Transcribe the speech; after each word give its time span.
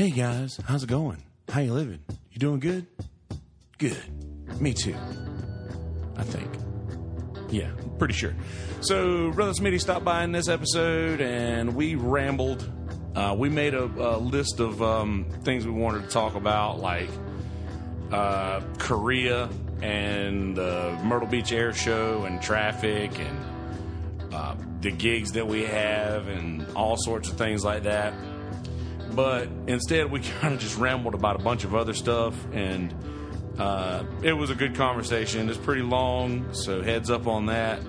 Hey 0.00 0.08
guys, 0.08 0.58
how's 0.64 0.82
it 0.82 0.88
going? 0.88 1.22
How 1.50 1.60
you 1.60 1.74
living? 1.74 2.00
You 2.32 2.38
doing 2.38 2.58
good? 2.58 2.86
Good. 3.76 4.02
Me 4.58 4.72
too. 4.72 4.96
I 6.16 6.22
think. 6.22 6.50
Yeah, 7.50 7.70
pretty 7.98 8.14
sure. 8.14 8.34
So, 8.80 9.30
Brother 9.32 9.52
Smitty 9.52 9.78
stopped 9.78 10.06
by 10.06 10.24
in 10.24 10.32
this 10.32 10.48
episode 10.48 11.20
and 11.20 11.74
we 11.76 11.96
rambled. 11.96 12.66
Uh, 13.14 13.36
we 13.38 13.50
made 13.50 13.74
a, 13.74 13.84
a 13.84 14.16
list 14.16 14.58
of 14.58 14.80
um, 14.80 15.26
things 15.42 15.66
we 15.66 15.72
wanted 15.72 16.04
to 16.04 16.08
talk 16.08 16.34
about, 16.34 16.80
like 16.80 17.10
uh, 18.10 18.62
Korea 18.78 19.50
and 19.82 20.56
the 20.56 20.98
Myrtle 21.04 21.28
Beach 21.28 21.52
Air 21.52 21.74
Show 21.74 22.24
and 22.24 22.40
traffic 22.40 23.18
and 23.18 24.32
uh, 24.32 24.54
the 24.80 24.92
gigs 24.92 25.32
that 25.32 25.46
we 25.46 25.64
have 25.64 26.26
and 26.28 26.66
all 26.74 26.96
sorts 26.96 27.28
of 27.28 27.36
things 27.36 27.66
like 27.66 27.82
that. 27.82 28.14
But 29.14 29.48
instead, 29.66 30.10
we 30.10 30.20
kind 30.40 30.54
of 30.54 30.60
just 30.60 30.76
rambled 30.76 31.14
about 31.14 31.36
a 31.36 31.42
bunch 31.42 31.64
of 31.64 31.74
other 31.74 31.94
stuff, 31.94 32.34
and 32.52 32.94
uh, 33.58 34.04
it 34.22 34.32
was 34.32 34.50
a 34.50 34.54
good 34.54 34.74
conversation. 34.74 35.48
It's 35.48 35.58
pretty 35.58 35.82
long, 35.82 36.52
so 36.52 36.82
heads 36.82 37.10
up 37.10 37.26
on 37.26 37.46
that. 37.46 37.80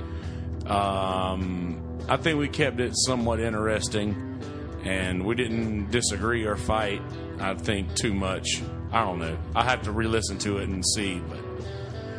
Um, 0.65 1.81
I 2.07 2.17
think 2.17 2.39
we 2.39 2.47
kept 2.47 2.79
it 2.79 2.93
somewhat 2.95 3.39
interesting, 3.39 4.39
and 4.83 5.25
we 5.25 5.35
didn't 5.35 5.91
disagree 5.91 6.45
or 6.45 6.55
fight. 6.55 7.01
I 7.39 7.55
think 7.55 7.95
too 7.95 8.13
much. 8.13 8.61
I 8.91 9.03
don't 9.05 9.19
know. 9.19 9.37
I 9.55 9.63
have 9.63 9.83
to 9.83 9.91
re-listen 9.91 10.37
to 10.39 10.57
it 10.57 10.67
and 10.67 10.85
see, 10.85 11.21
but 11.27 11.39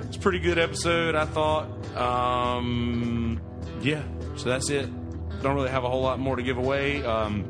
it's 0.07 0.17
a 0.17 0.21
pretty 0.21 0.39
good 0.39 0.59
episode. 0.59 1.15
I 1.15 1.27
thought. 1.27 1.69
Um, 1.97 3.41
yeah, 3.83 4.03
so 4.37 4.49
that's 4.49 4.71
it. 4.71 4.89
Don't 5.43 5.55
really 5.55 5.71
have 5.71 5.85
a 5.85 5.89
whole 5.91 6.03
lot 6.03 6.19
more 6.19 6.37
to 6.37 6.43
give 6.43 6.57
away. 6.57 7.05
Um, 7.05 7.45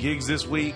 gigs 0.00 0.26
this 0.26 0.46
week 0.46 0.74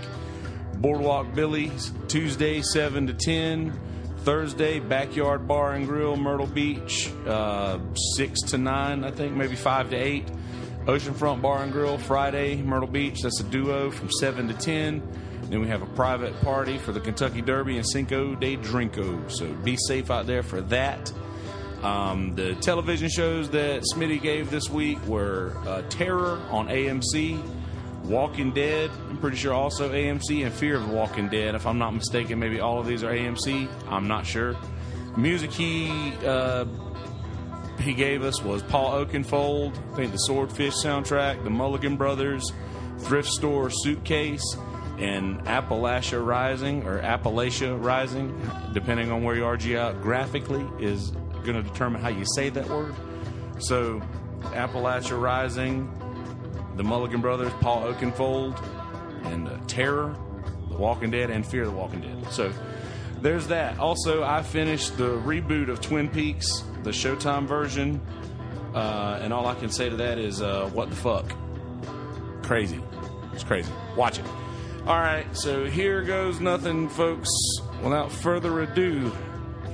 Boardwalk 0.77 1.35
Billy's, 1.35 1.93
Tuesday, 2.09 2.61
7 2.61 3.07
to 3.07 3.15
10. 3.15 3.81
Thursday, 4.19 4.81
Backyard 4.81 5.47
Bar 5.47 5.73
and 5.73 5.87
Grill, 5.87 6.17
Myrtle 6.17 6.47
Beach, 6.47 7.11
uh, 7.27 7.79
6 8.17 8.41
to 8.43 8.59
9, 8.59 9.05
I 9.05 9.11
think, 9.11 9.35
maybe 9.35 9.55
5 9.55 9.91
to 9.91 9.97
8. 9.97 10.27
Oceanfront 10.87 11.43
Bar 11.43 11.63
and 11.63 11.73
Grill, 11.73 11.99
Friday, 11.99 12.57
Myrtle 12.57 12.89
Beach, 12.89 13.23
that's 13.23 13.41
a 13.41 13.45
duo 13.45 13.91
from 13.91 14.11
7 14.11 14.49
to 14.49 14.55
10. 14.55 15.03
Then 15.51 15.61
we 15.61 15.69
have 15.69 15.83
a 15.83 15.87
private 15.87 16.39
party 16.41 16.79
for 16.79 16.93
the 16.93 17.01
Kentucky 17.01 17.43
Derby 17.43 17.77
and 17.77 17.87
Cinco 17.87 18.35
de 18.35 18.57
Drinko. 18.57 19.31
So 19.31 19.47
be 19.53 19.77
safe 19.89 20.11
out 20.11 20.27
there 20.27 20.43
for 20.43 20.63
that. 20.63 21.13
Um, 21.83 22.35
the 22.35 22.55
television 22.57 23.11
shows 23.11 23.51
that 23.51 23.83
Smitty 23.95 24.21
gave 24.23 24.51
this 24.51 24.71
week 24.71 25.05
were 25.07 25.55
uh, 25.67 25.83
Terror 25.91 26.41
on 26.51 26.69
AMC, 26.69 27.43
Walking 28.05 28.53
Dead, 28.53 28.91
I'm 29.09 29.17
pretty 29.17 29.37
sure 29.39 29.55
also 29.55 29.91
AMC, 29.91 30.45
and 30.45 30.53
Fear 30.53 30.77
of 30.77 30.89
the 30.89 30.95
Walking 30.95 31.29
Dead. 31.29 31.55
If 31.55 31.67
I'm 31.67 31.79
not 31.79 31.95
mistaken, 31.95 32.39
maybe 32.39 32.61
all 32.61 32.79
of 32.79 32.87
these 32.87 33.03
are 33.03 33.13
AMC. 33.13 33.69
I'm 33.89 34.07
not 34.07 34.27
sure. 34.27 34.57
Music 35.17 35.51
he 35.51 36.13
uh, 36.25 36.67
he 37.81 37.95
gave 37.95 38.23
us 38.23 38.43
was 38.43 38.63
Paul 38.63 39.05
Oakenfold, 39.05 39.79
I 39.93 39.97
think 39.97 40.13
the 40.13 40.19
Swordfish 40.19 40.75
soundtrack, 40.75 41.45
the 41.45 41.51
Mulligan 41.51 41.97
Brothers, 41.97 42.53
Thrift 42.99 43.29
Store 43.29 43.71
Suitcase, 43.71 44.57
and 44.99 45.41
Appalachia 45.45 46.25
Rising 46.25 46.87
or 46.87 47.01
Appalachia 47.01 47.83
Rising, 47.83 48.39
depending 48.73 49.11
on 49.11 49.23
where 49.23 49.35
you 49.35 49.45
are 49.45 49.57
geographically, 49.57 50.67
is 50.79 51.11
going 51.45 51.63
to 51.63 51.63
determine 51.63 52.01
how 52.01 52.09
you 52.09 52.25
say 52.35 52.49
that 52.51 52.69
word. 52.69 52.95
So, 53.59 54.03
Appalachia 54.53 55.21
Rising, 55.21 55.91
the 56.77 56.85
Mulligan 56.85 57.21
Brothers, 57.21 57.53
Paul 57.61 57.83
Oakenfold, 57.85 58.61
and 59.25 59.49
uh, 59.49 59.59
Terror, 59.67 60.17
The 60.69 60.77
Walking 60.77 61.11
Dead, 61.11 61.31
and 61.31 61.47
Fear 61.47 61.67
the 61.67 61.73
Walking 61.73 62.01
Dead. 62.01 62.33
So, 62.33 62.53
there's 63.21 63.47
that. 63.47 63.79
Also, 63.79 64.23
I 64.23 64.43
finished 64.43 64.99
the 64.99 65.17
reboot 65.21 65.69
of 65.69 65.81
Twin 65.81 66.09
Peaks, 66.09 66.63
the 66.83 66.91
Showtime 66.91 67.47
version, 67.47 68.01
uh, 68.75 69.19
and 69.23 69.33
all 69.33 69.47
I 69.47 69.55
can 69.55 69.71
say 69.71 69.89
to 69.89 69.97
that 69.97 70.19
is, 70.19 70.43
uh, 70.43 70.69
what 70.73 70.91
the 70.91 70.97
fuck? 70.97 71.25
Crazy. 72.43 72.83
It's 73.33 73.45
crazy. 73.45 73.73
Watch 73.97 74.19
it. 74.19 74.27
All 74.87 74.99
right, 75.01 75.27
so 75.35 75.65
here 75.65 76.03
goes 76.03 76.41
nothing, 76.41 76.91
folks. 76.91 77.31
Without 77.83 78.13
further 78.13 78.61
ado, 78.61 79.11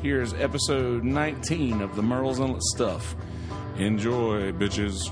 here's 0.02 0.32
episode 0.34 1.02
19 1.02 1.80
of 1.80 1.96
the 1.96 2.02
Murrells 2.02 2.38
Inlet 2.38 2.62
Stuff. 2.62 3.16
Enjoy, 3.76 4.52
bitches. 4.52 5.10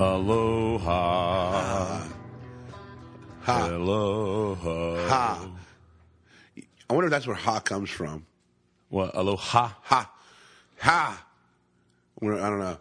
Aloha. 0.00 0.90
Ha. 3.42 3.68
Aloha. 3.68 5.08
Ha. 5.08 5.50
I 6.88 6.92
wonder 6.94 7.08
if 7.08 7.10
that's 7.10 7.26
where 7.26 7.36
ha 7.36 7.60
comes 7.60 7.90
from. 7.90 8.24
What? 8.88 9.14
Aloha. 9.14 9.72
Ha. 9.82 10.10
Ha. 10.78 11.26
I 12.22 12.26
don't 12.26 12.60
know. 12.60 12.78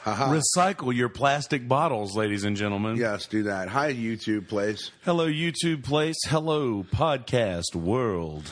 Ha 0.00 0.14
ha. 0.14 0.40
Recycle 0.56 0.92
your 0.92 1.08
plastic 1.08 1.68
bottles, 1.68 2.16
ladies 2.16 2.42
and 2.42 2.56
gentlemen. 2.56 2.96
Yes, 2.96 3.26
do 3.26 3.44
that. 3.44 3.68
Hi, 3.68 3.92
YouTube 3.92 4.48
place. 4.48 4.90
Hello, 5.04 5.28
YouTube 5.28 5.84
place. 5.84 6.16
Hello, 6.26 6.82
podcast 6.82 7.76
world. 7.76 8.50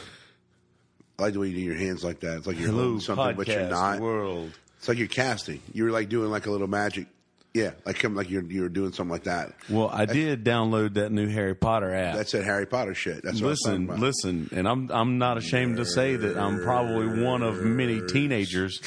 I 1.18 1.22
like 1.22 1.32
the 1.32 1.40
way 1.40 1.48
you 1.48 1.56
do 1.56 1.62
your 1.62 1.74
hands 1.74 2.04
like 2.04 2.20
that. 2.20 2.36
It's 2.38 2.46
like 2.46 2.58
you're 2.58 2.68
Hello, 2.68 2.82
holding 2.82 3.00
something, 3.00 3.34
but 3.34 3.48
you're 3.48 3.68
not. 3.68 3.98
world. 3.98 4.52
It's 4.78 4.86
like 4.86 4.98
you're 4.98 5.08
casting. 5.08 5.60
You 5.74 5.82
were 5.84 5.90
like 5.90 6.08
doing 6.08 6.30
like 6.30 6.46
a 6.46 6.52
little 6.52 6.68
magic. 6.68 7.08
Yeah, 7.52 7.72
like 7.84 7.98
come 7.98 8.14
like 8.14 8.30
you're 8.30 8.44
you're 8.44 8.68
doing 8.68 8.92
something 8.92 9.10
like 9.10 9.24
that. 9.24 9.54
Well, 9.68 9.88
I 9.92 10.04
did 10.06 10.44
download 10.44 10.94
that 10.94 11.10
new 11.10 11.28
Harry 11.28 11.56
Potter 11.56 11.92
app. 11.92 12.14
That's 12.14 12.30
that 12.30 12.44
Harry 12.44 12.66
Potter 12.66 12.94
shit. 12.94 13.24
That's 13.24 13.40
what 13.40 13.48
I 13.48 13.50
was 13.50 13.60
listen, 13.64 13.84
about. 13.84 13.98
listen, 13.98 14.48
and 14.52 14.68
I'm 14.68 14.88
I'm 14.92 15.18
not 15.18 15.36
ashamed 15.36 15.78
to 15.78 15.84
say 15.84 16.14
that 16.14 16.38
I'm 16.38 16.62
probably 16.62 17.24
one 17.24 17.42
of 17.42 17.60
many 17.62 18.02
teenagers 18.06 18.80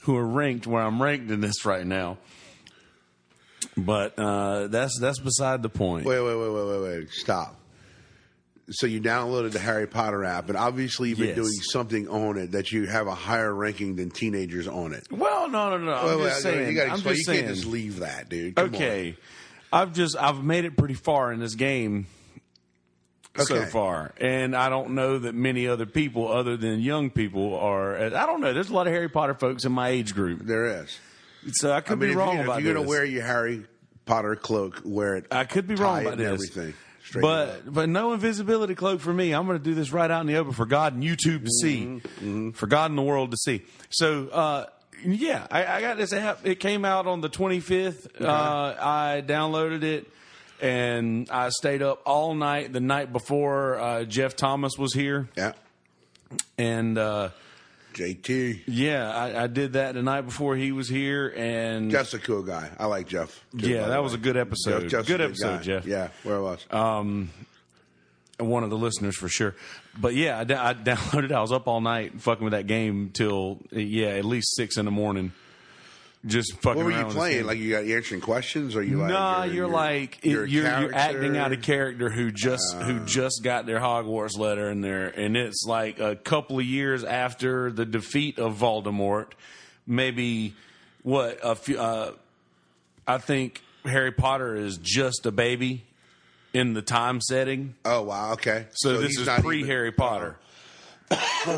who 0.00 0.16
are 0.16 0.26
ranked 0.26 0.66
where 0.66 0.82
I'm 0.82 1.02
ranked 1.02 1.30
in 1.30 1.40
this 1.40 1.64
right 1.64 1.86
now. 1.86 2.18
But 3.74 4.18
uh, 4.18 4.66
that's 4.66 4.98
that's 5.00 5.20
beside 5.20 5.62
the 5.62 5.70
point. 5.70 6.04
Wait, 6.04 6.20
wait, 6.20 6.36
wait, 6.36 6.52
wait, 6.52 6.66
wait, 6.66 6.82
wait. 6.82 7.10
Stop. 7.10 7.56
So 8.72 8.86
you 8.86 9.00
downloaded 9.00 9.52
the 9.52 9.58
Harry 9.58 9.86
Potter 9.86 10.24
app, 10.24 10.48
and 10.48 10.56
obviously 10.56 11.10
you've 11.10 11.18
been 11.18 11.28
Yes. 11.28 11.36
doing 11.36 11.52
something 11.52 12.08
on 12.08 12.38
it 12.38 12.52
that 12.52 12.72
you 12.72 12.86
have 12.86 13.06
a 13.06 13.14
higher 13.14 13.54
ranking 13.54 13.96
than 13.96 14.10
teenagers 14.10 14.66
on 14.68 14.92
it. 14.94 15.06
Well, 15.10 15.48
no, 15.48 15.70
no, 15.70 15.78
no. 15.78 15.92
I'm 15.92 16.06
Wait, 16.06 16.16
wait, 16.18 16.24
just 16.30 16.42
saying. 16.42 16.68
you, 16.68 16.74
gotta 16.74 16.88
I'm 16.90 16.94
explain. 16.94 17.14
just 17.16 17.28
you 17.28 17.34
saying. 17.34 17.44
can't 17.46 17.54
just 17.56 17.66
leave 17.68 17.98
that, 18.00 18.28
dude. 18.28 18.56
Come 18.56 18.68
on. 18.68 18.74
okay, 18.74 19.16
I've 19.72 19.92
just 19.92 20.16
I've 20.16 20.42
made 20.42 20.64
it 20.64 20.76
pretty 20.76 20.94
far 20.94 21.32
in 21.32 21.40
this 21.40 21.54
game 21.54 22.06
so 23.36 23.56
Okay. 23.56 23.70
far, 23.70 24.12
and 24.20 24.54
I 24.54 24.68
don't 24.68 24.90
know 24.90 25.18
that 25.18 25.34
many 25.34 25.66
other 25.66 25.86
people, 25.86 26.30
other 26.30 26.56
than 26.56 26.80
young 26.80 27.08
people, 27.10 27.54
are. 27.58 27.96
I 27.96 28.26
don't 28.26 28.40
know. 28.42 28.52
There's 28.52 28.68
a 28.68 28.74
lot 28.74 28.86
of 28.86 28.92
Harry 28.92 29.08
Potter 29.08 29.34
folks 29.34 29.64
in 29.64 29.72
my 29.72 29.88
age 29.88 30.14
group, 30.14 30.40
There 30.44 30.82
is. 30.82 30.98
so 31.52 31.72
I 31.72 31.80
could 31.80 31.92
I 31.92 31.96
mean, 31.96 32.08
be 32.08 32.12
if, 32.12 32.18
wrong 32.18 32.36
you, 32.36 32.44
about 32.44 32.58
if 32.58 32.64
you're 32.64 32.74
gonna 32.74 32.84
this. 32.84 32.90
wear 32.90 33.04
your 33.06 33.22
Harry 33.24 33.64
Potter 34.04 34.36
cloak, 34.36 34.82
wear 34.84 35.16
it. 35.16 35.26
I 35.30 35.44
could 35.44 35.66
be 35.66 35.74
tie 35.76 35.82
wrong 35.82 35.96
it 35.98 36.00
about 36.02 36.12
and 36.12 36.20
this. 36.20 36.50
Everything. 36.50 36.74
Straight 37.04 37.22
But 37.22 37.48
up. 37.48 37.60
but 37.66 37.88
no 37.88 38.12
invisibility 38.12 38.74
cloak 38.74 39.00
for 39.00 39.12
me. 39.12 39.32
I'm 39.32 39.46
going 39.46 39.58
to 39.58 39.64
do 39.64 39.74
this 39.74 39.92
right 39.92 40.10
out 40.10 40.20
in 40.20 40.26
the 40.26 40.36
open 40.36 40.52
for 40.52 40.66
God 40.66 40.94
and 40.94 41.02
YouTube 41.02 41.44
to 41.44 41.50
see, 41.50 41.84
Mm-hmm, 41.84 42.50
for 42.52 42.66
God 42.66 42.90
and 42.90 42.98
the 42.98 43.02
world 43.02 43.30
to 43.32 43.36
see. 43.36 43.62
So 43.90 44.28
uh, 44.28 44.66
yeah, 45.04 45.46
I, 45.50 45.66
I 45.66 45.80
got 45.80 45.96
this 45.96 46.12
app. 46.12 46.46
It 46.46 46.60
came 46.60 46.84
out 46.84 47.06
on 47.08 47.20
the 47.20 47.28
25th. 47.28 48.20
Uh, 48.20 48.76
I 48.80 49.22
downloaded 49.26 49.82
it 49.82 50.06
and 50.60 51.28
I 51.28 51.48
stayed 51.48 51.82
up 51.82 52.02
all 52.06 52.34
night 52.34 52.72
the 52.72 52.80
night 52.80 53.12
before 53.12 53.78
uh, 53.80 54.04
Jeff 54.04 54.36
Thomas 54.36 54.78
was 54.78 54.94
here, 54.94 55.28
yeah, 55.36 55.54
and 56.56 56.96
uh, 56.96 57.30
JT. 57.94 58.62
yeah, 58.66 59.10
I, 59.14 59.44
I 59.44 59.46
did 59.46 59.74
that 59.74 59.94
the 59.94 60.02
night 60.02 60.22
before 60.22 60.56
he 60.56 60.72
was 60.72 60.88
here, 60.88 61.32
and 61.36 61.90
Jeff's 61.90 62.14
a 62.14 62.18
cool 62.18 62.42
guy. 62.42 62.70
I 62.78 62.86
like 62.86 63.08
Jeff. 63.08 63.42
too, 63.58 63.68
Yeah, 63.68 63.88
that 63.88 64.02
was 64.02 64.14
a 64.14 64.18
good 64.18 64.36
episode. 64.36 64.82
Jeff- 64.82 64.90
Jeff's 64.90 65.08
Good 65.08 65.20
episode, 65.20 65.58
guy. 65.58 65.62
Jeff. 65.62 65.86
Yeah, 65.86 66.08
where 66.22 66.36
it 66.36 66.42
was. 66.42 66.66
Um, 66.70 67.30
one 68.38 68.64
of 68.64 68.70
the 68.70 68.78
listeners 68.78 69.16
for 69.16 69.28
sure. 69.28 69.54
But 70.00 70.14
yeah, 70.14 70.38
I, 70.38 70.40
I 70.70 70.74
downloaded. 70.74 71.32
I 71.32 71.40
was 71.40 71.52
up 71.52 71.68
all 71.68 71.80
night 71.80 72.20
fucking 72.20 72.42
with 72.44 72.52
that 72.52 72.66
game 72.66 73.10
till 73.12 73.60
yeah, 73.70 74.08
at 74.08 74.24
least 74.24 74.54
six 74.56 74.76
in 74.76 74.84
the 74.84 74.90
morning. 74.90 75.32
Just 76.24 76.52
fucking. 76.60 76.76
what 76.76 76.84
were 76.84 76.96
you 76.96 77.04
playing? 77.06 77.46
Like 77.46 77.58
you 77.58 77.70
got 77.72 77.84
answering 77.84 78.20
questions, 78.20 78.76
or 78.76 78.82
you 78.82 78.96
like? 78.98 79.10
Nah, 79.10 79.42
you're, 79.42 79.66
like 79.66 80.18
it- 80.24 80.30
you're, 80.30 80.46
you're, 80.46 80.80
you're 80.82 80.94
acting 80.94 81.36
out 81.36 81.50
a 81.50 81.56
character 81.56 82.10
who 82.10 82.30
just 82.30 82.76
Ah. 82.76 82.84
who 82.84 83.00
just 83.04 83.42
got 83.42 83.66
their 83.66 83.80
Hogwarts 83.80 84.38
letter 84.38 84.70
in 84.70 84.82
there, 84.82 85.08
and 85.08 85.36
it's 85.36 85.64
like 85.66 85.98
a 85.98 86.14
couple 86.14 86.60
of 86.60 86.64
years 86.64 87.02
after 87.02 87.72
the 87.72 87.84
defeat 87.84 88.38
of 88.38 88.56
Voldemort. 88.56 89.28
Maybe 89.84 90.54
what 91.02 91.40
a 91.42 91.56
few. 91.56 91.80
Uh, 91.80 92.12
I 93.04 93.18
think 93.18 93.60
Harry 93.84 94.12
Potter 94.12 94.54
is 94.54 94.78
just 94.78 95.26
a 95.26 95.32
baby 95.32 95.82
in 96.54 96.72
the 96.74 96.82
time 96.82 97.20
setting. 97.20 97.74
Oh 97.84 98.02
wow, 98.02 98.34
okay. 98.34 98.66
So, 98.74 98.98
this 98.98 99.18
is 99.18 99.28
pre 99.40 99.66
Harry 99.66 99.90
Potter. 99.90 100.36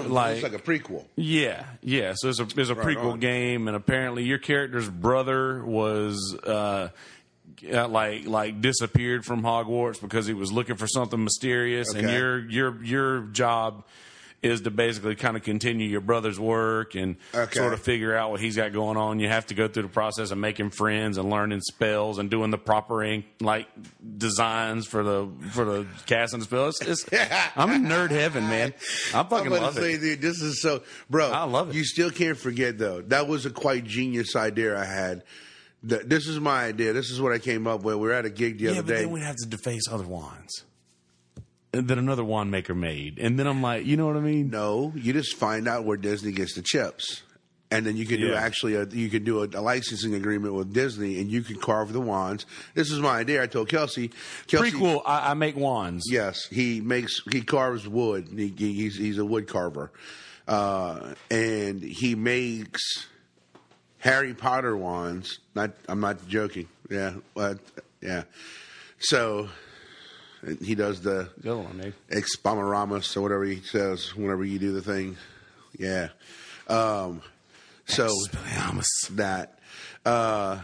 Like, 0.09 0.35
It's 0.37 0.43
like 0.43 0.53
a 0.55 0.59
prequel. 0.59 1.05
yeah, 1.17 1.65
yeah. 1.83 2.12
So 2.17 2.29
it's 2.29 2.41
a 2.41 2.45
it's 2.45 2.71
a 2.71 2.75
prequel 2.75 3.12
on. 3.12 3.21
game, 3.21 3.69
and 3.69 3.77
apparently 3.77 4.25
your 4.25 4.39
character's 4.39 4.89
brother 4.89 5.65
was 5.65 6.37
uh, 6.47 6.89
uh, 7.73 7.89
like 7.89 8.27
like 8.27 8.61
disappeared 8.61 9.25
from 9.25 9.43
Hogwarts 9.43 10.01
because 10.01 10.27
he 10.27 10.35
was 10.35 10.53
looking 10.53 10.77
for 10.77 10.87
something 10.87 11.23
mysterious, 11.23 11.93
and 11.95 12.09
your 12.09 12.39
your 12.49 12.85
your 12.85 13.21
job 13.33 13.85
is 14.44 14.61
to 14.61 14.70
basically 14.70 15.14
kind 15.14 15.37
of 15.37 15.43
continue 15.43 15.88
your 15.88 16.00
brother's 16.02 16.38
work 16.38 16.94
and 16.94 17.17
Okay. 17.35 17.55
sort 17.58 17.73
of 17.73 17.81
figure 17.81 18.14
out 18.14 18.31
what 18.31 18.41
he's 18.41 18.56
got 18.56 18.73
going 18.73 18.96
on. 18.96 19.19
You 19.19 19.29
have 19.29 19.46
to 19.46 19.55
go 19.55 19.69
through 19.69 19.85
the 19.85 19.88
process 19.88 20.31
of 20.31 20.38
making 20.38 20.70
friends 20.70 21.17
and 21.19 21.31
learning 21.31 21.62
spells 21.62 22.19
and 22.19 22.31
doing 22.31 22.50
the 22.50 22.58
proper 22.58 23.02
ink 23.02 23.25
like 23.41 23.67
designs 24.19 24.87
for 24.87 25.02
the 25.02 25.29
for 25.50 25.64
the 25.64 25.87
casting 26.06 26.43
spells. 26.43 26.79
It's, 26.82 27.05
it's, 27.11 27.31
I'm 27.56 27.70
in 27.70 27.85
nerd 27.85 28.11
heaven, 28.11 28.44
man. 28.49 28.75
I'm 29.14 29.26
fucking 29.26 29.46
about 29.49 29.62
love 29.62 29.75
say, 29.75 29.94
it. 29.94 30.00
dude, 30.00 30.20
this 30.20 30.41
is 30.43 30.61
so, 30.61 30.82
bro. 31.08 31.31
I 31.31 31.44
love 31.44 31.70
it. 31.70 31.75
You 31.76 31.85
still 31.85 32.11
can't 32.11 32.38
forget 32.38 32.79
though. 32.79 33.00
That 33.02 33.26
was 33.29 33.46
a 33.46 33.50
quite 33.50 33.85
genius 33.85 34.37
idea 34.37 34.79
I 34.79 34.85
had. 34.85 35.25
This 35.82 36.26
is 36.29 36.41
my 36.41 36.64
idea. 36.64 36.93
This 36.94 37.11
is 37.11 37.20
what 37.20 37.32
I 37.32 37.38
came 37.38 37.67
up 37.67 37.82
with. 37.82 37.96
We 37.96 38.00
were 38.06 38.12
at 38.14 38.25
a 38.25 38.31
gig 38.31 38.56
the 38.58 38.64
Yeah, 38.64 38.70
other 38.73 38.82
but 38.82 38.96
then 38.96 39.11
we'd 39.11 39.23
have 39.23 39.37
to 39.37 39.46
deface 39.46 39.82
other 39.91 40.06
wands. 40.06 40.64
Then 41.75 41.99
another 41.99 42.25
wand 42.25 42.50
maker 42.50 42.75
made. 42.75 43.19
And 43.19 43.38
then 43.38 43.47
I'm 43.47 43.61
like, 43.62 43.85
you 43.85 43.97
know 43.97 44.06
what 44.06 44.17
I 44.17 44.21
mean? 44.21 44.50
No, 44.50 44.93
you 44.94 45.12
just 45.12 45.37
find 45.37 45.67
out 45.67 45.85
where 45.85 45.97
Disney 45.97 46.31
gets 46.32 46.55
the 46.55 46.62
chips, 46.62 47.23
and 47.71 47.85
then 47.85 47.97
you 47.97 48.06
can 48.06 48.21
do 48.21 48.29
Yeah. 48.29 48.35
actually 48.41 48.75
a, 48.76 48.85
you 48.87 49.09
can 49.11 49.25
do 49.25 49.43
a, 49.43 49.49
a 49.55 49.61
licensing 49.61 50.15
agreement 50.15 50.55
with 50.55 50.73
Disney, 50.73 51.21
and 51.21 51.29
you 51.31 51.43
can 51.43 51.56
carve 51.59 51.93
the 51.93 52.00
wands. 52.00 52.47
This 52.75 52.91
is 52.93 53.00
my 53.00 53.19
idea. 53.19 53.43
I 53.43 53.47
told 53.49 53.69
Kelsey. 53.69 54.12
Kelsey 54.47 54.71
Prequel, 54.71 55.03
I, 55.05 55.31
I 55.32 55.35
make 55.35 55.56
wands. 55.56 56.05
Yes, 56.09 56.47
he 56.47 56.81
makes 56.81 57.21
he 57.32 57.41
carves 57.43 57.88
wood. 57.88 58.29
He, 58.35 58.49
he- 58.56 58.75
he's 58.75 58.97
he's 58.97 59.19
a 59.19 59.25
wood 59.25 59.49
carver, 59.49 59.91
uh, 60.47 61.15
and 61.31 61.82
he 61.82 62.15
makes 62.15 63.09
Harry 63.99 64.35
Potter 64.35 64.77
wands. 64.77 65.41
Not 65.55 65.73
I'm 65.88 66.00
not 66.00 66.29
joking. 66.29 66.69
Yeah, 66.91 67.15
yeah. 68.00 68.25
So 68.99 69.49
he 70.62 70.75
does 70.75 71.00
the 71.00 71.31
The 71.38 71.52
other 71.52 71.62
one, 71.62 71.79
Nate. 71.79 71.94
Expamaramus 72.11 73.17
or 73.17 73.23
whatever 73.23 73.44
he 73.44 73.61
says 73.61 74.14
whenever 74.14 74.44
you 74.44 74.58
do 74.58 74.73
the 74.73 74.82
thing. 74.82 75.17
Yeah. 75.79 76.08
Um, 76.69 77.23
so 77.87 78.08
that. 79.12 79.58
Uh, 80.05 80.61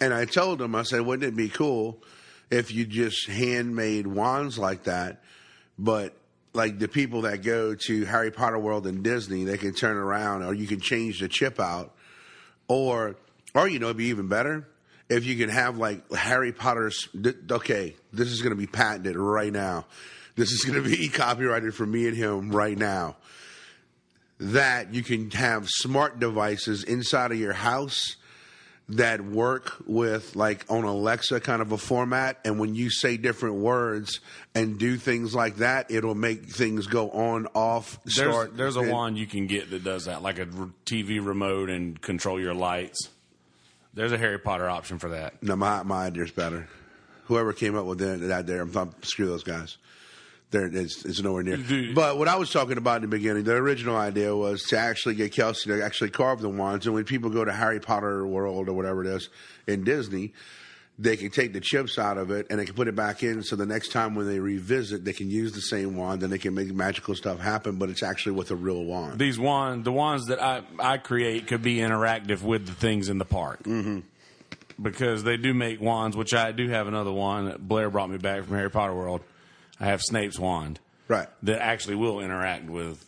and 0.00 0.12
I 0.12 0.24
told 0.24 0.60
him, 0.60 0.74
I 0.74 0.82
said, 0.82 1.00
wouldn't 1.02 1.32
it 1.32 1.36
be 1.36 1.48
cool 1.48 2.02
if 2.50 2.72
you 2.72 2.84
just 2.84 3.28
handmade 3.28 4.06
wands 4.06 4.58
like 4.58 4.84
that? 4.84 5.22
But 5.78 6.14
like 6.52 6.78
the 6.78 6.88
people 6.88 7.22
that 7.22 7.42
go 7.42 7.74
to 7.74 8.04
Harry 8.04 8.30
Potter 8.30 8.58
World 8.58 8.86
and 8.86 9.02
Disney, 9.02 9.44
they 9.44 9.58
can 9.58 9.74
turn 9.74 9.96
around 9.96 10.42
or 10.42 10.54
you 10.54 10.66
can 10.66 10.80
change 10.80 11.20
the 11.20 11.28
chip 11.28 11.58
out. 11.58 11.94
Or, 12.68 13.16
or 13.54 13.68
you 13.68 13.78
know, 13.78 13.86
it'd 13.86 13.96
be 13.96 14.06
even 14.06 14.28
better 14.28 14.66
if 15.08 15.24
you 15.24 15.36
can 15.36 15.48
have 15.48 15.76
like 15.78 16.10
Harry 16.12 16.52
Potter's. 16.52 17.08
th- 17.20 17.36
Okay, 17.50 17.96
this 18.12 18.28
is 18.28 18.40
going 18.42 18.50
to 18.54 18.56
be 18.60 18.66
patented 18.66 19.16
right 19.16 19.52
now. 19.52 19.86
This 20.36 20.50
is 20.50 20.64
going 20.64 20.82
to 20.82 20.88
be 20.88 21.08
copyrighted 21.12 21.74
for 21.74 21.86
me 21.86 22.08
and 22.08 22.16
him 22.16 22.50
right 22.50 22.76
now 22.76 23.16
that 24.40 24.92
you 24.92 25.02
can 25.02 25.30
have 25.30 25.68
smart 25.68 26.18
devices 26.18 26.82
inside 26.84 27.30
of 27.32 27.38
your 27.38 27.52
house 27.52 28.16
that 28.88 29.24
work 29.24 29.76
with 29.86 30.34
like 30.36 30.66
on 30.68 30.84
Alexa 30.84 31.40
kind 31.40 31.62
of 31.62 31.72
a 31.72 31.78
format 31.78 32.38
and 32.44 32.58
when 32.58 32.74
you 32.74 32.90
say 32.90 33.16
different 33.16 33.54
words 33.54 34.20
and 34.54 34.78
do 34.78 34.96
things 34.98 35.34
like 35.34 35.56
that 35.56 35.90
it'll 35.90 36.14
make 36.16 36.46
things 36.50 36.86
go 36.86 37.10
on 37.10 37.46
off 37.54 37.98
There's, 38.04 38.16
start 38.16 38.56
there's 38.56 38.76
a 38.76 38.80
and- 38.80 38.90
wand 38.90 39.16
you 39.18 39.26
can 39.26 39.46
get 39.46 39.70
that 39.70 39.84
does 39.84 40.04
that, 40.06 40.20
like 40.20 40.38
a 40.38 40.46
TV 40.84 41.24
remote 41.24 41.70
and 41.70 41.98
control 42.02 42.38
your 42.40 42.52
lights. 42.54 43.08
There's 43.94 44.12
a 44.12 44.18
Harry 44.18 44.38
Potter 44.38 44.68
option 44.68 44.98
for 44.98 45.10
that. 45.10 45.42
no 45.42 45.56
my 45.56 45.82
my 45.82 46.06
idea's 46.06 46.30
better 46.30 46.68
whoever 47.24 47.52
came 47.52 47.76
up 47.76 47.86
with 47.86 47.98
that, 47.98 48.20
that 48.20 48.46
there 48.46 48.60
I'm 48.62 48.72
not 48.72 49.04
screw 49.04 49.26
those 49.26 49.44
guys 49.44 49.78
there 50.50 50.66
it's, 50.66 51.04
it's 51.04 51.20
nowhere 51.22 51.42
near 51.42 51.56
Dude. 51.56 51.94
but 51.94 52.18
what 52.18 52.28
I 52.28 52.36
was 52.36 52.50
talking 52.50 52.76
about 52.76 52.96
in 52.96 53.02
the 53.02 53.08
beginning 53.08 53.44
the 53.44 53.54
original 53.54 53.96
idea 53.96 54.34
was 54.36 54.62
to 54.64 54.78
actually 54.78 55.14
get 55.14 55.32
Kelsey 55.32 55.70
to 55.70 55.82
actually 55.82 56.10
carve 56.10 56.40
the 56.40 56.48
wands 56.48 56.86
and 56.86 56.94
when 56.94 57.04
people 57.04 57.30
go 57.30 57.44
to 57.44 57.52
Harry 57.52 57.80
Potter 57.80 58.26
World 58.26 58.68
or 58.68 58.72
whatever 58.72 59.04
it 59.04 59.08
is 59.08 59.30
in 59.66 59.84
Disney 59.84 60.32
they 60.98 61.16
can 61.16 61.28
take 61.30 61.52
the 61.52 61.60
chips 61.60 61.98
out 61.98 62.18
of 62.18 62.30
it 62.30 62.46
and 62.50 62.58
they 62.60 62.64
can 62.64 62.74
put 62.74 62.86
it 62.86 62.94
back 62.94 63.22
in 63.24 63.42
so 63.42 63.56
the 63.56 63.66
next 63.66 63.90
time 63.90 64.14
when 64.14 64.26
they 64.28 64.38
revisit 64.38 65.04
they 65.04 65.12
can 65.12 65.28
use 65.28 65.52
the 65.52 65.60
same 65.60 65.96
wand 65.96 66.22
and 66.22 66.32
they 66.32 66.38
can 66.38 66.54
make 66.54 66.72
magical 66.72 67.16
stuff 67.16 67.40
happen 67.40 67.76
but 67.76 67.88
it's 67.90 68.02
actually 68.04 68.30
with 68.32 68.50
a 68.52 68.54
real 68.56 68.84
wand 68.84 69.18
These 69.18 69.38
wands, 69.38 69.84
the 69.84 69.90
wands 69.92 70.26
that 70.26 70.40
I, 70.40 70.62
I 70.78 70.98
create, 70.98 71.48
could 71.48 71.62
be 71.62 71.78
interactive 71.78 72.42
with 72.42 72.66
the 72.66 72.72
things 72.72 73.08
in 73.08 73.18
the 73.18 73.24
park. 73.24 73.64
Mm-hmm. 73.64 74.00
Because 74.82 75.22
they 75.22 75.36
do 75.36 75.54
make 75.54 75.80
wands, 75.80 76.16
which 76.16 76.34
I 76.34 76.50
do 76.50 76.68
have 76.68 76.88
another 76.88 77.12
one 77.12 77.44
that 77.46 77.66
Blair 77.66 77.90
brought 77.90 78.10
me 78.10 78.18
back 78.18 78.42
from 78.44 78.56
Harry 78.56 78.70
Potter 78.70 78.92
World. 78.94 79.20
I 79.78 79.84
have 79.86 80.02
Snape's 80.02 80.38
wand. 80.38 80.80
right 81.08 81.28
that 81.44 81.60
actually 81.62 81.94
will 81.96 82.20
interact 82.20 82.64
with 82.68 83.04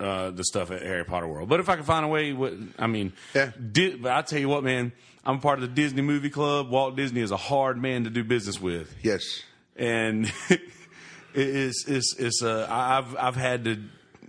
uh, 0.00 0.30
the 0.30 0.44
stuff 0.44 0.70
at 0.70 0.80
Harry 0.82 1.04
Potter 1.04 1.26
World. 1.26 1.48
But 1.48 1.60
if 1.60 1.68
I 1.68 1.76
can 1.76 1.84
find 1.84 2.04
a 2.04 2.08
way, 2.08 2.32
what 2.32 2.54
I 2.78 2.86
mean, 2.86 3.12
Yeah. 3.34 3.50
Di- 3.72 3.96
but 3.96 4.12
I 4.12 4.22
tell 4.22 4.38
you 4.38 4.48
what, 4.48 4.62
man, 4.64 4.92
I'm 5.24 5.40
part 5.40 5.58
of 5.58 5.62
the 5.62 5.74
Disney 5.74 6.02
Movie 6.02 6.30
Club. 6.30 6.70
Walt 6.70 6.96
Disney 6.96 7.20
is 7.20 7.30
a 7.30 7.36
hard 7.36 7.76
man 7.80 8.04
to 8.04 8.10
do 8.10 8.24
business 8.24 8.60
with, 8.60 8.94
yes 9.02 9.42
and 9.78 10.30
it's 11.34 11.86
it's 11.86 12.16
it's 12.18 12.42
uh, 12.42 12.66
I've 12.68 13.16
I've 13.16 13.36
had 13.36 13.64
the 13.64 13.80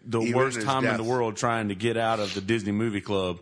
the 0.05 0.21
Even 0.21 0.35
worst 0.35 0.61
time 0.61 0.85
in 0.85 0.97
the 0.97 1.03
world 1.03 1.35
trying 1.35 1.69
to 1.69 1.75
get 1.75 1.97
out 1.97 2.19
of 2.19 2.33
the 2.33 2.41
Disney 2.41 2.71
Movie 2.71 3.01
Club. 3.01 3.39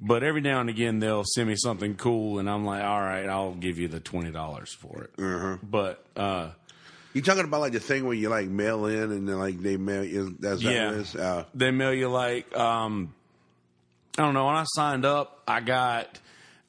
But 0.00 0.22
every 0.22 0.40
now 0.40 0.60
and 0.60 0.68
again 0.68 0.98
they'll 0.98 1.24
send 1.24 1.48
me 1.48 1.56
something 1.56 1.94
cool, 1.94 2.38
and 2.38 2.50
I'm 2.50 2.64
like, 2.64 2.82
all 2.82 3.00
right, 3.00 3.26
I'll 3.26 3.54
give 3.54 3.78
you 3.78 3.88
the 3.88 4.00
twenty 4.00 4.32
dollars 4.32 4.74
for 4.74 5.04
it. 5.04 5.10
Uh-huh. 5.22 5.58
But 5.62 6.04
uh, 6.16 6.50
you 7.12 7.22
talking 7.22 7.44
about 7.44 7.60
like 7.60 7.72
the 7.72 7.80
thing 7.80 8.04
where 8.04 8.14
you 8.14 8.28
like 8.28 8.48
mail 8.48 8.86
in 8.86 9.12
and 9.12 9.28
then 9.28 9.38
like 9.38 9.60
they 9.60 9.76
mail 9.76 10.04
you 10.04 10.36
that's 10.38 10.62
that 10.62 11.06
Yeah. 11.14 11.20
Uh, 11.22 11.44
they 11.54 11.70
mail 11.70 11.94
you 11.94 12.08
like 12.08 12.54
um 12.56 13.14
I 14.18 14.22
don't 14.22 14.34
know. 14.34 14.46
When 14.46 14.56
I 14.56 14.64
signed 14.64 15.04
up, 15.04 15.42
I 15.46 15.60
got 15.60 16.20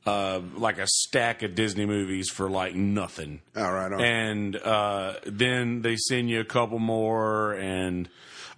uh 0.06 0.40
like 0.56 0.78
a 0.78 0.88
stack 0.88 1.42
of 1.44 1.56
Disney 1.56 1.86
movies 1.86 2.30
for 2.30 2.50
like 2.50 2.76
nothing. 2.76 3.42
all 3.56 3.72
right 3.74 3.92
on. 3.92 4.02
And 4.02 4.56
uh 4.56 5.16
then 5.26 5.82
they 5.82 5.96
send 5.96 6.30
you 6.30 6.40
a 6.42 6.46
couple 6.46 6.80
more 6.80 7.54
and 7.54 8.08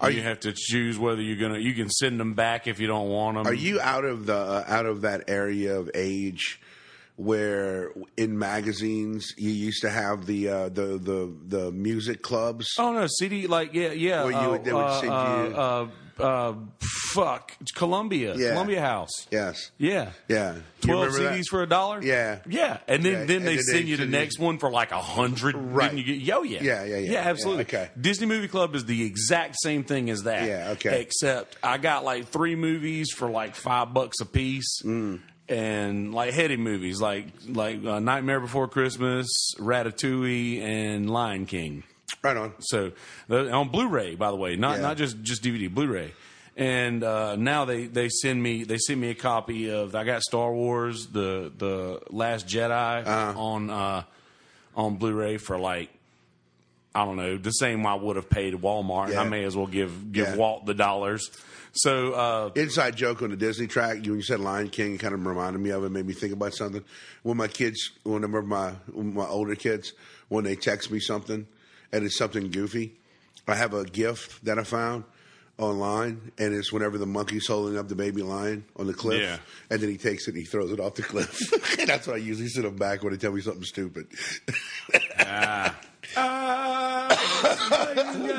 you, 0.04 0.10
you- 0.10 0.22
have 0.22 0.42
to 0.42 0.54
choose 0.56 1.00
whether 1.00 1.22
you're 1.22 1.38
gonna. 1.40 1.60
You 1.60 1.74
can 1.74 1.90
send 1.90 2.20
them 2.20 2.34
back 2.36 2.68
if 2.68 2.80
you 2.80 2.86
don't 2.88 3.10
want 3.10 3.38
them. 3.38 3.48
Are 3.48 3.54
you 3.54 3.80
out 3.82 4.06
of 4.06 4.26
the 4.26 4.36
uh, 4.38 4.64
out 4.68 4.86
of 4.86 5.02
that 5.02 5.24
area 5.28 5.80
of 5.80 5.90
age 5.96 6.60
where 7.18 7.92
in 8.16 8.38
magazines 8.40 9.34
you 9.38 9.50
used 9.52 9.82
to 9.82 9.90
have 9.90 10.26
the 10.26 10.48
uh, 10.50 10.70
the 10.70 10.98
the 10.98 11.34
the 11.48 11.72
music 11.72 12.22
clubs? 12.22 12.68
Oh 12.80 12.94
no, 12.94 13.06
CD 13.08 13.48
like 13.48 13.74
yeah 13.74 13.92
yeah. 13.92 14.24
Where 14.24 14.32
you 14.32 14.38
uh, 14.38 14.50
would- 14.52 14.64
they 14.64 14.74
would 14.74 14.80
uh, 14.86 15.00
send 15.02 15.12
uh, 15.12 15.46
you- 15.50 15.56
uh, 15.56 15.88
uh, 16.20 16.56
fuck, 17.14 17.52
it's 17.62 17.72
Columbia, 17.72 18.34
Yeah. 18.36 18.50
Columbia 18.54 18.82
House. 18.82 19.28
Yes. 19.30 19.70
Yeah, 19.78 20.14
Yeah. 20.28 20.56
Twelve 20.82 21.10
CDs 21.10 21.20
that? 21.20 21.46
for 21.50 21.62
a 21.62 21.68
dollar. 21.68 22.02
Yeah. 22.02 22.40
yeah, 22.50 22.78
and 22.88 23.04
then 23.04 23.12
Yeah, 23.14 23.26
then 23.26 23.38
and 23.38 23.46
they 23.48 23.56
then 23.58 23.64
send 23.64 23.78
they 23.86 23.90
you 23.90 23.98
the 23.98 24.04
send 24.04 24.14
you- 24.14 24.20
next 24.20 24.40
one 24.40 24.58
for 24.58 24.72
like 24.72 24.92
a 24.92 25.00
hundred. 25.02 25.56
Right. 25.56 25.92
Didn't 25.92 26.08
you 26.08 26.16
get? 26.16 26.24
Yo, 26.26 26.42
yeah, 26.42 26.64
Yeah, 26.64 26.84
yeah, 26.86 26.98
yeah. 26.98 27.12
yeah, 27.12 27.20
absolutely. 27.20 27.66
Yeah, 27.72 27.82
okay. 27.82 27.90
Disney 28.02 28.26
Movie 28.26 28.48
Club 28.48 28.74
is 28.76 28.86
the 28.86 29.04
exact 29.06 29.58
same 29.62 29.84
thing 29.84 30.10
as 30.10 30.24
that. 30.24 30.48
Yeah, 30.48 30.70
okay. 30.72 31.02
Except 31.02 31.56
I 31.62 31.78
got 31.78 32.04
like 32.04 32.30
three 32.30 32.56
movies 32.56 33.12
for 33.16 33.30
like 33.30 33.54
five 33.56 33.94
bucks 33.94 34.20
a 34.20 34.26
piece. 34.26 34.82
Mm. 34.84 35.20
And 35.50 36.14
like 36.14 36.34
heady 36.34 36.58
movies, 36.58 37.00
like 37.00 37.28
like 37.48 37.84
uh, 37.86 38.00
Nightmare 38.00 38.42
Before 38.42 38.68
Christmas, 38.68 39.28
Ratatouille, 39.58 40.62
and 40.62 41.10
Lion 41.10 41.46
King. 41.46 41.84
Right 42.22 42.36
on. 42.36 42.54
So 42.60 42.92
the, 43.30 43.50
on 43.52 43.70
Blu-ray, 43.70 44.16
by 44.16 44.30
the 44.32 44.36
way, 44.38 44.56
not 44.58 44.76
Yeah. 44.78 44.82
not 44.82 44.98
just 44.98 45.22
just 45.22 45.44
DVD, 45.44 45.74
Blu-ray. 45.74 46.14
And 46.58 47.04
uh, 47.04 47.36
now 47.36 47.66
they, 47.66 47.86
they 47.86 48.10
send 48.10 48.42
me 48.44 48.64
they 48.66 48.78
send 48.78 49.00
me 49.00 49.10
a 49.12 49.16
copy 49.16 49.72
of 49.72 49.96
I 49.96 50.04
got 50.04 50.22
Star 50.24 50.52
Wars 50.52 51.08
the 51.08 51.52
the 51.58 52.02
Last 52.10 52.46
Jedi 52.48 53.06
Uh-huh. 53.06 53.40
on 53.40 53.70
uh, 53.70 54.04
on 54.76 54.98
Blu-ray 54.98 55.38
for 55.38 55.58
like 55.58 55.90
I 56.94 57.06
don't 57.06 57.16
know 57.16 57.38
the 57.38 57.52
same 57.52 57.86
I 57.86 57.94
would 57.96 58.16
have 58.18 58.30
paid 58.30 58.54
at 58.56 58.60
Walmart. 58.60 59.12
Yeah. 59.12 59.22
I 59.22 59.24
may 59.30 59.44
as 59.46 59.56
well 59.56 59.68
give 59.68 60.12
give 60.12 60.28
Yeah. 60.30 60.36
Walt 60.36 60.66
the 60.66 60.74
dollars. 60.74 61.30
So 61.74 62.14
uh, 62.14 62.50
Inside 62.56 62.96
joke 62.96 63.22
on 63.22 63.30
the 63.30 63.36
Disney 63.38 63.68
track. 63.68 64.04
You 64.04 64.12
when 64.12 64.20
you 64.20 64.24
said 64.24 64.40
Lion 64.40 64.70
King, 64.70 64.96
it 64.96 65.00
kind 65.00 65.14
of 65.14 65.26
reminded 65.26 65.60
me 65.60 65.70
of 65.72 65.84
it. 65.84 65.90
Made 65.90 66.06
me 66.08 66.14
think 66.14 66.34
about 66.34 66.54
something. 66.54 66.84
When 67.24 67.38
my 67.38 67.48
kids, 67.48 67.92
whenever 68.04 68.42
my 68.42 68.72
when 68.92 69.14
my 69.14 69.26
older 69.28 69.56
kids, 69.56 69.94
when 70.30 70.44
they 70.44 70.56
text 70.56 70.90
me 70.92 71.00
something 71.00 71.48
and 71.92 72.04
it's 72.06 72.18
something 72.18 72.50
goofy, 72.52 72.94
I 73.48 73.56
have 73.56 73.74
a 73.74 73.84
gift 73.86 74.44
that 74.46 74.58
I 74.60 74.64
found 74.64 75.04
online, 75.60 76.32
and 76.38 76.54
it's 76.54 76.72
whenever 76.72 76.98
the 77.00 77.06
monkey's 77.08 77.48
holding 77.48 77.80
up 77.80 77.88
the 77.88 77.96
baby 77.96 78.22
lion 78.22 78.64
on 78.76 78.86
the 78.86 78.94
cliff, 78.94 79.20
Yeah. 79.22 79.38
and 79.72 79.82
then 79.82 79.90
he 79.90 79.98
takes 79.98 80.28
it 80.28 80.32
and 80.36 80.38
he 80.38 80.44
throws 80.44 80.72
it 80.72 80.80
off 80.80 80.94
the 80.96 81.02
cliff. 81.02 81.40
that's 81.88 82.06
what 82.06 82.16
I 82.18 82.20
usually 82.20 82.48
sit 82.48 82.62
them 82.62 82.76
back 82.76 83.02
when 83.04 83.12
they 83.12 83.18
tell 83.18 83.32
me 83.32 83.42
something 83.42 83.64
stupid. 83.64 84.06
ah. 85.20 85.76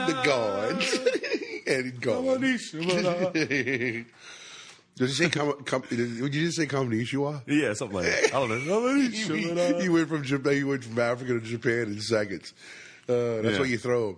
The 0.07 0.23
gods. 0.25 0.99
and 1.67 1.85
he'd 1.87 2.01
go. 2.01 2.39
Does 4.97 5.17
he 5.17 5.25
say 5.25 5.31
com- 5.31 5.63
com- 5.65 5.83
Would 5.91 6.35
you 6.35 6.47
just 6.47 6.57
say 6.57 6.67
Kamanishwa? 6.67 7.43
yeah, 7.47 7.73
something 7.75 7.99
like 7.99 8.07
that. 8.07 8.35
I 8.35 8.47
don't 8.47 8.67
know. 8.67 8.95
he, 8.95 9.11
he 9.83 9.89
went 9.95 10.09
from 10.09 10.25
Japan. 10.25 10.53
He 10.55 10.65
went 10.65 10.83
from 10.85 10.99
Africa 10.99 11.35
to 11.35 11.41
Japan 11.41 11.83
in 11.93 12.01
seconds. 12.01 12.53
Uh, 13.09 13.43
that's 13.43 13.55
Yeah. 13.55 13.59
why 13.61 13.67
you 13.67 13.79
throw 13.79 14.09
him. 14.11 14.17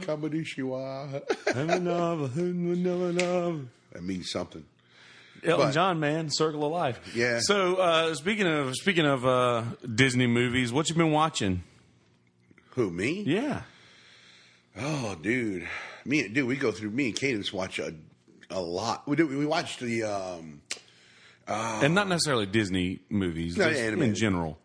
Kamanishwa. 0.00 1.22
That 3.92 4.02
means 4.02 4.30
something. 4.30 4.64
Elton 5.44 5.66
But- 5.68 5.72
John, 5.72 6.00
man, 6.00 6.30
Circle 6.30 6.64
of 6.64 6.72
Life. 6.72 7.00
Yeah. 7.14 7.38
So 7.40 7.76
uh, 7.76 8.14
speaking 8.14 8.46
of 8.46 8.74
speaking 8.76 9.06
of 9.06 9.24
uh, 9.26 9.62
Disney 9.94 10.26
movies, 10.26 10.72
what 10.72 10.88
you 10.88 10.94
been 10.94 11.12
watching? 11.12 11.62
Who 12.70 12.90
me? 12.90 13.22
Yeah. 13.26 13.62
Oh, 14.80 15.16
dude, 15.20 15.66
me 16.04 16.20
and 16.24 16.34
dude, 16.34 16.46
we 16.46 16.56
go 16.56 16.70
through. 16.70 16.90
Me 16.90 17.06
and 17.06 17.16
Cadence 17.16 17.52
watch 17.52 17.78
a 17.78 17.94
a 18.50 18.60
lot. 18.60 19.06
We 19.08 19.16
do. 19.16 19.26
We 19.26 19.44
watched 19.46 19.80
the. 19.80 20.04
um 20.04 20.62
and 21.48 21.94
not 21.94 22.08
necessarily 22.08 22.44
Disney 22.46 23.00
movies, 23.08 23.56
just 23.56 23.80
in 23.80 24.14
general. 24.14 24.58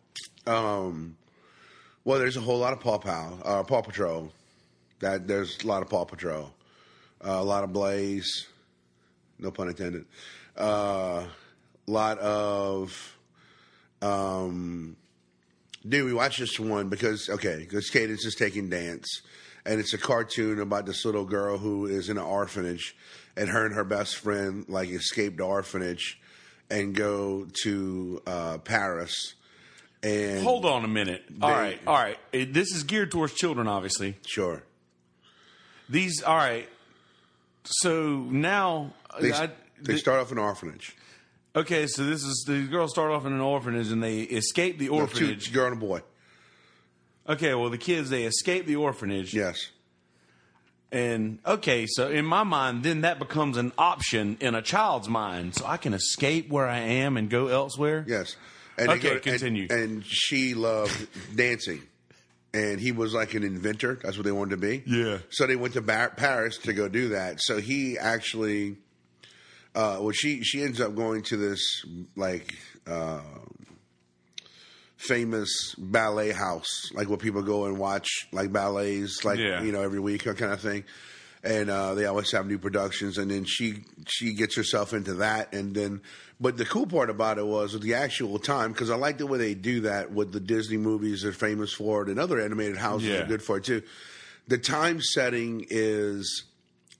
um 0.45 1.15
Well, 2.03 2.19
there's 2.19 2.37
a 2.37 2.41
whole 2.41 2.59
lot 2.59 2.73
of 2.73 2.79
Paw 2.81 2.97
Pal, 2.99 3.39
uh, 3.43 3.63
Paw 3.63 3.81
Patrol. 3.81 4.31
That 4.99 5.27
there's 5.27 5.63
a 5.63 5.67
lot 5.67 5.81
of 5.81 5.89
Paw 5.89 6.05
Patrol, 6.05 6.53
uh, 7.25 7.29
a 7.31 7.43
lot 7.43 7.63
of 7.63 7.73
Blaze. 7.73 8.47
No 9.39 9.49
pun 9.51 9.67
intended. 9.69 10.05
A 10.55 10.61
uh, 10.61 11.25
lot 11.87 12.19
of. 12.19 13.17
Um, 14.01 14.95
dude, 15.87 16.05
we 16.05 16.13
watched 16.13 16.39
this 16.39 16.59
one 16.59 16.89
because 16.89 17.29
okay, 17.29 17.57
because 17.59 17.89
Cadence 17.89 18.25
is 18.25 18.35
taking 18.35 18.69
dance, 18.69 19.21
and 19.65 19.79
it's 19.79 19.93
a 19.93 19.97
cartoon 19.97 20.59
about 20.59 20.85
this 20.85 21.05
little 21.05 21.25
girl 21.25 21.57
who 21.57 21.85
is 21.85 22.09
in 22.09 22.17
an 22.17 22.23
orphanage, 22.23 22.95
and 23.35 23.49
her 23.49 23.65
and 23.65 23.73
her 23.75 23.83
best 23.83 24.17
friend 24.17 24.65
like 24.67 24.89
escape 24.89 25.37
the 25.37 25.43
orphanage, 25.43 26.19
and 26.69 26.93
go 26.93 27.47
to 27.63 28.21
uh, 28.27 28.57
Paris. 28.59 29.35
And 30.03 30.43
Hold 30.43 30.65
on 30.65 30.83
a 30.83 30.87
minute. 30.89 31.23
All 31.41 31.49
They- 31.49 31.55
right, 31.55 31.79
all 31.87 31.95
right. 31.95 32.17
This 32.31 32.73
is 32.75 32.83
geared 32.83 33.09
towards 33.09 33.33
children, 33.33 33.67
obviously. 33.67 34.17
sure. 34.27 34.63
These, 35.89 36.21
all 36.23 36.35
right. 36.35 36.67
So 37.63 38.17
now, 38.29 38.93
They, 39.21 39.31
I- 39.31 39.51
they 39.83 39.97
start 39.97 40.19
off 40.19 40.31
in 40.31 40.37
an 40.37 40.43
orphanage. 40.43 40.95
okay. 41.55 41.87
So 41.87 42.03
this 42.05 42.23
is 42.23 42.43
the 42.47 42.65
girls 42.67 42.91
start 42.91 43.11
off 43.11 43.25
in 43.25 43.33
an 43.33 43.41
orphanage 43.41 43.91
and 43.91 44.01
they 44.03 44.21
escape 44.21 44.77
the 44.79 44.85
No, 44.87 44.91
two, 44.95 45.01
orphanage. 45.01 45.53
girl 45.53 45.67
and 45.67 45.77
a 45.77 45.79
boy. 45.79 46.01
Okay, 47.29 47.53
well 47.53 47.69
the 47.69 47.77
kids 47.77 48.09
they 48.09 48.23
escape 48.23 48.65
the 48.65 48.75
orphanage. 48.75 49.33
Yes. 49.33 49.69
And 50.91 51.39
okay, 51.45 51.87
so 51.87 52.09
in 52.09 52.23
my 52.25 52.43
mind, 52.43 52.83
then 52.83 53.01
that 53.01 53.17
becomes 53.17 53.57
an 53.57 53.71
option 53.79 54.37
in 54.39 54.53
a 54.53 54.61
child's 54.61 55.09
mind, 55.09 55.55
so 55.55 55.65
I 55.65 55.77
can 55.77 55.93
escape 55.93 56.49
where 56.49 56.67
I 56.67 56.77
am 56.79 57.17
and 57.17 57.29
go 57.31 57.47
elsewhere. 57.47 58.05
Yes. 58.07 58.35
And 58.77 58.89
they 58.89 58.93
Okay, 58.95 59.07
go 59.09 59.13
to- 59.15 59.19
continue. 59.19 59.67
And, 59.71 59.79
and 59.79 60.05
she 60.05 60.53
loved 60.53 61.07
dancing. 61.35 61.81
And 62.53 62.79
he 62.79 62.91
was 62.91 63.15
like 63.15 63.33
an 63.33 63.41
inventor. 63.43 63.97
That's 64.03 64.17
what 64.17 64.25
they 64.25 64.31
wanted 64.31 64.51
to 64.51 64.57
be. 64.57 64.83
Yeah. 64.85 65.17
So 65.31 65.47
they 65.47 65.55
went 65.55 65.73
to 65.73 65.81
Bar- 65.81 66.13
Paris 66.15 66.59
to 66.59 66.73
go 66.73 66.87
do 66.87 67.09
that. 67.09 67.41
So 67.41 67.57
he 67.59 67.97
actually, 67.97 68.77
uh, 69.75 69.97
well, 70.01 70.11
she 70.11 70.43
she 70.43 70.61
ends 70.63 70.79
up 70.81 70.95
going 70.95 71.23
to 71.23 71.37
this 71.37 71.85
like 72.15 72.55
uh, 72.87 73.21
famous 74.97 75.75
ballet 75.77 76.31
house, 76.31 76.91
like 76.93 77.09
where 77.09 77.17
people 77.17 77.41
go 77.41 77.65
and 77.65 77.77
watch 77.77 78.27
like 78.31 78.51
ballets, 78.51 79.23
like 79.25 79.39
Yeah. 79.39 79.61
you 79.63 79.71
know 79.71 79.81
every 79.81 79.99
week 79.99 80.25
or 80.27 80.33
kind 80.33 80.51
of 80.53 80.61
thing. 80.61 80.83
And 81.45 81.69
uh, 81.69 81.93
they 81.93 82.05
always 82.05 82.31
have 82.31 82.47
new 82.47 82.57
productions, 82.57 83.17
and 83.17 83.29
then 83.29 83.43
she 83.43 83.83
she 84.07 84.33
gets 84.33 84.55
herself 84.55 84.93
into 84.93 85.15
that, 85.15 85.53
and 85.53 85.75
then. 85.75 86.01
But 86.39 86.57
the 86.57 86.65
cool 86.65 86.87
part 86.87 87.09
about 87.09 87.37
it 87.37 87.45
was 87.45 87.79
the 87.79 87.93
actual 87.93 88.37
time 88.39 88.71
because 88.73 88.89
I 88.89 88.95
like 88.95 89.17
the 89.17 89.27
way 89.27 89.37
they 89.37 89.53
do 89.53 89.81
that 89.81 90.11
with 90.11 90.33
the 90.33 90.39
Disney 90.41 90.77
movies 90.77 91.21
they're 91.21 91.31
famous 91.31 91.71
for 91.73 92.01
it, 92.03 92.09
and 92.09 92.19
other 92.19 92.39
animated 92.41 92.77
houses 92.77 93.09
Yeah. 93.09 93.23
are 93.23 93.27
good 93.27 93.41
for 93.43 93.57
it 93.57 93.65
too. 93.65 93.81
The 94.47 94.57
time 94.57 94.99
setting 95.01 95.65
is 95.69 96.43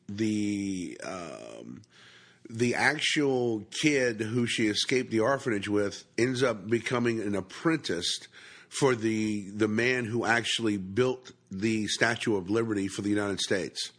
the 0.08 0.98
um, 1.04 1.82
the 2.50 2.76
actual 2.76 3.64
kid 3.82 4.20
who 4.22 4.46
she 4.46 4.68
escaped 4.68 5.12
the 5.12 5.20
orphanage 5.22 5.68
with 5.68 6.04
ends 6.18 6.44
up 6.44 6.68
becoming 6.70 7.20
an 7.22 7.36
apprentice 7.36 8.20
for 8.70 8.96
the 8.96 9.50
the 9.52 9.68
man 9.68 10.06
who 10.06 10.26
actually 10.26 10.78
built 10.78 11.32
the 11.52 11.88
Statue 11.88 12.36
of 12.36 12.50
Liberty 12.50 12.88
for 12.88 13.02
the 13.02 13.10
United 13.10 13.40
States. 13.40 13.92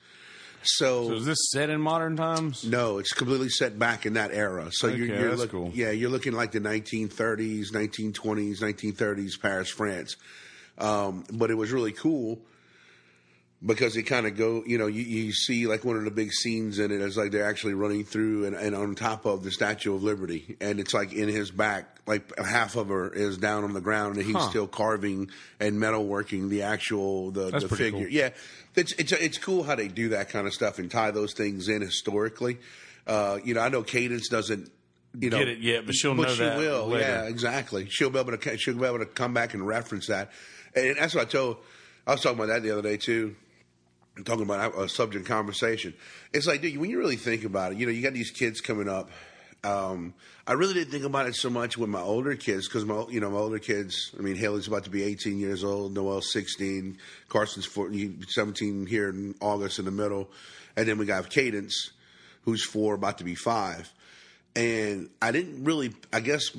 So, 0.67 1.09
So 1.09 1.15
is 1.17 1.27
this 1.27 1.39
set 1.53 1.69
in 1.71 1.81
modern 1.81 2.17
times? 2.17 2.65
no, 2.65 2.99
it's 2.99 3.13
completely 3.13 3.51
set 3.51 3.79
back 3.79 4.07
in 4.07 4.15
that 4.15 4.31
era. 4.33 4.69
So 4.73 4.87
you're, 4.89 5.07
you're 5.07 5.37
look- 5.37 5.51
cool. 5.51 5.71
yeah, 5.75 5.91
you're 5.91 6.09
looking 6.11 6.33
like 6.33 6.53
the 6.53 6.61
1930s, 6.61 7.67
1920s, 7.73 8.61
1930s 8.63 9.41
Paris, 9.41 9.69
France. 9.69 10.17
Um, 10.79 11.25
but 11.33 11.51
it 11.51 11.55
was 11.55 11.71
really 11.71 11.93
cool 11.93 12.41
because 13.64 13.97
it 13.97 14.02
kind 14.02 14.26
of 14.26 14.37
go, 14.37 14.62
you 14.66 14.76
know, 14.78 14.87
you, 14.87 15.02
you 15.02 15.33
see 15.33 15.66
like 15.66 15.85
one 15.85 15.97
of 15.97 16.04
the 16.04 16.11
big 16.11 16.33
scenes 16.33 16.78
in 16.78 16.90
it 16.90 17.00
is 17.00 17.16
like 17.16 17.30
they're 17.33 17.49
actually 17.49 17.75
running 17.75 18.04
through 18.04 18.44
and, 18.47 18.54
and 18.54 18.75
on 18.75 18.94
top 18.94 19.25
of 19.25 19.42
the 19.42 19.50
Statue 19.50 19.94
of 19.94 20.02
Liberty, 20.02 20.56
and 20.61 20.78
it's 20.80 20.92
like 20.92 21.12
in 21.12 21.28
his 21.28 21.50
back, 21.50 21.99
like 22.06 22.37
half 22.38 22.76
of 22.76 22.88
her 22.88 23.11
is 23.12 23.38
down 23.38 23.64
on 23.64 23.73
the 23.73 23.80
ground, 23.80 24.16
and 24.16 24.25
he's 24.26 24.35
Huh. 24.37 24.49
still 24.50 24.66
carving 24.66 25.30
and 25.61 25.78
metalworking 25.80 26.50
the 26.50 26.62
actual 26.62 27.30
the, 27.30 27.50
That's 27.50 27.64
the 27.64 27.75
figure. 27.76 28.00
cool. 28.00 28.09
Yeah, 28.09 28.30
it's 28.75 28.92
it's 28.92 29.12
it's 29.12 29.38
cool 29.38 29.62
how 29.62 29.75
they 29.76 29.88
do 29.88 30.11
that 30.11 30.28
kind 30.28 30.47
of 30.47 30.52
stuff 30.52 30.78
and 30.78 30.90
tie 30.90 31.11
those 31.12 31.33
things 31.33 31.68
in 31.68 31.80
historically. 31.80 32.59
Uh, 33.06 33.38
you 33.44 33.54
know, 33.54 33.61
I 33.61 33.68
know 33.71 33.83
Cadence 33.83 34.28
doesn't. 34.28 34.71
You 35.16 35.30
know, 35.30 35.38
Get 35.38 35.47
it 35.49 35.59
yet, 35.61 35.87
but 35.87 35.94
she'll 35.94 36.14
know 36.14 36.26
she 36.26 36.40
that 36.42 36.59
will. 36.59 36.88
later. 36.88 37.04
Yeah, 37.09 37.23
exactly. 37.28 37.87
She'll 37.88 38.11
be 38.11 38.18
able 38.18 38.37
to 38.37 38.56
she'll 38.59 38.75
be 38.76 38.85
able 38.85 38.99
to 38.99 39.06
come 39.06 39.33
back 39.33 39.54
and 39.54 39.64
reference 39.64 40.09
that, 40.09 40.33
and 40.75 40.97
that's 40.99 41.14
what 41.14 41.28
I 41.28 41.30
told. 41.30 41.59
I 42.06 42.11
was 42.12 42.21
talking 42.21 42.37
about 42.37 42.49
that 42.49 42.62
the 42.64 42.73
other 42.73 42.83
day 42.83 42.97
too. 42.97 43.37
Talking 44.25 44.42
about 44.44 44.78
a 44.78 44.88
subject 44.88 45.26
conversation. 45.26 45.92
It's 46.33 46.47
like, 46.47 46.62
dude, 46.62 46.76
when 46.78 46.88
you 46.88 46.99
really 46.99 47.16
think 47.16 47.42
about 47.44 47.73
it, 47.73 47.78
you 47.78 47.87
know, 47.87 47.90
you 47.90 48.00
got 48.00 48.12
these 48.12 48.30
kids 48.30 48.61
coming 48.61 48.88
up. 48.88 49.11
Um, 49.64 50.14
I 50.47 50.52
really 50.52 50.75
didn't 50.75 50.92
think 50.92 51.04
about 51.04 51.26
it 51.26 51.35
so 51.35 51.50
much 51.50 51.76
with 51.76 51.88
my 51.90 52.00
older 52.00 52.37
kids 52.37 52.68
because 52.68 52.85
my, 52.85 53.06
you 53.09 53.18
know, 53.18 53.30
my 53.30 53.38
older 53.38 53.59
kids. 53.59 54.12
I 54.16 54.23
mean, 54.23 54.37
Haley's 54.37 54.68
about 54.68 54.85
to 54.85 54.90
be 54.90 55.02
18 55.02 55.38
years 55.40 55.64
old. 55.64 55.94
Noel's 55.94 56.30
16. 56.33 56.97
Carson's 57.28 57.64
14, 57.66 58.25
17 58.28 58.87
here 58.87 59.09
in 59.09 59.35
August 59.40 59.80
in 59.80 59.85
the 59.85 59.90
middle, 59.90 60.30
and 60.76 60.87
then 60.87 60.97
we 60.99 61.06
got 61.06 61.28
Cadence, 61.28 61.90
who's 62.42 62.64
four, 62.64 62.94
about 62.94 63.18
to 63.18 63.25
be 63.25 63.35
five. 63.35 63.90
And 64.54 65.11
I 65.21 65.33
didn't 65.33 65.64
really, 65.64 65.92
I 66.12 66.21
guess, 66.21 66.50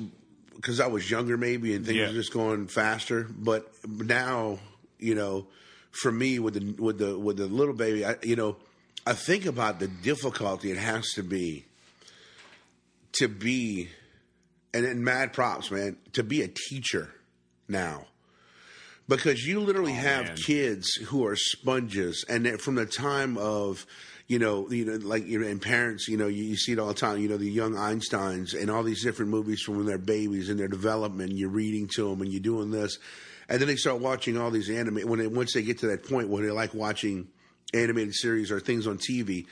because 0.54 0.78
I 0.80 0.88
was 0.88 1.10
younger 1.10 1.38
maybe 1.38 1.74
and 1.74 1.86
things 1.86 1.96
Yeah. 1.98 2.08
were 2.08 2.12
just 2.12 2.32
going 2.34 2.66
faster. 2.66 3.26
But 3.30 3.72
now, 3.86 4.58
you 4.98 5.14
know, 5.14 5.46
for 6.00 6.12
me 6.12 6.38
with 6.38 6.54
the 6.54 6.82
with 6.82 6.98
the 6.98 7.18
with 7.18 7.36
the 7.36 7.46
little 7.46 7.74
baby, 7.74 8.04
I, 8.04 8.16
you 8.22 8.36
know, 8.36 8.56
I 9.06 9.12
think 9.12 9.46
about 9.46 9.78
the 9.78 9.88
difficulty 9.88 10.70
it 10.70 10.78
has 10.78 11.06
to 11.14 11.22
be 11.22 11.64
to 13.18 13.28
be, 13.28 13.88
and, 14.74 14.84
and 14.84 15.02
mad 15.02 15.32
props, 15.32 15.70
man, 15.70 15.96
to 16.12 16.22
be 16.22 16.42
a 16.42 16.48
teacher 16.48 17.10
now. 17.68 18.06
Because 19.08 19.46
you 19.46 19.60
literally 19.60 19.92
oh, 19.92 19.96
have 19.96 20.26
man. 20.26 20.36
kids 20.36 20.94
who 20.94 21.24
are 21.26 21.36
sponges, 21.36 22.24
and 22.28 22.60
from 22.60 22.74
the 22.74 22.86
time 22.86 23.38
of, 23.38 23.86
you 24.26 24.40
know, 24.40 24.68
you 24.68 24.84
know, 24.84 24.96
like 24.96 25.24
you 25.26 25.38
know, 25.38 25.46
and 25.46 25.62
parents, 25.62 26.08
you 26.08 26.16
know, 26.16 26.26
you, 26.26 26.42
you 26.42 26.56
see 26.56 26.72
it 26.72 26.80
all 26.80 26.88
the 26.88 26.94
time. 26.94 27.18
You 27.18 27.28
know, 27.28 27.36
the 27.36 27.48
young 27.48 27.74
Einsteins 27.74 28.60
and 28.60 28.68
all 28.68 28.82
these 28.82 29.04
different 29.04 29.30
movies 29.30 29.62
from 29.62 29.76
when 29.76 29.86
they're 29.86 29.98
babies 29.98 30.50
and 30.50 30.58
their 30.58 30.66
development. 30.66 31.32
You're 31.32 31.48
reading 31.48 31.88
to 31.94 32.08
them, 32.08 32.20
and 32.20 32.32
you're 32.32 32.40
doing 32.40 32.72
this, 32.72 32.98
and 33.48 33.60
then 33.60 33.68
they 33.68 33.76
start 33.76 34.00
watching 34.00 34.36
all 34.38 34.50
these 34.50 34.70
anime. 34.70 35.08
When 35.08 35.18
they, 35.18 35.26
once 35.26 35.52
they 35.52 35.62
get 35.62 35.78
to 35.78 35.88
that 35.88 36.08
point 36.08 36.28
where 36.28 36.44
they 36.44 36.50
like 36.50 36.74
watching 36.74 37.28
animated 37.74 38.14
series 38.14 38.50
or 38.50 38.60
things 38.60 38.86
on 38.86 38.98
TV, 38.98 39.46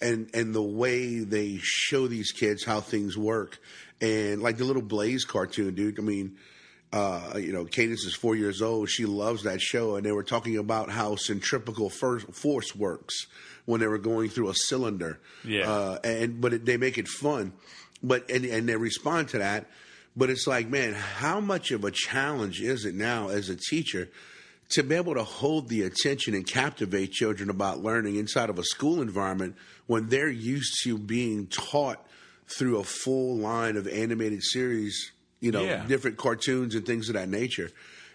and 0.00 0.30
and 0.34 0.54
the 0.54 0.62
way 0.62 1.20
they 1.20 1.58
show 1.60 2.06
these 2.06 2.32
kids 2.32 2.64
how 2.64 2.80
things 2.80 3.16
work, 3.16 3.58
and 4.00 4.42
like 4.42 4.58
the 4.58 4.64
little 4.64 4.82
Blaze 4.82 5.24
cartoon, 5.24 5.74
dude. 5.74 5.98
I 5.98 6.02
mean, 6.02 6.36
uh, 6.92 7.34
you 7.36 7.52
know, 7.52 7.64
Cadence 7.64 8.04
is 8.04 8.14
four 8.14 8.34
years 8.34 8.62
old. 8.62 8.88
She 8.88 9.06
loves 9.06 9.42
that 9.44 9.60
show, 9.60 9.96
and 9.96 10.04
they 10.04 10.12
were 10.12 10.22
talking 10.22 10.56
about 10.56 10.90
how 10.90 11.16
centripetal 11.16 11.90
for- 11.90 12.20
force 12.20 12.74
works 12.74 13.26
when 13.66 13.80
they 13.80 13.86
were 13.86 13.98
going 13.98 14.30
through 14.30 14.48
a 14.48 14.54
cylinder. 14.54 15.20
Yeah. 15.44 15.70
Uh, 15.70 15.98
and 16.04 16.40
but 16.40 16.54
it, 16.54 16.64
they 16.64 16.76
make 16.76 16.96
it 16.96 17.08
fun, 17.08 17.52
but 18.02 18.30
and 18.30 18.44
and 18.44 18.68
they 18.68 18.76
respond 18.76 19.28
to 19.30 19.38
that. 19.38 19.66
But 20.18 20.30
it's 20.30 20.48
like, 20.48 20.68
man, 20.68 20.94
how 20.94 21.38
much 21.38 21.70
of 21.70 21.84
a 21.84 21.92
challenge 21.92 22.60
is 22.60 22.84
it 22.84 22.94
now 22.96 23.28
as 23.28 23.48
a 23.48 23.54
teacher 23.56 24.08
to 24.70 24.82
be 24.82 24.96
able 24.96 25.14
to 25.14 25.22
hold 25.22 25.68
the 25.68 25.82
attention 25.82 26.34
and 26.34 26.44
captivate 26.44 27.12
children 27.12 27.50
about 27.50 27.82
learning 27.84 28.16
inside 28.16 28.50
of 28.50 28.58
a 28.58 28.64
school 28.64 29.00
environment 29.00 29.54
when 29.86 30.08
they're 30.08 30.28
used 30.28 30.82
to 30.82 30.98
being 30.98 31.46
taught 31.46 32.04
through 32.48 32.78
a 32.78 32.84
full 32.84 33.36
line 33.36 33.76
of 33.76 33.86
animated 33.86 34.42
series, 34.42 35.12
you 35.40 35.52
know, 35.52 35.62
Yeah. 35.62 35.86
different 35.86 36.16
cartoons 36.16 36.74
and 36.74 36.84
things 36.84 37.08
of 37.08 37.14
that 37.14 37.28
nature. 37.28 37.70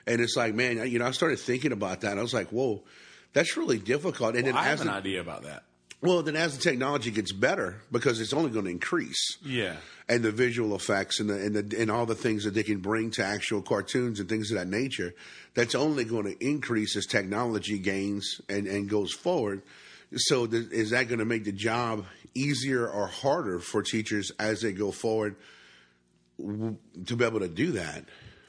And 0.06 0.20
it's 0.20 0.36
like, 0.36 0.54
man, 0.54 0.86
you 0.92 1.00
know, 1.00 1.06
I 1.06 1.12
started 1.12 1.40
thinking 1.40 1.72
about 1.72 2.02
that. 2.02 2.18
I 2.18 2.22
was 2.22 2.34
like, 2.34 2.50
whoa, 2.50 2.84
That's 3.32 3.58
really 3.58 3.80
difficult. 3.80 4.36
And 4.36 4.46
then 4.46 4.56
I 4.56 4.66
have 4.66 4.82
an 4.82 4.90
idea 4.90 5.20
about 5.22 5.44
that. 5.44 5.64
Well, 6.04 6.22
then 6.22 6.36
as 6.36 6.56
the 6.58 6.62
technology 6.62 7.10
gets 7.12 7.32
better, 7.32 7.82
because 7.92 8.20
it's 8.22 8.34
only 8.34 8.52
going 8.52 8.66
to 8.66 8.72
increase. 8.72 9.38
Yeah. 9.44 9.78
and 10.08 10.22
the 10.22 10.32
visual 10.32 10.76
effects 10.76 11.20
and 11.20 11.30
the, 11.30 11.34
and 11.36 11.56
the 11.56 11.82
and 11.82 11.90
all 11.90 12.06
the 12.06 12.14
things 12.16 12.44
that 12.44 12.54
they 12.54 12.62
can 12.64 12.80
bring 12.80 13.10
to 13.12 13.24
actual 13.24 13.62
cartoons 13.62 14.20
and 14.20 14.28
things 14.30 14.52
of 14.52 14.58
that 14.58 14.68
nature, 14.68 15.16
that's 15.56 15.74
only 15.76 16.04
going 16.04 16.26
to 16.26 16.46
increase 16.46 16.96
as 16.98 17.06
technology 17.06 17.80
gains 17.80 18.42
and, 18.50 18.68
and 18.68 18.90
goes 18.90 19.14
forward. 19.14 19.62
So, 20.16 20.46
th- 20.46 20.70
is 20.72 20.92
that 20.92 21.08
going 21.08 21.20
to 21.20 21.26
make 21.26 21.44
the 21.46 21.52
job 21.52 22.06
easier 22.36 22.88
or 22.88 23.08
harder 23.08 23.60
for 23.60 23.82
teachers 23.82 24.32
as 24.38 24.62
they 24.62 24.72
go 24.74 24.92
forward 24.92 25.36
w- 26.38 26.78
to 27.06 27.16
be 27.16 27.26
able 27.26 27.40
to 27.40 27.48
do 27.48 27.72
that? 27.72 28.04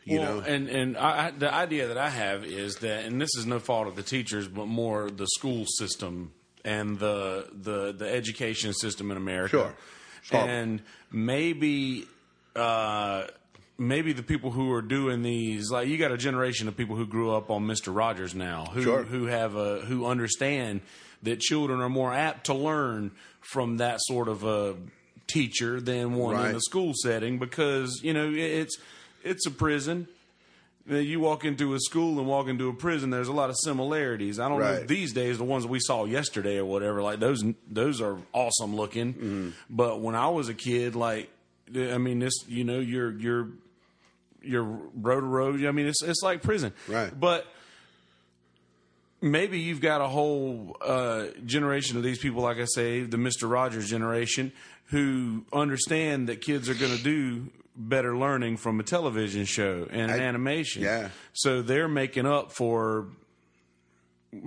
You 0.05 0.19
well, 0.21 0.35
know, 0.37 0.41
and 0.41 0.69
and 0.69 0.97
I, 0.99 1.29
I- 1.29 1.31
the 1.31 1.53
idea 1.55 1.87
that 1.89 1.97
I 1.99 2.11
have 2.11 2.45
is 2.45 2.77
that, 2.77 3.05
and 3.07 3.21
this 3.21 3.31
is 3.39 3.47
no 3.47 3.59
fault 3.61 3.87
of 3.87 3.97
the 3.97 4.03
teachers, 4.03 4.49
but 4.49 4.67
more 4.67 5.09
the 5.11 5.27
school 5.29 5.65
system 5.67 6.33
and 6.65 6.99
the 6.99 7.49
the 7.53 7.93
the 7.93 8.09
education 8.09 8.73
system 8.73 9.11
in 9.11 9.17
America. 9.17 9.75
Sure. 10.23 10.39
And 10.39 10.81
maybe 11.13 12.07
uh, 12.57 13.27
maybe 13.79 14.13
the 14.13 14.23
people 14.23 14.51
who 14.51 14.73
are 14.73 14.83
doing 14.83 15.23
these, 15.23 15.71
like 15.71 15.89
you 15.89 15.99
got 15.99 16.13
a 16.13 16.17
generation 16.17 16.69
of 16.69 16.77
people 16.77 16.97
who 16.97 17.07
grew 17.07 17.33
up 17.35 17.51
on 17.51 17.67
Mister 17.67 17.91
Rogers 17.91 18.35
now, 18.35 18.67
who 18.73 18.83
Sure. 18.83 19.03
who 19.03 19.27
have 19.27 19.55
a 19.57 19.81
who 19.81 20.07
understand 20.07 20.81
that 21.23 21.41
children 21.41 21.81
are 21.81 21.89
more 21.89 22.13
apt 22.13 22.47
to 22.47 22.55
learn 22.55 23.11
from 23.41 23.79
that 23.79 23.99
sort 24.03 24.29
of 24.29 24.45
a 24.45 24.75
teacher 25.27 25.81
than 25.81 26.15
one 26.15 26.35
in 26.37 26.41
Right. 26.43 26.53
the 26.53 26.61
school 26.61 26.93
setting 27.03 27.39
because 27.39 28.01
you 28.03 28.13
know 28.15 28.31
it's 28.33 28.77
it's 29.23 29.47
a 29.47 29.51
prison. 29.51 30.09
You 30.87 31.19
walk 31.21 31.47
into 31.47 31.73
a 31.75 31.81
school 31.81 32.19
and 32.19 32.29
walk 32.29 32.47
into 32.47 32.69
a 32.69 32.75
prison. 32.75 33.09
There's 33.09 33.29
a 33.29 33.33
lot 33.33 33.49
of 33.49 33.57
similarities. 33.59 34.39
I 34.39 34.49
don't 34.51 34.59
know 34.59 34.67
Right. 34.67 34.83
if 34.83 34.87
these 34.89 35.15
days 35.15 35.39
the 35.39 35.45
ones 35.45 35.67
we 35.67 35.81
saw 35.81 36.05
yesterday 36.05 36.59
or 36.59 36.67
whatever. 36.67 37.01
Like 37.03 37.21
those, 37.21 37.43
those 37.71 38.03
are 38.03 38.19
awesome 38.35 38.77
looking. 38.77 39.15
Mm-hmm. 39.15 39.49
But 39.71 40.01
when 40.03 40.15
I 40.15 40.29
was 40.29 40.51
a 40.51 40.55
kid, 40.55 40.95
like 40.95 41.31
I 41.75 41.97
mean, 41.97 42.19
this 42.19 42.35
you 42.49 42.65
know, 42.65 42.81
your 42.81 43.11
your 43.13 43.49
you're 43.49 43.49
you're 44.43 44.63
road 44.65 45.21
to 45.21 45.27
road. 45.27 45.65
I 45.65 45.71
mean, 45.73 45.87
it's 45.87 46.03
it's 46.03 46.23
like 46.23 46.43
prison. 46.43 46.75
Right. 46.87 47.19
But 47.19 47.47
maybe 49.23 49.61
you've 49.61 49.81
got 49.81 50.03
a 50.03 50.09
whole 50.09 50.77
uh, 50.83 51.29
generation 51.47 51.97
of 51.97 52.03
these 52.03 52.19
people, 52.19 52.43
like 52.43 52.59
I 52.59 52.67
say, 52.67 53.05
the 53.05 53.17
Mister 53.17 53.47
Rogers 53.47 53.89
generation, 53.89 54.53
who 54.89 55.47
understand 55.53 56.29
that 56.29 56.43
kids 56.43 56.69
are 56.69 56.75
going 56.75 56.95
to 56.95 57.03
do 57.03 57.49
better 57.77 58.17
learning 58.17 58.57
from 58.57 58.81
a 58.81 58.83
television 58.83 59.45
show 59.45 59.87
and 59.91 60.11
an 60.11 60.21
animation. 60.21 60.83
yeah. 60.83 61.09
So 61.33 61.63
they're 61.63 61.89
making 61.89 62.27
up 62.27 62.53
for 62.53 63.09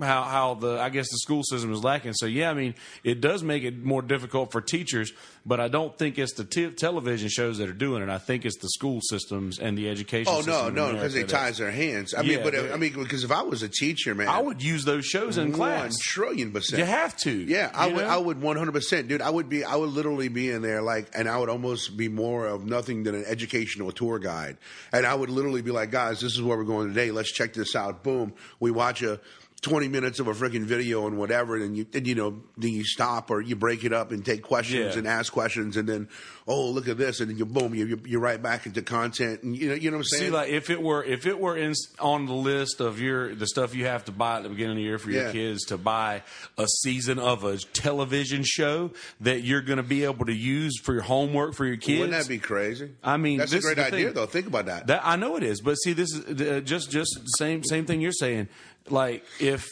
how 0.00 0.22
how 0.22 0.54
the 0.54 0.80
I 0.80 0.88
guess 0.90 1.08
the 1.10 1.18
school 1.18 1.42
system 1.42 1.72
is 1.72 1.82
lacking. 1.84 2.12
So 2.14 2.26
yeah, 2.26 2.50
I 2.50 2.54
mean 2.54 2.74
it 3.04 3.20
does 3.20 3.42
make 3.42 3.62
it 3.62 3.82
more 3.82 4.02
difficult 4.02 4.52
for 4.52 4.60
teachers, 4.60 5.12
but 5.46 5.60
I 5.60 5.68
don't 5.68 5.96
think 5.96 6.18
it's 6.18 6.34
the 6.34 6.44
t- 6.44 6.70
television 6.70 7.28
shows 7.28 7.58
that 7.58 7.68
are 7.68 7.72
doing 7.72 8.02
it. 8.02 8.08
I 8.08 8.18
think 8.18 8.44
it's 8.44 8.58
the 8.58 8.68
school 8.68 9.00
systems 9.02 9.58
and 9.58 9.76
the 9.78 9.88
education. 9.88 10.32
oh 10.34 10.42
system 10.42 10.74
no, 10.74 10.88
no, 10.88 10.92
because 10.94 11.14
they 11.14 11.24
ties 11.24 11.58
their 11.58 11.70
hands. 11.70 12.14
I 12.14 12.22
Yeah, 12.22 12.36
mean, 12.36 12.44
but 12.44 12.54
I 12.72 12.76
mean, 12.76 12.92
because 12.94 13.24
if 13.24 13.30
I 13.30 13.42
was 13.42 13.62
a 13.62 13.68
teacher, 13.68 14.14
man, 14.14 14.28
I 14.28 14.40
would 14.40 14.62
use 14.62 14.84
those 14.84 15.04
shows 15.06 15.38
in 15.38 15.50
one 15.50 15.58
class. 15.58 15.96
trillion 15.98 16.52
percent. 16.52 16.78
You 16.80 16.84
have 16.86 17.16
to. 17.18 17.30
Yeah, 17.30 17.70
I 17.74 17.86
would. 17.86 17.96
know? 17.96 18.08
I 18.08 18.16
would 18.16 18.40
one 18.42 18.56
hundred 18.56 18.72
percent, 18.72 19.08
dude. 19.08 19.22
I 19.22 19.30
would 19.30 19.48
be. 19.48 19.64
I 19.64 19.76
would 19.76 19.90
literally 19.90 20.28
be 20.28 20.50
in 20.50 20.62
there, 20.62 20.82
like, 20.82 21.08
and 21.14 21.28
I 21.28 21.38
would 21.38 21.48
almost 21.48 21.96
be 21.96 22.08
more 22.08 22.46
of 22.46 22.64
nothing 22.66 23.04
than 23.04 23.14
an 23.14 23.24
educational 23.26 23.92
tour 23.92 24.18
guide. 24.18 24.58
And 24.92 25.06
I 25.06 25.14
would 25.14 25.30
literally 25.30 25.62
be 25.62 25.70
like, 25.70 25.90
guys, 25.90 26.20
this 26.20 26.32
is 26.34 26.42
where 26.42 26.56
we're 26.56 26.64
going 26.64 26.88
today. 26.88 27.10
Let's 27.10 27.32
check 27.32 27.52
this 27.54 27.74
out. 27.76 28.02
Boom. 28.02 28.32
We 28.60 28.70
watch 28.70 29.02
a. 29.02 29.20
20 29.60 29.88
minutes 29.88 30.20
of 30.20 30.28
a 30.28 30.32
freaking 30.32 30.64
video 30.64 31.06
and 31.06 31.18
whatever 31.18 31.56
and 31.56 31.76
you 31.76 31.84
and 31.92 32.06
you 32.06 32.14
know 32.14 32.40
then 32.56 32.70
you 32.72 32.84
stop 32.84 33.30
or 33.30 33.40
you 33.40 33.56
break 33.56 33.82
it 33.84 33.92
up 33.92 34.12
and 34.12 34.24
take 34.24 34.42
questions 34.42 34.94
Yeah. 34.94 34.98
and 34.98 35.08
ask 35.08 35.32
questions 35.32 35.76
and 35.76 35.88
then 35.88 36.08
oh 36.50 36.70
look 36.70 36.88
at 36.88 36.96
this 36.96 37.20
and 37.20 37.28
then 37.30 37.36
you 37.36 37.44
boom 37.44 37.74
you 37.74 38.00
you're 38.06 38.20
right 38.20 38.42
back 38.42 38.64
into 38.64 38.80
content 38.80 39.42
and 39.42 39.54
you 39.56 39.68
know 39.68 39.74
you 39.74 39.90
know 39.90 39.98
what 39.98 40.00
I'm 40.00 40.18
saying 40.18 40.22
See, 40.24 40.30
like 40.30 40.48
if 40.48 40.70
it 40.70 40.82
were 40.82 41.04
if 41.04 41.26
it 41.26 41.38
were 41.38 41.56
in 41.56 41.74
on 42.00 42.24
the 42.24 42.32
list 42.32 42.80
of 42.80 43.00
your 43.00 43.34
the 43.34 43.46
stuff 43.46 43.74
you 43.74 43.84
have 43.84 44.06
to 44.06 44.12
buy 44.12 44.38
at 44.38 44.44
the 44.44 44.48
beginning 44.48 44.72
of 44.72 44.76
the 44.78 44.82
year 44.82 44.98
for 44.98 45.10
your 45.10 45.26
Yeah. 45.26 45.32
kids 45.32 45.64
to 45.66 45.76
buy 45.76 46.22
a 46.56 46.66
season 46.66 47.18
of 47.18 47.44
a 47.44 47.58
television 47.58 48.42
show 48.44 48.90
that 49.20 49.42
you're 49.42 49.60
going 49.60 49.76
to 49.76 49.82
be 49.82 50.04
able 50.04 50.24
to 50.24 50.34
use 50.34 50.80
for 50.80 50.94
your 50.94 51.02
homework 51.02 51.54
for 51.54 51.66
your 51.66 51.76
kids. 51.76 52.00
wouldn't 52.00 52.18
that 52.18 52.28
be 52.28 52.38
crazy 52.38 52.92
I 53.04 53.18
mean, 53.18 53.38
that's 53.38 53.52
a 53.52 53.60
great 53.60 53.78
idea 53.78 54.06
thing. 54.06 54.14
though 54.14 54.26
think 54.26 54.46
about 54.46 54.66
that 54.66 54.86
That 54.86 55.02
I 55.04 55.16
know 55.16 55.36
it 55.36 55.42
is, 55.42 55.60
but 55.60 55.74
see, 55.74 55.92
this 55.92 56.14
is 56.14 56.40
uh, 56.40 56.60
just 56.60 56.90
just 56.90 57.14
the 57.20 57.28
same 57.36 57.62
same 57.64 57.84
thing 57.84 58.00
you're 58.00 58.10
saying. 58.12 58.48
Like 58.88 59.22
if 59.38 59.66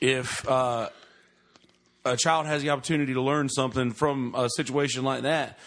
if 0.00 0.48
uh, 0.48 0.90
a 2.04 2.16
child 2.16 2.46
has 2.46 2.62
the 2.62 2.70
opportunity 2.70 3.14
to 3.14 3.20
learn 3.20 3.48
something 3.48 3.90
from 3.90 4.34
a 4.36 4.48
situation 4.50 5.02
like 5.04 5.22
that, 5.22 5.58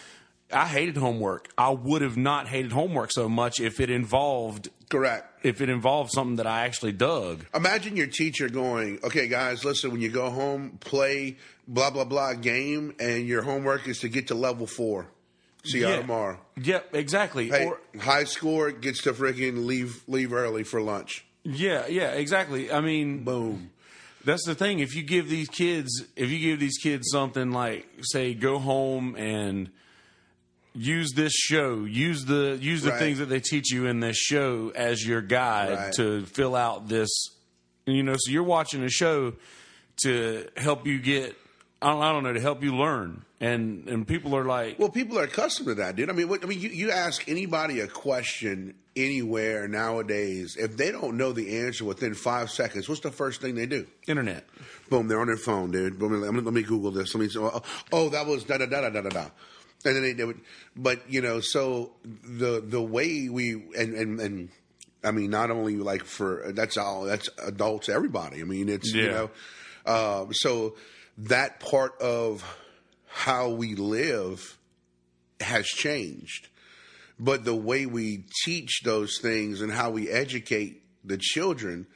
I 0.52 0.66
hated 0.66 0.96
homework. 0.96 1.48
I 1.56 1.70
would 1.70 2.02
have 2.02 2.16
not 2.16 2.48
hated 2.48 2.72
homework 2.72 3.12
so 3.12 3.28
much 3.28 3.60
if 3.60 3.80
it 3.80 3.90
involved 3.90 4.68
correct 4.88 5.44
if 5.44 5.60
it 5.60 5.68
involved 5.68 6.10
something 6.12 6.36
that 6.36 6.46
I 6.46 6.66
actually 6.66 6.92
dug. 6.92 7.46
Imagine 7.54 7.96
your 7.96 8.06
teacher 8.06 8.48
going, 8.48 8.98
"Okay, 9.02 9.26
guys, 9.26 9.64
listen. 9.64 9.90
When 9.90 10.00
you 10.00 10.10
go 10.10 10.30
home, 10.30 10.78
play 10.80 11.36
blah 11.66 11.90
blah 11.90 12.04
blah 12.04 12.34
game, 12.34 12.94
and 13.00 13.26
your 13.26 13.42
homework 13.42 13.88
is 13.88 14.00
to 14.00 14.08
get 14.08 14.28
to 14.28 14.34
level 14.34 14.66
four. 14.66 15.08
See 15.64 15.78
you 15.78 15.88
Yeah. 15.88 15.96
tomorrow. 15.96 16.38
Yep, 16.60 16.94
exactly. 16.94 17.48
Hey, 17.48 17.66
Or 17.66 17.78
high 18.00 18.24
score 18.24 18.70
gets 18.72 19.02
to 19.02 19.12
freaking 19.12 19.64
leave 19.64 20.02
leave 20.08 20.32
early 20.32 20.64
for 20.64 20.80
lunch. 20.82 21.24
yeah, 21.44 21.86
yeah, 21.86 22.10
exactly. 22.12 22.70
I 22.72 22.80
mean, 22.80 23.24
Boom. 23.24 23.70
That's 24.24 24.44
the 24.46 24.54
thing. 24.54 24.78
If 24.78 24.94
you 24.94 25.02
give 25.02 25.28
these 25.28 25.48
kids, 25.48 26.04
if 26.14 26.30
you 26.30 26.38
give 26.38 26.60
these 26.60 26.78
kids 26.78 27.08
something 27.10 27.50
like, 27.50 27.86
say, 28.02 28.34
go 28.34 28.60
home 28.60 29.16
and 29.16 29.70
use 30.74 31.12
this 31.14 31.32
show, 31.32 31.84
use 31.84 32.24
the 32.24 32.58
use 32.60 32.82
the 32.82 32.90
Right. 32.90 32.98
things 32.98 33.18
that 33.18 33.26
they 33.26 33.40
teach 33.40 33.70
you 33.72 33.86
in 33.86 34.00
this 34.00 34.16
show 34.16 34.72
as 34.74 35.06
your 35.06 35.20
guide 35.20 35.76
Right. 35.78 35.92
to 35.94 36.24
fill 36.26 36.54
out 36.56 36.88
this. 36.88 37.08
You 37.86 38.02
know, 38.02 38.14
so 38.18 38.30
you're 38.30 38.42
watching 38.44 38.82
a 38.84 38.88
show 38.88 39.34
to 40.02 40.48
help 40.56 40.86
you 40.86 40.98
get. 40.98 41.36
I 41.80 41.90
don't, 41.90 42.02
I 42.02 42.12
don't 42.12 42.22
know 42.22 42.32
to 42.32 42.40
help 42.40 42.62
you 42.62 42.76
learn, 42.76 43.22
and 43.40 43.88
and 43.88 44.06
people 44.06 44.36
are 44.36 44.44
like, 44.44 44.78
Well, 44.78 44.88
people 44.88 45.18
are 45.18 45.24
accustomed 45.24 45.66
to 45.68 45.74
that, 45.74 45.96
dude. 45.96 46.08
I 46.08 46.12
mean, 46.12 46.28
what, 46.28 46.44
I 46.44 46.46
mean, 46.46 46.60
you, 46.60 46.68
you 46.68 46.90
ask 46.92 47.28
anybody 47.28 47.80
a 47.80 47.88
question 47.88 48.74
anywhere 48.94 49.66
nowadays, 49.66 50.56
if 50.56 50.76
they 50.76 50.92
don't 50.92 51.16
know 51.16 51.32
the 51.32 51.58
answer 51.58 51.84
within 51.84 52.14
five 52.14 52.50
seconds, 52.50 52.88
what's 52.88 53.00
the 53.00 53.10
first 53.10 53.40
thing 53.40 53.56
they 53.56 53.66
do? 53.66 53.84
internet. 54.06 54.46
Boom, 54.90 55.08
they're 55.08 55.20
on 55.20 55.26
their 55.26 55.36
phone, 55.36 55.70
dude. 55.72 55.98
Boom, 55.98 56.20
let 56.20 56.32
me, 56.32 56.40
let 56.40 56.54
me 56.54 56.62
Google 56.62 56.92
this. 56.92 57.14
Let 57.16 57.22
me. 57.24 57.28
Oh, 57.42 57.50
oh, 57.54 57.62
oh, 57.92 58.08
that 58.10 58.26
was 58.26 58.44
da 58.44 58.58
da 58.58 58.66
da 58.66 58.82
da 58.82 58.90
da 58.90 59.00
da 59.00 59.08
da. 59.10 59.26
And 59.84 59.96
then 59.96 60.02
they, 60.02 60.12
they 60.12 60.24
would, 60.24 60.40
but 60.76 61.10
you 61.10 61.20
know, 61.20 61.40
so 61.40 61.92
the 62.04 62.60
the 62.60 62.82
way 62.82 63.28
we 63.28 63.54
and 63.76 63.94
and 63.94 64.20
and 64.20 64.48
I 65.02 65.10
mean, 65.10 65.30
not 65.30 65.50
only 65.50 65.76
like 65.76 66.04
for 66.04 66.52
that's 66.52 66.76
all 66.76 67.04
that's 67.04 67.28
adults, 67.42 67.88
everybody. 67.88 68.40
I 68.40 68.44
mean, 68.44 68.68
it's 68.68 68.92
you 68.92 69.08
know, 69.10 69.30
um, 69.86 70.32
so 70.32 70.76
that 71.18 71.60
part 71.60 72.00
of 72.00 72.44
how 73.06 73.50
we 73.50 73.74
live 73.74 74.58
has 75.40 75.66
changed 75.66 76.48
but 77.22 77.44
the 77.44 77.54
way 77.54 77.86
we 77.86 78.24
teach 78.44 78.82
those 78.82 79.18
things 79.20 79.60
and 79.60 79.72
how 79.72 79.90
we 79.90 80.10
educate 80.10 80.82
the 81.04 81.16
children 81.16 81.86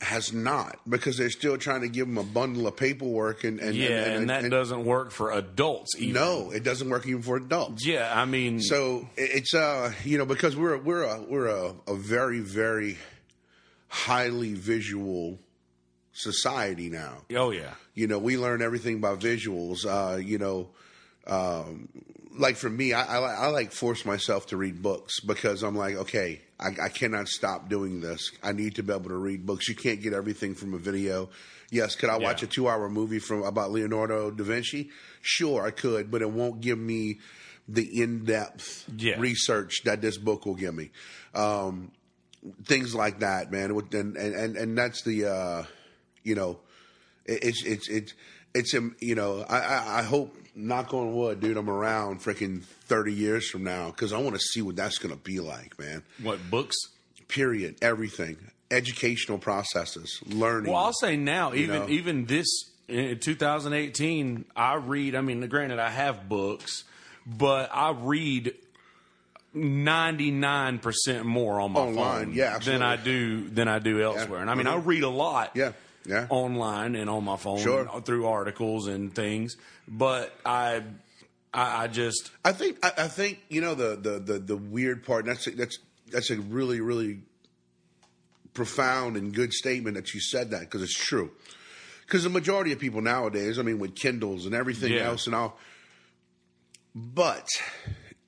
has 0.00 0.32
not 0.32 0.78
because 0.88 1.18
they're 1.18 1.30
still 1.30 1.58
trying 1.58 1.82
to 1.82 1.88
give 1.88 2.06
them 2.06 2.16
a 2.16 2.22
bundle 2.22 2.66
of 2.66 2.76
paperwork 2.76 3.44
and, 3.44 3.60
and 3.60 3.74
Yeah, 3.74 4.04
and, 4.04 4.30
that 4.30 4.48
doesn't 4.50 4.84
work 4.84 5.10
for 5.10 5.30
adults. 5.30 5.94
Either. 5.98 6.18
no 6.18 6.50
it 6.50 6.64
doesn't 6.64 6.88
work 6.88 7.06
even 7.06 7.22
for 7.22 7.36
adults 7.36 7.84
Yeah, 7.84 8.10
I 8.12 8.24
mean, 8.24 8.60
so 8.60 9.08
it's 9.16 9.54
uh 9.54 9.92
you 10.04 10.18
know 10.18 10.26
because 10.26 10.56
we're 10.56 10.78
we're 10.78 11.02
a 11.02 11.20
we're 11.20 11.48
a, 11.48 11.74
a 11.86 11.94
very 11.94 12.40
very 12.40 12.96
highly 13.88 14.54
visual 14.54 15.38
society 16.12 16.88
now 16.88 17.18
oh 17.36 17.50
yeah, 17.50 17.74
you 18.00 18.06
know, 18.06 18.18
we 18.18 18.38
learn 18.38 18.62
everything 18.62 19.00
by 19.00 19.14
visuals. 19.14 19.84
Uh, 19.84 20.16
you 20.16 20.38
know, 20.38 20.70
um, 21.26 21.88
like 22.38 22.56
for 22.56 22.70
me, 22.70 22.94
I, 22.94 23.18
I, 23.18 23.34
I 23.34 23.46
like 23.48 23.72
force 23.72 24.06
myself 24.06 24.46
to 24.48 24.56
read 24.56 24.80
books 24.80 25.20
because 25.20 25.62
I'm 25.62 25.76
like, 25.76 25.96
okay, 25.96 26.40
I, 26.60 26.84
I 26.84 26.88
cannot 26.90 27.26
stop 27.28 27.68
doing 27.68 28.00
this. 28.00 28.30
I 28.42 28.52
need 28.52 28.74
to 28.76 28.82
be 28.82 28.92
able 28.92 29.08
to 29.08 29.16
read 29.16 29.46
books. 29.46 29.68
You 29.68 29.74
can't 29.74 30.00
get 30.02 30.12
everything 30.12 30.54
from 30.54 30.74
a 30.74 30.78
video. 30.78 31.30
Yes, 31.70 31.96
could 31.96 32.10
I 32.10 32.18
watch 32.18 32.42
Yeah. 32.42 32.48
a 32.48 32.50
two-hour 32.50 32.88
movie 32.90 33.18
from 33.18 33.42
about 33.44 33.70
Leonardo 33.72 34.30
da 34.30 34.44
Vinci? 34.44 34.90
Sure, 35.22 35.64
I 35.66 35.70
could, 35.70 36.10
but 36.10 36.20
it 36.20 36.30
won't 36.30 36.60
give 36.60 36.78
me 36.78 37.18
the 37.68 38.02
in-depth 38.02 38.90
Yeah. 38.96 39.18
research 39.18 39.82
that 39.84 40.00
this 40.02 40.18
book 40.18 40.44
will 40.44 40.54
give 40.56 40.74
me. 40.74 40.90
Um, 41.34 41.92
things 42.64 42.94
like 42.94 43.20
that, 43.20 43.50
man. 43.52 43.70
And 43.70 44.16
and 44.16 44.34
and, 44.34 44.56
and 44.56 44.76
that's 44.78 45.02
the 45.02 45.26
uh, 45.26 45.64
you 46.24 46.34
know, 46.34 46.58
it- 47.24 47.44
it's 47.44 47.64
it's 47.64 47.88
it's 47.88 48.14
it's 48.54 48.74
um, 48.74 48.96
you 48.98 49.14
know, 49.14 49.44
I, 49.48 49.58
I 49.60 49.98
I 50.00 50.02
hope 50.02 50.36
knock 50.60 50.94
on 50.94 51.14
wood, 51.14 51.40
dude, 51.40 51.56
I'm 51.56 51.68
around 51.70 52.20
freaking 52.20 52.62
thirty 52.62 53.12
years 53.12 53.48
from 53.50 53.64
now 53.64 53.86
because 53.90 54.12
I 54.12 54.18
want 54.18 54.34
to 54.36 54.40
see 54.40 54.62
what 54.62 54.76
that's 54.76 54.98
gonna 54.98 55.16
be 55.16 55.40
like, 55.40 55.78
man. 55.78 56.02
what 56.22 56.38
books? 56.50 56.76
Period. 57.28 57.76
Everything. 57.82 58.36
educational 58.72 59.36
processes, 59.38 60.20
learning. 60.26 60.72
Well, 60.72 60.84
I'll 60.84 60.92
say 60.92 61.16
now, 61.16 61.52
even 61.54 61.80
know? 61.80 61.88
even 61.88 62.24
this 62.26 62.46
in 62.88 63.18
2018, 63.18 64.44
I 64.54 64.74
read. 64.76 65.14
I 65.16 65.20
mean, 65.22 65.40
granted, 65.48 65.78
I 65.80 65.90
have 65.90 66.28
books, 66.28 66.84
but 67.26 67.68
I 67.74 67.90
read 67.90 68.54
99 69.54 70.78
percent 70.78 71.24
more 71.26 71.60
on 71.60 71.72
my 71.72 71.80
Online, 71.80 72.26
phone 72.26 72.34
yeah, 72.34 72.58
than 72.58 72.82
I 72.82 72.96
do 72.96 73.48
than 73.48 73.66
I 73.68 73.78
do 73.80 74.00
elsewhere. 74.02 74.40
And 74.40 74.48
I 74.50 74.54
mean, 74.54 74.66
I 74.68 74.76
Mhm. 74.76 74.86
read 74.86 75.02
a 75.02 75.08
lot. 75.08 75.50
Yeah, 75.54 75.72
yeah. 76.06 76.26
online 76.30 76.94
and 76.96 77.08
on 77.10 77.24
my 77.24 77.36
phone 77.36 77.58
Sure. 77.58 78.00
through 78.04 78.26
articles 78.26 78.86
and 78.88 79.14
things. 79.14 79.56
But 79.88 80.34
I, 80.44 80.82
I, 81.52 81.84
I 81.84 81.88
just 81.88 82.30
I 82.44 82.52
think 82.52 82.78
I, 82.84 82.92
I 83.04 83.08
think 83.08 83.40
you 83.48 83.60
know 83.60 83.74
the, 83.74 83.96
the 83.96 84.18
the 84.18 84.38
the 84.38 84.56
weird 84.56 85.04
part. 85.04 85.26
And 85.26 85.34
that's 85.34 85.44
that's 85.56 85.78
that's 86.10 86.30
a 86.30 86.36
really 86.40 86.80
really 86.80 87.20
profound 88.54 89.16
and 89.16 89.32
good 89.34 89.52
statement 89.52 89.96
that 89.96 90.12
you 90.14 90.20
said 90.20 90.50
that 90.50 90.60
because 90.60 90.82
it's 90.82 90.94
true. 90.96 91.30
Because 92.06 92.24
the 92.24 92.30
majority 92.30 92.72
of 92.72 92.80
people 92.80 93.00
nowadays, 93.00 93.58
I 93.58 93.62
mean, 93.62 93.78
with 93.78 93.94
Kindles 93.94 94.44
and 94.46 94.54
everything 94.54 94.92
Yeah. 94.92 95.06
else 95.06 95.26
and 95.26 95.34
all, 95.34 95.56
but 96.94 97.46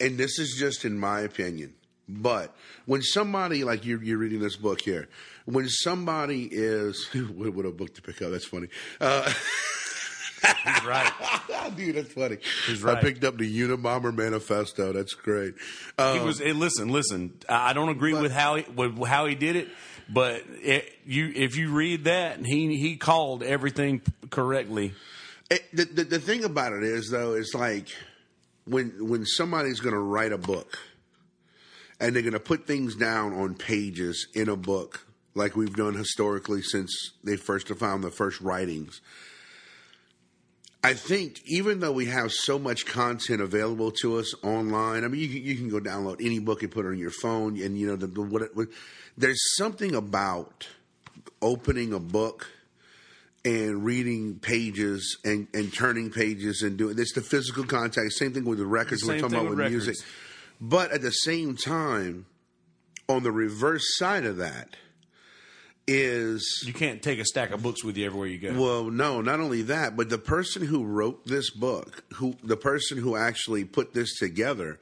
and 0.00 0.16
this 0.18 0.38
is 0.38 0.56
just 0.58 0.84
in 0.84 0.98
my 0.98 1.20
opinion. 1.20 1.74
But 2.08 2.54
when 2.86 3.02
somebody 3.02 3.64
like 3.64 3.84
you're, 3.86 4.02
you're 4.02 4.18
reading 4.18 4.40
this 4.40 4.56
book 4.56 4.80
here, 4.80 5.08
when 5.46 5.68
somebody 5.68 6.48
is 6.50 7.06
what, 7.34 7.66
a 7.66 7.70
book 7.70 7.94
to 7.94 8.02
pick 8.02 8.22
up. 8.22 8.30
That's 8.30 8.46
funny. 8.46 8.68
Uh, 9.00 9.32
he's 10.64 10.84
right. 10.84 11.12
Dude, 11.76 11.96
that's 11.96 12.12
funny. 12.12 12.38
He's 12.66 12.84
I 12.84 13.00
picked 13.00 13.24
up 13.24 13.38
the 13.38 13.60
Unabomber 13.60 14.14
Manifesto. 14.14 14.92
That's 14.92 15.14
great. 15.14 15.54
Um, 15.98 16.18
he 16.18 16.24
was. 16.24 16.38
Hey, 16.38 16.52
listen, 16.52 16.88
listen. 16.88 17.38
I 17.48 17.72
don't 17.72 17.88
agree 17.88 18.14
with 18.14 18.32
how 18.32 18.56
he 18.56 18.64
with 18.70 19.02
how 19.06 19.26
he 19.26 19.34
did 19.34 19.56
it, 19.56 19.68
but 20.08 20.42
it, 20.62 20.92
you 21.06 21.32
if 21.34 21.56
you 21.56 21.72
read 21.72 22.04
that, 22.04 22.44
he 22.44 22.76
he 22.76 22.96
called 22.96 23.42
everything 23.42 24.02
correctly. 24.30 24.92
it- 25.50 25.64
the, 25.72 25.84
the 25.84 26.04
the 26.04 26.18
thing 26.18 26.44
about 26.44 26.72
it 26.72 26.82
is 26.82 27.10
though, 27.10 27.34
is 27.34 27.52
like 27.54 27.88
when 28.64 29.08
when 29.08 29.24
somebody's 29.24 29.80
going 29.80 29.94
to 29.94 30.00
write 30.00 30.32
a 30.32 30.38
book 30.38 30.78
and 32.00 32.14
they're 32.14 32.22
going 32.22 32.32
to 32.32 32.40
put 32.40 32.66
things 32.66 32.96
down 32.96 33.32
on 33.34 33.54
pages 33.54 34.26
in 34.34 34.48
a 34.48 34.56
book, 34.56 35.06
like 35.34 35.56
we've 35.56 35.74
done 35.74 35.94
historically 35.94 36.62
since 36.62 37.12
they 37.24 37.36
first 37.36 37.68
found 37.68 38.04
the 38.04 38.10
first 38.10 38.40
writings. 38.40 39.00
I 40.84 40.94
think 40.94 41.40
even 41.46 41.78
though 41.80 41.92
we 41.92 42.06
have 42.06 42.32
so 42.32 42.58
much 42.58 42.86
content 42.86 43.40
available 43.40 43.92
to 44.02 44.18
us 44.18 44.34
online, 44.42 45.04
I 45.04 45.08
mean, 45.08 45.20
you 45.20 45.28
can, 45.28 45.42
you 45.42 45.54
can 45.54 45.68
go 45.68 45.78
download 45.78 46.16
any 46.24 46.40
book 46.40 46.62
and 46.62 46.72
put 46.72 46.84
it 46.84 46.88
on 46.88 46.98
your 46.98 47.10
phone, 47.12 47.60
and 47.60 47.78
you 47.78 47.86
know, 47.86 47.96
the, 47.96 48.08
the, 48.08 48.20
what, 48.20 48.42
it- 48.42 48.56
what, 48.56 48.68
there's 49.16 49.40
something 49.56 49.94
about 49.94 50.66
opening 51.40 51.92
a 51.92 52.00
book 52.00 52.48
and 53.44 53.84
reading 53.84 54.38
pages 54.40 55.18
and, 55.24 55.46
and 55.54 55.72
turning 55.72 56.10
pages 56.10 56.62
and 56.62 56.76
doing 56.78 56.96
it's 56.98 57.12
the 57.12 57.20
physical 57.20 57.64
contact. 57.64 58.12
Same 58.12 58.32
thing 58.32 58.44
with 58.44 58.58
the 58.58 58.66
records 58.66 59.04
we're 59.04 59.14
talking 59.20 59.36
about 59.36 59.50
with 59.50 59.58
with 59.58 59.70
music. 59.70 59.96
But 60.60 60.92
at 60.92 61.02
the 61.02 61.10
same 61.10 61.56
time, 61.56 62.26
on 63.08 63.22
the 63.24 63.32
reverse 63.32 63.96
side 63.98 64.24
of 64.24 64.36
that 64.38 64.76
is 65.86 66.62
You 66.66 66.72
can't 66.72 67.02
take 67.02 67.18
a 67.18 67.24
stack 67.24 67.50
of 67.50 67.62
books 67.62 67.82
with 67.84 67.96
you 67.96 68.06
everywhere 68.06 68.28
you 68.28 68.38
go. 68.38 68.60
well, 68.60 68.84
no, 68.84 69.20
not 69.20 69.40
only 69.40 69.62
that, 69.62 69.96
but 69.96 70.08
the 70.08 70.18
person 70.18 70.64
who 70.64 70.84
wrote 70.84 71.26
this 71.26 71.50
book, 71.50 72.04
who 72.14 72.36
the 72.42 72.56
person 72.56 72.98
who 72.98 73.16
actually 73.16 73.64
put 73.64 73.92
this 73.92 74.18
together, 74.18 74.78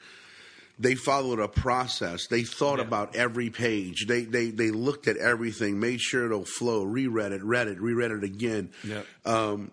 they 0.79 0.95
followed 0.95 1.39
a 1.41 1.49
process. 1.49 2.27
They 2.27 2.43
thought 2.43 2.79
Yeah. 2.79 2.85
about 2.85 3.17
every 3.17 3.51
page. 3.51 4.07
They 4.07 4.25
they 4.25 4.51
they 4.51 4.71
looked 4.71 5.09
at 5.09 5.17
everything, 5.17 5.81
made 5.81 6.01
sure 6.01 6.27
it'll 6.27 6.45
flow, 6.45 6.83
reread 6.85 7.33
it, 7.33 7.43
read 7.43 7.69
it, 7.69 7.81
reread 7.81 8.11
it 8.11 8.25
again. 8.25 8.71
Yep. 8.85 9.07
Um, 9.25 9.71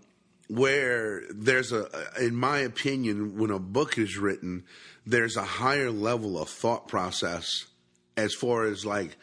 where 0.49 1.23
there's 1.29 1.73
a, 1.73 1.89
in 2.21 2.33
my 2.35 2.59
opinion, 2.59 3.37
when 3.37 3.51
a 3.51 3.59
book 3.59 3.97
is 3.97 4.17
written, 4.17 4.63
there's 5.05 5.35
a 5.35 5.43
higher 5.43 5.91
level 5.91 6.41
of 6.41 6.47
thought 6.47 6.87
process 6.87 7.65
as 8.15 8.33
far 8.33 8.63
as 8.65 8.85
like 8.85 9.17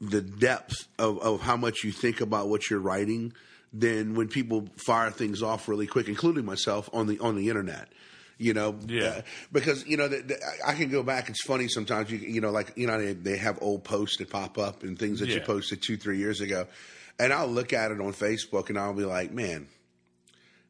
the 0.00 0.20
depth 0.20 0.88
of, 0.98 1.18
of 1.20 1.40
how 1.40 1.56
much 1.56 1.84
you 1.84 1.92
think 1.92 2.20
about 2.20 2.48
what 2.48 2.68
you're 2.70 2.80
writing 2.80 3.32
than 3.72 4.14
when 4.14 4.28
people 4.28 4.68
fire 4.86 5.10
things 5.10 5.42
off 5.42 5.68
really 5.68 5.86
quick, 5.86 6.08
including 6.08 6.44
myself 6.44 6.88
on 6.92 7.06
the 7.06 7.18
on 7.18 7.36
the 7.36 7.48
internet. 7.48 7.88
You 8.36 8.52
know, 8.52 8.76
Yeah. 8.86 9.04
Uh, 9.04 9.22
because 9.52 9.86
you 9.86 9.96
know 9.96 10.08
the, 10.08 10.22
the, 10.22 10.38
I 10.66 10.74
can 10.74 10.90
go 10.90 11.02
back. 11.02 11.28
It's 11.28 11.44
funny 11.44 11.68
sometimes. 11.68 12.10
You 12.10 12.18
you 12.18 12.40
know, 12.40 12.50
like 12.50 12.72
you 12.76 12.86
know, 12.86 12.98
they, 12.98 13.12
they 13.12 13.36
have 13.36 13.58
old 13.62 13.84
posts 13.84 14.18
that 14.18 14.30
pop 14.30 14.58
up 14.58 14.82
and 14.82 14.98
things 14.98 15.20
that 15.20 15.28
you 15.28 15.40
posted 15.40 15.82
two 15.82 15.96
three 15.96 16.18
years 16.18 16.40
ago, 16.40 16.66
and 17.18 17.32
I'll 17.32 17.48
look 17.48 17.72
at 17.72 17.92
it 17.92 18.00
on 18.00 18.12
Facebook 18.12 18.68
and 18.70 18.78
I'll 18.78 18.94
be 18.94 19.04
like, 19.04 19.32
man, 19.32 19.68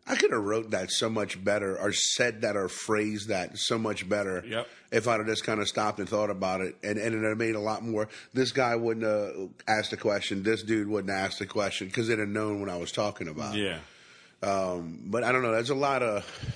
I 0.06 0.16
could 0.16 0.32
have 0.32 0.44
wrote 0.44 0.70
that 0.72 0.90
so 0.90 1.08
much 1.08 1.42
better, 1.42 1.78
or 1.78 1.92
said 1.92 2.42
that, 2.42 2.56
or 2.56 2.68
phrased 2.68 3.28
that 3.28 3.56
so 3.56 3.78
much 3.78 4.06
better. 4.06 4.44
Yep. 4.46 4.68
If 4.92 5.08
I'd 5.08 5.18
have 5.18 5.26
just 5.26 5.44
kind 5.44 5.60
of 5.60 5.66
stopped 5.66 5.98
and 5.98 6.06
thought 6.08 6.28
about 6.28 6.60
it, 6.60 6.76
and 6.82 6.98
and 6.98 7.24
it 7.24 7.38
made 7.38 7.54
a 7.54 7.60
lot 7.60 7.82
more. 7.82 8.08
This 8.34 8.52
guy 8.52 8.76
wouldn't 8.76 9.06
have 9.06 9.48
asked 9.66 9.92
a 9.94 9.96
question. 9.96 10.42
This 10.42 10.62
dude 10.62 10.88
wouldn't 10.88 11.10
have 11.10 11.24
asked 11.30 11.40
a 11.40 11.46
question 11.46 11.86
because 11.86 12.08
they'd 12.08 12.18
have 12.18 12.28
known 12.28 12.60
what 12.60 12.68
I 12.68 12.76
was 12.76 12.92
talking 12.92 13.28
about. 13.28 13.54
yeah, 13.54 13.78
um, 14.42 15.00
But 15.06 15.24
I 15.24 15.32
don't 15.32 15.42
know. 15.42 15.52
There's 15.52 15.70
a 15.70 15.74
lot 15.74 16.02
of. 16.02 16.54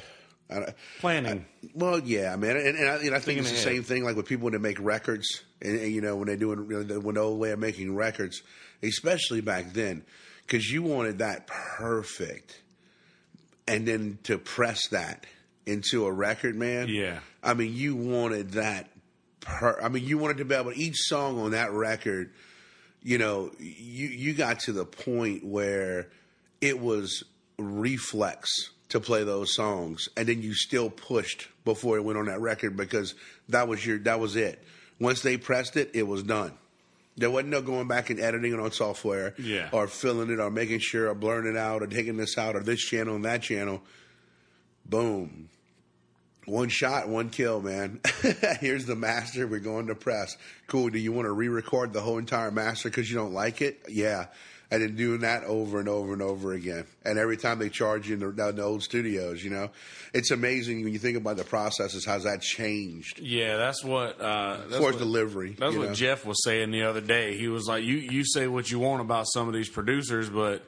I 0.51 0.75
planning. 1.01 1.45
well, 1.75 1.99
yeah, 1.99 2.35
man, 2.37 2.57
and, 2.57 2.79
and, 2.79 2.89
I, 2.89 2.97
and 2.97 3.15
I 3.15 3.19
think 3.19 3.39
it's 3.39 3.51
the 3.51 3.57
ahead. 3.57 3.65
same 3.65 3.83
thing 3.83 4.05
like 4.05 4.17
with 4.17 4.25
people 4.27 4.45
when 4.45 4.55
they 4.55 4.59
make 4.59 4.81
records, 4.81 5.43
and, 5.61 5.79
and, 5.79 5.93
you 5.93 6.01
know 6.01 6.17
when 6.17 6.27
they're 6.27 6.37
doing 6.37 6.67
you 6.71 6.77
know, 6.79 6.83
the, 6.83 7.01
when 7.01 7.17
the 7.17 7.21
old 7.21 7.39
way 7.39 7.51
of 7.51 7.59
making 7.59 7.95
records, 7.95 8.43
especially 8.83 9.43
back 9.43 9.75
then, 9.75 10.05
because 10.47 10.71
you 10.71 10.83
wanted 10.83 11.19
that 11.19 11.47
perfect, 11.47 12.63
and 13.69 13.87
then 13.87 14.19
to 14.25 14.39
press 14.39 14.89
that 14.89 15.27
into 15.67 16.07
a 16.07 16.13
record, 16.13 16.57
man. 16.57 16.89
Yeah. 16.89 17.21
I 17.43 17.55
mean, 17.55 17.75
you 17.75 17.95
wanted 17.95 18.53
that. 18.53 18.89
Per, 19.41 19.81
I 19.81 19.89
mean, 19.89 20.05
you 20.05 20.19
wanted 20.19 20.39
to 20.39 20.45
be 20.45 20.55
able 20.55 20.73
to 20.73 20.79
each 20.79 20.97
song 20.97 21.39
on 21.39 21.53
that 21.53 21.73
record. 21.73 22.33
You 23.03 23.19
know, 23.19 23.53
you 23.59 24.09
you 24.09 24.35
got 24.35 24.61
to 24.61 24.73
the 24.73 24.85
point 24.85 25.45
where 25.45 26.09
it 26.61 26.81
was 26.81 27.23
reflex 27.59 28.71
to 28.89 29.01
play 29.01 29.23
those 29.23 29.55
songs, 29.55 30.09
and 30.17 30.27
then 30.27 30.43
you 30.43 30.55
still 30.55 30.91
pushed 30.91 31.47
before 31.65 31.99
it 31.99 32.05
went 32.05 32.19
on 32.19 32.27
that 32.27 32.41
record 32.41 32.77
because 32.77 33.15
that 33.51 33.69
was 33.69 33.85
your 33.87 33.99
that 34.01 34.19
was 34.19 34.35
it. 34.35 34.63
Once 34.99 35.23
they 35.23 35.37
pressed 35.37 35.77
it, 35.77 35.91
it 35.95 36.07
was 36.07 36.23
done. 36.25 36.53
There 37.19 37.31
wasn't 37.31 37.51
no 37.51 37.61
going 37.63 37.89
back 37.89 38.11
and 38.11 38.19
editing 38.21 38.53
it 38.55 38.61
on 38.61 38.71
software, 38.73 39.35
Yeah. 39.39 39.69
or 39.73 39.87
filling 39.89 40.31
it, 40.31 40.39
or 40.41 40.51
making 40.51 40.79
sure, 40.79 41.09
or 41.11 41.15
blurring 41.15 41.53
it 41.53 41.59
out, 41.59 41.83
or 41.83 41.87
taking 41.87 42.17
this 42.17 42.39
out, 42.39 42.57
or 42.57 42.61
this 42.63 42.81
channel 42.81 43.17
and 43.17 43.25
that 43.25 43.43
channel. 43.43 43.83
Boom, 44.87 45.51
one 46.47 46.69
shot, 46.71 47.09
one 47.09 47.29
kill, 47.29 47.61
man. 47.61 48.01
Here's 48.61 48.87
the 48.87 48.97
master. 48.97 49.47
We're 49.47 49.59
going 49.61 49.89
to 49.89 49.95
press. 49.95 50.37
Cool. 50.67 50.89
Do 50.91 50.99
you 50.99 51.13
want 51.13 51.27
to 51.27 51.33
re-record 51.33 51.93
the 51.93 52.01
whole 52.01 52.17
entire 52.19 52.51
master 52.51 52.89
because 52.89 53.11
you 53.11 53.17
don't 53.17 53.35
like 53.35 53.61
it? 53.61 53.81
Yeah. 53.89 54.27
And 54.71 54.83
then 54.83 54.97
doing 54.97 55.21
that 55.21 55.45
over 55.45 55.79
and 55.81 55.89
over 55.89 56.13
and 56.13 56.21
over 56.21 56.53
again. 56.53 56.85
And 57.03 57.19
every 57.19 57.39
time 57.39 57.59
they 57.59 57.71
charge 57.71 58.07
you 58.07 58.15
in 58.15 58.21
the, 58.21 58.31
down 58.33 58.57
the 58.57 58.63
old 58.65 58.83
studios, 58.83 59.43
you 59.43 59.49
know, 59.49 59.71
it's 60.13 60.31
amazing 60.31 60.85
when 60.85 60.93
you 60.93 60.99
think 60.99 61.17
about 61.17 61.39
the 61.39 61.45
processes. 61.45 62.05
How's 62.05 62.25
that 62.25 62.43
changed 62.43 63.19
Yeah, 63.19 63.57
that's 63.57 63.83
what. 63.83 64.21
Uh, 64.21 64.59
that's 64.59 64.75
as 64.75 64.79
far 64.79 64.89
as 64.91 64.95
what- 64.97 64.99
delivery? 64.99 65.57
That's 65.59 65.75
what 65.75 65.89
know? 65.89 65.95
Jeff 65.95 66.27
was 66.27 66.45
saying 66.45 66.71
the 66.71 66.83
other 66.83 67.01
day. 67.01 67.39
He 67.39 67.49
was 67.49 67.67
like, 67.67 67.83
"You 67.83 67.95
you 67.97 68.27
say 68.27 68.47
what 68.47 68.71
you 68.71 68.79
want 68.79 69.01
about 69.01 69.27
some 69.33 69.49
of 69.49 69.55
these 69.55 69.71
producers, 69.71 70.29
but 70.29 70.63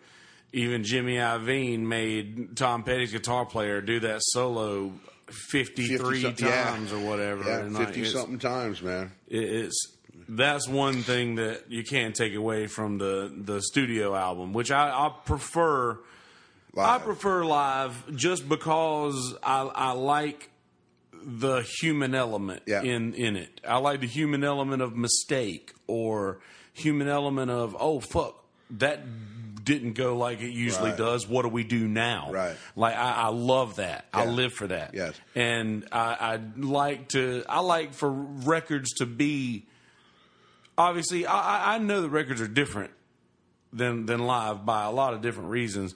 even 0.54 0.82
Jimmy 0.82 1.16
Iovine 1.16 1.80
made 1.80 2.56
Tom 2.56 2.82
Petty's 2.84 3.12
guitar 3.12 3.44
player 3.44 3.82
do 3.82 4.00
that 4.00 4.20
solo 4.22 4.92
fifty 5.50 5.96
three 5.98 6.22
50 6.22 6.42
some- 6.42 6.48
yeah. 6.52 6.64
times 6.70 6.92
or 6.92 7.00
whatever. 7.00 7.44
Yeah, 7.44 7.58
And, 7.60 7.74
like, 7.74 7.88
fifty 7.88 8.04
something 8.06 8.38
times, 8.38 8.80
man. 8.82 9.12
it- 9.28 9.42
it's 9.44 9.96
that's 10.36 10.68
one 10.68 11.02
thing 11.02 11.34
that 11.36 11.70
you 11.70 11.82
can't 11.84 12.14
take 12.14 12.34
away 12.34 12.66
from 12.66 12.98
the 12.98 13.32
the 13.36 13.60
studio 13.62 14.14
album, 14.14 14.52
which 14.52 14.70
I, 14.70 14.88
I 14.90 15.12
prefer. 15.24 15.98
I 16.78 16.98
prefer 16.98 17.44
live 17.44 18.14
just 18.16 18.48
because 18.48 19.34
I, 19.42 19.62
I 19.62 19.90
like 19.92 20.50
the 21.12 21.62
human 21.80 22.14
element 22.14 22.62
Yeah. 22.66 22.82
in 22.82 23.12
in 23.14 23.34
it. 23.36 23.60
I 23.66 23.78
like 23.78 24.00
the 24.00 24.06
human 24.06 24.44
element 24.44 24.80
of 24.80 24.96
mistake 24.96 25.72
or 25.88 26.38
human 26.72 27.08
element 27.08 27.50
of 27.50 27.76
oh 27.80 27.98
fuck 27.98 28.44
that 28.70 29.00
didn't 29.64 29.94
go 29.94 30.16
like 30.16 30.40
it 30.40 30.52
usually 30.52 30.90
Right. 30.90 30.98
does. 30.98 31.26
What 31.28 31.42
do 31.42 31.48
we 31.48 31.64
do 31.64 31.88
now? 31.88 32.30
Right. 32.32 32.56
Like 32.76 32.94
I, 32.94 33.12
I 33.14 33.28
love 33.28 33.76
that. 33.76 34.04
I 34.14 34.26
live 34.26 34.52
for 34.52 34.68
that. 34.68 34.94
Yes. 34.94 35.14
And 35.34 35.86
I, 35.92 36.16
I 36.36 36.40
like 36.56 37.08
to. 37.08 37.44
I 37.48 37.60
like 37.60 37.94
for 37.94 38.10
records 38.10 38.92
to 38.98 39.06
be. 39.06 39.66
Obviously, 40.80 41.26
I, 41.26 41.34
I- 41.34 41.74
I 41.74 41.78
know 41.78 42.00
the 42.00 42.08
records 42.10 42.40
are 42.40 42.48
different 42.48 42.90
than 43.72 44.06
than 44.06 44.20
live 44.20 44.64
by 44.64 44.84
a 44.84 44.90
lot 44.90 45.14
of 45.14 45.20
different 45.20 45.50
reasons, 45.50 45.94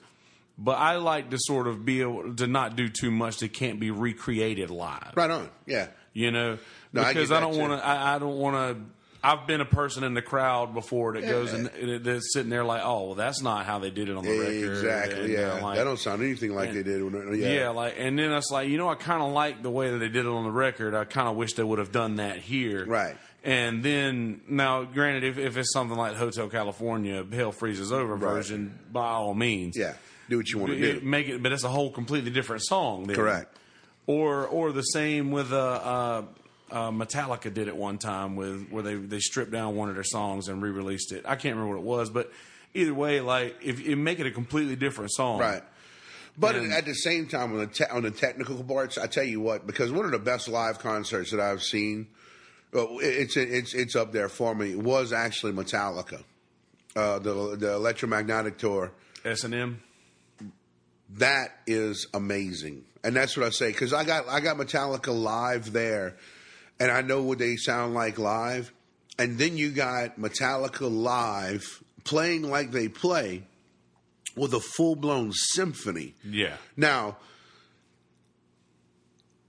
but 0.57 0.77
I 0.77 0.97
like 0.97 1.31
to 1.31 1.37
sort 1.39 1.67
of 1.67 1.83
be 1.85 2.01
able 2.01 2.35
to 2.35 2.47
not 2.47 2.75
do 2.75 2.87
too 2.87 3.11
much 3.11 3.37
that 3.37 3.51
can't 3.53 3.79
be 3.79 3.91
recreated 3.91 4.69
live. 4.69 5.13
Right 5.15 5.29
on. 5.31 5.49
Yeah. 5.65 5.87
You 6.13 6.31
know, 6.31 6.57
No, 6.93 7.03
because 7.03 7.29
get 7.29 7.37
I, 7.37 7.41
don't 7.41 7.57
want 7.57 7.73
to. 7.73 7.85
I, 7.85 8.15
I 8.15 8.19
don't 8.19 8.37
want 8.37 8.55
to. 8.55 8.85
I've 9.21 9.47
been 9.47 9.59
a 9.59 9.65
person 9.65 10.03
in 10.03 10.13
the 10.13 10.21
crowd 10.21 10.75
before 10.75 11.13
that 11.13 11.23
goes 11.23 11.51
and 11.51 11.67
and 11.69 12.05
that's 12.05 12.31
sitting 12.31 12.51
there 12.51 12.63
like, 12.63 12.81
oh, 12.85 13.05
well, 13.07 13.15
that's 13.15 13.41
not 13.41 13.65
how 13.65 13.79
they 13.79 13.89
did 13.89 14.07
it 14.07 14.15
on 14.15 14.23
the 14.23 14.37
record. 14.37 14.69
Exactly. 14.77 15.21
And, 15.21 15.33
yeah. 15.33 15.53
uh, 15.53 15.61
like- 15.63 15.77
that 15.77 15.83
don't 15.83 15.97
sound 15.99 16.21
anything 16.21 16.53
like 16.53 16.71
they 16.73 16.83
did. 16.83 17.01
When, 17.03 17.35
yeah. 17.35 17.47
yeah. 17.53 17.69
like, 17.69 17.95
and 17.97 18.19
then 18.19 18.31
it's 18.31 18.51
like, 18.51 18.69
you 18.69 18.77
know, 18.77 18.87
I 18.87 18.93
kind 18.93 19.23
of 19.23 19.31
like 19.31 19.63
the 19.63 19.71
way 19.71 19.89
that 19.89 19.97
they 19.97 20.09
did 20.09 20.27
it 20.27 20.29
on 20.29 20.43
the 20.43 20.51
record. 20.51 20.93
I 20.93 21.05
kind 21.05 21.27
of 21.27 21.35
wish 21.35 21.53
they 21.53 21.63
would 21.63 21.79
have 21.79 21.91
done 21.91 22.17
that 22.17 22.37
here. 22.37 22.85
Right. 22.85 23.17
And 23.45 23.83
then, 23.83 24.41
now, 24.49 24.83
granted, 24.85 25.23
if, 25.23 25.37
if 25.37 25.55
it's 25.55 25.71
something 25.71 25.95
like 25.97 26.15
Hotel 26.15 26.49
California, 26.49 27.23
Hell 27.31 27.51
Freezes 27.51 27.91
Over 27.91 28.17
version, 28.17 28.77
by 28.91 29.05
all 29.05 29.35
means. 29.35 29.77
Yeah. 29.77 29.93
Do 30.29 30.37
what 30.37 30.49
you 30.49 30.57
want 30.57 30.71
to 30.71 30.77
It- 30.81 30.99
do. 31.01 31.05
Make 31.05 31.27
it, 31.27 31.43
but 31.43 31.51
it's 31.51 31.63
a 31.63 31.69
whole 31.69 31.91
completely 31.91 32.31
different 32.31 32.63
song. 32.65 33.05
Then. 33.05 33.15
Correct. 33.15 33.55
Or, 34.07 34.47
or 34.47 34.71
the 34.71 34.81
same 34.81 35.29
with 35.31 35.53
uh, 35.53 35.57
uh, 35.57 36.23
uh, 36.71 36.89
Metallica 36.91 37.53
did 37.53 37.67
it 37.67 37.75
one 37.77 37.99
time 37.99 38.35
with 38.35 38.67
where 38.69 38.81
they 38.81 38.95
they 38.95 39.19
stripped 39.19 39.51
down 39.51 39.75
one 39.75 39.89
of 39.89 39.95
their 39.95 40.03
songs 40.03 40.47
and 40.47 40.61
re-released 40.61 41.11
it. 41.11 41.23
I 41.27 41.35
can't 41.35 41.55
remember 41.55 41.75
what 41.77 41.81
it 41.81 41.85
was, 41.85 42.09
but 42.09 42.31
either 42.73 42.93
way, 42.93 43.21
like 43.21 43.55
if 43.63 43.79
you 43.79 43.95
make 43.95 44.19
it 44.19 44.25
a 44.25 44.31
completely 44.31 44.75
different 44.75 45.11
song, 45.11 45.39
Right. 45.39 45.63
But 46.37 46.55
And- 46.55 46.73
at 46.73 46.85
the 46.85 46.93
same 46.95 47.27
time, 47.27 47.53
on 47.53 47.59
the 47.59 47.67
te- 47.67 47.85
on 47.91 48.01
the 48.03 48.11
technical 48.11 48.63
parts, 48.63 48.97
I 48.97 49.05
tell 49.07 49.23
you 49.23 49.39
what, 49.39 49.65
because 49.67 49.91
one 49.91 50.05
of 50.05 50.11
the 50.11 50.19
best 50.19 50.47
live 50.47 50.79
concerts 50.79 51.29
that 51.31 51.39
I've 51.39 51.61
seen, 51.63 52.07
it's 52.75 53.37
it's 53.37 53.73
it's 53.73 53.95
up 53.95 54.11
there 54.11 54.29
for 54.29 54.53
me. 54.53 54.71
It 54.71 54.79
Was 54.79 55.13
actually 55.13 55.53
Metallica, 55.53 56.23
uh, 56.95 57.19
the 57.19 57.55
the 57.57 57.73
electromagnetic 57.73 58.57
tour. 58.57 58.91
S 59.23 59.43
and 59.43 59.53
M. 59.55 59.81
That 61.17 61.57
is 61.67 62.07
amazing, 62.13 62.83
and 63.03 63.15
that's 63.15 63.37
what 63.37 63.45
I 63.45 63.49
say 63.49 63.71
because 63.71 63.93
I 63.93 64.03
got 64.03 64.27
I 64.27 64.39
got 64.39 64.57
Metallica 64.57 65.17
live 65.17 65.71
there, 65.71 66.17
and 66.79 66.91
I 66.91 67.01
know 67.01 67.21
what 67.21 67.37
they 67.37 67.55
sound 67.55 67.93
like 67.93 68.17
live, 68.17 68.73
and 69.17 69.37
then 69.37 69.57
you 69.57 69.71
got 69.71 70.19
Metallica 70.19 70.91
live 70.91 71.83
playing 72.03 72.43
like 72.43 72.71
they 72.71 72.87
play, 72.87 73.43
with 74.35 74.53
a 74.53 74.59
full 74.59 74.95
blown 74.95 75.31
symphony. 75.31 76.15
Yeah. 76.23 76.57
Now, 76.75 77.17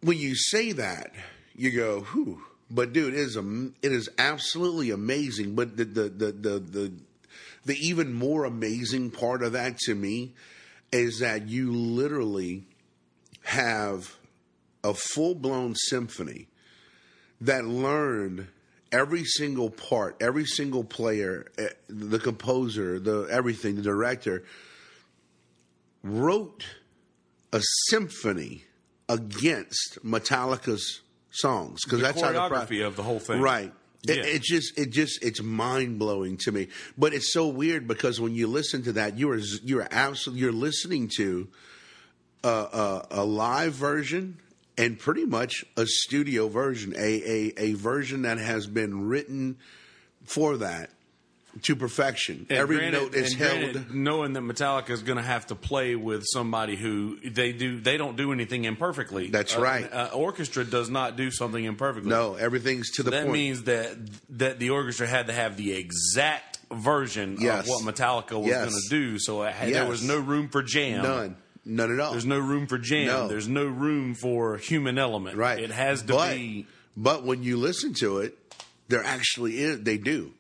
when 0.01 0.19
you 0.19 0.35
say 0.37 0.73
that, 0.73 1.13
you 1.55 1.71
go, 1.73 2.01
"Whew!" 2.01 2.43
But 2.71 2.93
dude, 2.93 3.15
it 3.15 3.21
is 3.21 3.37
am- 3.37 3.75
it 3.83 3.93
is 3.93 4.09
absolutely 4.19 4.91
amazing. 4.91 5.55
But 5.55 5.77
the 5.77 5.85
the 5.85 6.09
the 6.09 6.33
the 6.33 6.59
the, 6.59 6.93
the 7.65 7.87
even 7.87 8.13
more 8.13 8.45
amazing 8.45 9.11
part 9.11 9.43
of 9.43 9.53
that 9.53 9.79
to 9.81 9.95
me 9.95 10.35
is 10.93 11.19
that 11.21 11.49
you 11.49 11.73
literally 11.73 12.65
have 13.43 14.17
a 14.83 14.95
full 14.95 15.35
blown 15.35 15.75
symphony 15.75 16.49
that 17.41 17.65
learned 17.65 18.49
every 18.93 19.25
single 19.25 19.71
part, 19.71 20.17
every 20.21 20.45
single 20.45 20.85
player, 20.85 21.47
eh, 21.59 21.69
the 21.89 22.19
composer, 22.19 22.99
the 22.99 23.27
everything, 23.31 23.77
the 23.77 23.83
director 23.83 24.45
wrote 26.03 26.65
a 27.53 27.61
symphony 27.89 28.65
against 29.09 29.99
Metallica's 30.05 31.03
songs 31.37 31.85
because 31.85 32.01
that's 32.01 32.21
how 32.21 32.33
the 32.33 32.39
choreography 32.39 32.87
of 32.87 32.97
the 32.97 33.03
whole 33.03 33.19
thing. 33.19 33.41
Right. 33.41 33.73
It, 34.09 34.19
Yeah. 34.19 34.25
it 34.25 34.43
just, 34.43 34.79
it 34.79 34.91
just, 34.91 35.23
it's 35.23 35.43
mind 35.43 35.99
blowing 35.99 36.37
to 36.39 36.53
me. 36.53 36.69
But 36.97 37.13
it's 37.13 37.33
so 37.33 37.49
weird 37.49 37.89
because 37.89 38.21
when 38.21 38.35
you 38.35 38.47
listen 38.47 38.83
to 38.85 38.93
that, 38.93 39.19
you 39.19 39.31
are, 39.31 39.39
you 39.39 39.81
are 39.81 39.89
absolutely, 39.91 40.43
you're 40.43 40.53
listening 40.53 41.11
to 41.17 41.49
a, 42.45 42.49
a, 42.49 43.07
a 43.11 43.25
live 43.25 43.73
version 43.73 44.39
and 44.79 44.99
pretty 44.99 45.25
much 45.25 45.65
a 45.77 45.87
studio 45.87 46.49
version, 46.49 46.95
a, 46.97 46.99
a, 46.99 47.53
a 47.57 47.73
version 47.75 48.23
that 48.23 48.39
has 48.39 48.67
been 48.67 49.09
written 49.09 49.57
for 50.25 50.59
that 50.59 50.91
to 51.63 51.77
perfection. 51.77 52.47
And 52.51 52.59
Every 52.59 52.77
granted- 52.79 53.01
note 53.03 53.15
is 53.15 53.35
held. 53.35 53.61
granted, 53.61 53.95
knowing 53.95 54.33
that 54.35 54.41
Metallica 54.43 54.91
is 54.91 55.03
going 55.03 55.17
to 55.17 55.23
have 55.25 55.47
to 55.47 55.55
play 55.55 55.95
with 55.97 56.25
somebody 56.27 56.77
who 56.77 57.19
they 57.25 57.53
do 57.53 57.81
they 57.81 57.97
don't 57.97 58.17
do 58.17 58.33
anything 58.33 58.65
imperfectly. 58.65 59.29
That's 59.29 59.57
Uh, 59.57 59.61
right. 59.61 59.93
Uh, 59.93 60.11
orchestra 60.13 60.65
does 60.65 60.91
not 60.91 61.17
do 61.17 61.31
something 61.31 61.65
imperfectly. 61.65 62.11
no, 62.11 62.35
everything's 62.35 62.91
to 62.97 63.03
the 63.03 63.11
that 63.11 63.17
point. 63.23 63.27
That 63.29 63.33
means 63.33 63.63
that 63.65 63.97
that 64.39 64.59
the 64.59 64.71
orchestra 64.71 65.07
had 65.07 65.27
to 65.29 65.33
have 65.33 65.57
the 65.57 65.73
exact 65.73 66.59
version 66.73 67.37
Yes. 67.41 67.61
of 67.65 67.69
what 67.69 67.83
Metallica 67.95 68.39
was 68.39 68.49
Yes. 68.49 68.69
going 68.69 68.83
to 68.83 68.89
do. 68.89 69.19
So 69.19 69.43
it 69.45 69.53
had, 69.55 69.73
there 69.73 69.87
was 69.89 70.03
no 70.03 70.19
room 70.19 70.49
for 70.49 70.63
jam. 70.63 71.03
None. 71.03 71.37
None 71.65 71.93
at 71.93 71.99
all. 72.01 72.13
There's 72.13 72.27
no 72.27 72.39
room 72.39 72.67
for 72.67 72.79
jam. 72.79 73.07
No. 73.07 73.29
There's 73.29 73.49
no 73.49 73.65
room 73.65 74.15
for 74.15 74.57
human 74.57 74.99
element. 74.99 75.37
Right. 75.37 75.59
It 75.59 75.71
has 75.71 76.03
to 76.03 76.13
but, 76.13 76.35
be. 76.35 76.67
But 76.97 77.25
when 77.25 77.43
you 77.43 77.57
listen 77.57 77.93
to 78.01 78.19
it, 78.19 78.37
there 78.89 79.03
actually 79.05 79.59
is. 79.59 79.83
They 79.83 79.99
do. 79.99 80.33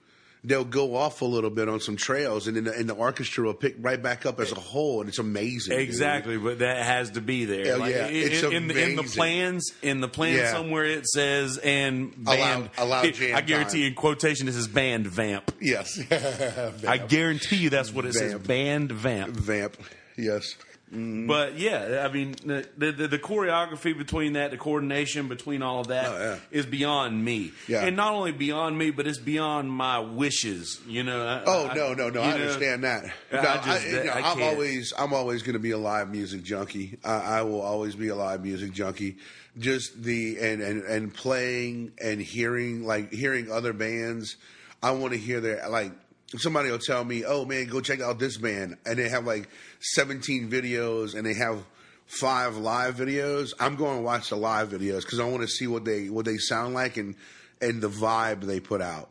They'll 0.46 0.64
go 0.64 0.94
off 0.94 1.22
a 1.22 1.24
little 1.24 1.50
bit 1.50 1.68
on 1.68 1.80
some 1.80 1.96
trails, 1.96 2.46
and 2.46 2.56
then 2.56 2.64
the, 2.64 2.72
and 2.72 2.88
the 2.88 2.94
orchestra 2.94 3.42
will 3.44 3.52
pick 3.52 3.74
right 3.80 4.00
back 4.00 4.24
up 4.26 4.38
as 4.38 4.52
a 4.52 4.54
whole, 4.54 5.00
and 5.00 5.08
it's 5.08 5.18
amazing. 5.18 5.72
dude. 5.76 5.80
Exactly, 5.80 6.38
but 6.38 6.60
that 6.60 6.84
has 6.86 7.10
to 7.10 7.20
be 7.20 7.46
there. 7.46 7.64
Hell 7.66 7.90
yeah. 7.90 8.06
in, 8.06 8.14
It's 8.14 8.42
in, 8.44 8.68
the, 8.68 8.80
in 8.90 8.94
the 8.94 9.02
plans, 9.02 9.72
in 9.82 10.00
the 10.00 10.06
plan 10.08 10.36
Yeah. 10.36 10.52
somewhere 10.52 10.84
it 10.84 11.04
says 11.08 11.58
and 11.58 12.12
band. 12.24 12.70
allow 12.78 13.02
it- 13.04 13.16
jam 13.16 13.34
I 13.34 13.40
guarantee 13.40 13.80
time. 13.80 13.88
in 13.88 13.94
quotation 13.94 14.46
this 14.46 14.54
is 14.54 14.68
band 14.68 15.08
vamp. 15.08 15.52
Yes. 15.60 15.98
I 16.86 16.98
guarantee 16.98 17.56
you 17.56 17.70
that's 17.70 17.92
what 17.92 18.04
it 18.06 18.12
says. 18.14 18.34
Band 18.34 18.92
vamp. 18.92 19.34
Vamp. 19.34 19.76
Yes. 20.16 20.54
Mm-hmm. 20.92 21.26
But 21.26 21.58
yeah, 21.58 22.06
I 22.08 22.12
mean 22.12 22.36
the, 22.44 22.64
the 22.78 22.92
the 23.08 23.18
choreography 23.18 23.96
between 23.96 24.34
that, 24.34 24.52
the 24.52 24.56
coordination 24.56 25.26
between 25.26 25.60
all 25.60 25.80
of 25.80 25.88
that 25.88 26.06
Oh, 26.06 26.38
is 26.52 26.64
beyond 26.64 27.24
me. 27.24 27.50
Yeah. 27.66 27.84
And 27.84 27.96
not 27.96 28.12
only 28.12 28.30
beyond 28.30 28.78
me, 28.78 28.92
but 28.92 29.06
it's 29.08 29.18
beyond 29.18 29.70
my 29.70 29.98
wishes. 29.98 30.80
You 30.86 31.02
know. 31.02 31.26
I- 31.26 31.42
Oh 31.44 31.66
I- 31.66 31.74
no, 31.74 31.92
no, 31.92 32.08
no! 32.08 32.22
I 32.22 32.30
know, 32.30 32.34
understand 32.36 32.84
that. 32.84 33.04
No, 33.32 33.42
just- 33.42 33.66
I, 33.68 33.88
you 33.88 34.04
know, 34.40 34.44
always, 34.46 34.92
I'm 34.96 35.12
always 35.12 35.42
going 35.42 35.54
to 35.54 35.58
be 35.58 35.72
a 35.72 35.78
live 35.78 36.10
music 36.10 36.44
junkie. 36.44 36.98
I, 37.04 37.38
I 37.38 37.42
will 37.42 37.62
always 37.62 37.96
be 37.96 38.06
a 38.08 38.14
live 38.14 38.44
music 38.44 38.72
junkie. 38.72 39.16
Just 39.58 40.00
the 40.04 40.38
and 40.40 40.62
and 40.62 40.84
and 40.84 41.12
playing 41.12 41.92
and 42.00 42.20
hearing 42.20 42.86
like 42.86 43.12
hearing 43.12 43.50
other 43.50 43.72
bands. 43.72 44.36
I 44.82 44.92
want 44.92 45.14
to 45.14 45.18
hear 45.18 45.40
their 45.40 45.68
like. 45.68 45.92
Somebody 46.38 46.70
will 46.72 46.80
tell 46.80 47.04
me, 47.04 47.24
"Oh 47.24 47.44
man, 47.44 47.66
go 47.66 47.80
check 47.80 48.00
out 48.00 48.18
this 48.18 48.36
band," 48.36 48.76
and 48.84 48.98
they 48.98 49.08
have 49.08 49.24
like 49.24 49.48
17 49.94 50.50
videos 50.50 51.14
and 51.14 51.26
they 51.26 51.34
have 51.34 51.62
five 52.06 52.56
live 52.56 52.94
videos. 52.96 53.52
I'm 53.60 53.76
going 53.76 53.96
to 53.98 54.02
watch 54.02 54.30
the 54.30 54.36
live 54.36 54.68
videos 54.70 55.00
because 55.02 55.20
I 55.20 55.24
want 55.24 55.42
to 55.42 55.48
see 55.48 55.66
what 55.66 55.84
they 55.84 56.08
what 56.08 56.24
they 56.24 56.36
sound 56.38 56.74
like 56.74 56.96
and 56.96 57.14
and 57.60 57.80
the 57.82 57.88
vibe 57.88 58.42
they 58.42 58.60
put 58.60 58.80
out. 58.82 59.10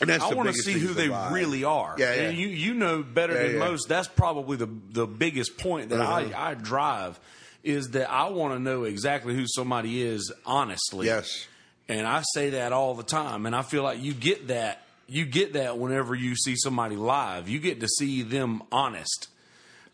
And 0.00 0.08
that's 0.08 0.22
I 0.24 0.32
want 0.34 0.48
to 0.48 0.54
see 0.54 0.72
who 0.74 0.88
the 0.88 0.94
they 0.94 1.08
vibe. 1.08 1.32
really 1.32 1.64
are. 1.64 1.94
Yeah, 1.98 2.14
yeah. 2.14 2.20
And 2.28 2.38
you 2.38 2.48
you 2.48 2.74
know 2.74 3.02
better 3.02 3.34
Yeah, 3.34 3.42
than 3.42 3.52
yeah. 3.54 3.58
most. 3.68 3.88
That's 3.88 4.08
probably 4.08 4.56
the 4.56 4.68
the 4.90 5.06
biggest 5.06 5.58
point 5.58 5.90
that 5.90 6.00
Uh-huh. 6.00 6.30
I, 6.36 6.50
I 6.50 6.54
drive 6.54 7.18
is 7.64 7.90
that 7.90 8.10
I 8.10 8.28
want 8.30 8.54
to 8.54 8.58
know 8.60 8.84
exactly 8.84 9.34
who 9.34 9.44
somebody 9.46 10.02
is 10.02 10.32
honestly. 10.46 11.06
Yes. 11.06 11.46
And 11.88 12.06
I 12.06 12.22
say 12.34 12.50
that 12.50 12.72
all 12.72 12.94
the 12.94 13.02
time, 13.02 13.44
and 13.44 13.54
I 13.54 13.62
feel 13.62 13.82
like 13.82 14.00
you 14.00 14.14
get 14.14 14.48
that. 14.48 14.82
You 15.08 15.26
get 15.26 15.52
that 15.54 15.78
whenever 15.78 16.14
you 16.14 16.36
see 16.36 16.54
somebody 16.56 16.96
live. 16.96 17.48
You 17.48 17.58
get 17.58 17.80
to 17.80 17.88
see 17.88 18.22
them 18.22 18.62
honest. 18.72 19.28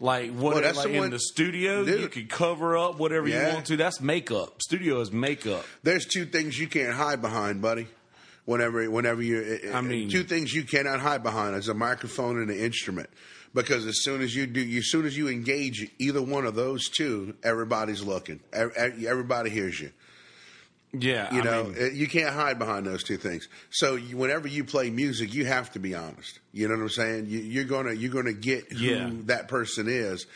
Like 0.00 0.30
what? 0.32 0.54
Well, 0.54 0.62
that's 0.62 0.76
like 0.78 0.90
in 0.90 1.10
the 1.10 1.18
studio, 1.18 1.82
you 1.82 2.08
can 2.08 2.26
cover 2.28 2.76
up 2.78 2.98
whatever 3.00 3.26
Yeah. 3.28 3.48
you 3.48 3.54
want 3.54 3.66
to. 3.66 3.76
That's 3.76 4.00
makeup. 4.00 4.62
Studio 4.62 5.00
is 5.00 5.10
makeup. 5.10 5.64
There's 5.82 6.06
two 6.06 6.24
things 6.24 6.58
you 6.58 6.68
can't 6.68 6.94
hide 6.94 7.20
behind, 7.20 7.60
buddy. 7.60 7.88
Whenever, 8.44 8.88
whenever 8.90 9.20
you, 9.20 9.42
eh, 9.42 9.68
eh, 9.68 9.76
I 9.76 9.80
mean- 9.82 10.08
two 10.08 10.22
things 10.22 10.54
you 10.54 10.62
cannot 10.62 11.00
hide 11.00 11.22
behind 11.22 11.54
is 11.56 11.68
a 11.68 11.74
microphone 11.74 12.40
and 12.40 12.50
an 12.50 12.58
instrument. 12.58 13.10
Because 13.54 13.86
as 13.86 14.02
soon 14.04 14.22
as 14.22 14.34
you 14.36 14.46
do, 14.46 14.60
as 14.78 14.90
soon 14.90 15.04
as 15.04 15.16
you 15.16 15.28
engage 15.28 15.90
either 15.98 16.22
one 16.22 16.46
of 16.46 16.54
those 16.54 16.88
two, 16.88 17.34
everybody's 17.42 18.02
looking. 18.02 18.40
Ev- 18.52 18.72
ev- 18.76 19.04
Everybody 19.04 19.50
hears 19.50 19.80
you. 19.80 19.90
Yeah, 20.92 21.34
You 21.34 21.40
I 21.42 21.44
know, 21.44 21.64
mean- 21.64 21.82
Uh, 21.82 21.84
you 21.86 22.08
can't 22.08 22.34
hide 22.34 22.58
behind 22.58 22.86
those 22.86 23.02
two 23.04 23.18
things. 23.18 23.46
So 23.70 23.96
you, 23.96 24.16
whenever 24.16 24.48
you 24.48 24.64
play 24.64 24.88
music, 24.88 25.34
you 25.34 25.44
have 25.44 25.70
to 25.72 25.78
be 25.78 25.94
honest. 25.94 26.38
You 26.52 26.66
know 26.68 26.76
what 26.76 26.82
I'm 26.82 26.88
saying? 26.88 27.26
You, 27.26 27.40
you're 27.40 27.64
gonna 27.64 27.92
you're 27.92 28.10
gonna 28.12 28.32
get 28.32 28.72
who 28.72 28.78
Yeah. 28.84 29.10
that 29.26 29.48
person 29.48 29.86
is, 29.88 30.26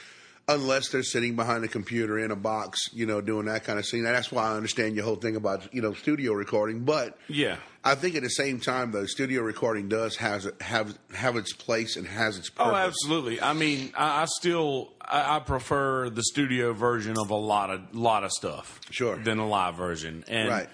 unless 0.48 0.88
they're 0.88 1.02
sitting 1.02 1.36
behind 1.36 1.64
a 1.64 1.68
computer 1.68 2.18
in 2.18 2.30
a 2.30 2.36
box, 2.36 2.88
you 2.92 3.06
know, 3.06 3.20
doing 3.20 3.46
that 3.46 3.64
kind 3.64 3.78
of 3.78 3.86
thing. 3.86 4.02
That's 4.02 4.32
why 4.32 4.48
I 4.50 4.56
understand 4.56 4.96
your 4.96 5.04
whole 5.04 5.16
thing 5.16 5.36
about 5.36 5.72
you 5.74 5.82
know 5.82 5.92
studio 5.94 6.32
recording. 6.32 6.80
But 6.80 7.16
Yeah. 7.28 7.56
I 7.84 7.96
think 7.96 8.14
at 8.14 8.22
the 8.22 8.28
same 8.30 8.60
time, 8.60 8.92
though, 8.92 9.06
studio 9.06 9.42
recording 9.42 9.88
does 9.88 10.16
has 10.16 10.48
have 10.60 10.96
have 11.12 11.36
its 11.36 11.52
place 11.52 11.96
and 11.96 12.06
has 12.06 12.38
its 12.38 12.50
oh, 12.56 12.64
purpose. 12.64 12.72
Oh, 12.72 12.76
absolutely. 12.76 13.40
I 13.40 13.52
mean, 13.54 13.92
I, 13.96 14.22
I 14.22 14.24
still 14.26 14.92
I, 15.00 15.36
I 15.36 15.38
prefer 15.40 16.08
the 16.10 16.22
studio 16.22 16.72
version 16.74 17.18
of 17.18 17.30
a 17.30 17.34
lot 17.36 17.70
of 17.70 17.94
lot 17.94 18.22
of 18.24 18.30
stuff, 18.30 18.80
Sure. 18.90 19.16
than 19.16 19.38
a 19.38 19.48
live 19.48 19.74
version. 19.76 20.24
And 20.28 20.48
Right. 20.48 20.68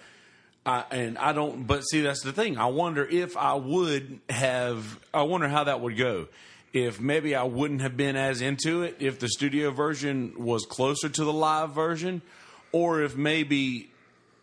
I, 0.66 0.84
and 0.90 1.16
I 1.16 1.32
don't. 1.32 1.66
But 1.66 1.80
see, 1.82 2.02
that's 2.02 2.22
the 2.22 2.32
thing. 2.32 2.58
I 2.58 2.66
wonder 2.66 3.02
if 3.06 3.38
I 3.38 3.54
would 3.54 4.20
have. 4.28 4.98
I 5.14 5.22
wonder 5.22 5.48
how 5.48 5.64
that 5.64 5.80
would 5.80 5.96
go. 5.96 6.28
If 6.72 7.00
maybe 7.00 7.34
I 7.34 7.44
wouldn't 7.44 7.80
have 7.80 7.96
been 7.96 8.14
as 8.16 8.42
into 8.42 8.82
it 8.82 8.96
if 9.00 9.18
the 9.18 9.28
studio 9.28 9.70
version 9.70 10.34
was 10.36 10.66
closer 10.66 11.08
to 11.08 11.24
the 11.24 11.32
live 11.32 11.70
version, 11.70 12.20
or 12.72 13.00
if 13.02 13.16
maybe 13.16 13.90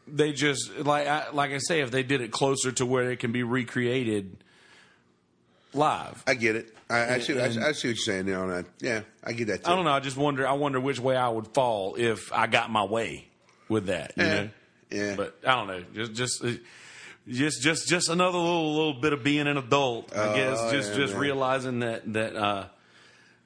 they 0.08 0.32
just 0.34 0.72
like 0.80 1.08
I, 1.08 1.30
like 1.32 1.52
I 1.52 1.60
say, 1.60 1.82
if 1.82 1.92
they 1.92 2.02
did 2.04 2.22
it 2.22 2.32
closer 2.32 2.72
to 2.74 2.86
where 2.86 3.12
it 3.12 3.20
can 3.20 3.32
be 3.32 3.44
recreated 3.44 4.38
live. 5.74 6.24
I 6.28 6.34
get 6.36 6.56
it. 6.56 6.76
I, 6.90 7.16
I 7.16 7.20
see. 7.20 7.40
I, 7.40 7.46
And- 7.48 7.64
I 7.64 7.72
see 7.72 7.90
what 7.90 7.96
you're 7.96 7.96
saying 7.96 8.26
there 8.26 8.40
on 8.42 8.50
that. 8.50 8.66
Yeah, 8.80 9.02
I 9.24 9.34
get 9.34 9.48
that. 9.48 9.64
Too. 9.64 9.72
I 9.72 9.76
don't 9.76 9.86
know. 9.86 9.92
I 9.92 10.00
just 10.00 10.18
wonder. 10.18 10.48
I 10.48 10.54
wonder 10.54 10.80
which 10.80 11.00
way 11.00 11.16
I 11.16 11.30
would 11.30 11.48
fall 11.50 11.96
if 11.96 12.32
I 12.34 12.48
got 12.48 12.70
my 12.72 12.84
way 12.84 13.28
with 13.70 13.88
that. 13.88 14.14
You 14.18 14.24
Yeah. 14.24 14.34
know. 14.44 14.50
Yeah. 14.92 15.16
But 15.16 15.36
I 15.46 15.56
don't 15.56 15.68
know. 15.68 15.84
Just 15.94 16.14
just. 16.14 16.46
Just, 17.28 17.62
just, 17.64 17.88
just 17.88 18.10
another 18.10 18.38
little, 18.38 18.76
little 18.76 18.94
bit 19.02 19.12
of 19.14 19.24
being 19.24 19.48
an 19.48 19.58
adult. 19.58 20.16
I 20.16 20.36
guess 20.36 20.58
Oh, 20.62 20.72
just, 20.72 20.92
yeah, 20.92 20.98
just 20.98 21.14
man. 21.14 21.22
realizing 21.22 21.80
that 21.80 22.14
that 22.14 22.36
uh, 22.36 22.68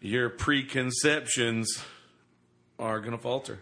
your 0.01 0.29
preconceptions 0.29 1.81
are 2.77 2.99
going 2.99 3.11
to 3.13 3.17
falter. 3.17 3.59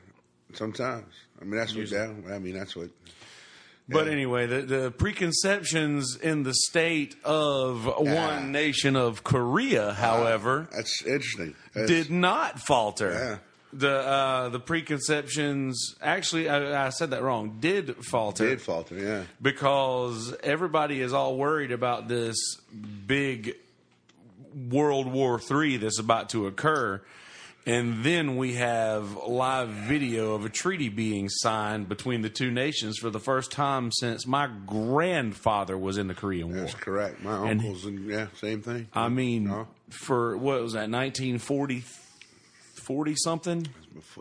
Sometimes. 0.54 1.14
I 1.40 1.44
mean, 1.46 1.58
that's 1.60 1.76
what. 1.76 1.92
Yeah, 1.92 2.12
I 2.32 2.40
mean, 2.40 2.58
that's 2.58 2.76
what. 2.76 2.90
But 3.90 4.08
anyway, 4.10 4.48
the, 4.48 4.62
the 4.64 4.92
preconceptions 4.92 6.18
in 6.22 6.44
the 6.44 6.54
state 6.54 7.16
of 7.24 7.86
one 7.86 8.52
nation 8.52 8.98
of 8.98 9.24
Korea, 9.24 9.94
however, 9.94 10.68
That's 10.76 11.04
interesting. 11.06 11.56
That's- 11.74 11.90
did 11.90 12.12
not 12.12 12.60
falter. 12.60 13.12
Yeah. 13.12 13.38
The 13.74 13.90
uh, 13.92 14.50
the 14.50 14.60
preconceptions 14.62 15.96
actually, 16.02 16.48
I, 16.50 16.88
I 16.88 16.90
said 16.90 17.10
that 17.12 17.22
wrong. 17.22 17.58
Did 17.60 17.96
falter 18.06 18.48
did 18.50 18.62
falter. 18.62 18.96
Yeah. 18.98 19.24
because 19.42 20.34
everybody 20.42 21.02
is 21.02 21.12
all 21.14 21.36
worried 21.38 21.72
about 21.72 22.08
this 22.08 22.38
big 23.06 23.56
World 24.70 25.08
War 25.12 25.40
III 25.52 25.78
that's 25.78 26.00
about 26.00 26.30
to 26.30 26.48
occur. 26.48 27.02
And 27.66 28.02
then 28.06 28.38
we 28.38 28.54
have 28.54 29.18
live 29.28 29.68
video 29.68 30.34
of 30.36 30.46
a 30.46 30.50
treaty 30.50 30.88
being 30.88 31.28
signed 31.28 31.90
between 31.90 32.22
the 32.22 32.30
two 32.30 32.50
nations 32.50 32.98
for 32.98 33.10
the 33.10 33.20
first 33.20 33.52
time 33.52 33.92
since 33.92 34.26
my 34.26 34.48
grandfather 34.66 35.78
was 35.78 35.98
in 35.98 36.08
the 36.08 36.14
Korean 36.14 36.48
War. 36.48 36.62
That's 36.62 36.74
correct. 36.76 37.22
My 37.22 37.50
And- 37.50 37.60
uncles 37.60 37.84
and 37.84 38.10
yeah, 38.10 38.28
same 38.40 38.62
thing. 38.62 38.88
I 38.94 39.10
mean, 39.10 39.44
No. 39.48 39.68
for 39.90 40.38
what 40.38 40.62
was 40.62 40.74
that, 40.74 40.90
1940, 40.90 41.84
40 42.88 43.15
something? 43.17 43.67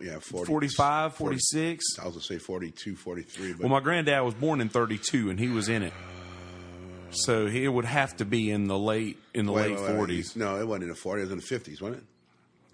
Yeah, 0.02 0.18
40, 0.18 0.46
45, 0.46 1.14
40 1.14 1.34
46? 1.36 1.84
I 2.00 2.04
was 2.06 2.14
gonna 2.14 2.22
say 2.24 2.38
42, 2.38 2.96
43, 2.96 3.52
but 3.52 3.60
Well, 3.60 3.68
my 3.68 3.78
granddad 3.78 4.24
was 4.24 4.34
born 4.34 4.60
in 4.60 4.68
32 4.68 5.30
and 5.30 5.38
he 5.38 5.46
was 5.48 5.68
in 5.68 5.84
it. 5.84 5.92
Uh, 5.92 7.12
so 7.12 7.46
he 7.46 7.68
would 7.68 7.84
have 7.84 8.16
to 8.16 8.24
be 8.24 8.50
in 8.50 8.66
the 8.66 8.76
late 8.76 9.18
in 9.34 9.46
the 9.46 9.52
Wait, 9.52 9.70
late 9.70 9.78
40s. 9.78 10.34
No, 10.34 10.58
it 10.58 10.66
wasn't 10.66 10.82
in 10.84 10.88
the 10.88 10.96
40s. 10.96 11.18
It 11.18 11.20
was 11.20 11.30
in 11.30 11.38
the 11.38 11.44
50s, 11.44 11.80
wasn't 11.80 11.98
it? 11.98 12.04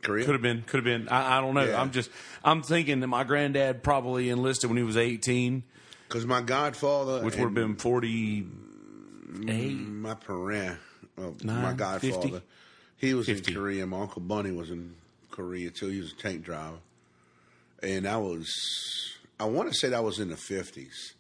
Korea. 0.02 0.24
Could 0.24 0.32
have 0.32 0.42
been, 0.42 0.62
could 0.62 0.78
have 0.78 0.84
been. 0.84 1.08
I, 1.10 1.36
I 1.36 1.40
don't 1.42 1.54
know. 1.54 1.64
Yeah. 1.64 1.78
I'm 1.78 1.90
just, 1.90 2.10
I'm 2.42 2.62
thinking 2.62 3.00
that 3.00 3.08
my 3.08 3.24
granddad 3.24 3.82
probably 3.82 4.30
enlisted 4.30 4.70
when 4.70 4.78
he 4.78 4.82
was 4.82 4.96
18, 4.96 5.62
Because 6.08 6.24
my 6.24 6.40
godfather, 6.40 7.22
which 7.22 7.36
would 7.36 7.44
have 7.44 7.54
been 7.54 7.76
48. 7.76 8.46
Mm, 8.46 10.00
my 10.00 10.14
parent, 10.14 10.78
well, 11.18 11.36
my 11.44 11.74
godfather, 11.74 12.00
50? 12.00 12.40
he 12.96 13.12
was 13.12 13.26
50. 13.26 13.52
in 13.52 13.58
Korea. 13.58 13.86
My 13.86 14.00
uncle 14.00 14.22
Bunny 14.22 14.50
was 14.50 14.70
in 14.70 14.94
Korea 15.32 15.70
too. 15.70 15.88
He 15.88 15.98
was 16.00 16.12
a 16.12 16.16
tank 16.16 16.44
driver, 16.44 16.78
and 17.82 18.06
I 18.06 18.16
was, 18.18 18.48
I 19.40 19.44
want 19.46 19.68
to 19.70 19.74
say 19.74 19.88
that 19.88 20.04
was 20.04 20.20
in 20.20 20.28
the 20.28 20.36
50s. 20.36 21.12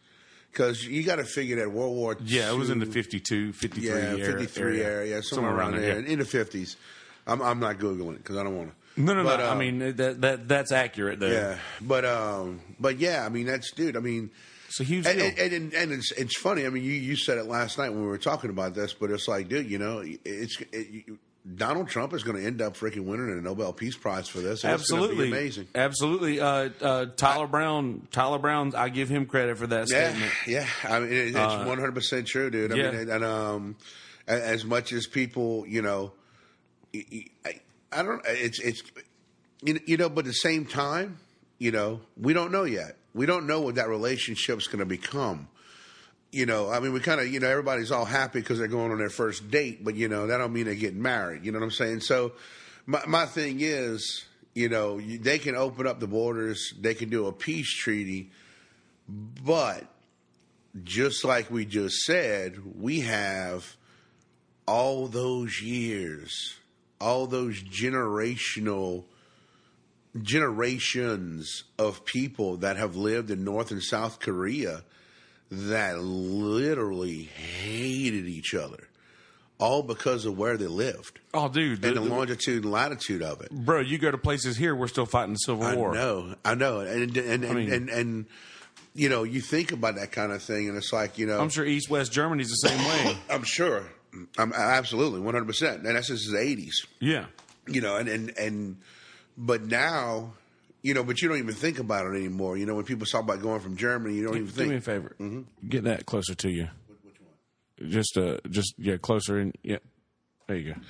Because 0.52 0.84
you 0.84 1.02
got 1.02 1.16
to 1.16 1.24
figure 1.24 1.56
that 1.56 1.72
World 1.72 1.96
War 1.96 2.14
Yeah, 2.22 2.50
it 2.52 2.56
was 2.56 2.68
in 2.68 2.78
the 2.78 2.84
II 2.84 2.92
52, 2.92 3.52
53 3.54 3.88
yeah, 3.88 3.94
area. 3.94 4.24
53 4.26 4.82
area, 4.82 5.22
somewhere, 5.22 5.54
around 5.54 5.76
there, 5.78 5.98
yeah. 5.98 6.06
in 6.06 6.18
the 6.18 6.26
50s. 6.26 6.76
I'm, 7.26 7.40
I'm 7.40 7.58
not 7.58 7.78
googling 7.78 8.12
it 8.16 8.18
because 8.18 8.36
I 8.36 8.42
don't 8.42 8.56
want 8.56 8.70
to. 8.70 9.00
No, 9.00 9.14
no, 9.14 9.24
But, 9.24 9.38
no. 9.38 9.46
I 9.46 9.52
uh, 9.52 9.54
mean, 9.54 9.78
that, 9.96 10.20
that 10.20 10.48
that's 10.48 10.70
accurate, 10.70 11.20
though. 11.20 11.30
yeah, 11.30 11.56
but 11.80 12.04
um, 12.04 12.60
but 12.78 12.98
yeah, 12.98 13.24
I 13.24 13.30
mean 13.30 13.46
that's 13.46 13.70
dude. 13.72 13.96
I 13.96 14.00
mean, 14.00 14.30
It's 14.68 14.80
a 14.80 14.84
huge 14.84 15.06
and, 15.06 15.18
deal. 15.18 15.26
and, 15.38 15.52
and, 15.54 15.72
and 15.72 15.92
it's 15.92 16.12
it's 16.12 16.38
funny. 16.38 16.66
I 16.66 16.68
mean, 16.68 16.82
you 16.84 16.92
you 16.92 17.16
said 17.16 17.38
it 17.38 17.46
last 17.46 17.78
night 17.78 17.88
when 17.88 18.02
we 18.02 18.06
were 18.08 18.18
talking 18.18 18.50
about 18.50 18.74
this, 18.74 18.92
but 18.92 19.10
it's 19.10 19.26
like, 19.26 19.48
dude, 19.48 19.70
you 19.70 19.78
know, 19.78 20.02
it's 20.04 20.60
it, 20.72 20.88
you, 20.90 21.18
Donald 21.56 21.88
Trump 21.88 22.12
is 22.12 22.22
going 22.22 22.36
to 22.36 22.46
end 22.46 22.62
up 22.62 22.76
freaking 22.76 23.04
winning 23.04 23.30
a 23.36 23.40
Nobel 23.40 23.72
Peace 23.72 23.96
Prize 23.96 24.28
for 24.28 24.38
this. 24.38 24.64
Absolutely, 24.64 25.16
going 25.16 25.30
to 25.30 25.32
be 25.32 25.40
amazing. 25.40 25.68
Absolutely, 25.74 26.40
uh, 26.40 26.68
uh, 26.80 27.06
Tyler 27.16 27.48
Brown. 27.48 28.06
Tyler 28.12 28.38
Brown. 28.38 28.74
I 28.76 28.90
give 28.90 29.08
him 29.08 29.26
credit 29.26 29.58
for 29.58 29.66
that 29.66 29.90
Yeah, 29.90 30.10
statement. 30.10 30.32
yeah. 30.46 30.66
I 30.84 31.00
mean, 31.00 31.12
it, 31.12 31.26
it's 31.28 31.36
one 31.36 31.78
hundred 31.78 31.94
percent 31.96 32.28
true, 32.28 32.48
dude. 32.48 32.72
I 32.72 32.76
yeah. 32.76 32.90
mean, 32.92 33.10
and 33.10 33.24
um, 33.24 33.76
as 34.28 34.64
much 34.64 34.92
as 34.92 35.08
people, 35.08 35.66
you 35.66 35.82
know, 35.82 36.12
I, 36.94 37.60
I 37.90 38.02
don't. 38.04 38.22
It's 38.26 38.60
it's 38.60 38.82
you 39.64 39.80
you 39.84 39.96
know, 39.96 40.08
but 40.08 40.20
at 40.20 40.26
the 40.26 40.32
same 40.34 40.64
time, 40.64 41.18
you 41.58 41.72
know, 41.72 42.02
we 42.16 42.34
don't 42.34 42.52
know 42.52 42.64
yet. 42.64 42.96
We 43.14 43.26
don't 43.26 43.48
know 43.48 43.60
what 43.62 43.74
that 43.74 43.88
relationship's 43.88 44.68
going 44.68 44.78
to 44.78 44.86
become. 44.86 45.48
You 46.32 46.46
know, 46.46 46.70
I 46.70 46.80
mean, 46.80 46.94
we 46.94 47.00
kind 47.00 47.20
of, 47.20 47.28
you 47.28 47.40
know, 47.40 47.48
everybody's 47.48 47.92
all 47.92 48.06
happy 48.06 48.40
because 48.40 48.58
they're 48.58 48.66
going 48.66 48.90
on 48.90 48.98
their 48.98 49.10
first 49.10 49.50
date, 49.50 49.84
but 49.84 49.94
you 49.94 50.08
know, 50.08 50.26
that 50.26 50.38
don't 50.38 50.52
mean 50.52 50.64
they're 50.64 50.74
getting 50.74 51.02
married. 51.02 51.44
You 51.44 51.52
know 51.52 51.58
what 51.58 51.66
I'm 51.66 51.70
saying? 51.70 52.00
So, 52.00 52.32
my 52.86 53.02
my 53.06 53.26
thing 53.26 53.58
is, 53.60 54.24
you 54.54 54.70
know, 54.70 54.96
you, 54.96 55.18
they 55.18 55.38
can 55.38 55.54
open 55.54 55.86
up 55.86 56.00
the 56.00 56.06
borders, 56.06 56.72
they 56.80 56.94
can 56.94 57.10
do 57.10 57.26
a 57.26 57.32
peace 57.32 57.70
treaty, 57.70 58.30
but 59.08 59.84
just 60.82 61.22
like 61.24 61.50
we 61.50 61.66
just 61.66 61.96
said, 62.04 62.58
we 62.80 63.00
have 63.00 63.76
all 64.66 65.06
those 65.06 65.60
years, 65.60 66.56
all 66.98 67.26
those 67.26 67.62
generational 67.62 69.04
generations 70.20 71.64
of 71.78 72.04
people 72.04 72.58
that 72.58 72.76
have 72.76 72.96
lived 72.96 73.30
in 73.30 73.44
North 73.44 73.70
and 73.70 73.82
South 73.82 74.20
Korea 74.20 74.82
that 75.54 75.98
literally 75.98 77.24
hated 77.24 78.26
each 78.26 78.54
other, 78.54 78.88
all 79.58 79.82
because 79.82 80.24
of 80.24 80.38
where 80.38 80.56
they 80.56 80.66
lived 80.66 81.20
Oh, 81.34 81.48
dude, 81.48 81.82
the- 81.82 81.88
and 81.88 81.96
the 81.98 82.00
the- 82.00 82.08
longitude 82.08 82.64
and 82.64 82.72
latitude 82.72 83.22
of 83.22 83.40
it. 83.42 83.50
bro, 83.50 83.80
you 83.80 83.98
go 83.98 84.10
to 84.10 84.16
places 84.18 84.56
here, 84.56 84.74
we're 84.74 84.88
still 84.88 85.04
fighting 85.06 85.34
the 85.34 85.38
Civil 85.38 85.62
I 85.64 85.76
War. 85.76 85.90
I 85.92 85.94
know, 85.94 86.34
I 86.44 86.54
know, 86.54 86.80
and 86.80 87.16
and 87.16 87.44
and, 87.44 87.54
mean- 87.54 87.72
and 87.72 87.88
and 87.90 88.26
you 88.94 89.08
know, 89.08 89.22
you 89.22 89.40
think 89.40 89.72
about 89.72 89.96
that 89.96 90.10
kind 90.12 90.32
of 90.32 90.42
thing, 90.42 90.68
and 90.68 90.76
it's 90.76 90.92
like 90.92 91.18
you 91.18 91.26
know, 91.26 91.38
I'm 91.40 91.48
sure 91.50 91.64
East 91.64 91.90
West 91.90 92.12
Germany's 92.12 92.48
the 92.50 92.68
same 92.68 92.78
way. 92.86 93.16
I'm 93.30 93.42
sure, 93.44 93.84
I'm 94.38 94.52
absolutely 94.54 95.20
100, 95.20 95.46
percent 95.46 95.86
and 95.86 95.96
that's 95.96 96.08
since 96.08 96.30
the 96.30 96.36
80s, 96.38 96.86
yeah. 97.00 97.26
you 97.66 97.80
know, 97.82 97.96
and 97.96 98.08
and 98.08 98.32
and 98.38 98.76
but 99.36 99.62
now. 99.64 100.32
You 100.82 100.94
know, 100.94 101.04
but 101.04 101.22
you 101.22 101.28
don't 101.28 101.38
even 101.38 101.54
think 101.54 101.78
about 101.78 102.06
it 102.06 102.16
anymore. 102.16 102.56
You 102.56 102.66
know, 102.66 102.74
when 102.74 102.84
people 102.84 103.06
talk 103.06 103.22
about 103.22 103.40
going 103.40 103.60
from 103.60 103.76
Germany, 103.76 104.16
you 104.16 104.24
don't 104.24 104.36
even 104.36 104.48
Do 104.48 104.60
me 104.68 104.76
a 104.76 104.80
think. 104.80 104.84
favor. 104.84 105.44
Get 105.68 105.84
that 105.84 106.06
closer 106.06 106.34
to 106.34 106.50
you. 106.50 106.68
Which 107.04 107.14
one? 107.78 107.90
Just, 107.90 108.16
uh, 108.18 108.38
just 108.50 108.74
yeah, 108.78 108.96
closer 108.96 109.38
in. 109.38 109.52
Yeah, 109.62 109.78
there 110.48 110.56
you 110.56 110.74
go. 110.74 110.80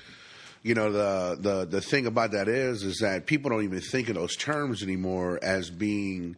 you 0.63 0.73
know 0.73 0.91
the 0.91 1.37
the 1.39 1.65
the 1.65 1.81
thing 1.81 2.05
about 2.07 2.31
that 2.31 2.47
is 2.47 2.81
is 2.83 2.99
that 2.99 3.25
people 3.27 3.51
don't 3.51 3.63
even 3.63 3.81
think 3.81 4.09
of 4.09 4.15
those 4.15 4.35
terms 4.35 4.81
anymore 4.81 5.37
as 5.43 5.69
being 5.69 6.37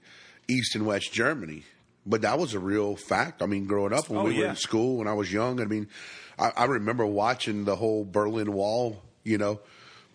East 0.50 0.76
and 0.76 0.86
West 0.86 1.14
Germany. 1.14 1.64
But 2.06 2.22
that 2.22 2.38
was 2.38 2.54
a 2.54 2.60
real 2.60 2.96
fact. 2.98 3.42
I 3.42 3.46
mean, 3.48 3.66
growing 3.66 3.94
up 3.94 4.10
when 4.10 4.20
Oh, 4.20 4.24
we 4.26 4.38
were 4.38 4.46
in 4.48 4.56
school 4.58 4.98
when 4.98 5.08
I 5.08 5.14
was 5.14 5.32
young, 5.34 5.60
I 5.62 5.66
mean, 5.66 5.88
I, 6.38 6.52
I 6.56 6.66
remember 6.66 7.06
watching 7.06 7.64
the 7.66 7.76
whole 7.78 8.04
Berlin 8.06 8.52
Wall. 8.52 9.02
You 9.24 9.38
know, 9.40 9.60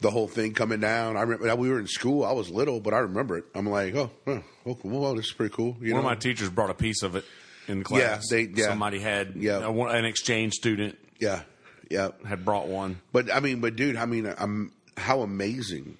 the 0.00 0.10
whole 0.10 0.28
thing 0.28 0.54
coming 0.54 0.80
down. 0.80 1.16
I 1.16 1.22
remember 1.22 1.54
we 1.56 1.68
were 1.70 1.78
in 1.78 1.86
school. 1.86 2.24
I 2.24 2.32
was 2.32 2.50
little, 2.50 2.80
but 2.80 2.94
I 2.94 2.98
remember 2.98 3.36
it. 3.38 3.44
I'm 3.54 3.66
like, 3.68 3.94
oh, 3.94 4.10
oh 4.26 5.14
this 5.14 5.26
is 5.26 5.32
pretty 5.32 5.54
cool. 5.54 5.76
You 5.80 5.94
One 5.94 6.02
know, 6.02 6.08
of 6.08 6.14
my 6.14 6.14
teachers 6.14 6.48
brought 6.48 6.70
a 6.70 6.74
piece 6.74 7.02
of 7.02 7.16
it 7.16 7.24
in 7.68 7.82
class. 7.84 8.28
they- 8.28 8.42
yeah. 8.54 8.66
Somebody 8.66 8.98
had 9.00 9.34
Yeah. 9.36 9.58
a- 9.64 9.70
an 9.70 10.04
exchange 10.04 10.54
student 10.54 10.98
yeah, 11.18 11.42
yeah. 11.90 12.10
had 12.26 12.44
brought 12.44 12.68
one. 12.68 13.00
But 13.12 13.32
I 13.32 13.40
mean, 13.40 13.60
but 13.60 13.76
dude, 13.76 13.96
I 13.96 14.06
mean, 14.06 14.32
I'm 14.38 14.72
how 14.96 15.20
amazing 15.22 15.96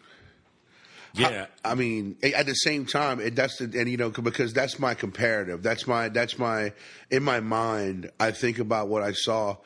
Yeah, 1.14 1.46
I 1.64 1.74
mean, 1.74 2.16
at 2.22 2.46
the 2.46 2.54
same 2.54 2.86
time, 2.86 3.18
it, 3.20 3.34
that's 3.34 3.56
the, 3.58 3.64
and 3.78 3.88
you 3.90 3.96
know 3.96 4.10
because 4.10 4.52
that's 4.52 4.78
my 4.78 4.94
comparative. 4.94 5.60
That's 5.62 5.86
my 5.86 6.08
that's 6.08 6.38
my 6.38 6.72
in 7.10 7.22
my 7.24 7.40
mind. 7.40 8.10
I 8.20 8.30
think 8.30 8.58
about 8.60 8.88
what 8.88 9.02
I 9.02 9.12
saw 9.12 9.56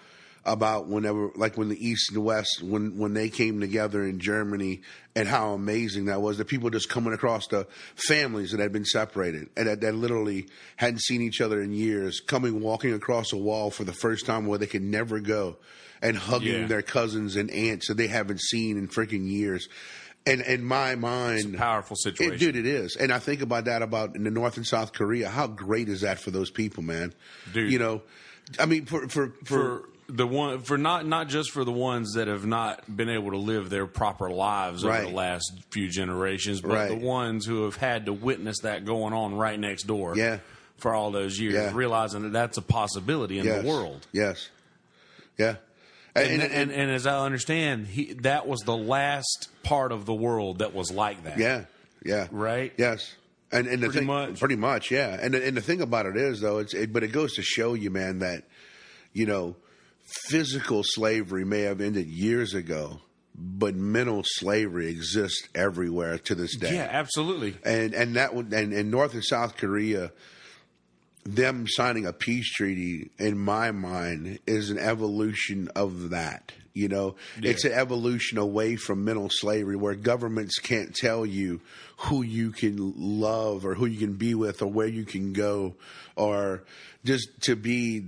about 0.47 0.87
whenever 0.89 1.31
like 1.37 1.57
when 1.57 1.69
the 1.71 1.87
East 1.89 2.11
and 2.11 2.17
the 2.17 2.21
West 2.21 2.63
when 2.63 2.99
when 2.99 3.15
they 3.15 3.29
came 3.31 3.61
together 3.61 4.05
in 4.05 4.19
Germany 4.21 4.83
and 5.17 5.27
how 5.29 5.53
amazing 5.55 6.07
that 6.07 6.21
was. 6.21 6.37
The 6.39 6.45
people 6.45 6.71
just 6.71 6.89
coming 6.89 7.13
across 7.15 7.47
the 7.47 7.67
families 7.95 8.51
that 8.51 8.61
had 8.61 8.73
been 8.73 8.85
separated 8.85 9.49
and 9.57 9.67
that, 9.69 9.81
that 9.81 9.95
literally 9.95 10.49
hadn't 10.77 11.01
seen 11.01 11.23
each 11.23 11.41
other 11.41 11.63
in 11.63 11.73
years, 11.73 12.21
coming 12.21 12.61
walking 12.61 12.93
across 12.93 13.33
a 13.33 13.37
wall 13.37 13.71
for 13.71 13.85
the 13.85 13.93
first 13.93 14.27
time 14.27 14.47
where 14.47 14.59
they 14.59 14.67
could 14.67 14.83
never 14.83 15.21
go, 15.21 15.57
and 16.03 16.17
hugging 16.17 16.63
Yeah. 16.63 16.67
their 16.67 16.83
cousins 16.83 17.37
and 17.37 17.51
aunts 17.51 17.89
that 17.89 17.97
they 17.97 18.09
haven't 18.09 18.41
seen 18.41 18.77
in 18.77 18.89
freaking 18.89 19.27
years. 19.31 19.69
And 20.27 20.41
in 20.41 20.65
my 20.65 20.95
mind, 20.95 21.57
powerful 21.59 21.97
it, 21.97 22.01
situation. 22.01 22.39
dude, 22.39 22.57
it 22.57 22.67
is, 22.67 22.97
and 22.97 23.13
I 23.13 23.19
think 23.19 23.43
about 23.43 23.67
that 23.67 23.83
about 23.83 24.17
in 24.17 24.25
the 24.25 24.31
North 24.31 24.57
and 24.57 24.67
South 24.67 24.93
Korea. 24.95 25.29
How 25.29 25.47
great 25.47 25.89
is 25.91 26.01
that 26.01 26.19
for 26.19 26.31
those 26.31 26.51
people, 26.51 26.83
man? 26.83 27.13
Dude. 27.53 27.71
you 27.71 27.79
know, 27.79 28.01
I 28.59 28.65
mean, 28.65 28.87
for 28.87 29.07
for 29.09 29.35
for, 29.45 29.45
for 29.45 29.89
the 30.17 30.27
one 30.27 30.61
for 30.61 30.79
not 30.79 31.07
not 31.07 31.29
just 31.29 31.51
for 31.51 31.65
the 31.65 31.73
ones 31.73 32.15
that 32.15 32.29
have 32.29 32.47
not 32.47 32.85
been 32.97 33.09
able 33.09 33.33
to 33.33 33.37
live 33.37 33.69
their 33.69 33.87
proper 33.87 34.31
lives 34.31 34.85
over 34.85 34.93
Right. 34.95 35.09
the 35.09 35.15
last 35.15 35.53
few 35.71 35.89
generations, 35.89 36.61
but 36.61 36.71
Right. 36.71 36.89
the 36.89 36.95
ones 37.05 37.45
who 37.47 37.65
have 37.65 37.77
had 37.77 38.07
to 38.07 38.13
witness 38.13 38.61
that 38.61 38.85
going 38.85 39.13
on 39.13 39.35
right 39.35 39.59
next 39.59 39.83
door. 39.85 40.17
Yeah. 40.17 40.39
for 40.77 40.93
all 40.93 41.11
those 41.13 41.39
years, 41.41 41.55
Yeah. 41.55 41.71
realizing 41.73 42.23
that 42.25 42.33
that's 42.33 42.59
a 42.59 42.63
possibility 42.63 43.39
in 43.39 43.47
yes. 43.47 43.63
the 43.63 43.69
world. 43.69 44.07
Yes. 44.13 44.49
Yeah. 45.39 45.57
And, 46.17 46.43
and, 46.43 46.71
and, 46.71 46.91
as 46.91 47.07
I 47.07 47.25
understand, 47.25 47.87
he, 47.87 48.13
that 48.15 48.47
was 48.47 48.61
the 48.63 48.77
last 48.77 49.49
part 49.63 49.93
of 49.93 50.05
the 50.05 50.13
world 50.13 50.59
that 50.59 50.75
was 50.75 50.91
like 50.91 51.25
that. 51.25 51.39
yeah. 51.39 51.65
Yeah. 52.05 52.27
Right? 52.31 52.73
Yes. 52.77 53.15
And, 53.51 53.67
and 53.69 53.83
the 53.83 53.87
Pretty 53.87 53.99
thing, 54.01 54.07
much. 54.07 54.41
pretty 54.41 54.57
much, 54.57 54.91
yeah. 54.91 55.17
And 55.19 55.33
the- 55.33 55.47
and 55.47 55.57
the 55.57 55.63
thing 55.63 55.81
about 55.81 56.07
it 56.07 56.17
is, 56.17 56.41
though, 56.41 56.59
it's 56.59 56.75
it, 56.75 56.93
but 56.93 57.03
it 57.03 57.13
goes 57.13 57.35
to 57.35 57.43
show 57.43 57.73
you, 57.75 57.91
man, 57.91 58.19
that 58.19 58.43
you 59.13 59.25
know, 59.27 59.55
physical 60.05 60.83
slavery 60.85 61.45
may 61.45 61.63
have 61.63 61.81
ended 61.81 62.07
years 62.07 62.55
ago, 62.55 63.01
but 63.35 63.75
mental 63.75 64.23
slavery 64.25 64.89
exists 64.89 65.49
everywhere 65.55 66.19
to 66.19 66.35
this 66.35 66.57
day. 66.57 66.75
Yeah, 66.75 66.89
absolutely. 66.91 67.57
and 67.65 67.95
and 67.95 68.17
that 68.17 68.35
would 68.35 68.53
and 68.53 68.73
in 68.73 68.91
North 68.91 69.15
and 69.15 69.25
South 69.25 69.57
Korea, 69.57 70.13
them 71.25 71.67
signing 71.67 72.07
a 72.07 72.13
peace 72.13 72.51
treaty, 72.53 73.11
in 73.19 73.39
my 73.39 73.71
mind, 73.71 74.39
is 74.47 74.71
an 74.71 74.79
evolution 74.79 75.69
of 75.75 76.11
that. 76.11 76.53
You 76.75 76.89
know, 76.89 77.15
it's 77.37 77.65
an 77.65 77.73
evolution 77.73 78.37
away 78.37 78.75
from 78.75 79.05
mental 79.05 79.29
slavery, 79.31 79.77
where 79.77 79.95
governments 79.95 80.59
can't 80.59 80.93
tell 80.93 81.25
you 81.25 81.61
who 82.05 82.23
you 82.23 82.51
can 82.51 82.93
love 82.97 83.65
or 83.65 83.75
who 83.75 83.87
you 83.87 83.99
can 83.99 84.15
be 84.15 84.35
with 84.35 84.61
or 84.63 84.67
where 84.67 84.87
you 84.87 85.05
can 85.05 85.33
go, 85.33 85.75
or 86.17 86.63
just 87.05 87.29
to 87.43 87.57
be 87.57 88.07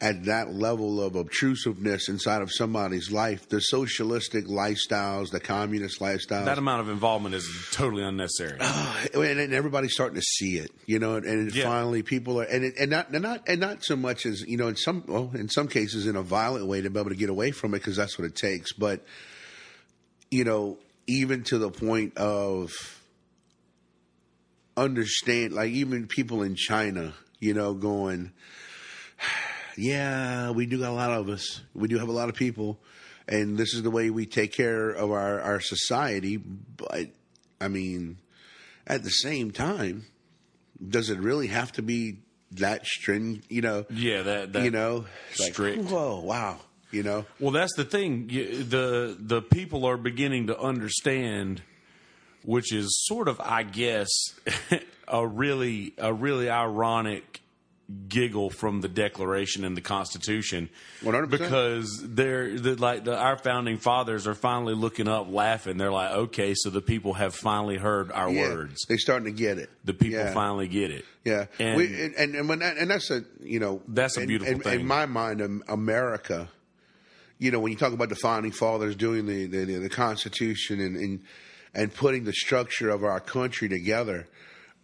at 0.00 0.24
that 0.24 0.52
level 0.52 1.02
of 1.02 1.14
obtrusiveness 1.16 2.08
inside 2.08 2.40
of 2.42 2.50
somebody's 2.52 3.10
life. 3.10 3.48
The 3.48 3.60
socialistic 3.60 4.46
lifestyles, 4.46 5.30
the 5.30 5.40
communist 5.40 6.00
lifestyles, 6.00 6.44
That 6.46 6.58
amount 6.58 6.80
of 6.82 6.88
involvement 6.88 7.34
is 7.34 7.48
totally 7.72 8.02
unnecessary. 8.04 8.58
and, 9.14 9.38
and 9.40 9.52
everybody's 9.54 9.92
starting 9.92 10.16
to 10.16 10.22
see 10.22 10.56
it, 10.58 10.70
you 10.86 10.98
know, 10.98 11.16
and, 11.16 11.24
and 11.26 11.54
Yeah. 11.54 11.64
finally 11.64 12.02
people 12.02 12.40
are, 12.40 12.44
and 12.44 12.64
it, 12.64 12.74
and 12.78 12.90
not 12.90 13.10
and 13.10 13.22
not 13.22 13.48
and 13.48 13.60
not 13.60 13.84
so 13.84 13.96
much 13.96 14.26
as 14.26 14.42
you 14.46 14.56
know, 14.56 14.68
in 14.68 14.76
some 14.76 15.04
well, 15.06 15.30
in 15.34 15.48
some 15.48 15.68
cases, 15.68 16.06
in 16.06 16.16
a 16.16 16.22
violent 16.22 16.66
way 16.66 16.80
to 16.80 16.90
be 16.90 16.98
able 17.00 17.10
to 17.10 17.16
get 17.16 17.30
away 17.30 17.50
from 17.50 17.74
it 17.74 17.78
because 17.78 17.96
that's 17.96 18.18
what 18.18 18.26
it 18.26 18.36
takes. 18.36 18.72
But 18.72 19.04
you 20.30 20.44
know, 20.44 20.78
even 21.06 21.42
to 21.44 21.58
the 21.58 21.70
point 21.70 22.16
of 22.18 22.72
understand, 24.78 25.52
like 25.52 25.70
even 25.72 26.06
people 26.06 26.42
in 26.42 26.54
China, 26.54 27.14
you 27.40 27.54
know, 27.54 27.74
going, 27.74 28.32
yeah, 29.76 30.50
we 30.50 30.66
do 30.66 30.78
got 30.78 30.90
a 30.90 30.94
lot 30.94 31.10
of 31.10 31.28
us. 31.28 31.60
We 31.74 31.88
do 31.88 31.98
have 31.98 32.08
a 32.08 32.12
lot 32.12 32.28
of 32.28 32.34
people, 32.34 32.78
and 33.28 33.56
this 33.56 33.74
is 33.74 33.82
the 33.82 33.90
way 33.90 34.10
we 34.10 34.26
take 34.26 34.52
care 34.52 34.90
of 34.90 35.10
our 35.10 35.40
our 35.40 35.60
society. 35.60 36.36
But 36.36 37.08
I 37.60 37.68
mean, 37.68 38.18
at 38.86 39.02
the 39.04 39.10
same 39.10 39.50
time, 39.50 40.06
does 40.86 41.10
it 41.10 41.18
really 41.18 41.48
have 41.48 41.72
to 41.72 41.82
be 41.82 42.18
that 42.52 42.86
stringent? 42.86 43.44
You 43.48 43.62
know, 43.62 43.84
yeah, 43.90 44.22
that, 44.22 44.52
that 44.54 44.64
you 44.64 44.70
know, 44.70 45.04
like, 45.38 45.52
strict. 45.52 45.84
whoa, 45.84 46.20
wow, 46.20 46.58
you 46.90 47.02
know, 47.02 47.24
Well, 47.38 47.52
that's 47.52 47.74
the 47.76 47.84
thing. 47.84 48.28
You- 48.30 48.64
The 48.64 49.16
the 49.18 49.42
people 49.42 49.84
are 49.86 49.96
beginning 49.96 50.48
to 50.48 50.58
understand, 50.58 51.62
which 52.48 52.72
is 52.72 53.04
sort 53.06 53.28
of, 53.28 53.38
I 53.42 53.62
guess, 53.62 54.08
a 55.08 55.26
really 55.26 55.92
a 55.98 56.14
really 56.14 56.48
ironic 56.48 57.42
giggle 58.08 58.48
from 58.48 58.80
the 58.80 58.88
Declaration 58.88 59.64
and 59.66 59.76
the 59.76 59.82
Constitution, 59.82 60.70
100%. 61.02 61.28
because 61.30 62.00
they're 62.02 62.58
the, 62.58 62.74
like 62.76 63.04
the, 63.04 63.14
our 63.18 63.36
founding 63.36 63.76
fathers 63.76 64.26
are 64.26 64.34
finally 64.34 64.72
looking 64.74 65.08
up, 65.08 65.30
laughing. 65.30 65.76
They're 65.76 65.92
like, 65.92 66.12
okay, 66.12 66.54
so 66.56 66.70
the 66.70 66.80
people 66.80 67.12
have 67.14 67.34
finally 67.34 67.76
heard 67.76 68.10
our 68.12 68.30
yeah, 68.30 68.48
words. 68.48 68.86
they're 68.88 68.96
starting 68.98 69.26
to 69.26 69.38
get 69.38 69.58
it. 69.58 69.68
The 69.84 69.92
people 69.92 70.20
Yeah. 70.20 70.32
finally 70.32 70.68
get 70.68 70.90
it. 70.90 71.04
Yeah, 71.26 71.46
And- 71.58 71.76
we, 71.76 72.02
and, 72.02 72.14
and 72.14 72.34
and 72.34 72.48
when 72.48 72.60
that, 72.60 72.78
and 72.78 72.90
that's 72.90 73.10
a 73.10 73.24
you 73.42 73.60
know 73.60 73.82
That's 73.88 74.16
a 74.16 74.24
beautiful 74.26 74.54
in, 74.54 74.60
thing. 74.60 74.80
In 74.80 74.86
my 74.86 75.04
mind, 75.04 75.42
America, 75.68 76.48
you 77.38 77.50
know, 77.50 77.60
when 77.60 77.72
you 77.72 77.78
talk 77.78 77.92
about 77.92 78.08
the 78.08 78.16
founding 78.16 78.52
fathers 78.52 78.96
doing 78.96 79.26
the 79.26 79.44
the, 79.46 79.64
the 79.64 79.88
Constitution 79.90 80.80
and, 80.80 80.96
and 80.96 81.20
and 81.74 81.92
putting 81.92 82.24
the 82.24 82.32
structure 82.32 82.90
of 82.90 83.04
our 83.04 83.20
country 83.20 83.68
together, 83.68 84.26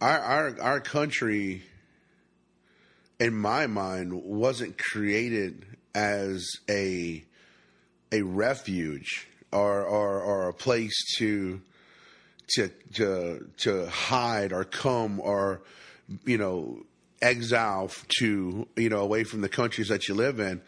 our 0.01 0.19
our 0.19 0.61
our 0.61 0.79
country, 0.79 1.63
in 3.19 3.35
my 3.35 3.67
mind, 3.67 4.13
wasn't 4.13 4.77
created 4.77 5.65
as 5.93 6.47
a 6.69 7.23
a 8.11 8.21
refuge 8.21 9.27
or 9.51 9.83
or, 9.83 10.21
or 10.21 10.49
a 10.49 10.53
place 10.53 11.15
to 11.17 11.61
to 12.49 12.69
to 12.93 13.49
to 13.57 13.87
hide 13.87 14.51
or 14.53 14.63
come 14.63 15.19
or 15.19 15.61
you 16.25 16.37
know 16.37 16.83
exile 17.21 17.89
to 18.19 18.67
you 18.75 18.89
know 18.89 18.99
away 18.99 19.23
from 19.23 19.41
the 19.41 19.49
countries 19.49 19.87
that 19.87 20.07
you 20.07 20.13
live 20.13 20.39
in. 20.39 20.61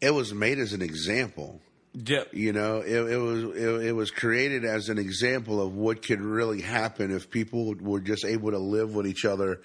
It 0.00 0.10
was 0.10 0.34
made 0.34 0.58
as 0.58 0.72
an 0.72 0.82
example 0.82 1.60
Yep. 2.04 2.28
you 2.34 2.52
know 2.52 2.80
it, 2.80 2.94
it 3.12 3.16
was 3.16 3.42
it, 3.56 3.86
it 3.88 3.92
was 3.92 4.10
created 4.10 4.64
as 4.66 4.88
an 4.90 4.98
example 4.98 5.60
of 5.62 5.74
what 5.74 6.02
could 6.02 6.20
really 6.20 6.60
happen 6.60 7.10
if 7.10 7.30
people 7.30 7.74
were 7.80 8.00
just 8.00 8.24
able 8.24 8.50
to 8.50 8.58
live 8.58 8.94
with 8.94 9.06
each 9.06 9.24
other 9.24 9.62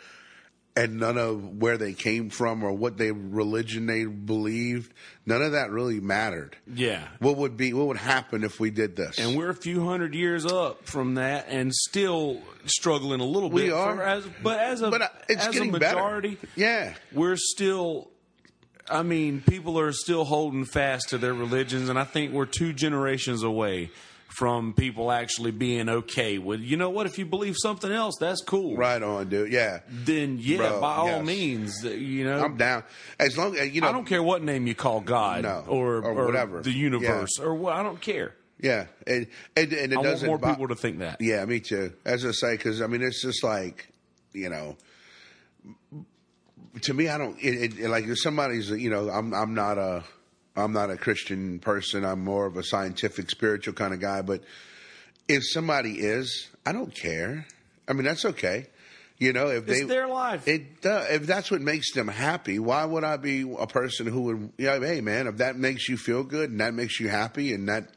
and 0.74 0.98
none 1.02 1.18
of 1.18 1.58
where 1.58 1.78
they 1.78 1.92
came 1.92 2.30
from 2.30 2.64
or 2.64 2.72
what 2.72 2.98
they 2.98 3.12
religion 3.12 3.86
they 3.88 4.06
believed 4.06 4.94
none 5.26 5.42
of 5.42 5.52
that 5.52 5.70
really 5.72 6.00
mattered 6.00 6.56
Yeah. 6.74 7.06
what 7.20 7.36
would 7.36 7.58
be 7.58 7.74
what 7.74 7.88
would 7.88 7.98
happen 7.98 8.46
if 8.46 8.62
we 8.62 8.70
did 8.70 8.96
this 8.96 9.20
And 9.20 9.36
we're 9.38 9.50
a 9.50 9.54
few 9.54 9.86
hundred 9.86 10.16
years 10.16 10.46
up 10.46 10.86
from 10.88 11.16
that, 11.16 11.48
and 11.50 11.74
still 11.76 12.42
struggling 12.66 13.20
a 13.20 13.26
little 13.26 13.50
We 13.50 13.64
bit. 13.64 13.74
are. 13.74 13.96
for- 13.98 14.04
as, 14.04 14.26
but 14.42 14.60
as 14.60 14.82
a 14.82 14.90
But, 14.90 15.02
uh, 15.02 15.08
it's 15.28 15.42
as 15.42 15.50
a 15.50 15.52
getting 15.52 15.72
better. 15.74 15.96
majority, 15.98 16.38
yeah 16.56 16.94
we're 17.12 17.36
still. 17.36 18.08
I 18.92 19.04
mean, 19.04 19.42
people 19.42 19.80
are 19.80 19.92
still 19.92 20.26
holding 20.26 20.66
fast 20.66 21.10
to 21.10 21.18
their 21.18 21.34
religions, 21.34 21.90
and 21.90 21.98
I 21.98 22.04
think 22.04 22.34
we're 22.34 22.46
two 22.46 22.74
generations 22.74 23.44
away 23.44 23.90
from 24.28 24.74
people 24.74 25.12
actually 25.12 25.52
being 25.52 25.90
okay 25.90 26.38
with. 26.38 26.62
You 26.62 26.78
know 26.78 26.90
what? 26.90 27.06
If 27.06 27.18
you 27.20 27.26
believe 27.26 27.56
something 27.62 27.92
else, 27.92 28.16
that's 28.20 28.42
cool. 28.42 28.78
right 28.78 29.02
on 29.04 29.28
dude 29.28 29.52
yeah 29.52 29.80
Then 29.90 30.38
yeah, 30.40 30.58
Bro, 30.58 30.80
by 30.82 30.96
all 30.96 31.08
yes. 31.08 31.26
means, 31.26 31.86
uh, 31.86 31.90
you 31.90 32.24
know. 32.24 32.42
i'm 32.42 32.56
down 32.56 32.84
as 33.20 33.38
long 33.38 33.58
as 33.58 33.70
you 33.76 33.82
know 33.82 33.90
I 33.90 33.92
don't 33.92 34.06
care 34.06 34.24
what 34.24 34.42
name 34.42 34.68
you 34.68 34.76
call 34.76 35.02
God 35.02 35.44
No, 35.44 35.66
or, 35.68 35.98
or 36.02 36.26
whatever. 36.26 36.62
the 36.62 36.72
universe 36.72 37.40
or 37.40 37.56
what. 37.56 37.74
I 37.74 37.84
don't 37.84 38.00
care. 38.00 38.34
yeah 38.60 38.86
and 39.06 39.28
and, 39.58 39.74
and 39.74 39.92
it 39.94 40.00
I 40.00 40.02
doesn't 40.02 40.26
more 40.28 40.38
bo- 40.38 40.52
people 40.52 40.70
to 40.70 40.76
think 40.76 41.00
that. 41.00 41.18
Yeah, 41.20 41.44
me 41.46 41.60
too. 41.60 41.92
As 42.06 42.26
I 42.26 42.32
say, 42.32 42.56
because 42.56 42.82
I 42.82 42.88
mean, 42.88 43.02
it's 43.02 43.22
just 43.22 43.44
like 43.44 43.90
you 44.32 44.50
know, 44.50 44.78
to 46.82 46.94
me, 46.94 47.08
I 47.10 47.18
don't 47.18 47.38
it, 47.40 47.80
it, 47.80 47.90
like 47.90 48.06
if 48.06 48.20
somebody's 48.20 48.70
you 48.70 48.90
know, 48.90 49.10
I'm 49.10 49.34
I'm 49.34 49.54
not 49.54 49.78
a 49.78 50.04
I'm 50.56 50.74
not 50.74 50.90
a 50.90 50.98
Christian 50.98 51.60
person. 51.60 52.04
I'm 52.06 52.24
more 52.24 52.46
of 52.46 52.58
a 52.58 52.64
scientific, 52.64 53.30
spiritual 53.30 53.74
kind 53.74 53.94
of 53.94 54.00
guy. 54.00 54.22
But 54.22 54.44
if 55.28 55.44
somebody 55.50 56.00
is, 56.00 56.50
I 56.66 56.72
don't 56.74 56.94
care. 56.94 57.46
I 57.88 57.94
mean, 57.94 58.04
that's 58.06 58.26
okay. 58.26 58.68
You 59.18 59.34
know, 59.34 59.48
if 59.50 59.68
It's 59.70 59.82
they 59.82 59.86
their 59.86 60.08
life. 60.08 60.48
it 60.48 60.82
does. 60.82 61.10
If 61.12 61.28
that's 61.28 61.52
what 61.52 61.62
makes 61.62 61.92
them 61.94 62.08
happy, 62.08 62.58
why 62.58 62.84
would 62.86 63.04
I 63.04 63.18
be 63.18 63.42
a 63.60 63.68
person 63.68 64.08
who 64.08 64.22
would, 64.24 64.54
you 64.58 64.66
know, 64.66 64.82
hey 64.82 65.00
man, 65.02 65.28
if 65.28 65.38
that 65.38 65.56
makes 65.58 65.88
you 65.88 65.96
feel 65.96 66.24
good 66.24 66.50
and 66.50 66.60
that 66.60 66.74
makes 66.74 67.00
you 67.00 67.08
happy 67.08 67.54
and 67.54 67.70
that 67.70 67.88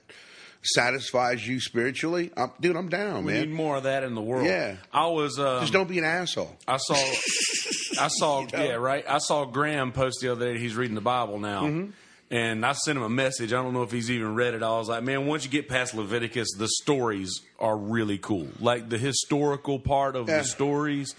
satisfies 0.63 1.47
you 1.47 1.61
spiritually, 1.61 2.31
I'm, 2.37 2.51
dude, 2.61 2.77
I'm 2.77 2.89
down, 2.89 3.25
We 3.25 3.33
man. 3.33 3.43
need 3.49 3.55
more 3.55 3.77
of 3.77 3.83
that 3.85 4.03
in 4.05 4.15
the 4.15 4.23
world. 4.23 4.47
Yeah. 4.47 4.77
I 4.93 5.07
was. 5.07 5.39
Um, 5.39 5.61
Just 5.61 5.73
don't 5.73 5.89
be 5.89 5.99
an 5.99 6.05
asshole. 6.05 6.55
I 6.69 6.77
saw. 6.77 6.95
I 8.01 8.09
saw. 8.09 8.47
Yeah, 8.53 8.75
right. 8.75 9.05
I 9.09 9.19
saw 9.19 9.45
Graham 9.45 9.93
post 9.93 10.19
the 10.21 10.31
other 10.33 10.53
day. 10.55 10.59
He's 10.59 10.75
reading 10.77 10.95
the 10.95 11.01
Bible 11.01 11.39
now. 11.39 11.63
Mm-hmm. 11.65 11.91
And 12.31 12.65
I 12.67 12.73
sent 12.73 12.97
him 12.97 13.05
a 13.05 13.09
message. 13.09 13.53
I 13.53 13.63
don't 13.63 13.75
know 13.75 13.83
if 13.83 13.93
he's 13.93 14.11
even 14.11 14.35
read 14.35 14.55
it. 14.55 14.63
I 14.63 14.71
was 14.71 14.89
like, 14.89 15.05
man, 15.05 15.27
once 15.27 15.45
you 15.45 15.51
get 15.51 15.69
past 15.69 15.95
Leviticus, 15.95 16.49
the 16.57 16.67
stories 16.83 17.43
are 17.61 17.77
really 17.77 18.19
cool. 18.19 18.49
Like 18.61 18.89
the 18.89 18.99
historical 18.99 19.79
part 19.79 20.17
of 20.17 20.29
Yeah. 20.29 20.39
the 20.39 20.45
stories, 20.45 21.15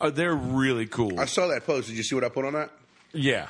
are 0.00 0.10
they're 0.10 0.34
really 0.34 0.86
cool. 0.86 1.18
I 1.18 1.24
saw 1.24 1.46
that 1.48 1.64
post. 1.64 1.88
Did 1.88 1.96
you 1.96 2.02
see 2.02 2.14
what 2.14 2.24
I 2.24 2.28
put 2.28 2.44
on 2.44 2.52
that? 2.54 2.70
yeah, 3.12 3.46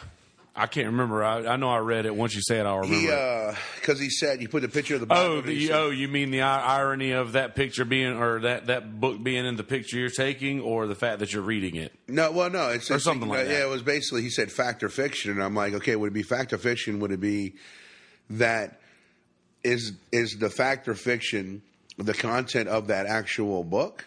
I 0.61 0.67
can't 0.67 0.87
remember. 0.89 1.23
I, 1.23 1.47
I 1.47 1.57
know 1.57 1.69
I 1.71 1.79
read 1.79 2.05
it. 2.05 2.15
Once 2.15 2.35
you 2.35 2.43
say 2.43 2.59
it, 2.59 2.67
I'll 2.67 2.81
remember. 2.81 2.99
He, 2.99 3.11
uh, 3.11 3.55
because 3.77 4.01
he 4.01 4.11
said 4.11 4.43
you 4.43 4.49
put 4.49 4.63
the 4.63 4.69
picture 4.69 4.95
of 4.95 5.01
the 5.01 5.07
Bible. 5.07 5.35
Oh, 5.35 5.41
the, 5.41 5.73
oh, 5.73 5.91
you 5.91 6.09
mean 6.09 6.33
the 6.33 6.43
irony 6.43 7.13
of 7.13 7.33
that 7.33 7.55
picture 7.55 7.85
being, 7.85 8.17
or 8.17 8.41
that, 8.41 8.67
that 8.67 8.99
book 9.01 9.23
being 9.23 9.47
in 9.47 9.55
the 9.57 9.63
picture 9.63 9.99
you're 9.99 10.11
taking, 10.11 10.61
or 10.61 10.89
the 10.89 10.97
fact 10.97 11.21
that 11.21 11.33
you're 11.33 11.43
reading 11.45 11.77
it? 11.77 11.93
No, 12.09 12.33
well, 12.33 12.51
no, 12.51 12.71
it's 12.71 12.91
Or 12.91 12.95
it's- 12.95 13.05
something 13.05 13.29
like 13.29 13.47
Yeah, 13.47 13.53
that. 13.61 13.63
it 13.63 13.69
was 13.71 13.83
basically 13.85 14.23
he 14.23 14.31
said 14.31 14.51
fact 14.51 14.83
or 14.83 14.89
fiction, 14.89 15.31
and 15.31 15.43
I'm 15.43 15.55
like, 15.55 15.75
okay, 15.75 15.95
would 15.95 16.09
it 16.09 16.15
be 16.15 16.25
fact 16.25 16.53
or 16.53 16.59
fiction? 16.59 16.99
Would 17.01 17.13
it 17.13 17.21
be 17.21 17.55
that 18.31 18.81
is 19.63 19.93
is 20.13 20.39
the 20.39 20.51
fact 20.51 20.89
or 20.89 20.95
fiction 20.95 21.63
the 21.99 22.15
content 22.15 22.69
of 22.69 22.89
that 22.89 23.07
actual 23.07 23.63
book, 23.65 24.07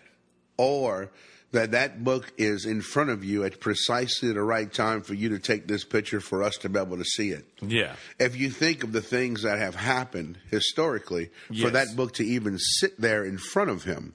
or 0.58 1.12
that 1.52 1.72
that 1.72 2.04
book 2.04 2.32
is 2.38 2.66
in 2.66 2.82
front 2.82 3.10
of 3.10 3.24
you 3.26 3.44
at 3.44 3.60
precisely 3.60 4.32
the 4.32 4.42
right 4.42 4.72
time 4.72 5.02
for 5.02 5.14
you 5.14 5.30
to 5.30 5.40
take 5.40 5.68
this 5.68 5.84
picture 5.84 6.22
for 6.22 6.44
us 6.44 6.56
to 6.58 6.70
be 6.70 6.80
able 6.80 6.98
to 6.98 7.04
see 7.04 7.30
it? 7.32 7.46
Yeah. 7.62 7.96
if 8.20 8.38
you 8.38 8.50
think 8.50 8.84
of 8.84 8.92
the 8.94 9.02
things 9.02 9.44
that 9.44 9.58
have 9.60 9.76
happened 9.76 10.38
historically, 10.50 11.30
for 11.62 11.70
that 11.70 11.96
book 11.96 12.14
to 12.16 12.24
even 12.24 12.58
sit 12.58 13.00
there 13.00 13.24
in 13.26 13.38
front 13.38 13.70
of 13.70 13.84
him, 13.84 14.14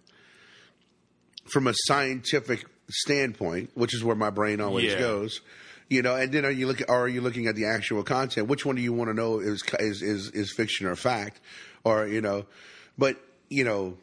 from 1.44 1.66
a 1.66 1.74
scientific 1.86 2.64
standpoint, 2.88 3.70
which 3.74 3.94
is 3.94 4.02
where 4.02 4.16
my 4.16 4.30
brain 4.30 4.60
always 4.60 4.92
Yeah. 4.92 4.98
goes. 5.00 5.40
You 5.88 6.02
know, 6.02 6.16
and 6.16 6.32
then 6.32 6.44
are 6.44 6.50
you 6.50 6.66
look 6.66 6.80
or 6.88 7.02
are 7.04 7.08
you 7.08 7.20
looking 7.20 7.46
at 7.46 7.54
the 7.54 7.66
actual 7.66 8.02
content? 8.02 8.48
Which 8.48 8.66
one 8.66 8.74
do 8.74 8.82
you 8.82 8.92
want 8.92 9.08
to 9.10 9.14
know 9.14 9.38
is 9.38 9.62
is 9.78 10.02
is, 10.02 10.30
is 10.32 10.52
fiction 10.52 10.86
or 10.88 10.96
fact, 10.96 11.40
or 11.84 12.08
you 12.08 12.20
know? 12.20 12.46
But 12.98 13.16
you 13.48 13.62
know, 13.62 13.96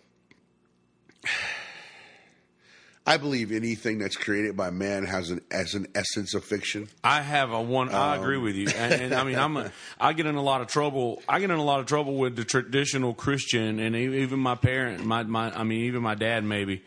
I 3.06 3.18
believe 3.18 3.52
anything 3.52 4.00
that's 4.00 4.16
created 4.16 4.56
by 4.56 4.70
man 4.70 5.04
has 5.06 5.30
an 5.30 5.42
as 5.52 5.74
an 5.74 5.88
essence 5.94 6.34
of 6.34 6.46
fiction. 6.46 6.88
I 7.04 7.22
have 7.22 7.52
a 7.52 7.62
one. 7.62 7.90
I 7.90 8.16
Um, 8.16 8.22
agree 8.22 8.38
with 8.38 8.56
you, 8.56 8.68
and, 8.70 8.94
and 8.94 9.14
I 9.14 9.26
mean, 9.26 9.36
I'm. 9.38 9.58
A, 9.58 9.72
I 10.00 10.14
get 10.14 10.26
in 10.26 10.36
a 10.36 10.42
lot 10.42 10.62
of 10.62 10.68
trouble. 10.68 11.22
I 11.28 11.40
get 11.42 11.50
in 11.52 11.58
a 11.58 11.64
lot 11.64 11.82
of 11.82 11.86
trouble 11.86 12.16
with 12.16 12.38
the 12.38 12.46
traditional 12.46 13.14
Christian, 13.14 13.80
and 13.80 13.94
even 13.96 14.40
my 14.40 14.56
parent, 14.56 15.04
my 15.06 15.24
my. 15.24 15.52
I 15.54 15.64
mean, 15.64 15.82
even 15.82 16.02
my 16.02 16.16
dad, 16.16 16.46
maybe. 16.46 16.82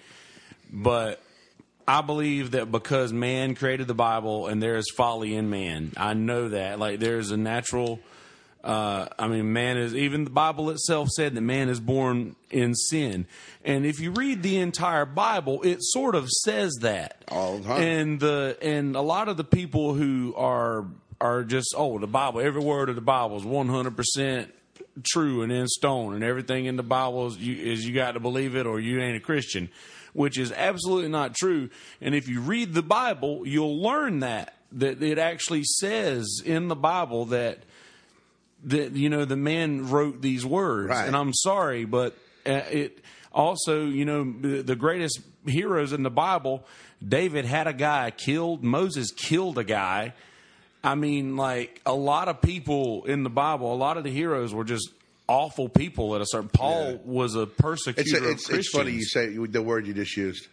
But 0.73 1.21
I 1.87 2.01
believe 2.01 2.53
that 2.53 2.73
because 2.73 3.13
man 3.13 3.55
created 3.55 3.87
the 3.87 3.95
Bible, 3.95 4.47
and 4.47 4.63
there 4.63 4.77
is 4.77 4.87
folly 4.97 5.35
in 5.37 5.51
man. 5.51 5.93
I 5.99 6.15
know 6.15 6.49
that. 6.49 6.79
Like 6.79 6.99
there's 6.99 7.31
a 7.31 7.37
natural. 7.37 8.01
Uh, 8.65 9.07
I 9.17 9.29
mean, 9.29 9.53
man 9.53 9.77
is 9.77 9.95
even 9.95 10.25
the 10.25 10.31
Bible 10.31 10.71
itself 10.71 11.09
said 11.11 11.35
that 11.35 11.41
man 11.41 11.69
is 11.69 11.79
born 11.79 12.35
in 12.51 12.75
sin, 12.75 13.27
and 13.65 13.87
if 13.87 14.01
you 14.01 14.11
read 14.11 14.43
the 14.43 14.57
entire 14.59 15.07
Bible, 15.07 15.63
it 15.63 15.79
sort 15.81 16.17
of 16.17 16.29
says 16.29 16.73
that 16.81 17.25
All 17.29 17.59
the 17.59 17.65
time. 17.65 17.83
And 17.83 18.21
the 18.21 18.59
and 18.61 18.97
a 18.97 19.03
lot 19.03 19.29
of 19.29 19.37
the 19.37 19.45
people 19.45 19.95
who 19.95 20.35
are 20.37 20.85
are 21.21 21.45
just 21.45 21.75
oh 21.77 21.99
the 22.01 22.09
Bible, 22.09 22.41
every 22.41 22.61
word 22.61 22.89
of 22.89 22.97
the 22.97 23.01
Bible 23.01 23.37
is 23.37 23.45
one 23.45 23.69
hundred 23.69 23.97
percent 23.97 24.53
true 25.05 25.43
and 25.43 25.53
in 25.53 25.69
stone, 25.69 26.15
and 26.15 26.25
everything 26.25 26.65
in 26.65 26.77
the 26.77 26.83
Bible 26.83 27.29
is 27.29 27.39
you, 27.39 27.55
is 27.55 27.87
you 27.87 27.95
got 27.95 28.13
to 28.13 28.21
believe 28.21 28.57
it 28.57 28.67
or 28.67 28.81
you 28.81 29.01
ain't 29.01 29.17
a 29.17 29.21
Christian, 29.21 29.69
which 30.13 30.39
is 30.39 30.51
absolutely 30.51 31.11
not 31.11 31.37
true. 31.37 31.71
And 32.01 32.17
if 32.17 32.29
you 32.29 32.41
read 32.41 32.75
the 32.75 32.83
Bible, 32.83 33.47
you'll 33.47 33.81
learn 33.81 34.21
that 34.21 34.55
that 34.73 35.01
it 35.03 35.19
actually 35.19 35.63
says 35.63 36.43
in 36.45 36.67
the 36.67 36.75
Bible 36.75 37.27
that 37.27 37.61
that 38.67 38.93
you 38.93 39.09
know 39.09 39.25
the 39.25 39.37
man 39.37 39.89
wrote 39.89 40.21
these 40.23 40.45
words 40.45 40.91
Right. 40.91 41.07
and 41.07 41.17
i'm 41.17 41.33
sorry 41.35 41.85
but 41.85 42.17
uh, 42.47 42.63
it 42.71 42.99
also 43.33 43.85
you 43.87 44.05
know 44.05 44.25
the 44.63 44.77
greatest 44.77 45.21
heroes 45.47 45.93
in 45.93 46.03
the 46.03 46.11
bible 46.11 46.65
david 47.07 47.45
had 47.45 47.67
a 47.67 47.73
guy 47.73 48.11
killed 48.11 48.63
moses 48.65 49.11
killed 49.13 49.59
a 49.59 49.65
guy 49.65 50.13
i 50.83 50.95
mean 50.95 51.37
like 51.37 51.81
a 51.87 51.95
lot 51.95 52.29
of 52.29 52.41
people 52.43 53.05
in 53.05 53.23
the 53.23 53.31
bible 53.31 53.73
a 53.73 53.77
lot 53.77 53.97
of 53.97 54.05
the 54.05 54.11
heroes 54.11 54.53
were 54.55 54.65
just 54.65 54.91
awful 55.29 55.69
people 55.69 56.15
at 56.15 56.21
a 56.21 56.27
certain 56.27 56.49
paul 56.49 56.93
Yeah. 56.93 56.99
was 57.05 57.35
a 57.35 57.47
persecutor 57.47 58.01
It's 58.03 58.13
of 58.19 58.25
it's, 58.25 58.51
it's 58.51 58.71
funny 58.71 58.93
you 58.93 59.05
say 59.05 59.27
the 59.29 59.63
word 59.63 59.87
you 59.87 59.93
just 59.95 60.17
used, 60.17 60.47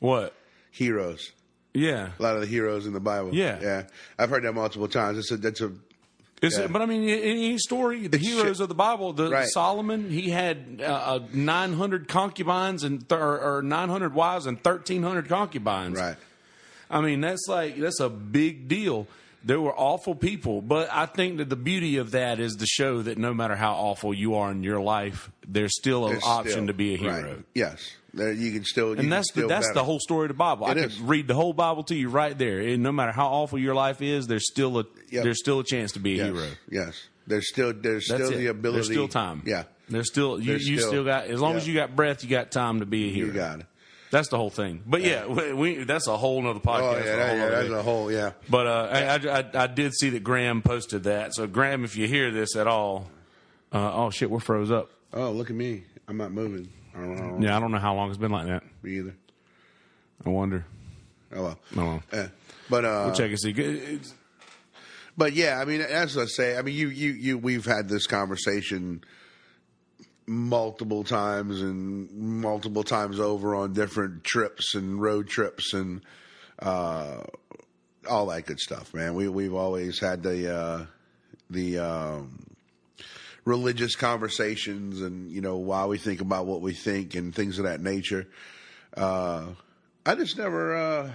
what 0.00 0.32
heroes. 0.70 1.30
yeah 1.74 2.10
A 2.18 2.22
lot 2.22 2.34
of 2.34 2.40
the 2.40 2.46
heroes 2.46 2.86
in 2.86 2.92
the 2.94 3.00
Bible. 3.00 3.34
Yeah. 3.34 3.58
yeah. 3.60 3.82
I've 4.18 4.30
heard 4.30 4.44
that 4.44 4.52
multiple 4.54 4.88
times. 4.88 5.18
It's 5.18 5.30
a 5.30 5.36
that's 5.36 5.60
a 5.60 5.72
Yeah. 6.52 6.66
But 6.68 6.82
I 6.82 6.86
mean, 6.86 7.02
in 7.08 7.18
any 7.20 7.58
story, 7.58 8.06
the 8.06 8.16
It's 8.16 8.26
heroes 8.26 8.56
shit. 8.56 8.60
of 8.60 8.68
the 8.68 8.74
Bible, 8.74 9.12
the 9.12 9.30
Right. 9.30 9.48
Solomon, 9.48 10.10
he 10.10 10.30
had 10.30 10.80
uh, 10.82 10.84
uh, 10.84 11.20
900 11.32 12.08
concubines 12.08 12.84
and 12.84 13.08
th- 13.08 13.20
or, 13.20 13.58
or 13.58 13.62
900 13.62 14.14
wives 14.14 14.46
and 14.46 14.56
1,300 14.58 15.28
concubines. 15.28 15.98
right. 15.98 16.16
I 16.90 17.00
mean, 17.00 17.20
that's 17.22 17.46
like 17.48 17.76
that's 17.78 18.00
a 18.00 18.08
big 18.10 18.68
deal. 18.68 19.06
They 19.46 19.56
were 19.56 19.74
awful 19.74 20.14
people, 20.14 20.62
but 20.62 20.88
I 20.92 21.06
think 21.06 21.38
that 21.38 21.48
the 21.50 21.56
beauty 21.56 21.96
of 21.98 22.12
that 22.12 22.40
is 22.40 22.56
to 22.56 22.66
show 22.66 23.02
that 23.02 23.18
no 23.18 23.34
matter 23.34 23.56
how 23.56 23.72
awful 23.74 24.14
you 24.14 24.36
are 24.36 24.50
in 24.50 24.62
your 24.62 24.80
life, 24.80 25.30
there's 25.46 25.76
still 25.76 26.06
an 26.06 26.12
There's 26.12 26.24
option 26.24 26.52
still- 26.52 26.66
to 26.68 26.72
be 26.72 26.94
a 26.94 26.96
hero. 26.96 27.22
Right. 27.22 27.44
Yes, 27.54 27.90
there, 28.16 28.32
you 28.32 28.52
can 28.52 28.64
still. 28.64 28.94
you 28.94 29.00
And 29.00 29.10
that's 29.12 29.30
the, 29.32 29.46
that's 29.46 29.70
the 29.72 29.84
whole 29.84 29.98
story 30.00 30.24
of 30.26 30.28
the 30.28 30.34
Bible. 30.34 30.66
I 30.66 30.72
It 30.72 30.74
could 30.74 30.84
is. 30.92 31.00
read 31.00 31.28
the 31.28 31.34
whole 31.34 31.52
Bible 31.52 31.82
to 31.84 31.94
you 31.94 32.08
right 32.08 32.36
there. 32.36 32.60
And 32.60 32.82
no 32.82 32.92
matter 32.92 33.12
how 33.12 33.26
awful 33.28 33.58
your 33.58 33.74
life 33.74 34.00
is, 34.02 34.26
there's 34.26 34.46
still 34.50 34.78
a 34.78 34.84
Yep. 35.10 35.24
there's 35.24 35.38
still 35.40 35.60
a 35.60 35.64
chance 35.64 35.92
to 35.92 36.00
be 36.00 36.18
a 36.20 36.24
Yes. 36.26 36.34
hero. 36.34 36.48
Yes, 36.70 37.02
there's 37.26 37.48
still 37.48 37.72
there's 37.72 38.06
That's 38.08 38.24
still 38.24 38.32
it. 38.32 38.36
the 38.38 38.46
ability. 38.48 38.76
There's 38.78 38.86
still 38.86 39.08
time. 39.08 39.42
Yeah, 39.46 39.64
There's 39.88 40.08
still 40.08 40.38
you. 40.40 40.46
There's 40.46 40.66
you 40.68 40.78
still- 40.78 40.88
still, 40.90 41.04
got 41.04 41.26
as 41.26 41.40
long 41.40 41.56
as 41.56 41.66
you 41.68 41.74
got 41.74 41.94
breath, 41.94 42.22
you 42.24 42.30
got 42.30 42.50
time 42.50 42.80
to 42.80 42.86
be 42.86 43.08
a 43.08 43.12
hero. 43.12 43.26
you 43.28 43.32
got 43.34 43.60
it. 43.60 43.66
That's 44.10 44.28
the 44.28 44.36
whole 44.36 44.50
thing. 44.50 44.80
But 44.86 45.02
yeah, 45.02 45.26
we, 45.26 45.52
we 45.52 45.84
that's 45.84 46.06
a 46.06 46.16
whole 46.16 46.40
nother 46.40 46.60
podcast. 46.60 46.82
Oh 46.82 46.96
yeah, 46.98 47.02
a 47.02 47.16
that, 47.16 47.28
whole 47.28 47.38
yeah, 47.38 47.48
that's 47.48 47.70
a 47.70 47.82
whole 47.82 48.12
yeah. 48.12 48.30
But 48.48 48.66
uh, 48.68 48.88
I, 48.92 49.00
I, 49.00 49.40
I, 49.40 49.64
I 49.64 49.66
did 49.66 49.92
see 49.92 50.10
that 50.10 50.22
Graham 50.22 50.62
posted 50.62 51.02
that. 51.04 51.34
So 51.34 51.46
Graham, 51.48 51.84
if 51.84 51.96
you 51.96 52.06
hear 52.06 52.30
this 52.30 52.54
at 52.54 52.66
all, 52.68 53.08
uh, 53.72 53.90
oh 53.92 54.10
shit, 54.10 54.30
we're 54.30 54.38
froze 54.40 54.70
up. 54.70 54.90
Oh 55.12 55.32
look 55.32 55.50
at 55.50 55.56
me, 55.56 55.84
I'm 56.06 56.16
not 56.16 56.30
moving. 56.32 56.68
I 56.94 57.00
don't 57.00 57.40
know 57.40 57.46
Yeah, 57.46 57.56
I 57.56 57.60
don't 57.60 57.70
know 57.72 57.78
how 57.78 57.94
long 57.94 58.08
it's 58.08 58.18
been 58.18 58.30
like 58.30 58.46
that. 58.46 58.62
me 58.82 58.98
either. 58.98 59.14
I 60.24 60.28
wonder. 60.28 60.64
Oh 61.34 61.42
well. 61.42 61.58
Oh, 61.76 61.84
well. 61.84 62.02
Yeah. 62.12 62.28
But 62.70 62.84
uh, 62.84 63.02
We'll 63.06 63.14
check 63.14 63.30
and 63.30 63.40
see. 63.40 63.50
It's- 63.50 64.14
But 65.16 65.32
yeah, 65.34 65.60
I 65.60 65.64
mean, 65.64 65.80
as 65.80 66.16
I 66.18 66.24
say, 66.26 66.56
I 66.56 66.62
mean, 66.62 66.74
you, 66.74 66.88
you, 66.88 67.12
you, 67.12 67.38
we've 67.38 67.64
had 67.64 67.88
this 67.88 68.06
conversation 68.06 69.02
multiple 70.26 71.04
times 71.04 71.60
and 71.60 72.10
multiple 72.12 72.82
times 72.82 73.20
over 73.20 73.54
on 73.54 73.72
different 73.74 74.24
trips 74.24 74.74
and 74.74 75.00
road 75.00 75.28
trips 75.28 75.74
and 75.74 76.00
uh, 76.60 77.18
all 78.08 78.26
that 78.26 78.46
good 78.46 78.58
stuff, 78.58 78.94
man. 78.94 79.14
We 79.14 79.28
we've 79.28 79.54
always 79.54 79.98
had 80.00 80.22
the 80.22 80.54
uh, 80.54 80.86
the 81.50 81.78
um, 81.78 82.46
religious 83.44 83.94
conversations 83.96 85.00
and 85.02 85.30
you 85.30 85.40
know 85.40 85.56
why 85.56 85.84
we 85.86 85.98
think 85.98 86.20
about 86.20 86.46
what 86.46 86.60
we 86.60 86.72
think 86.72 87.14
and 87.14 87.34
things 87.34 87.58
of 87.58 87.64
that 87.64 87.80
nature. 87.80 88.26
Uh, 88.96 89.46
I 90.06 90.14
just 90.14 90.36
never. 90.38 90.76
Uh, 90.76 91.10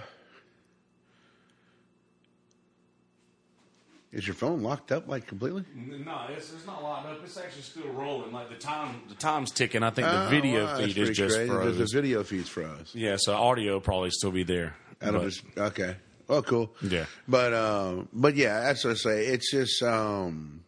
is 4.12 4.26
your 4.26 4.34
phone 4.34 4.62
locked 4.62 4.90
up 4.90 5.06
like 5.06 5.26
completely? 5.28 5.64
No, 5.74 6.26
it's, 6.30 6.52
it's 6.52 6.66
not 6.66 6.82
locked 6.82 7.06
up. 7.08 7.20
It's 7.22 7.36
actually 7.36 7.62
still 7.62 7.88
rolling. 7.92 8.32
Like 8.32 8.48
the 8.48 8.56
time, 8.56 9.02
the 9.08 9.14
time's 9.14 9.52
ticking. 9.52 9.82
I 9.84 9.90
think 9.90 10.08
Oh, 10.08 10.24
the 10.24 10.30
video 10.30 10.64
wow, 10.64 10.78
feed 10.78 10.98
is 10.98 11.16
just 11.16 11.36
crazy. 11.36 11.48
froze. 11.50 11.78
A 11.80 11.86
video 12.00 12.24
feeds 12.24 12.48
froze. 12.48 12.90
Yeah, 12.92 13.16
so 13.18 13.34
audio 13.34 13.74
will 13.74 13.80
probably 13.80 14.10
still 14.10 14.32
be 14.32 14.42
there. 14.42 14.74
That'll 14.98 15.20
But- 15.20 15.28
just 15.30 15.42
okay. 15.56 15.96
Oh, 16.28 16.42
cool. 16.42 16.72
Yeah. 16.82 17.06
But 17.28 17.54
um, 17.54 18.08
but 18.12 18.34
yeah, 18.36 18.60
that's 18.60 18.84
what 18.84 18.92
I 18.92 18.94
say. 18.94 19.26
It's 19.26 19.50
just 19.50 19.80
um, 19.82 20.62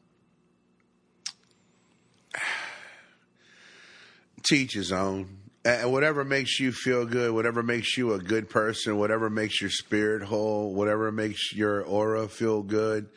teach 4.42 4.74
his 4.74 4.92
own. 4.92 5.38
And 5.64 5.92
whatever 5.92 6.24
makes 6.24 6.58
you 6.58 6.72
feel 6.72 7.06
good, 7.06 7.32
whatever 7.32 7.62
makes 7.62 7.96
you 7.96 8.14
a 8.14 8.18
good 8.18 8.50
person, 8.50 8.98
whatever 8.98 9.30
makes 9.30 9.60
your 9.60 9.70
spirit 9.70 10.22
whole, 10.22 10.74
whatever 10.74 11.12
makes 11.12 11.52
your 11.52 11.82
aura 11.82 12.26
feel 12.26 12.62
good, 12.62 13.08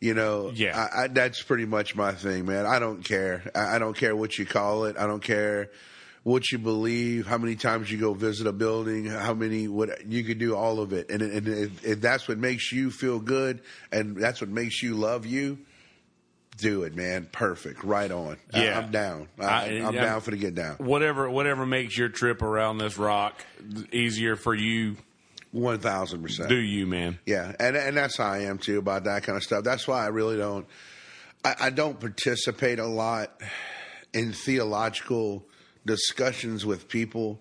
you 0.00 0.14
know, 0.14 0.52
Yeah. 0.54 0.78
I, 0.78 1.04
I, 1.04 1.08
that's 1.08 1.42
pretty 1.42 1.66
much 1.66 1.96
my 1.96 2.12
thing, 2.12 2.46
man. 2.46 2.66
I 2.66 2.78
don't 2.78 3.04
care. 3.04 3.50
I, 3.54 3.76
I 3.76 3.78
don't 3.80 3.96
care 3.96 4.14
what 4.14 4.38
you 4.38 4.46
call 4.46 4.84
it. 4.84 4.96
I 4.96 5.08
don't 5.08 5.22
care 5.22 5.70
what 6.24 6.52
you 6.52 6.58
believe, 6.58 7.26
how 7.26 7.38
many 7.38 7.56
times 7.56 7.90
you 7.90 7.98
go 7.98 8.14
visit 8.14 8.46
a 8.46 8.52
building, 8.52 9.06
how 9.06 9.34
many 9.34 9.66
what 9.66 10.06
you 10.06 10.22
can 10.22 10.38
do 10.38 10.54
all 10.54 10.78
of 10.78 10.92
it, 10.92 11.10
and, 11.10 11.20
and 11.20 11.48
if, 11.48 11.84
if 11.84 12.00
that's 12.00 12.28
what 12.28 12.38
makes 12.38 12.70
you 12.70 12.92
feel 12.92 13.18
good, 13.18 13.60
and 13.90 14.16
that's 14.16 14.40
what 14.40 14.48
makes 14.48 14.82
you 14.82 14.94
love 14.94 15.26
you, 15.26 15.58
do 16.56 16.82
it, 16.84 16.94
man. 16.94 17.28
Perfect, 17.32 17.82
right 17.82 18.10
on. 18.10 18.36
Yeah. 18.54 18.78
I'm 18.78 18.90
down. 18.90 19.28
I, 19.38 19.44
I- 19.44 19.64
I'm 19.86 19.94
yeah. 19.94 20.04
down 20.04 20.20
for 20.20 20.30
the 20.30 20.36
get 20.36 20.54
down. 20.54 20.76
whatever 20.76 21.28
whatever 21.30 21.64
makes 21.66 21.96
your 21.96 22.08
trip 22.08 22.42
around 22.42 22.78
this 22.78 22.98
rock 22.98 23.44
easier 23.92 24.36
for 24.36 24.54
you, 24.54 24.96
One 25.50 25.78
thousand 25.78 26.22
percent. 26.22 26.48
do 26.48 26.56
you, 26.56 26.86
man? 26.86 27.18
Yeah, 27.26 27.54
and 27.58 27.76
and 27.76 27.96
that's 27.96 28.16
how 28.16 28.26
I 28.26 28.40
am 28.44 28.58
too 28.58 28.78
about 28.78 29.04
that 29.04 29.22
kind 29.24 29.36
of 29.36 29.42
stuff. 29.42 29.64
That's 29.64 29.86
why 29.88 30.04
I 30.04 30.08
really 30.08 30.36
don't. 30.36 30.66
I, 31.44 31.54
I 31.60 31.70
don't 31.70 31.98
participate 31.98 32.78
a 32.78 32.86
lot 32.86 33.40
in 34.14 34.32
theological 34.32 35.44
discussions 35.86 36.64
with 36.64 36.86
people, 36.88 37.40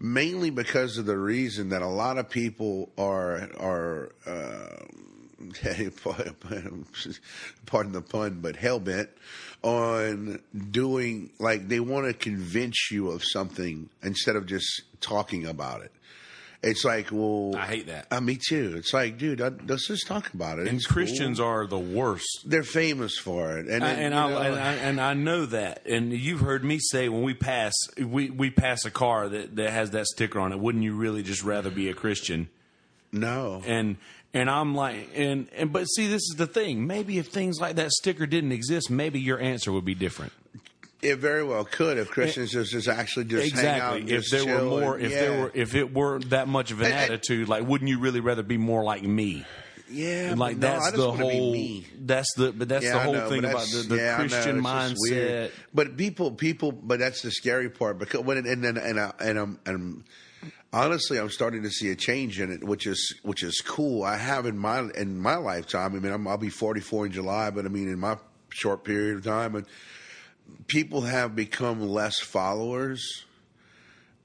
mainly 0.00 0.50
because 0.50 0.98
of 0.98 1.06
the 1.06 1.16
reason 1.18 1.68
that 1.68 1.82
a 1.82 1.86
lot 1.86 2.18
of 2.18 2.28
people 2.30 2.90
are 2.98 3.48
are. 3.60 4.10
Uh, 4.26 4.84
pardon 7.66 7.92
the 7.92 8.02
pun, 8.02 8.38
but 8.40 8.56
hell 8.56 8.80
bent 8.80 9.08
on 9.62 10.40
doing 10.70 11.30
like 11.38 11.68
they 11.68 11.80
want 11.80 12.06
to 12.06 12.14
convince 12.14 12.90
you 12.90 13.10
of 13.10 13.22
something 13.24 13.88
instead 14.02 14.36
of 14.36 14.46
just 14.46 14.82
talking 15.00 15.46
about 15.46 15.82
it. 15.82 15.92
It's 16.60 16.84
like, 16.84 17.10
well, 17.12 17.54
I 17.56 17.66
hate 17.66 17.86
that. 17.86 18.08
uh, 18.10 18.20
me 18.20 18.36
too. 18.36 18.74
It's 18.76 18.92
like, 18.92 19.16
dude, 19.16 19.40
uh, 19.40 19.52
let's 19.68 19.86
just 19.86 20.08
talk 20.08 20.34
about 20.34 20.58
it. 20.58 20.66
And 20.66 20.78
It's 20.78 20.86
Christians 20.88 21.38
cool. 21.38 21.46
are 21.46 21.66
the 21.68 21.78
worst. 21.78 22.26
they're 22.46 22.64
famous 22.64 23.16
for 23.16 23.58
it, 23.58 23.68
and, 23.68 23.84
I- 23.84 23.90
and 23.92 24.12
I, 24.12 24.30
and 24.30 24.58
I 24.58 24.72
and 24.74 25.00
I 25.00 25.14
know 25.14 25.46
that. 25.46 25.86
And 25.86 26.12
you've 26.12 26.40
heard 26.40 26.64
me 26.64 26.80
say 26.80 27.08
when 27.08 27.22
we 27.22 27.32
pass 27.34 27.72
we, 27.96 28.30
we 28.30 28.50
pass 28.50 28.84
a 28.84 28.90
car 28.90 29.28
that, 29.28 29.54
that 29.54 29.70
has 29.70 29.92
that 29.92 30.06
sticker 30.06 30.40
on 30.40 30.50
it. 30.52 30.58
Wouldn't 30.58 30.82
you 30.82 30.96
really 30.96 31.22
just 31.22 31.44
rather 31.44 31.70
be 31.70 31.88
a 31.90 31.94
Christian? 31.94 32.48
no, 33.12 33.62
And 33.64 33.96
and 34.34 34.50
I'm 34.50 34.74
like 34.74 35.10
and 35.14 35.48
and 35.56 35.72
but 35.72 35.84
see 35.86 36.06
this 36.06 36.22
is 36.22 36.34
the 36.36 36.46
thing. 36.46 36.86
Maybe 36.86 37.18
if 37.18 37.28
things 37.28 37.60
like 37.60 37.76
that 37.76 37.90
sticker 37.92 38.26
didn't 38.26 38.52
exist, 38.52 38.90
maybe 38.90 39.20
your 39.20 39.40
answer 39.40 39.72
would 39.72 39.84
be 39.84 39.94
different. 39.94 40.32
It 41.00 41.16
very 41.18 41.44
well 41.44 41.64
could 41.64 41.96
if 41.96 42.10
Christians 42.10 42.50
just, 42.50 42.72
just 42.72 42.88
actually 42.88 43.26
just 43.26 43.54
hang 43.54 43.80
out 43.80 43.96
exactly. 43.98 44.00
and 44.00 44.10
If 44.10 44.24
just 44.24 44.46
there 44.46 44.56
were 44.56 44.64
more, 44.68 44.96
and- 44.96 45.04
if 45.06 45.12
yeah. 45.12 45.20
there 45.20 45.40
were, 45.42 45.52
if 45.54 45.74
it 45.76 45.94
weren't 45.94 46.30
that 46.30 46.48
much 46.48 46.72
of 46.72 46.80
an 46.80 46.86
And- 46.86 46.94
attitude, 46.94 47.48
like, 47.48 47.64
wouldn't 47.64 47.88
you 47.88 48.00
really 48.00 48.18
rather 48.18 48.42
be 48.42 48.56
more 48.58 48.82
like 48.82 49.04
me? 49.04 49.44
yeah, 49.90 50.34
like 50.36 50.56
no, 50.56 50.60
that's 50.68 50.90
the 50.92 51.12
whole. 51.12 51.56
That's 52.00 52.34
the 52.36 52.50
but 52.52 52.68
that's 52.68 52.84
Yeah, 52.84 52.94
the 52.94 52.98
whole 52.98 53.12
know, 53.14 53.28
thing 53.30 53.44
about 53.44 53.66
the, 53.68 53.86
the 53.88 53.96
yeah, 53.96 54.16
Christian 54.16 54.60
mindset. 54.60 55.52
But 55.72 55.96
people, 55.96 56.32
people, 56.32 56.72
but 56.72 56.98
that's 56.98 57.22
the 57.22 57.30
scary 57.30 57.70
part. 57.70 57.98
Because 58.00 58.20
when 58.22 58.36
it, 58.38 58.46
and 58.46 58.64
and 58.64 58.76
uh, 58.76 58.82
and, 58.82 59.00
I, 59.00 59.12
and 59.20 59.38
I'm 59.38 59.58
and 59.66 60.04
honestly, 60.72 61.18
I'm 61.18 61.30
starting 61.30 61.62
to 61.62 61.70
see 61.70 61.90
a 61.90 61.96
change 61.96 62.40
in 62.40 62.50
it, 62.52 62.62
which 62.64 62.86
is 62.86 63.14
which 63.22 63.42
is 63.42 63.60
cool. 63.60 64.02
I 64.04 64.16
have 64.16 64.46
in 64.46 64.58
my 64.58 64.88
in 64.96 65.18
my 65.18 65.36
lifetime. 65.36 65.94
I 65.94 65.98
mean, 65.98 66.12
I'm, 66.12 66.26
I'll 66.26 66.36
be 66.38 66.50
44 66.50 67.06
in 67.06 67.12
July, 67.12 67.50
but 67.50 67.64
I 67.64 67.68
mean, 67.68 67.88
in 67.88 67.98
my 67.98 68.16
short 68.50 68.84
period 68.84 69.16
of 69.16 69.24
time, 69.24 69.54
and 69.54 69.66
people 70.66 71.02
have 71.02 71.34
become 71.36 71.80
less 71.82 72.18
followers 72.20 73.24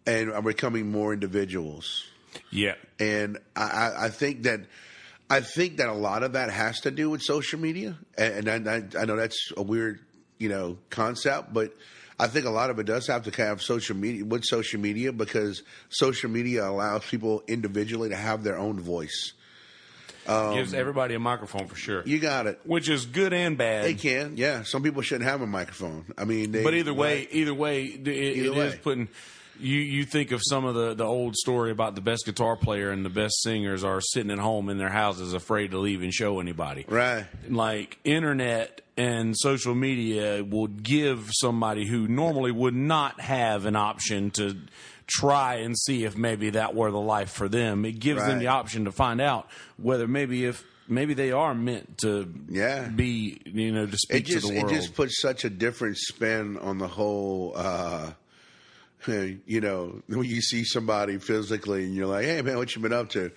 and 0.05 0.31
are 0.31 0.41
becoming 0.41 0.91
more 0.91 1.13
individuals. 1.13 2.05
Yeah, 2.49 2.75
And 2.99 3.37
I, 3.55 3.61
I- 3.63 4.05
I 4.05 4.09
think 4.09 4.43
that 4.43 4.61
I 5.29 5.41
think 5.41 5.77
that 5.77 5.87
a 5.89 5.93
lot 5.93 6.23
of 6.23 6.33
that 6.33 6.49
has 6.51 6.81
to 6.81 6.91
do 6.91 7.09
with 7.09 7.21
social 7.21 7.59
media. 7.59 7.97
And, 8.17 8.47
and 8.47 8.69
I, 8.69 8.83
I 8.99 9.05
know 9.05 9.15
that's 9.15 9.51
a 9.55 9.61
weird, 9.63 9.99
you 10.37 10.49
know, 10.49 10.77
concept, 10.89 11.53
but 11.53 11.73
I 12.19 12.27
think 12.27 12.45
a 12.45 12.49
lot 12.49 12.69
of 12.69 12.79
it 12.79 12.85
does 12.85 13.07
have 13.07 13.23
to 13.23 13.43
have 13.43 13.61
social 13.61 13.95
media 13.95 14.23
with 14.23 14.43
social 14.45 14.79
media 14.79 15.11
because 15.11 15.63
social 15.89 16.29
media 16.29 16.67
allows 16.67 17.03
people 17.05 17.43
individually 17.47 18.09
to 18.09 18.15
have 18.15 18.43
their 18.43 18.57
own 18.57 18.79
voice. 18.79 19.33
gives 20.25 20.73
everybody 20.73 21.15
a 21.15 21.19
microphone 21.19 21.67
for 21.67 21.75
sure, 21.75 21.99
Um, 22.01 22.07
You 22.07 22.19
got 22.19 22.47
it. 22.47 22.59
which 22.63 22.87
is 22.87 23.05
good 23.05 23.33
and 23.33 23.57
bad. 23.57 23.83
They 23.85 23.93
can, 23.95 24.37
yeah. 24.37 24.63
Some 24.63 24.83
people 24.83 25.01
shouldn't 25.01 25.29
have 25.29 25.41
a 25.41 25.47
microphone. 25.47 26.05
I 26.17 26.23
mean, 26.25 26.51
they, 26.51 26.63
But 26.63 26.75
either 26.75 26.93
way, 26.93 27.27
either 27.31 27.53
way, 27.53 27.85
it, 27.85 28.07
it 28.07 28.37
Either 28.37 28.63
is 28.63 28.75
putting. 28.75 29.09
You 29.63 29.79
you 29.79 30.03
think 30.05 30.31
of 30.31 30.41
some 30.43 30.65
of 30.65 30.75
the 30.75 30.93
the 30.93 31.05
old 31.05 31.35
story 31.35 31.71
about 31.71 31.95
the 31.95 32.01
best 32.01 32.25
guitar 32.25 32.55
player 32.57 32.91
and 32.91 33.05
the 33.05 33.09
best 33.09 33.41
singers 33.41 33.83
are 33.83 34.01
sitting 34.01 34.31
at 34.31 34.39
home 34.39 34.69
in 34.69 34.77
their 34.77 34.89
houses 34.89 35.33
afraid 35.33 35.71
to 35.71 35.77
leave 35.79 36.01
and 36.01 36.13
show 36.13 36.39
anybody. 36.39 36.85
right? 36.87 37.25
Like 37.49 37.97
internet 38.03 38.81
and 38.97 39.35
social 39.37 39.73
media 39.73 40.43
will 40.43 40.67
give 40.67 41.29
somebody 41.31 41.87
who 41.87 42.07
normally 42.07 42.51
would 42.51 42.75
not 42.75 43.19
have 43.21 43.65
an 43.65 43.75
option 43.75 44.29
to 44.31 44.55
try 45.07 45.55
and 45.55 45.77
see 45.77 46.03
if 46.05 46.15
maybe 46.17 46.51
that 46.51 46.75
were 46.75 46.91
the 46.91 46.99
life 46.99 47.31
for 47.31 47.47
them. 47.49 47.85
It 47.85 47.99
gives 47.99 48.23
them 48.25 48.39
the 48.39 48.47
option 48.47 48.85
to 48.85 48.91
find 48.91 49.19
out 49.19 49.47
whether 49.77 50.07
maybe 50.07 50.45
if 50.45 50.63
maybe 50.87 51.13
they 51.13 51.31
are 51.31 51.55
meant 51.55 51.97
to 51.99 52.31
Yeah. 52.49 52.87
be 52.89 53.41
you 53.45 53.71
know 53.71 53.85
to 53.85 53.97
speak 53.97 54.27
it 54.29 54.33
just 54.33 54.47
to 54.47 54.53
the 54.53 54.59
world. 54.59 54.71
it 54.71 54.75
just 54.75 54.93
puts 54.95 55.21
such 55.21 55.45
a 55.45 55.49
different 55.49 55.97
spin 55.97 56.57
on 56.57 56.77
the 56.77 56.87
whole 56.87 57.53
uh 57.55 58.11
you 59.07 59.61
know 59.61 60.01
when 60.07 60.23
you 60.23 60.41
see 60.41 60.63
somebody 60.63 61.17
physically 61.17 61.85
and 61.85 61.95
you're 61.95 62.07
like 62.07 62.25
hey 62.25 62.41
man 62.41 62.57
what 62.57 62.75
you 62.75 62.81
been 62.81 62.93
up 62.93 63.09
to? 63.09 63.31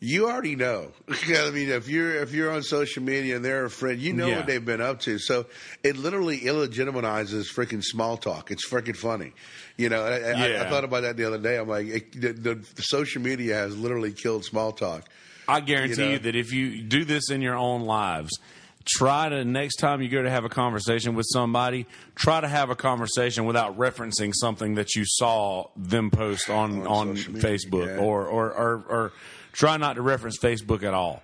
You 0.00 0.28
already 0.28 0.54
know. 0.56 0.90
I 1.08 1.50
mean? 1.50 1.70
If 1.70 1.88
you're 1.88 2.16
if 2.16 2.32
you're 2.32 2.50
on 2.50 2.62
social 2.62 3.02
media 3.02 3.36
and 3.36 3.44
they're 3.44 3.64
a 3.64 3.70
friend 3.70 3.98
you 3.98 4.12
know 4.12 4.28
Yeah. 4.28 4.36
what 4.38 4.46
they've 4.46 4.64
been 4.64 4.80
up 4.82 5.00
to. 5.02 5.18
So 5.18 5.46
it 5.82 5.96
literally 5.96 6.40
illegitimizes 6.40 7.46
freaking 7.54 7.82
small 7.82 8.16
talk. 8.16 8.50
It's 8.50 8.68
freaking 8.68 8.96
funny. 8.96 9.32
You 9.76 9.88
know 9.88 10.02
I, 10.04 10.18
I, 10.32 10.66
I 10.66 10.68
thought 10.68 10.84
about 10.84 11.02
that 11.02 11.16
the 11.16 11.24
other 11.24 11.38
day. 11.38 11.56
I'm 11.56 11.68
like 11.68 11.86
it, 11.86 12.20
the, 12.20 12.32
the, 12.32 12.54
the 12.56 12.82
social 12.82 13.22
media 13.22 13.54
has 13.54 13.76
literally 13.76 14.12
killed 14.12 14.44
small 14.44 14.72
talk. 14.72 15.08
I 15.48 15.60
guarantee 15.60 16.04
You 16.04 16.10
you, 16.12 16.18
that 16.20 16.34
if 16.36 16.52
you 16.52 16.82
do 16.82 17.04
this 17.04 17.30
in 17.30 17.40
your 17.42 17.56
own 17.56 17.82
lives, 17.82 18.30
try 18.84 19.28
to 19.28 19.44
next 19.44 19.76
time 19.76 20.02
you 20.02 20.08
go 20.08 20.22
to 20.22 20.30
have 20.30 20.44
a 20.44 20.48
conversation 20.48 21.14
with 21.14 21.26
somebody, 21.30 21.86
try 22.14 22.40
to 22.40 22.48
have 22.48 22.70
a 22.70 22.76
conversation 22.76 23.44
without 23.46 23.78
referencing 23.78 24.32
something 24.34 24.74
that 24.74 24.94
you 24.94 25.04
saw 25.06 25.66
them 25.76 26.10
post 26.10 26.50
on 26.50 26.86
On 26.86 27.08
on, 27.10 27.16
Facebook 27.16 27.86
yeah. 27.86 28.02
or, 28.02 28.26
or 28.26 28.52
or 28.52 28.84
or 28.88 29.12
try 29.52 29.76
not 29.76 29.94
to 29.94 30.02
reference 30.02 30.38
Facebook 30.38 30.82
at 30.82 30.94
all 30.94 31.22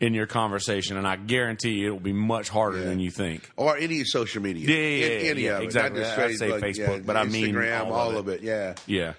in 0.00 0.14
your 0.14 0.26
conversation, 0.26 0.96
and 0.96 1.08
I 1.08 1.16
guarantee 1.16 1.70
you 1.72 1.88
it 1.88 1.90
will 1.90 1.98
be 1.98 2.12
much 2.12 2.48
harder 2.50 2.78
Yeah. 2.78 2.84
than 2.84 3.00
you 3.00 3.10
think. 3.10 3.50
or 3.56 3.76
any 3.76 4.04
social 4.04 4.40
media 4.40 4.68
Yeah, 4.68 4.76
yeah, 4.76 4.80
Any- 5.14 5.24
yeah, 5.24 5.30
any 5.30 5.42
yeah, 5.42 5.50
of 5.56 5.62
it. 5.62 5.64
exactly. 5.64 6.00
Not 6.02 6.06
just 6.16 6.18
I'd 6.20 6.36
say 6.36 6.50
Facebook, 6.50 6.76
yeah, 6.98 7.02
but 7.04 7.16
I 7.16 7.24
mean 7.24 7.54
Instagram, 7.54 7.86
all 7.86 7.92
all, 7.94 8.10
of 8.10 8.16
of 8.16 8.28
it. 8.28 8.42
Yeah, 8.42 8.74
Yeah. 8.86 9.14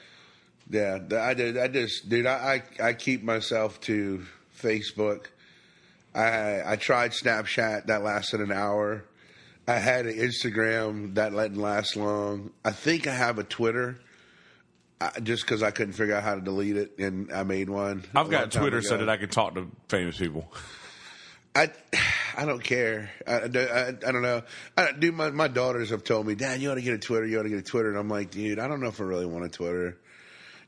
yeah. 0.70 1.00
I 1.22 1.34
did. 1.34 1.58
I 1.58 1.68
just, 1.68 2.08
dude. 2.08 2.26
I, 2.26 2.64
I 2.82 2.88
I 2.90 2.94
keep 2.94 3.24
myself 3.24 3.82
to 3.82 4.24
Facebook. 4.58 5.26
I 6.14 6.74
I 6.74 6.76
tried 6.76 7.12
Snapchat. 7.12 7.88
That 7.88 8.04
lasted 8.04 8.42
an 8.42 8.52
hour. 8.52 9.06
I 9.68 9.76
had 9.76 10.08
an 10.08 10.18
Instagram 10.18 11.16
that 11.16 11.30
didn't 11.30 11.62
last 11.62 11.96
long. 11.96 12.52
I 12.66 12.72
think 12.72 13.06
I 13.06 13.14
have 13.14 13.38
a 13.38 13.44
Twitter. 13.44 14.00
I, 15.02 15.20
just 15.22 15.44
because 15.44 15.64
I 15.64 15.72
couldn't 15.72 15.94
figure 15.94 16.16
out 16.16 16.24
how 16.24 16.36
to 16.36 16.42
delete 16.42 16.76
it, 16.76 16.98
and 16.98 17.32
I 17.32 17.44
made 17.44 17.70
one. 17.70 18.04
I've 18.16 18.30
got 18.30 18.52
Twitter 18.52 18.82
so 18.82 18.98
that 18.98 19.08
I 19.08 19.18
can 19.18 19.30
talk 19.30 19.56
to 19.56 19.68
famous 19.88 20.18
people. 20.18 20.52
I, 21.56 21.72
I 22.38 22.46
don't 22.46 22.64
care. 22.64 23.10
I, 23.28 23.34
I, 23.34 23.88
I 23.90 24.12
don't 24.12 24.22
know. 24.22 24.44
I, 24.78 24.92
dude, 24.92 25.16
my, 25.16 25.30
my 25.30 25.48
daughters 25.48 25.90
have 25.90 26.04
told 26.04 26.28
me, 26.28 26.36
Dad, 26.36 26.62
you 26.62 26.72
ought 26.72 26.76
to 26.76 26.82
get 26.82 26.94
a 26.94 27.00
Twitter. 27.00 27.26
You 27.26 27.40
ought 27.40 27.44
to 27.44 27.50
get 27.50 27.60
a 27.60 27.64
Twitter. 27.64 27.90
And 27.90 27.98
I'm 27.98 28.10
like, 28.10 28.32
dude, 28.32 28.60
I 28.60 28.68
don't 28.68 28.82
know 28.82 28.88
if 28.88 29.00
I 29.00 29.04
really 29.04 29.26
want 29.26 29.46
a 29.46 29.50
Twitter. 29.50 29.98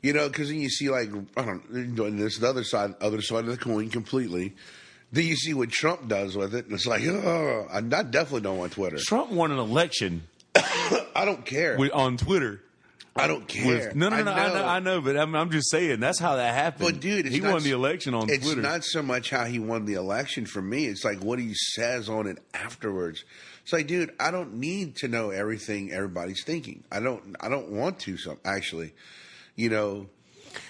You 0.02 0.14
know, 0.14 0.28
because 0.28 0.50
then 0.50 0.60
you 0.60 0.70
see 0.70 0.90
like 0.90 1.10
I 1.38 1.46
don't. 1.46 1.70
And 1.70 2.20
this 2.20 2.34
is 2.34 2.40
the 2.40 2.50
other 2.50 2.64
side, 2.64 2.96
other 3.02 3.22
side 3.22 3.46
of 3.46 3.48
the 3.48 3.58
coin 3.58 3.90
completely. 3.90 4.56
Then 5.12 5.26
you 5.26 5.36
see 5.36 5.54
what 5.54 5.70
Trump 5.70 6.08
does 6.08 6.38
with 6.38 6.56
it, 6.56 6.66
and 6.66 6.74
it's 6.74 6.86
like, 6.86 7.04
oh, 7.06 7.68
I, 7.72 7.78
I 7.78 7.82
definitely 7.82 8.42
don't 8.42 8.58
want 8.58 8.74
Twitter. 8.74 8.98
Trump 8.98 9.32
won 9.32 9.52
an 9.52 9.60
election 9.60 10.24
I 10.56 11.24
don't 11.26 11.46
care. 11.46 11.78
with, 11.78 11.92
on 11.92 12.18
Twitter. 12.18 12.62
I 13.14 13.28
don't 13.28 13.46
care. 13.46 13.88
With, 13.88 13.96
no, 13.96 14.08
no, 14.08 14.24
no, 14.24 14.32
I 14.32 14.54
know, 14.54 14.66
I 14.66 14.80
know, 14.80 15.02
but 15.02 15.18
I'm, 15.18 15.36
I'm 15.36 15.52
just 15.52 15.70
saying 15.70 16.00
that's 16.00 16.20
how 16.20 16.38
that 16.38 16.56
happened. 16.56 16.94
But 16.94 17.02
dude, 17.02 17.26
it's 17.26 17.36
he 17.36 17.42
not 17.42 17.54
won 17.54 17.64
the 17.64 17.72
election 17.72 18.14
on 18.14 18.30
it's 18.30 18.46
Twitter. 18.46 18.62
It's 18.62 18.70
not 18.70 18.84
so 18.86 19.02
much 19.02 19.30
how 19.30 19.44
he 19.44 19.60
won 19.60 19.84
the 19.86 19.96
election 19.96 20.46
for 20.46 20.62
me. 20.62 20.86
It's 20.86 21.04
like 21.04 21.22
what 21.22 21.38
he 21.38 21.54
says 21.54 22.08
on 22.08 22.28
it 22.28 22.38
afterwards. 22.54 23.26
It's 23.64 23.74
like, 23.74 23.88
dude, 23.88 24.14
I 24.18 24.32
don't 24.32 24.56
need 24.56 24.96
to 24.98 25.10
know 25.10 25.30
everything 25.30 25.92
everybody's 25.92 26.44
thinking. 26.44 26.84
I 26.90 27.02
don't. 27.02 27.36
I 27.42 27.50
don't 27.50 27.70
want 27.70 28.00
to. 28.00 28.18
Some 28.18 28.40
actually, 28.46 28.94
you 29.56 29.70
know. 29.70 30.08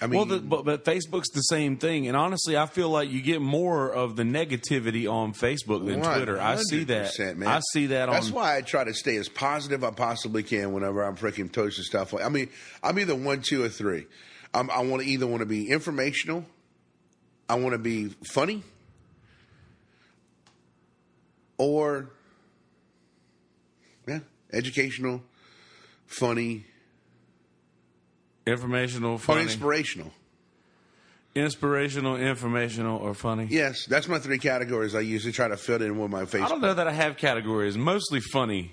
I 0.00 0.06
mean, 0.06 0.16
well, 0.16 0.26
the, 0.26 0.38
but, 0.38 0.64
but 0.64 0.84
Facebook's 0.84 1.30
the 1.30 1.42
same 1.42 1.76
thing, 1.76 2.08
and 2.08 2.16
honestly, 2.16 2.56
I 2.56 2.66
feel 2.66 2.88
like 2.88 3.10
you 3.10 3.22
get 3.22 3.40
more 3.40 3.90
of 3.90 4.16
the 4.16 4.22
negativity 4.22 5.10
on 5.10 5.32
Facebook 5.32 5.86
than 5.86 6.02
Twitter. 6.02 6.40
I 6.40 6.56
see 6.56 6.84
that. 6.84 7.36
man. 7.36 7.48
I 7.48 7.60
see 7.72 7.86
that 7.86 8.10
That's 8.10 8.28
on. 8.28 8.34
why 8.34 8.56
I 8.56 8.62
try 8.62 8.84
to 8.84 8.94
stay 8.94 9.16
as 9.16 9.28
positive 9.28 9.84
I 9.84 9.90
possibly 9.90 10.42
can 10.42 10.72
whenever 10.72 11.02
I'm 11.02 11.16
freaking 11.16 11.50
toasting 11.50 11.84
stuff. 11.84 12.14
I 12.14 12.28
mean, 12.28 12.48
I'm 12.82 12.98
either 12.98 13.14
one, 13.14 13.42
two, 13.42 13.62
or 13.62 13.68
three. 13.68 14.06
I'm, 14.54 14.70
I 14.70 14.80
want 14.80 15.02
to 15.02 15.08
either 15.08 15.26
want 15.26 15.40
to 15.40 15.46
be 15.46 15.70
informational, 15.70 16.44
I 17.48 17.54
want 17.54 17.72
to 17.72 17.78
be 17.78 18.08
funny, 18.32 18.62
or 21.58 22.10
yeah, 24.06 24.20
educational, 24.52 25.22
funny, 26.06 26.66
informational, 28.46 29.20
or 29.28 29.38
inspirational. 29.38 30.12
inspirational, 31.34 32.16
informational, 32.16 32.98
or 32.98 33.14
funny. 33.14 33.46
Yes, 33.50 33.86
that's 33.86 34.08
my 34.08 34.18
three 34.18 34.38
categories. 34.38 34.94
I 34.94 35.00
usually 35.00 35.32
try 35.32 35.48
to 35.48 35.56
fit 35.56 35.82
in 35.82 35.98
with 35.98 36.10
my 36.10 36.24
Facebook. 36.24 36.44
I 36.44 36.48
don't 36.48 36.60
know 36.60 36.74
that 36.74 36.86
I 36.88 36.92
have 36.92 37.16
categories. 37.16 37.76
Mostly 37.76 38.20
funny. 38.20 38.72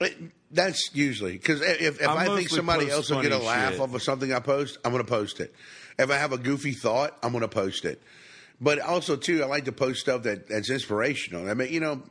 It- 0.00 0.16
That's 0.50 0.90
usually 0.94 1.32
because 1.32 1.60
if, 1.60 2.00
if 2.00 2.08
I 2.08 2.26
I, 2.26 2.36
think 2.36 2.48
somebody 2.48 2.88
else 2.90 3.10
will 3.10 3.20
get 3.20 3.32
a 3.32 3.38
laugh 3.38 3.72
shit. 3.72 3.80
off 3.80 3.92
of 3.94 4.02
something 4.02 4.32
I 4.32 4.40
post, 4.40 4.78
I'm 4.84 4.92
going 4.92 5.04
to 5.04 5.10
post 5.10 5.40
it. 5.40 5.54
If 5.98 6.10
I 6.10 6.16
have 6.16 6.32
a 6.32 6.38
goofy 6.38 6.72
thought, 6.72 7.18
I'm 7.22 7.32
going 7.32 7.42
to 7.42 7.48
post 7.48 7.84
it. 7.84 8.00
But 8.60 8.78
also 8.80 9.16
too, 9.16 9.42
I 9.42 9.46
like 9.46 9.66
to 9.66 9.72
post 9.72 10.00
stuff 10.00 10.22
that 10.22 10.48
that's 10.48 10.70
inspirational. 10.70 11.50
I 11.50 11.54
mean, 11.54 11.72
you 11.72 11.80
know, 11.80 12.02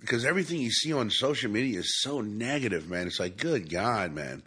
because 0.00 0.24
everything 0.24 0.60
you 0.60 0.70
see 0.70 0.92
on 0.92 1.08
social 1.10 1.50
media 1.50 1.78
is 1.80 2.00
so 2.02 2.20
negative, 2.20 2.88
man. 2.90 3.06
It's 3.06 3.20
like, 3.20 3.36
good 3.36 3.70
God, 3.70 4.12
man. 4.12 4.42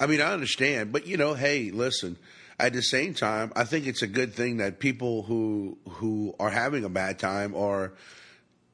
I 0.00 0.06
mean, 0.06 0.20
I 0.20 0.32
understand, 0.32 0.92
but 0.92 1.06
you 1.06 1.16
know, 1.16 1.34
hey, 1.34 1.70
listen. 1.70 2.16
At 2.60 2.72
the 2.72 2.82
same 2.82 3.14
time, 3.14 3.52
I 3.54 3.62
think 3.62 3.86
it's 3.86 4.02
a 4.02 4.08
good 4.08 4.34
thing 4.34 4.56
that 4.56 4.80
people 4.80 5.22
who 5.22 5.78
who 5.88 6.34
are 6.40 6.50
having 6.50 6.84
a 6.84 6.88
bad 6.88 7.20
time 7.20 7.54
or 7.54 7.92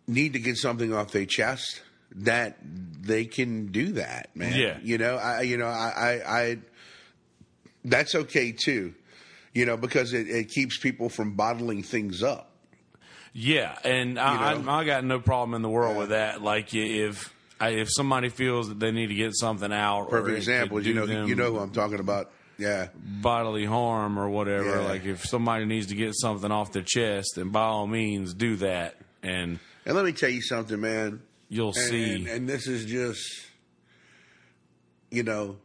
need 0.06 0.32
to 0.32 0.38
get 0.38 0.56
something 0.56 0.92
off 0.92 1.10
their 1.10 1.26
chest 1.26 1.82
that 2.14 2.56
they 2.62 3.26
can 3.26 3.66
do 3.66 3.92
that, 3.92 4.34
man. 4.34 4.58
Yeah. 4.58 4.78
You 4.82 4.96
know, 4.96 5.16
I 5.16 5.42
you 5.42 5.58
know, 5.58 5.66
I 5.66 5.92
I, 5.96 6.40
I 6.40 6.58
that's 7.84 8.14
okay 8.14 8.52
too. 8.52 8.94
You 9.52 9.66
know, 9.66 9.76
because 9.76 10.14
it, 10.14 10.28
it 10.28 10.48
keeps 10.48 10.78
people 10.78 11.08
from 11.08 11.34
bottling 11.34 11.82
things 11.82 12.22
up. 12.22 12.50
Yeah, 13.36 13.76
and 13.84 14.18
I, 14.18 14.52
I, 14.52 14.80
I 14.80 14.84
got 14.84 15.04
no 15.04 15.18
problem 15.18 15.54
in 15.54 15.62
the 15.62 15.68
world 15.68 15.96
with 15.96 16.10
that. 16.10 16.40
Like 16.40 16.72
if 16.72 17.33
I, 17.64 17.70
if 17.70 17.88
somebody 17.90 18.28
feels 18.28 18.68
that 18.68 18.78
they 18.78 18.90
need 18.92 19.08
to 19.08 19.14
get 19.14 19.34
something 19.34 19.72
out, 19.72 20.02
or 20.02 20.10
Perfect 20.22 20.36
example, 20.36 20.84
you 20.84 20.94
know 20.94 21.04
you 21.04 21.34
know 21.34 21.52
who 21.52 21.58
I'm 21.58 21.72
talking 21.72 22.00
about. 22.00 22.30
Yeah. 22.56 22.86
bodily 22.94 23.64
harm 23.64 24.16
or 24.16 24.28
whatever. 24.28 24.80
Yeah. 24.80 24.86
Like 24.86 25.04
if 25.04 25.24
somebody 25.24 25.64
needs 25.64 25.88
to 25.88 25.96
get 25.96 26.14
something 26.14 26.52
off 26.52 26.70
their 26.70 26.84
chest, 26.84 27.32
then 27.34 27.48
by 27.48 27.62
all 27.62 27.88
means 27.88 28.32
do 28.32 28.56
that, 28.56 28.96
and 29.22 29.58
And 29.84 29.96
let 29.96 30.04
me 30.04 30.12
tell 30.12 30.30
you 30.30 30.42
something, 30.42 30.80
man. 30.80 31.20
you'll 31.48 31.68
and, 31.68 31.76
see. 31.76 32.14
and, 32.14 32.28
and 32.28 32.48
this 32.48 32.68
is 32.68 32.84
just 32.84 33.48
you 35.10 35.22
know, 35.22 35.56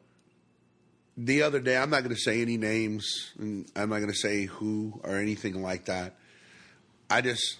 the 1.18 1.42
other 1.42 1.60
day, 1.60 1.76
I'm 1.76 1.90
not 1.90 2.04
going 2.04 2.16
to 2.16 2.22
say 2.22 2.42
any 2.42 2.58
names, 2.58 3.34
and 3.38 3.70
I'm 3.76 3.90
not 3.90 3.98
going 3.98 4.12
to 4.12 4.18
say 4.18 4.46
who 4.46 5.02
or 5.04 5.18
anything 5.18 5.62
like 5.62 5.86
that. 5.86 6.16
I 7.10 7.22
just, 7.22 7.58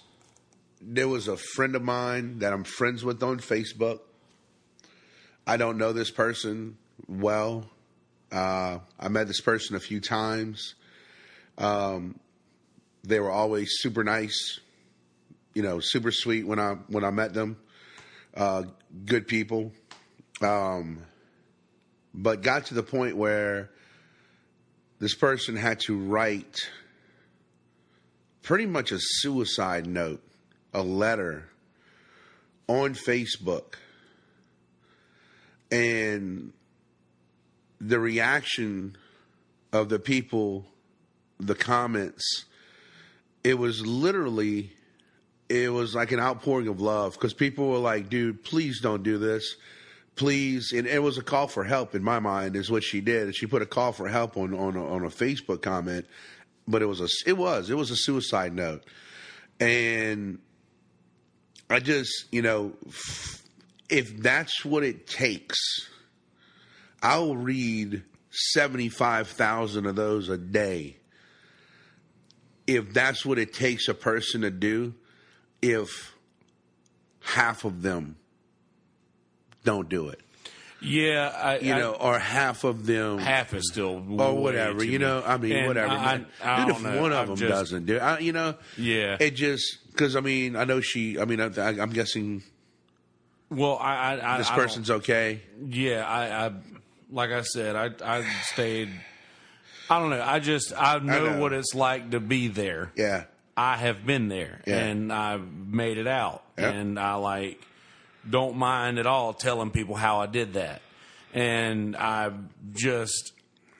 there 0.80 1.08
was 1.08 1.28
a 1.28 1.36
friend 1.36 1.74
of 1.74 1.82
mine 1.82 2.38
that 2.38 2.52
I'm 2.52 2.64
friends 2.64 3.04
with 3.04 3.22
on 3.22 3.40
Facebook. 3.40 4.00
I 5.50 5.56
don't 5.56 5.78
know 5.78 5.92
this 5.92 6.12
person 6.12 6.78
well. 7.08 7.68
Uh, 8.30 8.78
I 9.00 9.08
met 9.08 9.26
this 9.26 9.40
person 9.40 9.74
a 9.74 9.80
few 9.80 10.00
times. 10.00 10.76
Um, 11.58 12.20
they 13.02 13.18
were 13.18 13.32
always 13.32 13.68
super 13.80 14.04
nice, 14.04 14.60
you 15.52 15.64
know, 15.64 15.80
super 15.80 16.12
sweet 16.12 16.46
when 16.46 16.60
I 16.60 16.74
when 16.86 17.02
I 17.02 17.10
met 17.10 17.34
them. 17.34 17.56
Uh, 18.32 18.62
good 19.04 19.26
people, 19.26 19.72
um, 20.40 21.02
but 22.14 22.42
got 22.42 22.66
to 22.66 22.74
the 22.74 22.84
point 22.84 23.16
where 23.16 23.70
this 25.00 25.16
person 25.16 25.56
had 25.56 25.80
to 25.80 25.98
write 25.98 26.60
pretty 28.42 28.66
much 28.66 28.92
a 28.92 29.00
suicide 29.00 29.88
note, 29.88 30.22
a 30.72 30.82
letter 30.82 31.48
on 32.68 32.94
Facebook, 32.94 33.74
and 35.70 36.52
the 37.80 37.98
reaction 37.98 38.96
of 39.72 39.88
the 39.88 39.98
people, 39.98 40.66
the 41.38 41.54
comments, 41.54 42.44
it 43.42 43.58
was 43.58 43.84
literally, 43.86 44.72
it 45.48 45.72
was 45.72 45.94
like 45.94 46.12
an 46.12 46.20
outpouring 46.20 46.68
of 46.68 46.80
love 46.80 47.14
because 47.14 47.32
people 47.32 47.68
were 47.68 47.78
like, 47.78 48.08
dude, 48.08 48.42
please 48.42 48.80
don't 48.80 49.02
do 49.02 49.18
this. 49.18 49.56
Please, 50.16 50.72
and 50.72 50.86
it 50.86 51.02
was 51.02 51.16
a 51.16 51.22
call 51.22 51.46
for 51.46 51.64
help 51.64 51.94
in 51.94 52.02
my 52.02 52.18
mind, 52.18 52.54
is 52.54 52.70
what 52.70 52.82
she 52.82 53.00
did. 53.00 53.34
She 53.34 53.46
put 53.46 53.62
a 53.62 53.66
call 53.66 53.92
for 53.92 54.06
help 54.08 54.36
on 54.36 54.52
on 54.52 54.76
a, 54.76 54.86
on 54.86 55.04
a 55.04 55.08
Facebook 55.08 55.62
comment, 55.62 56.04
but 56.68 56.82
it 56.82 56.86
was 56.86 57.00
a 57.00 57.08
it 57.26 57.38
was 57.38 57.70
it 57.70 57.76
was 57.76 57.90
a 57.90 57.96
suicide 57.96 58.52
note, 58.52 58.84
and 59.60 60.40
I 61.70 61.78
just 61.78 62.26
you 62.32 62.42
know, 62.42 62.72
if 63.90 64.16
that's 64.18 64.64
what 64.64 64.82
it 64.84 65.06
takes 65.06 65.58
I'll 67.02 67.34
read 67.34 68.02
75,000 68.30 69.86
of 69.86 69.96
those 69.96 70.28
a 70.28 70.36
day. 70.36 70.96
If 72.66 72.92
that's 72.92 73.24
what 73.24 73.38
it 73.38 73.54
takes 73.54 73.88
a 73.88 73.94
person 73.94 74.42
to 74.42 74.50
do, 74.50 74.94
if 75.62 76.14
half 77.20 77.64
of 77.64 77.80
them 77.82 78.16
don't 79.64 79.88
do 79.88 80.08
it. 80.10 80.20
Yeah, 80.82 81.28
I, 81.34 81.58
You 81.58 81.72
I- 81.74 81.78
know, 81.78 81.92
or 81.92 82.18
half 82.18 82.64
of 82.64 82.84
them 82.86 83.18
half 83.18 83.52
is 83.54 83.68
still 83.72 84.04
or 84.20 84.36
whatever. 84.36 84.84
You 84.84 84.98
know. 84.98 85.22
I 85.26 85.36
mean, 85.38 85.66
whatever. 85.66 85.92
I. 85.92 86.24
I, 86.42 86.64
Dude, 86.66 86.76
if 86.76 86.82
know. 86.82 87.00
one 87.02 87.12
of 87.12 87.28
them 87.28 87.36
just- 87.36 87.48
doesn't 87.50 87.86
do, 87.86 87.98
I, 87.98 88.18
you 88.18 88.32
know, 88.32 88.54
Yeah. 88.76 89.16
it 89.20 89.30
just 89.32 89.78
because 89.90 90.16
I 90.16 90.20
mean, 90.20 90.54
I 90.56 90.64
know 90.64 90.80
she. 90.80 91.18
I 91.18 91.24
mean, 91.24 91.40
I, 91.40 91.46
I, 91.58 91.68
I'm 91.80 91.90
guessing 91.90 92.42
Well, 93.50 93.78
I, 93.80 94.14
I, 94.14 94.34
I 94.34 94.38
this 94.38 94.50
I 94.50 94.54
person's 94.54 94.90
okay. 94.90 95.40
Yeah, 95.66 96.04
I, 96.06 96.46
I 96.46 96.52
like 97.10 97.30
I 97.30 97.42
said, 97.42 97.76
I 97.76 97.90
I 98.18 98.24
stayed. 98.44 98.90
I 99.88 99.98
don't 99.98 100.10
know. 100.10 100.22
I 100.22 100.38
just 100.38 100.72
I 100.76 100.98
know, 101.00 101.32
know. 101.32 101.40
what 101.40 101.52
it's 101.52 101.74
like 101.74 102.10
to 102.12 102.20
be 102.20 102.46
there. 102.48 102.92
Yeah, 102.94 103.24
I 103.56 103.76
have 103.76 104.06
been 104.06 104.28
there 104.28 104.60
Yeah. 104.66 104.78
and 104.78 105.12
I've 105.12 105.44
made 105.52 105.98
it 105.98 106.06
out, 106.06 106.44
Yep. 106.58 106.74
and 106.74 106.98
I 106.98 107.14
like 107.14 107.60
don't 108.28 108.56
mind 108.56 108.98
at 109.00 109.06
all 109.06 109.32
telling 109.32 109.70
people 109.70 109.96
how 109.96 110.20
I 110.20 110.26
did 110.26 110.52
that, 110.54 110.80
and 111.34 111.96
I 111.96 112.30
just 112.74 113.32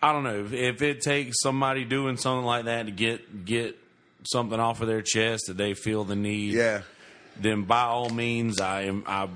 I 0.03 0.13
don't 0.13 0.25
know 0.25 0.41
if, 0.47 0.53
if 0.53 0.83
it 0.83 1.01
takes 1.03 1.41
somebody 1.43 1.85
doing 1.85 2.17
something 2.17 2.45
like 2.45 2.65
that 2.65 2.87
to 2.87 2.91
get 2.93 3.45
get 3.45 3.79
something 4.25 4.59
off 4.59 4.81
of 4.81 4.89
their 4.89 5.03
chest 5.03 5.45
that 5.47 5.57
they 5.57 5.75
feel 5.75 6.03
the 6.05 6.17
need 6.17 6.55
yeah, 6.55 6.83
then 7.39 7.63
by 7.63 7.83
all 7.83 8.11
means 8.11 8.61
I 8.61 8.83
am 8.83 9.05
I 9.07 9.29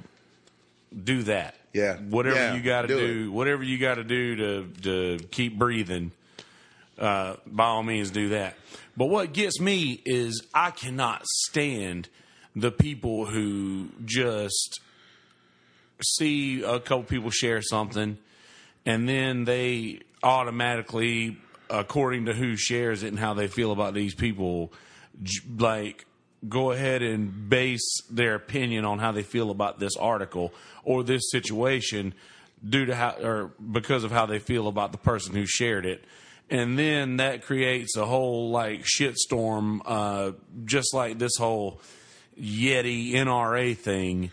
do 1.03 1.25
that. 1.25 1.55
Yeah. 1.73 1.97
Whatever 1.97 2.37
Yeah, 2.37 2.55
you 2.55 2.63
got 2.63 2.83
to 2.83 2.89
do 2.89 3.25
do, 3.25 3.33
whatever 3.33 3.63
you 3.63 3.79
got 3.79 3.95
to 3.95 4.05
do 4.05 4.37
to 4.37 4.69
to 4.83 5.25
keep 5.31 5.59
breathing. 5.59 6.13
Uh, 6.99 7.37
by 7.47 7.65
all 7.65 7.83
means, 7.83 8.13
do 8.13 8.29
that. 8.31 8.55
But 8.97 9.07
what 9.07 9.33
gets 9.33 9.61
me 9.61 10.01
is 10.05 10.47
I 10.55 10.71
cannot 10.71 11.27
stand 11.27 12.09
the 12.55 12.71
people 12.71 13.27
who 13.27 13.89
just 14.05 14.81
see 16.03 16.63
a 16.63 16.79
couple 16.79 17.03
people 17.05 17.31
share 17.31 17.63
something 17.63 18.19
and 18.87 19.09
then 19.09 19.45
they 19.45 20.01
automatically 20.23 21.37
according 21.71 22.27
to 22.27 22.33
who 22.35 22.57
shares 22.57 23.03
it 23.03 23.09
and 23.09 23.19
how 23.19 23.35
they 23.35 23.49
feel 23.49 23.73
about 23.73 23.95
these 23.95 24.15
people 24.15 24.73
like 25.59 26.05
go 26.49 26.73
ahead 26.73 27.03
and 27.03 27.49
base 27.49 28.01
their 28.11 28.35
opinion 28.35 28.85
on 28.85 28.99
how 28.99 29.13
they 29.13 29.23
feel 29.23 29.51
about 29.51 29.79
this 29.79 29.97
article 29.97 30.53
or 30.85 31.03
this 31.03 31.31
situation 31.31 32.15
due 32.67 32.87
to 32.87 32.95
how 32.95 33.11
or 33.23 33.53
because 33.73 34.05
of 34.05 34.11
how 34.11 34.27
they 34.27 34.39
feel 34.39 34.69
about 34.69 34.93
the 34.93 34.99
person 34.99 35.35
who 35.35 35.47
shared 35.47 35.87
it 35.87 36.05
and 36.51 36.79
then 36.79 37.17
that 37.19 37.43
creates 37.43 37.97
a 37.97 38.05
whole 38.05 38.51
like 38.51 38.85
shitstorm 38.85 39.81
uh 39.85 40.33
just 40.65 40.95
like 40.95 41.19
this 41.19 41.37
whole 41.37 41.81
yeti 42.41 43.13
nra 43.15 43.77
thing 43.77 44.31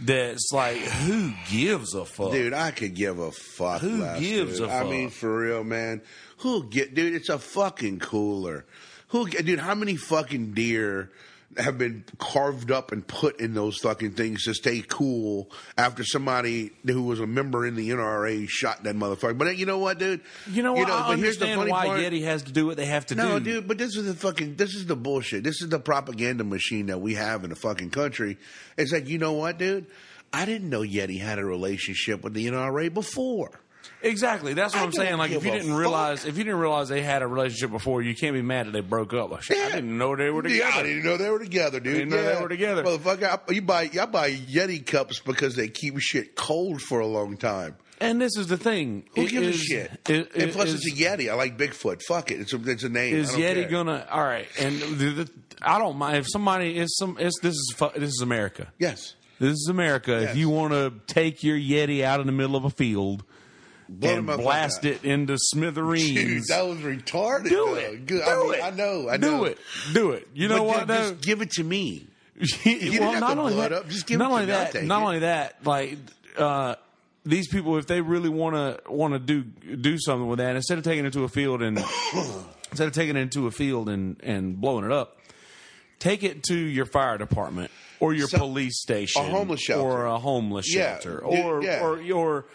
that's 0.00 0.50
like 0.52 0.76
who 0.76 1.32
gives 1.50 1.94
a 1.94 2.04
fuck 2.04 2.30
dude, 2.30 2.52
I 2.52 2.70
could 2.70 2.94
give 2.94 3.18
a 3.18 3.32
fuck. 3.32 3.80
Who 3.80 3.98
less, 3.98 4.20
gives 4.20 4.58
dude. 4.58 4.68
a 4.68 4.72
I 4.72 4.78
fuck? 4.78 4.86
I 4.86 4.90
mean, 4.90 5.10
for 5.10 5.38
real, 5.38 5.64
man. 5.64 6.02
Who 6.38 6.68
get, 6.68 6.94
dude? 6.94 7.14
It's 7.14 7.28
a 7.28 7.38
fucking 7.38 7.98
cooler. 7.98 8.64
Who, 9.08 9.28
dude? 9.28 9.58
How 9.58 9.74
many 9.74 9.96
fucking 9.96 10.52
deer 10.52 11.10
have 11.58 11.76
been 11.78 12.04
carved 12.18 12.70
up 12.70 12.92
and 12.92 13.06
put 13.06 13.40
in 13.40 13.54
those 13.54 13.78
fucking 13.78 14.12
things 14.12 14.44
to 14.44 14.54
stay 14.54 14.82
cool 14.86 15.50
after 15.76 16.04
somebody 16.04 16.70
who 16.86 17.02
was 17.02 17.20
a 17.20 17.26
member 17.26 17.66
in 17.66 17.74
the 17.74 17.90
NRA 17.90 18.48
shot 18.48 18.84
that 18.84 18.94
motherfucker? 18.96 19.36
But 19.36 19.56
you 19.56 19.66
know 19.66 19.78
what, 19.78 19.98
dude? 19.98 20.20
You 20.50 20.62
know 20.62 20.72
what? 20.72 20.90
I 20.90 21.08
but 21.08 21.18
here's 21.18 21.38
the 21.38 21.46
understand 21.46 21.60
funny 21.60 21.70
why 21.72 21.86
part. 21.86 22.00
Yeti 22.00 22.24
has 22.24 22.42
to 22.44 22.52
do 22.52 22.66
what 22.66 22.76
they 22.76 22.86
have 22.86 23.06
to 23.06 23.14
No, 23.14 23.38
do. 23.38 23.44
dude, 23.44 23.68
but 23.68 23.78
this 23.78 23.96
is 23.96 24.06
the 24.06 24.14
fucking 24.14 24.56
this 24.56 24.74
is 24.74 24.86
the 24.86 24.96
bullshit. 24.96 25.42
This 25.44 25.60
is 25.62 25.68
the 25.68 25.78
propaganda 25.80 26.44
machine 26.44 26.86
that 26.86 27.00
we 27.00 27.14
have 27.14 27.44
in 27.44 27.50
the 27.50 27.56
fucking 27.56 27.90
country. 27.90 28.38
It's 28.76 28.92
like, 28.92 29.08
you 29.08 29.18
know 29.18 29.32
what, 29.34 29.58
dude? 29.58 29.86
I 30.32 30.44
didn't 30.44 30.68
know 30.70 30.82
Yeti 30.82 31.20
had 31.20 31.38
a 31.38 31.44
relationship 31.44 32.22
with 32.22 32.34
the 32.34 32.46
NRA 32.46 32.92
before. 32.92 33.50
Exactly. 34.02 34.54
That's 34.54 34.74
what 34.74 34.82
I 34.82 34.86
am 34.86 34.92
saying. 34.92 35.16
Like, 35.16 35.30
if 35.32 35.44
you 35.44 35.50
didn't 35.50 35.74
realize, 35.74 36.24
if 36.24 36.38
you 36.38 36.44
didn't 36.44 36.60
realize 36.60 36.88
they 36.88 37.02
had 37.02 37.22
a 37.22 37.26
relationship 37.26 37.70
before, 37.70 38.02
you 38.02 38.14
can't 38.14 38.34
be 38.34 38.42
mad 38.42 38.66
that 38.66 38.70
they 38.72 38.80
broke 38.80 39.12
up. 39.14 39.30
Like, 39.30 39.42
shit, 39.42 39.58
I 39.58 39.76
didn't 39.76 39.96
know 39.98 40.14
they 40.16 40.30
were 40.30 40.42
together. 40.42 40.70
Yeah, 40.70 40.76
I 40.76 40.82
didn't 40.82 41.04
know 41.04 41.16
they 41.16 41.30
were 41.30 41.38
together, 41.38 41.80
dude. 41.80 41.94
I 41.94 41.98
didn't 41.98 42.10
know 42.10 42.22
they 42.36 42.42
were 42.42 42.48
together. 42.48 42.82
Motherfucker, 42.84 43.40
I, 43.48 43.52
you 43.52 43.62
buy 43.62 43.90
I 44.00 44.06
buy 44.06 44.32
Yeti 44.32 44.84
cups 44.84 45.20
because 45.20 45.56
they 45.56 45.68
keep 45.68 45.98
shit 45.98 46.36
cold 46.36 46.80
for 46.82 47.00
a 47.00 47.06
long 47.06 47.36
time. 47.36 47.76
And 48.00 48.20
this 48.20 48.36
is 48.36 48.46
the 48.46 48.56
thing. 48.56 49.04
Who 49.16 49.22
It 49.22 49.30
gives 49.30 49.48
a 49.48 49.52
shit? 49.58 49.90
it- 50.08 50.30
and 50.36 50.52
plus, 50.52 50.68
is- 50.68 50.86
it's 50.86 50.92
a 51.00 51.02
Yeti. 51.02 51.28
I 51.30 51.34
like 51.34 51.58
Bigfoot. 51.58 52.00
Fuck 52.06 52.30
it. 52.30 52.40
It's 52.40 52.52
a 52.52 52.70
it's 52.70 52.84
a 52.84 52.88
name. 52.88 53.16
Is 53.16 53.30
I 53.30 53.32
don't 53.32 53.40
Yeti 53.42 53.54
care. 53.62 53.68
gonna? 53.70 54.06
All 54.10 54.22
right, 54.22 54.46
and 54.60 54.80
the, 54.80 55.10
the, 55.24 55.30
I 55.60 55.78
don't 55.78 55.96
mind 55.96 56.18
if 56.18 56.26
somebody 56.30 56.78
is 56.78 56.96
some. 56.96 57.16
It's, 57.18 57.36
this 57.40 57.54
is 57.54 57.74
this 57.96 58.10
is 58.10 58.20
America. 58.22 58.72
Yes. 58.78 59.14
This 59.40 59.52
is 59.52 59.68
America. 59.70 60.18
Yes. 60.20 60.30
If 60.30 60.36
you 60.36 60.48
want 60.50 60.72
to 60.72 60.92
take 61.06 61.44
your 61.44 61.56
Yeti 61.56 62.02
out 62.02 62.18
in 62.20 62.26
the 62.26 62.32
middle 62.32 62.56
of 62.56 62.64
a 62.64 62.70
field 62.70 63.22
Blow 63.88 64.16
and 64.18 64.26
blast 64.26 64.84
it 64.84 65.02
into 65.04 65.32
Dude, 65.34 65.40
smithereens, 65.40 66.48
that 66.48 66.66
was 66.66 66.78
retarded. 66.80 67.44
do 67.44 67.50
though. 67.50 67.74
it. 67.76 68.06
Good. 68.06 68.22
Do 68.24 68.30
I 68.30 68.42
mean, 68.44 68.54
it. 68.54 68.62
I 68.64 68.70
know. 68.70 69.08
I 69.08 69.16
do 69.16 69.30
know. 69.30 69.44
it. 69.44 69.58
Do 69.94 70.10
it. 70.10 70.28
You 70.34 70.48
know 70.48 70.58
But 70.58 70.64
what? 70.66 70.86
though? 70.88 71.10
Just 71.12 71.22
give 71.22 71.40
it 71.40 71.50
to 71.52 71.64
me. 71.64 72.06
well, 72.66 73.20
not 73.20 73.38
only 73.38 73.54
that, 73.56 73.72
up. 73.72 73.88
Just 73.88 74.06
give 74.06 74.18
not 74.18 74.30
it 74.30 74.32
only 74.34 74.46
me. 74.46 74.52
That, 74.52 74.84
not 74.84 75.00
it. 75.02 75.04
only 75.06 75.18
that, 75.20 75.66
like 75.66 75.96
uh, 76.36 76.74
these 77.24 77.48
people, 77.48 77.78
if 77.78 77.86
they 77.86 78.00
really 78.00 78.28
want 78.28 78.54
to 78.56 78.90
want 78.92 79.14
to 79.14 79.18
do 79.18 79.42
do 79.42 79.96
something 79.98 80.28
with 80.28 80.38
that, 80.38 80.54
instead 80.54 80.78
of 80.78 80.84
taking 80.84 81.04
it 81.06 81.14
to 81.14 81.24
a 81.24 81.28
field 81.28 81.62
and 81.62 81.78
instead 82.70 82.86
of 82.88 82.92
taking 82.92 83.16
it 83.16 83.20
into 83.20 83.46
a 83.46 83.50
field 83.50 83.88
and 83.88 84.20
and 84.22 84.60
blowing 84.60 84.84
it 84.84 84.92
up, 84.92 85.18
take 85.98 86.22
it 86.22 86.42
to 86.44 86.54
your 86.56 86.86
fire 86.86 87.18
department 87.18 87.70
or 88.00 88.14
your 88.14 88.28
So- 88.28 88.38
police 88.38 88.80
station, 88.80 89.22
A 89.22 89.28
homeless 89.28 89.60
shelter. 89.60 89.82
or 89.88 90.06
a 90.06 90.18
homeless 90.18 90.66
shelter, 90.66 91.22
dude, 91.30 91.40
or 91.44 91.62
yeah. 91.62 91.82
or 91.84 92.00
your 92.00 92.46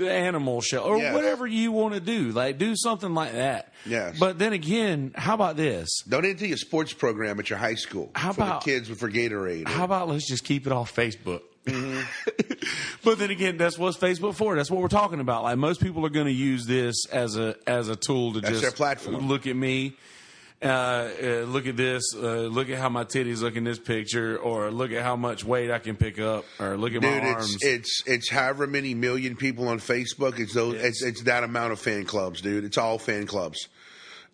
animal 0.00 0.60
shelter, 0.62 0.88
or 0.88 0.98
Yes. 0.98 1.14
whatever 1.14 1.46
you 1.46 1.70
want 1.72 1.94
to 1.94 2.00
do. 2.00 2.30
Like 2.32 2.58
do 2.58 2.74
something 2.76 3.12
like 3.14 3.32
that. 3.32 3.72
Yes. 3.84 4.18
But 4.18 4.38
then 4.38 4.52
again, 4.54 5.12
how 5.14 5.34
about 5.34 5.56
this? 5.56 5.90
Donate 6.08 6.38
to 6.38 6.46
your 6.48 6.56
sports 6.56 6.92
program 6.94 7.38
at 7.38 7.50
your 7.50 7.58
high 7.58 7.74
school 7.74 8.10
How 8.14 8.32
for 8.32 8.42
about- 8.42 8.64
the 8.64 8.70
kids 8.70 8.88
for 8.88 9.10
Gatorade. 9.10 9.68
How 9.68 9.84
about 9.84 10.08
let's 10.08 10.26
just 10.28 10.44
keep 10.44 10.66
it 10.66 10.72
off 10.72 10.94
Facebook? 10.94 11.42
Mm-hmm. 11.66 12.02
but 13.04 13.18
then 13.18 13.30
again, 13.30 13.56
that's 13.56 13.78
what's 13.78 13.96
Facebook 13.96 14.34
for. 14.34 14.54
That's 14.56 14.70
what 14.70 14.80
we're 14.82 14.88
talking 14.88 15.20
about. 15.20 15.44
Like 15.44 15.56
most 15.58 15.80
people 15.80 16.04
are 16.06 16.10
going 16.10 16.26
to 16.26 16.32
use 16.32 16.66
this 16.66 17.06
as 17.12 17.36
a 17.36 17.56
as 17.66 17.88
a 17.88 17.96
tool 17.96 18.34
to 18.34 18.40
That's 18.40 18.52
just 18.52 18.62
their 18.62 18.70
platform. 18.70 19.28
look 19.28 19.46
at 19.46 19.56
me 19.56 19.94
uh, 20.64 20.68
uh, 21.22 21.26
look 21.46 21.66
at 21.66 21.76
this, 21.76 22.02
uh, 22.14 22.20
look 22.48 22.70
at 22.70 22.78
how 22.78 22.88
my 22.88 23.04
titties 23.04 23.42
look 23.42 23.56
in 23.56 23.64
this 23.64 23.78
picture, 23.78 24.38
or 24.38 24.70
look 24.70 24.90
at 24.92 25.02
how 25.02 25.14
much 25.16 25.44
weight 25.44 25.70
I 25.70 25.78
can 25.78 25.96
pick 25.96 26.18
up, 26.18 26.44
or 26.58 26.76
look 26.76 26.94
at 26.94 27.02
Dude, 27.02 27.22
my 27.22 27.28
arms. 27.30 27.54
it's 27.56 27.64
it's 27.64 28.02
it's 28.06 28.30
however 28.30 28.66
many 28.66 28.94
million 28.94 29.36
people 29.36 29.68
on 29.68 29.78
Facebook. 29.78 30.38
It's 30.38 30.54
those. 30.54 30.74
It's, 30.76 31.02
it's 31.02 31.22
that 31.24 31.44
amount 31.44 31.72
of 31.72 31.80
fan 31.80 32.04
clubs, 32.04 32.40
dude. 32.40 32.64
It's 32.64 32.78
all 32.78 32.98
fan 32.98 33.26
clubs. 33.26 33.68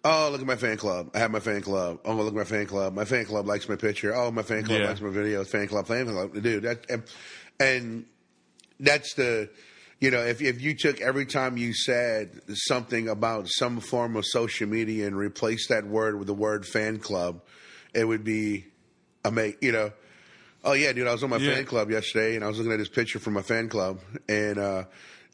Oh, 0.02 0.30
look 0.32 0.40
at 0.40 0.46
my 0.46 0.56
fan 0.56 0.78
club. 0.78 1.10
I 1.14 1.18
have 1.18 1.30
my 1.30 1.40
fan 1.40 1.60
club. 1.60 1.98
Oh, 2.06 2.14
look 2.14 2.28
at 2.28 2.34
my 2.34 2.44
fan 2.44 2.64
club. 2.66 2.94
My 2.94 3.04
fan 3.04 3.26
club 3.26 3.46
likes 3.46 3.68
my 3.68 3.76
picture. 3.76 4.14
Oh, 4.16 4.30
my 4.30 4.42
fan 4.42 4.64
club 4.64 4.80
Yeah. 4.80 4.86
likes 4.86 5.00
my 5.02 5.10
video. 5.10 5.44
Fan 5.44 5.68
club, 5.68 5.86
fan 5.86 6.06
club. 6.06 6.32
Dude, 6.42 6.62
that 6.62 6.86
and, 6.88 7.02
and 7.60 8.04
that's 8.78 9.12
the 9.14 9.50
you 10.01 10.11
know 10.11 10.20
if 10.20 10.40
if 10.42 10.61
you 10.61 10.74
took 10.74 11.01
every 11.01 11.26
time 11.26 11.57
you 11.57 11.72
said 11.74 12.40
something 12.55 13.09
about 13.09 13.48
some 13.48 13.80
form 13.80 14.16
of 14.16 14.24
social 14.26 14.68
media 14.68 15.07
and 15.07 15.16
replaced 15.16 15.68
that 15.68 15.86
word 15.86 16.18
with 16.18 16.26
the 16.26 16.34
word 16.34 16.66
fan 16.66 16.98
club, 16.98 17.42
it 17.94 18.05
would 18.05 18.24
be 18.24 18.66
amazing. 19.24 19.59
You 19.61 19.72
know. 19.72 19.92
Oh 20.62 20.74
yeah, 20.74 20.92
dude! 20.92 21.07
I 21.07 21.12
was 21.12 21.22
on 21.22 21.30
my 21.30 21.38
Yeah. 21.38 21.55
fan 21.55 21.64
club 21.64 21.90
yesterday, 21.90 22.34
and 22.36 22.44
I 22.44 22.48
was 22.48 22.59
looking 22.59 22.72
at 22.72 22.78
this 22.78 22.88
picture 22.88 23.18
from 23.18 23.32
my 23.32 23.40
fan 23.42 23.70
club, 23.70 24.01
and 24.28 24.59
uh, 24.59 24.84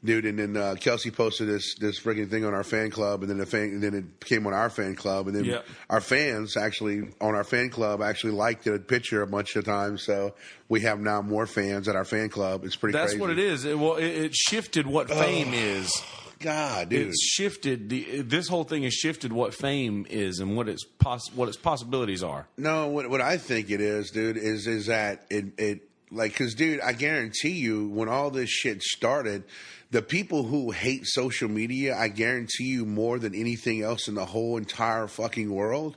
dude, 0.07 0.25
and 0.25 0.39
then 0.39 0.57
uh, 0.57 0.73
Kelsey 0.79 1.11
posted 1.11 1.47
this 1.47 1.75
this 1.75 1.99
freaking 1.99 2.27
thing 2.29 2.43
on 2.45 2.55
our 2.55 2.63
fan 2.63 2.89
club, 2.89 3.21
and 3.21 3.29
then 3.29 3.37
the 3.37 3.45
fan, 3.45 3.63
and 3.65 3.83
then 3.83 3.93
it 3.93 4.25
came 4.25 4.47
on 4.47 4.53
our 4.53 4.71
fan 4.71 4.95
club, 4.95 5.27
and 5.27 5.35
then 5.35 5.45
Yeah. 5.45 5.61
our 5.89 6.01
fans 6.01 6.57
actually 6.57 7.09
on 7.21 7.35
our 7.35 7.43
fan 7.43 7.69
club 7.69 8.01
actually 8.01 8.33
liked 8.33 8.63
the 8.63 8.79
picture 8.79 9.21
a 9.21 9.27
bunch 9.27 9.55
of 9.55 9.65
times, 9.65 10.03
so 10.03 10.33
we 10.69 10.81
have 10.81 10.99
now 10.99 11.21
more 11.21 11.45
fans 11.45 11.87
at 11.87 11.95
our 11.95 12.05
fan 12.05 12.29
club. 12.29 12.63
It's 12.65 12.75
pretty. 12.75 12.93
That's 12.97 13.11
crazy. 13.11 13.21
what 13.21 13.29
it 13.29 13.37
is. 13.39 13.65
It, 13.65 13.77
well, 13.77 13.95
it, 13.97 14.05
it 14.07 14.35
shifted 14.35 14.87
what 14.87 15.09
fame 15.09 15.53
is. 15.53 15.91
God, 16.39 16.89
dude. 16.89 17.07
It's 17.07 17.23
shifted. 17.23 17.89
The, 17.89 18.21
this 18.21 18.47
whole 18.47 18.63
thing 18.63 18.83
has 18.83 18.93
shifted 18.93 19.33
what 19.33 19.53
fame 19.55 20.05
is 20.09 20.39
and 20.39 20.55
what 20.55 20.69
its 20.69 20.83
poss- 20.83 21.31
what 21.33 21.47
its 21.49 21.57
possibilities 21.57 22.21
are. 22.23 22.47
No, 22.57 22.87
what 22.87 23.09
what 23.09 23.21
I 23.21 23.37
think 23.37 23.71
it 23.71 23.81
is, 23.81 24.11
dude, 24.11 24.37
is 24.37 24.67
is 24.67 24.85
that 24.85 25.25
it 25.31 25.45
it 25.57 25.89
like 26.11 26.31
because, 26.33 26.53
dude, 26.53 26.79
I 26.81 26.93
guarantee 26.93 27.53
you, 27.57 27.89
when 27.89 28.07
all 28.07 28.29
this 28.29 28.49
shit 28.49 28.81
started, 28.83 29.43
the 29.91 30.01
people 30.01 30.43
who 30.43 30.71
hate 30.71 31.05
social 31.05 31.49
media, 31.49 31.95
I 31.97 32.07
guarantee 32.09 32.65
you, 32.65 32.85
more 32.85 33.19
than 33.19 33.33
anything 33.33 33.81
else 33.81 34.07
in 34.07 34.15
the 34.15 34.25
whole 34.25 34.57
entire 34.57 35.07
fucking 35.07 35.49
world, 35.53 35.95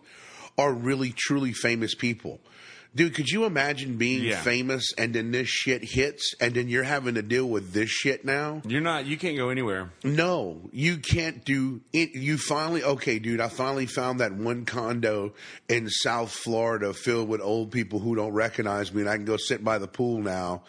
are 0.59 0.73
really 0.73 1.13
truly 1.17 1.53
famous 1.53 1.95
people. 1.95 2.41
Dude, 2.93 3.15
could 3.15 3.29
you 3.29 3.45
imagine 3.45 3.99
being 3.99 4.25
Yeah. 4.25 4.43
famous 4.43 4.93
and 4.99 5.15
then 5.15 5.31
this 5.31 5.49
shit 5.49 5.83
hits 5.85 6.35
and 6.41 6.55
then 6.55 6.69
you're 6.69 6.83
having 6.83 7.15
to 7.15 7.23
deal 7.23 7.49
with 7.49 7.73
this 7.73 7.89
shit 7.89 8.25
now? 8.25 8.63
You're 8.67 8.81
not. 8.81 9.07
You 9.07 9.17
can't 9.17 9.37
go 9.37 9.49
anywhere. 9.51 9.93
No, 10.03 10.69
you 10.73 10.97
can't 10.97 11.45
do 11.45 11.83
it. 11.93 12.17
You 12.17 12.37
finally, 12.37 12.83
okay, 12.83 13.21
dude, 13.21 13.41
I 13.41 13.49
finally 13.49 13.87
found 13.87 14.19
that 14.19 14.33
one 14.33 14.65
condo 14.65 15.35
in 15.69 15.89
South 15.89 16.33
Florida 16.33 16.93
filled 16.93 17.29
with 17.29 17.41
old 17.41 17.71
people 17.71 18.01
who 18.01 18.17
don't 18.17 18.33
recognize 18.33 18.93
me, 18.93 19.03
and 19.03 19.11
I 19.11 19.15
can 19.17 19.25
go 19.25 19.37
sit 19.37 19.63
by 19.63 19.79
the 19.79 19.87
pool 19.87 20.21
now 20.21 20.65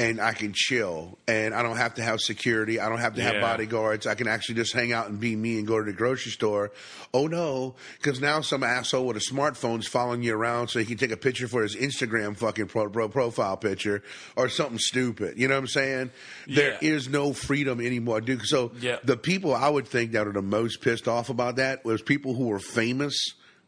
and 0.00 0.20
I 0.20 0.32
can 0.32 0.52
chill. 0.54 1.18
And 1.28 1.52
I 1.54 1.62
don't 1.62 1.76
have 1.76 1.94
to 1.96 2.02
have 2.02 2.20
security. 2.20 2.80
I 2.80 2.88
don't 2.88 2.98
have 3.00 3.14
to 3.16 3.22
have 3.22 3.34
Yeah. 3.34 3.40
bodyguards. 3.40 4.06
I 4.06 4.14
can 4.14 4.28
actually 4.28 4.54
just 4.54 4.72
hang 4.72 4.92
out 4.92 5.08
and 5.10 5.20
be 5.20 5.36
me 5.36 5.58
and 5.58 5.66
go 5.66 5.78
to 5.78 5.84
the 5.84 5.92
grocery 5.96 6.32
store. 6.32 6.72
Oh, 7.12 7.26
no, 7.26 7.74
because 8.00 8.20
now 8.20 8.40
some 8.40 8.62
asshole 8.62 9.06
with 9.06 9.16
a 9.18 9.20
smartphone's 9.20 9.86
following 9.86 10.22
you 10.22 10.34
around 10.34 10.68
so 10.68 10.78
he 10.78 10.86
can 10.86 10.96
take 10.96 11.10
a 11.10 11.16
picture 11.18 11.48
for 11.48 11.62
his 11.62 11.76
Instagram 11.76 12.36
fucking 12.36 12.66
pro, 12.68 12.88
pro, 12.88 13.08
profile 13.08 13.56
picture 13.58 14.02
or 14.36 14.48
something 14.48 14.78
stupid. 14.78 15.38
You 15.38 15.48
know 15.48 15.54
what 15.54 15.60
I'm 15.60 15.66
saying? 15.66 16.10
There 16.46 16.78
Yeah. 16.80 16.88
is 16.94 17.08
no 17.08 17.32
freedom 17.34 17.80
anymore, 17.80 18.20
dude. 18.22 18.46
So 18.46 18.72
Yeah. 18.80 18.96
the 19.04 19.16
people 19.18 19.54
I 19.54 19.68
would 19.68 19.86
think 19.86 20.12
that 20.12 20.26
are 20.26 20.32
the 20.32 20.40
most 20.42 20.80
pissed 20.80 21.08
off 21.08 21.28
about 21.28 21.56
that 21.56 21.84
was 21.84 22.00
people 22.00 22.34
who 22.34 22.46
were 22.46 22.58
famous 22.60 23.14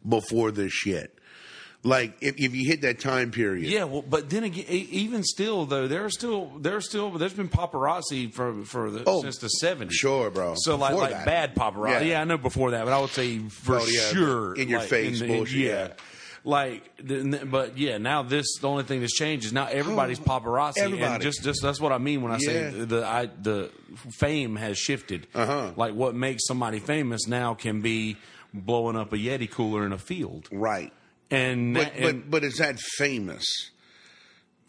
before 0.08 0.50
this 0.50 0.72
shit. 0.72 1.18
Like 1.84 2.16
if, 2.20 2.36
if 2.38 2.54
you 2.54 2.64
hit 2.64 2.82
that 2.82 3.00
time 3.00 3.32
period, 3.32 3.66
Yeah, 3.66 3.84
well, 3.84 4.02
but 4.02 4.30
then 4.30 4.44
again, 4.44 4.64
even 4.68 5.24
still 5.24 5.66
though, 5.66 5.88
there's 5.88 6.14
still 6.14 6.52
there's 6.60 6.88
still 6.88 7.10
there's 7.10 7.32
been 7.32 7.48
paparazzi 7.48 8.32
for 8.32 8.62
for 8.64 8.90
the, 8.92 9.02
Oh, 9.04 9.22
since 9.22 9.38
the 9.38 9.48
seventies. 9.48 9.96
sure, 9.96 10.30
bro. 10.30 10.54
So 10.56 10.76
like 10.76 10.90
Before 10.92 11.02
like 11.02 11.10
that. 11.10 11.26
bad 11.26 11.54
paparazzi. 11.56 12.00
Yeah. 12.02 12.06
Yeah. 12.12 12.20
I 12.20 12.24
know 12.24 12.38
before 12.38 12.70
that, 12.70 12.84
but 12.84 12.92
I 12.92 13.00
would 13.00 13.10
say 13.10 13.40
for 13.40 13.80
Oh, 13.80 13.84
yeah, 13.86 14.00
sure 14.12 14.54
in 14.54 14.68
your 14.68 14.78
like, 14.78 14.88
face 14.88 15.20
in 15.20 15.26
the- 15.28 15.34
in- 15.38 15.46
yeah. 15.50 15.66
yeah. 15.88 15.88
Like, 16.44 16.82
but 17.50 17.78
yeah, 17.78 17.98
now 17.98 18.22
this 18.22 18.58
the 18.60 18.68
only 18.68 18.82
thing 18.84 19.00
that's 19.00 19.14
changed 19.14 19.46
is 19.46 19.52
now 19.52 19.66
everybody's 19.66 20.18
paparazzi, 20.18 21.00
and 21.00 21.22
just 21.22 21.42
just 21.42 21.62
that's 21.62 21.80
what 21.80 21.92
I 21.92 21.98
mean 21.98 22.22
when 22.22 22.30
I 22.32 22.38
say 22.38 22.68
the 22.70 23.04
I, 23.06 23.26
the 23.26 23.70
fame 24.10 24.56
has 24.56 24.76
shifted. 24.78 25.26
Uh-huh. 25.34 25.72
Like 25.76 25.94
what 25.94 26.14
makes 26.16 26.46
somebody 26.46 26.78
famous 26.80 27.26
now 27.28 27.54
can 27.54 27.80
be 27.80 28.16
blowing 28.54 28.96
up 28.96 29.12
a 29.12 29.16
Yeti 29.16 29.48
cooler 29.50 29.86
in 29.86 29.92
a 29.92 29.98
field, 29.98 30.48
right. 30.52 30.92
And 31.32 31.74
But 31.74 31.92
and 31.96 32.02
but 32.22 32.30
but 32.30 32.44
is 32.44 32.58
that 32.58 32.78
famous? 32.78 33.70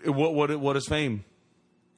what 0.06 0.34
what 0.34 0.60
what 0.60 0.76
is 0.78 0.88
fame? 0.88 1.26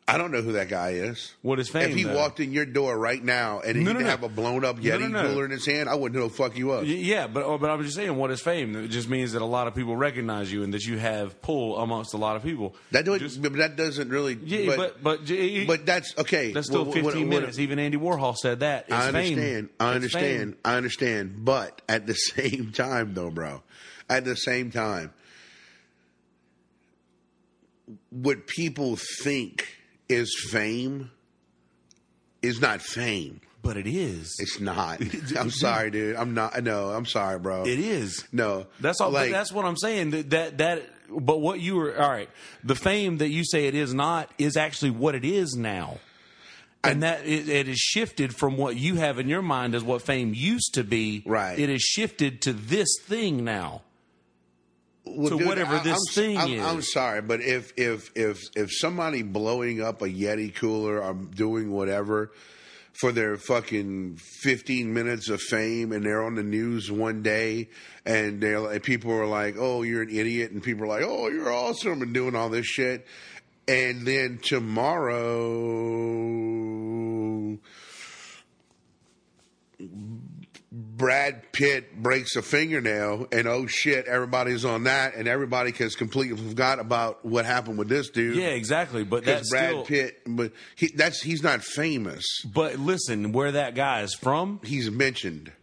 I 0.08 0.20
don't 0.20 0.32
know 0.32 0.44
who 0.44 0.52
that 0.52 0.70
guy 0.70 0.90
is. 0.92 1.34
What 1.42 1.60
is 1.60 1.68
fame? 1.68 1.90
if 1.90 1.96
he 1.96 2.04
though? 2.04 2.16
walked 2.16 2.40
in 2.40 2.52
your 2.54 2.68
door 2.68 2.96
right 2.96 3.24
now 3.24 3.62
and 3.62 3.76
he 3.76 3.84
No, 3.84 3.92
no, 3.92 3.98
didn't 3.98 4.06
no. 4.06 4.12
have 4.12 4.22
a 4.22 4.30
blown 4.30 4.64
up 4.64 4.78
Yeti 4.80 5.12
cooler 5.12 5.46
in 5.46 5.50
his 5.50 5.66
hand, 5.66 5.90
I 5.90 5.96
wouldn't 5.96 6.14
know 6.22 6.28
who 6.28 6.34
fuck 6.36 6.56
you 6.56 6.74
up. 6.74 6.84
Y- 6.84 6.90
Yeah, 6.90 7.26
but 7.26 7.42
oh, 7.42 7.58
but 7.58 7.72
I'm 7.72 7.82
just 7.82 7.96
saying, 7.96 8.16
what 8.16 8.30
is 8.30 8.40
fame? 8.40 8.76
It 8.76 8.90
just 8.90 9.10
means 9.10 9.32
that 9.32 9.42
a 9.42 9.46
lot 9.46 9.66
of 9.66 9.74
people 9.74 9.96
recognize 9.98 10.54
you 10.54 10.62
and 10.62 10.72
that 10.76 10.84
you 10.84 11.00
have 11.00 11.42
pull 11.42 11.80
amongst 11.80 12.14
a 12.14 12.18
lot 12.18 12.36
of 12.36 12.44
people. 12.44 12.76
That 12.92 13.06
don't, 13.06 13.18
Just- 13.18 13.42
but 13.42 13.54
that 13.54 13.78
doesn't 13.78 14.10
really. 14.10 14.38
yeah, 14.46 14.76
but, 14.76 15.02
but 15.02 15.26
but, 15.26 15.66
but 15.66 15.86
that's 15.88 16.14
okay. 16.20 16.52
that's 16.54 16.68
still 16.68 16.86
What- 16.86 16.94
15 16.94 17.04
what- 17.04 17.16
what- 17.16 17.28
minutes. 17.28 17.58
Even 17.58 17.80
Andy 17.80 17.98
Warhol 17.98 18.36
said 18.36 18.60
that. 18.60 18.86
I 18.92 19.12
fame. 19.12 19.16
understand. 19.16 19.70
I 19.80 19.94
understand. 19.96 20.56
I 20.64 20.76
understand. 20.76 21.44
But 21.44 21.82
at 21.90 22.06
the 22.06 22.14
same 22.36 22.72
time, 22.74 23.16
though, 23.16 23.32
bro, 23.32 23.64
at 24.10 24.26
the 24.26 24.36
same 24.36 24.72
time, 24.72 25.14
what 28.10 28.48
people 28.48 28.98
think 29.24 29.68
is 30.10 30.34
fame 30.52 31.12
is 32.42 32.62
not 32.62 32.82
fame. 32.82 33.42
But 33.62 33.78
it 33.78 33.88
is. 33.88 34.36
It's 34.38 34.60
not. 34.60 35.02
I'm 35.38 35.50
sorry, 35.50 35.90
dude. 35.90 36.16
I'm 36.16 36.36
not. 36.36 36.64
No, 36.64 36.90
I'm 36.90 37.08
sorry, 37.08 37.40
bro. 37.40 37.64
It 37.66 37.80
is. 37.80 38.24
No, 38.32 38.68
That's 38.80 39.02
all. 39.02 39.10
Like, 39.10 39.32
but 39.32 39.38
that's 39.38 39.52
what 39.52 39.66
I'm 39.66 39.78
saying. 39.78 40.12
That, 40.12 40.30
that 40.30 40.58
that. 40.60 40.84
But 41.10 41.42
what 41.42 41.60
you 41.60 41.76
were 41.76 42.00
all 42.00 42.10
right. 42.10 42.30
The 42.64 42.76
fame 42.76 43.18
that 43.18 43.30
you 43.30 43.44
say 43.44 43.66
it 43.66 43.76
is 43.76 43.94
not 43.94 44.30
is 44.38 44.56
actually 44.56 44.92
what 44.92 45.16
it 45.16 45.26
is 45.26 45.56
now. 45.56 45.98
And 46.84 47.02
that 47.02 47.26
it, 47.26 47.50
it 47.50 47.66
has 47.66 47.80
shifted 47.80 48.36
from 48.36 48.58
what 48.58 48.76
you 48.76 48.96
have 48.96 49.18
in 49.18 49.28
your 49.28 49.42
mind 49.42 49.74
as 49.74 49.84
what 49.84 50.04
fame 50.04 50.34
used 50.36 50.76
to 50.76 50.84
be. 50.84 51.24
Right. 51.26 51.58
It 51.58 51.70
has 51.70 51.82
shifted 51.82 52.42
to 52.44 52.54
this 52.54 52.88
thing 53.02 53.44
now. 53.44 53.82
Well, 55.06 55.38
to 55.38 55.46
whatever 55.46 55.80
this 55.80 55.98
I'm, 55.98 56.14
thing 56.14 56.38
I'm, 56.38 56.52
is. 56.52 56.66
I'm 56.66 56.82
sorry, 56.82 57.22
but 57.22 57.42
if 57.42 57.74
if 57.78 58.12
if 58.16 58.42
if 58.56 58.70
somebody 58.72 59.22
blowing 59.22 59.82
up 59.82 60.02
a 60.02 60.08
Yeti 60.08 60.54
cooler 60.54 61.02
or 61.02 61.14
doing 61.14 61.72
whatever 61.72 62.32
for 62.94 63.12
their 63.12 63.36
fucking 63.36 64.18
15 64.42 64.94
minutes 64.94 65.28
of 65.30 65.42
fame 65.42 65.92
and 65.92 66.06
they're 66.06 66.24
on 66.24 66.36
the 66.36 66.44
news 66.44 66.90
one 66.90 67.22
day 67.24 67.68
and 68.06 68.40
they're 68.42 68.62
like, 68.62 68.84
people 68.84 69.12
are 69.12 69.28
like, 69.28 69.56
"Oh, 69.58 69.82
you're 69.82 70.04
an 70.04 70.10
idiot," 70.10 70.52
and 70.52 70.64
people 70.64 70.86
are 70.86 70.88
like, 70.88 71.04
"Oh, 71.04 71.28
you're 71.28 71.52
awesome," 71.52 72.02
and 72.02 72.14
doing 72.14 72.36
all 72.36 72.50
this 72.50 72.66
shit, 72.66 73.06
and 73.68 74.06
then 74.06 74.40
tomorrow. 74.42 75.86
Brad 80.78 81.54
Pitt 81.54 82.04
breaks 82.04 82.36
a 82.36 82.42
fingernail, 82.42 83.28
and 83.32 83.48
oh 83.48 83.66
shit, 83.66 84.08
everybody's 84.08 84.66
on 84.66 84.84
that, 84.84 85.16
and 85.16 85.26
everybody 85.26 85.72
has 85.72 85.96
completely 85.96 86.36
forgot 86.36 86.80
about 86.80 87.24
what 87.24 87.46
happened 87.46 87.78
with 87.78 87.88
this 87.88 88.10
dude. 88.10 88.36
Yeah, 88.36 88.48
exactly. 88.48 89.06
But 89.06 89.24
that's 89.24 89.50
Brad 89.50 89.70
still. 89.70 89.86
Pitt, 89.86 90.22
but 90.28 90.52
he, 90.76 90.88
that's 90.88 91.22
he's 91.22 91.42
not 91.42 91.64
famous. 91.64 92.26
But 92.44 92.78
listen, 92.78 93.32
where 93.32 93.54
that 93.54 93.74
guy 93.76 94.02
is 94.02 94.14
from, 94.14 94.60
He's 94.64 94.92
mentioned. 94.92 95.54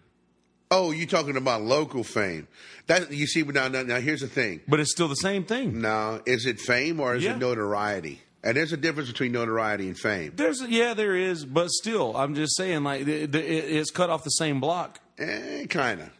Oh, 0.70 0.92
you 0.92 1.06
talking 1.06 1.36
about 1.36 1.60
local 1.60 2.04
fame? 2.04 2.48
That 2.86 3.12
you 3.12 3.26
see, 3.26 3.42
but 3.42 3.54
now, 3.54 3.68
now, 3.68 3.82
now 3.82 4.00
here's 4.00 4.22
the 4.22 4.28
thing. 4.28 4.62
but 4.66 4.80
it's 4.80 4.92
still 4.92 5.08
the 5.08 5.14
same 5.16 5.44
thing. 5.44 5.82
Now, 5.82 6.20
is 6.24 6.46
it 6.46 6.58
fame 6.58 7.00
or 7.00 7.14
is 7.14 7.22
Yeah. 7.24 7.32
it 7.34 7.38
notoriety? 7.38 8.22
And 8.42 8.56
there's 8.56 8.72
a 8.72 8.76
difference 8.78 9.08
between 9.10 9.30
notoriety 9.32 9.86
and 9.86 9.96
fame. 9.96 10.32
There's 10.34 10.62
yeah, 10.62 10.94
there 10.94 11.14
is, 11.14 11.44
but 11.44 11.70
still, 11.70 12.16
I'm 12.16 12.34
just 12.34 12.56
saying, 12.56 12.82
like 12.82 13.04
the, 13.04 13.22
it, 13.24 13.34
it's 13.36 13.90
cut 13.90 14.08
off 14.08 14.24
the 14.24 14.30
same 14.30 14.58
block. 14.58 14.98
Eh, 15.18 15.66
kind 15.66 16.00
of. 16.00 16.10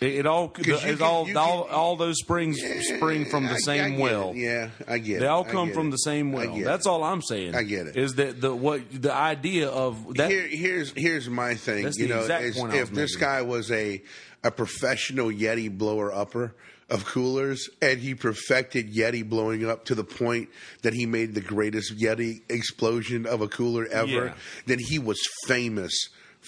It, 0.00 0.20
it 0.20 0.26
all, 0.26 0.48
the, 0.48 0.72
it's 0.72 0.82
can- 0.82 1.02
all, 1.02 1.28
you 1.28 1.36
all, 1.38 1.64
all 1.64 1.96
those 1.96 2.16
springs 2.20 2.58
spring 2.94 3.26
from 3.26 3.44
the 3.44 3.50
I- 3.50 3.54
I 3.54 3.58
same 3.58 3.90
get 3.92 4.00
well. 4.00 4.30
it. 4.30 4.36
Yeah, 4.36 4.70
I 4.88 4.96
get 4.98 5.18
it. 5.18 5.20
They 5.20 5.26
all 5.26 5.44
come 5.44 5.72
from 5.72 5.88
it. 5.88 5.90
the 5.90 5.96
same 5.98 6.32
well. 6.32 6.56
That's 6.58 6.86
it. 6.86 6.88
all 6.88 7.04
I'm 7.04 7.20
saying. 7.20 7.54
I 7.54 7.62
get 7.64 7.86
it. 7.86 7.96
Is 7.96 8.14
that 8.14 8.40
the 8.40 8.54
what 8.56 8.80
the 8.90 9.12
idea 9.12 9.68
of 9.68 10.14
that? 10.14 10.30
Here, 10.30 10.46
here's 10.48 10.92
here's 10.96 11.28
my 11.28 11.54
thing. 11.54 11.84
That's 11.84 11.98
you 11.98 12.08
the 12.08 12.14
know, 12.14 12.20
exact 12.22 12.44
is 12.44 12.58
I 12.58 12.66
if 12.76 12.90
was 12.90 12.90
this 12.98 13.14
making. 13.16 13.28
guy 13.28 13.42
was 13.42 13.70
a 13.70 14.02
a 14.42 14.50
professional 14.50 15.28
Yeti 15.28 15.70
blower 15.76 16.10
upper 16.14 16.54
of 16.88 17.04
coolers, 17.04 17.68
and 17.82 18.00
he 18.00 18.14
perfected 18.14 18.92
Yeti 18.94 19.28
blowing 19.28 19.68
up 19.68 19.84
to 19.84 19.94
the 19.94 20.02
point 20.02 20.48
that 20.80 20.94
he 20.94 21.04
made 21.04 21.34
the 21.34 21.40
greatest 21.42 21.96
Yeti 21.98 22.40
explosion 22.48 23.26
of 23.26 23.42
a 23.42 23.48
cooler 23.48 23.86
ever, 23.92 24.08
Yeah. 24.08 24.34
then 24.66 24.78
he 24.80 24.98
was 24.98 25.20
famous 25.46 25.92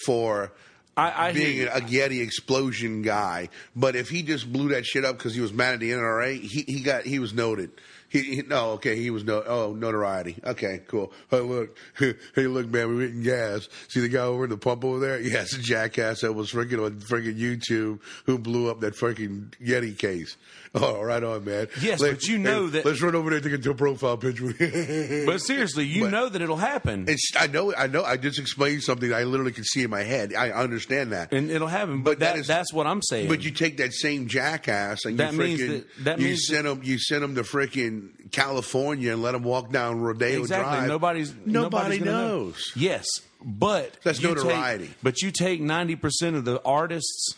for 0.07 0.51
I, 0.95 1.29
I 1.29 1.33
being 1.33 1.67
a 1.67 1.71
Yeti 1.71 2.21
explosion 2.21 3.01
guy. 3.01 3.49
But 3.75 3.95
if 3.95 4.09
he 4.09 4.21
just 4.21 4.51
blew 4.51 4.69
that 4.69 4.85
shit 4.85 5.03
up 5.05 5.17
because 5.17 5.33
he 5.33 5.41
was 5.41 5.53
mad 5.53 5.73
at 5.73 5.79
the 5.79 5.91
NRA, 5.91 6.39
he, 6.39 6.61
he 6.61 6.81
got 6.81 7.03
he 7.03 7.19
was 7.19 7.33
noted. 7.33 7.71
He, 8.09 8.21
he 8.35 8.41
no 8.43 8.71
okay 8.73 8.95
he 8.95 9.09
was 9.09 9.23
no 9.23 9.41
oh 9.41 9.73
notoriety. 9.73 10.37
Okay 10.43 10.81
cool. 10.87 11.11
Hey 11.31 11.39
look 11.39 11.75
hey 11.97 12.47
look 12.47 12.67
man 12.67 12.95
we're 12.95 13.05
in 13.05 13.23
gas. 13.23 13.67
See 13.87 14.01
the 14.01 14.09
guy 14.09 14.19
over 14.19 14.43
in 14.43 14.51
the 14.51 14.57
pump 14.57 14.85
over 14.85 14.99
there? 14.99 15.19
Yeah 15.21 15.41
a 15.41 15.57
jackass 15.57 16.21
that 16.21 16.33
was 16.33 16.51
freaking 16.51 16.85
on 16.85 16.99
freaking 16.99 17.39
YouTube 17.39 17.99
who 18.25 18.37
blew 18.37 18.69
up 18.69 18.81
that 18.81 18.93
freaking 18.93 19.49
Yeti 19.59 19.97
case 19.97 20.37
oh 20.81 21.01
right 21.03 21.23
on 21.23 21.43
man 21.45 21.67
Yes, 21.81 21.99
Let- 21.99 22.13
but 22.15 22.23
you 22.27 22.37
know 22.39 22.63
hey, 22.65 22.71
that- 22.71 22.85
let's 22.85 23.01
run 23.01 23.13
over 23.15 23.29
there 23.29 23.37
and 23.37 23.61
take 23.63 23.65
a 23.65 23.73
profile 23.75 24.17
picture 24.17 24.53
but 25.25 25.37
seriously, 25.39 25.85
you 25.85 26.03
But- 26.05 26.11
know 26.11 26.29
that 26.29 26.41
it'll 26.41 26.57
happen, 26.57 27.05
it's 27.07 27.31
I 27.39 27.47
know 27.47 27.73
I 27.75 27.87
know 27.87 28.03
I 28.03 28.17
just 28.17 28.39
explained 28.39 28.81
something 28.83 29.13
I 29.13 29.23
literally 29.23 29.51
can 29.51 29.63
see 29.63 29.83
in 29.83 29.89
my 29.89 30.03
head 30.03 30.33
I 30.33 30.49
understand 30.51 31.11
that 31.11 31.31
and 31.31 31.51
it'll 31.51 31.67
happen. 31.67 32.01
But, 32.01 32.11
But 32.11 32.19
that, 32.19 32.33
that 32.33 32.39
is- 32.39 32.47
that's 32.47 32.73
what 32.73 32.87
I'm 32.87 33.01
saying. 33.01 33.27
But 33.27 33.43
you 33.43 33.51
take 33.51 33.77
that 33.77 33.93
same 33.93 34.27
jackass 34.27 35.05
and 35.05 35.17
That 35.19 35.33
you 35.33 35.39
means 35.39 35.59
freaking 35.61 35.69
that- 35.97 36.03
that 36.05 36.19
you 36.19 36.27
means 36.27 36.47
send 36.47 36.67
him 36.67 36.81
you 36.83 36.97
send 36.99 37.23
him 37.23 37.35
to 37.35 37.43
freaking 37.43 38.09
California 38.31 39.11
and 39.13 39.21
let 39.21 39.35
him 39.35 39.43
walk 39.43 39.71
down 39.71 40.01
Rodeo 40.01 40.39
exactly. 40.41 40.71
Drive. 40.77 40.87
Nobody's 40.87 41.33
nobody 41.45 41.51
nobody's 41.51 41.99
gonna 41.99 42.11
know. 42.11 42.27
knows. 42.45 42.71
Yes, 42.75 43.05
but 43.45 43.97
That's 44.03 44.21
you 44.21 44.29
take- 44.29 44.37
notoriety. 44.37 44.89
but 45.03 45.21
you 45.21 45.29
take 45.31 45.61
ninety 45.61 45.95
percent 45.95 46.35
of 46.35 46.45
the 46.45 46.61
artists, 46.63 47.35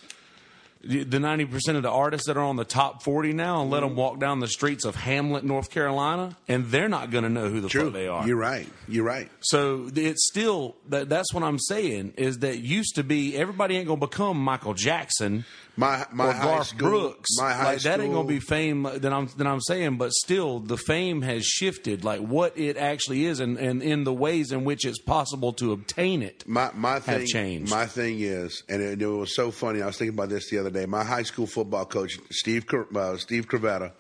the 0.86 1.20
ninety 1.20 1.46
percent 1.46 1.78
of 1.78 1.84
the 1.84 1.90
artists 1.90 2.28
that 2.28 2.38
are 2.38 2.44
on 2.44 2.56
the 2.56 2.66
top 2.66 3.04
forty 3.04 3.34
now, 3.34 3.62
and 3.62 3.72
let 3.72 3.82
them 3.82 3.96
walk 3.96 4.20
down 4.20 4.40
the 4.40 4.48
streets 4.48 4.86
of 4.86 4.96
Hamlet, 4.96 5.44
North 5.44 5.70
Carolina, 5.70 6.36
and 6.48 6.68
they're 6.68 6.90
not 6.90 7.12
going 7.12 7.24
to 7.24 7.30
know 7.30 7.50
who 7.50 7.60
the 7.62 7.70
True, 7.70 7.86
fuck 7.86 7.94
they 7.94 8.08
are. 8.08 8.28
You're 8.28 8.38
right. 8.38 8.70
You're 8.88 9.04
right. 9.04 9.30
So 9.42 9.90
it's 9.96 10.28
still 10.28 10.76
that. 10.90 11.10
That's 11.10 11.34
what 11.34 11.44
I'm 11.44 11.60
saying 11.60 12.14
is 12.18 12.40
that 12.40 12.60
used 12.60 12.96
to 12.96 13.04
be 13.04 13.36
everybody 13.36 13.78
ain't 13.78 13.88
gonna 13.88 14.00
become 14.00 14.38
Michael 14.38 14.74
Jackson 14.74 15.46
My 15.78 16.06
my 16.12 16.28
or 16.28 16.32
high 16.32 16.44
Garth 16.44 16.68
school, 16.68 16.90
Brooks. 16.90 17.30
my 17.38 17.54
high 17.54 17.74
like 17.74 17.82
that 17.82 18.00
ain't 18.00 18.14
gonna 18.14 18.28
be 18.28 18.40
fame 18.40 18.84
that 18.84 19.12
I'm 19.12 19.28
that 19.38 19.46
I'm 19.46 19.60
saying, 19.60 19.98
but 19.98 20.14
still 20.14 20.60
the 20.60 20.78
fame 20.78 21.22
has 21.22 21.46
shifted. 21.46 22.06
Like 22.06 22.22
what 22.22 22.58
it 22.58 22.78
actually 22.78 23.26
is, 23.26 23.42
and, 23.42 23.58
and 23.58 23.84
in 23.84 24.06
the 24.06 24.14
ways 24.14 24.54
in 24.54 24.64
which 24.64 24.86
it's 24.86 25.00
possible 25.00 25.52
to 25.54 25.74
obtain 25.74 26.22
it. 26.22 26.48
My 26.48 26.72
my 26.74 27.00
thing, 27.00 27.28
changed. 27.28 27.72
My 27.72 27.88
thing 27.88 28.22
is, 28.22 28.64
and 28.70 28.82
it, 28.82 29.02
it 29.02 29.08
was 29.08 29.36
so 29.36 29.52
funny. 29.52 29.82
I 29.82 29.88
was 29.88 29.98
thinking 29.98 30.16
about 30.16 30.30
this 30.30 30.50
the 30.50 30.60
other 30.60 30.70
day. 30.70 30.86
My 30.86 31.04
high 31.04 31.24
school 31.24 31.48
football 31.48 31.86
coach, 31.86 32.18
Steve 32.32 32.66
uh, 32.96 33.18
Steve 33.18 33.48
Cravetta, 33.48 33.92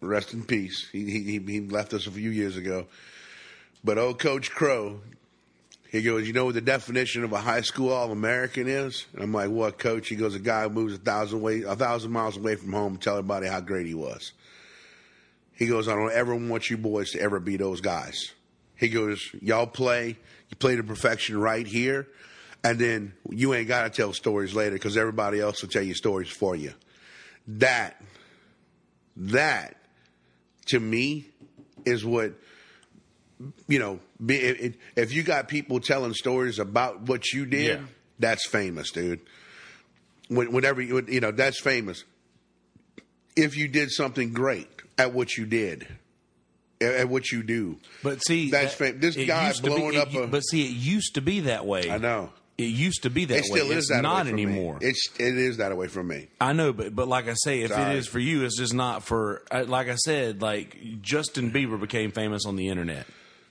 rest 0.00 0.34
in 0.34 0.42
peace. 0.42 0.88
He, 0.90 1.04
he 1.04 1.38
he 1.38 1.60
left 1.60 1.94
us 1.94 2.08
a 2.08 2.10
few 2.10 2.30
years 2.30 2.56
ago. 2.56 2.86
But 3.84 3.96
old 3.96 4.18
Coach 4.18 4.50
Crow, 4.50 5.00
he 5.90 6.02
goes, 6.02 6.24
you 6.24 6.32
know 6.32 6.44
what 6.44 6.54
the 6.54 6.60
definition 6.60 7.24
of 7.24 7.32
a 7.32 7.40
high 7.40 7.62
school 7.62 7.92
All 7.92 8.12
American 8.12 8.68
is? 8.68 9.06
And 9.12 9.24
I'm 9.24 9.32
like, 9.32 9.50
what, 9.50 9.76
Coach? 9.76 10.08
He 10.08 10.14
goes, 10.14 10.36
a 10.36 10.38
guy 10.38 10.62
who 10.62 10.70
moves 10.70 10.94
a 10.94 10.98
thousand 10.98 11.42
way 11.42 11.62
a 11.62 11.74
thousand 11.74 12.12
miles 12.12 12.36
away 12.36 12.54
from 12.54 12.72
home 12.72 12.96
to 12.96 13.02
tell 13.02 13.14
everybody 13.14 13.48
how 13.48 13.58
great 13.58 13.86
he 13.86 13.94
was. 13.94 14.32
He 15.52 15.66
goes, 15.66 15.88
I 15.88 15.96
don't 15.96 16.12
ever 16.12 16.34
want 16.34 16.70
you 16.70 16.78
boys 16.78 17.10
to 17.10 17.20
ever 17.20 17.40
be 17.40 17.56
those 17.56 17.80
guys. 17.80 18.32
He 18.76 18.88
goes, 18.88 19.34
y'all 19.42 19.66
play, 19.66 20.16
you 20.48 20.56
play 20.58 20.76
to 20.76 20.84
perfection 20.84 21.38
right 21.38 21.66
here, 21.66 22.06
and 22.62 22.78
then 22.78 23.12
you 23.28 23.52
ain't 23.52 23.66
got 23.66 23.82
to 23.82 23.90
tell 23.90 24.12
stories 24.12 24.54
later 24.54 24.76
because 24.76 24.96
everybody 24.96 25.40
else 25.40 25.60
will 25.60 25.70
tell 25.70 25.82
you 25.82 25.94
stories 25.94 26.30
for 26.30 26.54
you. 26.54 26.72
That, 27.48 28.00
that, 29.16 29.76
to 30.66 30.78
me, 30.78 31.26
is 31.84 32.04
what 32.04 32.34
you 33.66 33.80
know. 33.80 33.98
Be, 34.24 34.36
it, 34.36 34.74
if 34.96 35.12
you 35.12 35.22
got 35.22 35.48
people 35.48 35.80
telling 35.80 36.12
stories 36.14 36.58
about 36.58 37.02
what 37.02 37.32
you 37.32 37.46
did, 37.46 37.80
Yeah. 37.80 37.86
that's 38.18 38.46
famous, 38.46 38.90
dude. 38.90 39.20
When- 40.28 40.52
Whenever 40.52 40.82
you, 40.82 41.04
you 41.08 41.20
know, 41.20 41.30
that's 41.30 41.60
famous. 41.60 42.04
If 43.36 43.56
you 43.56 43.68
did 43.68 43.90
something 43.90 44.32
great 44.32 44.68
at 44.98 45.12
what 45.14 45.36
you 45.36 45.46
did, 45.46 45.86
at 46.80 46.92
at 46.94 47.08
what 47.08 47.30
you 47.30 47.42
do, 47.42 47.78
But 48.02 48.22
see, 48.24 48.50
That's 48.50 48.74
that- 48.76 48.92
fam- 48.92 49.00
this 49.00 49.16
guy 49.16 49.52
to 49.52 49.62
be- 49.62 49.68
blowing 49.68 49.94
it 49.94 49.98
up 50.00 50.14
a- 50.14 50.26
but 50.26 50.40
see, 50.40 50.66
it 50.66 50.72
used 50.72 51.14
to 51.14 51.20
be 51.20 51.40
that 51.40 51.64
way. 51.66 51.90
I 51.90 51.98
know. 51.98 52.32
It 52.58 52.64
used 52.64 53.04
to 53.04 53.10
be 53.10 53.24
that 53.24 53.38
it 53.38 53.44
still 53.46 53.68
way. 53.68 53.74
is 53.74 53.84
it's 53.84 53.88
that 53.88 54.02
not 54.02 54.26
way 54.26 54.30
for 54.32 54.36
me. 54.36 54.42
anymore. 54.42 54.78
It's 54.82 55.08
it 55.18 55.38
is 55.38 55.56
that 55.56 55.74
way 55.74 55.88
for 55.88 56.02
me. 56.02 56.26
I 56.42 56.52
know, 56.52 56.74
but 56.74 56.94
but 56.94 57.08
like 57.08 57.26
I 57.28 57.32
say, 57.34 57.62
if 57.62 57.70
Sorry. 57.70 57.94
it 57.94 57.98
is 57.98 58.06
for 58.06 58.18
you, 58.18 58.44
it's 58.44 58.58
just 58.58 58.74
not 58.74 59.02
for. 59.02 59.42
uh, 59.50 59.64
Like 59.66 59.88
I 59.88 59.94
said, 59.94 60.42
like 60.42 60.76
Justin 61.00 61.50
Bieber 61.52 61.80
became 61.80 62.10
famous 62.12 62.44
on 62.44 62.56
the 62.56 62.68
internet. 62.68 63.06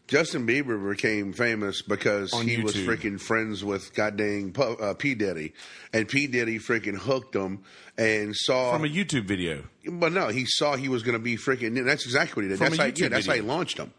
Justin 0.10 0.48
Bieber 0.48 0.90
became 0.90 1.34
famous 1.34 1.84
because 1.84 2.34
On 2.34 2.48
he 2.48 2.62
was 2.62 2.76
freaking 2.76 3.20
friends 3.22 3.64
with 3.64 3.94
goddamn 3.94 4.54
uh, 4.58 4.96
P 4.96 5.14
Diddy, 5.14 5.54
and 5.94 6.08
P 6.08 6.26
Diddy 6.26 6.58
freaking 6.58 6.98
hooked 6.98 7.36
him 7.36 7.64
and 7.96 8.36
saw. 8.36 8.74
From 8.74 8.86
a 8.86 8.88
YouTube 8.88 9.26
video. 9.26 9.64
but 9.86 10.12
no, 10.12 10.30
he 10.30 10.46
saw 10.48 10.76
he 10.76 10.90
was 10.90 11.04
going 11.04 11.14
to 11.14 11.24
be 11.24 11.38
freaking. 11.38 11.86
That's 11.86 12.06
exactly 12.06 12.42
what 12.42 12.44
he 12.46 12.50
did. 12.50 12.58
From 12.58 12.66
That's 12.76 12.80
a 12.80 12.82
how, 12.82 12.86
yeah, 12.88 12.92
YouTube 12.92 13.10
that's 13.12 13.28
how 13.28 13.34
he 13.34 13.42
launched 13.42 13.78
him. 13.78 13.94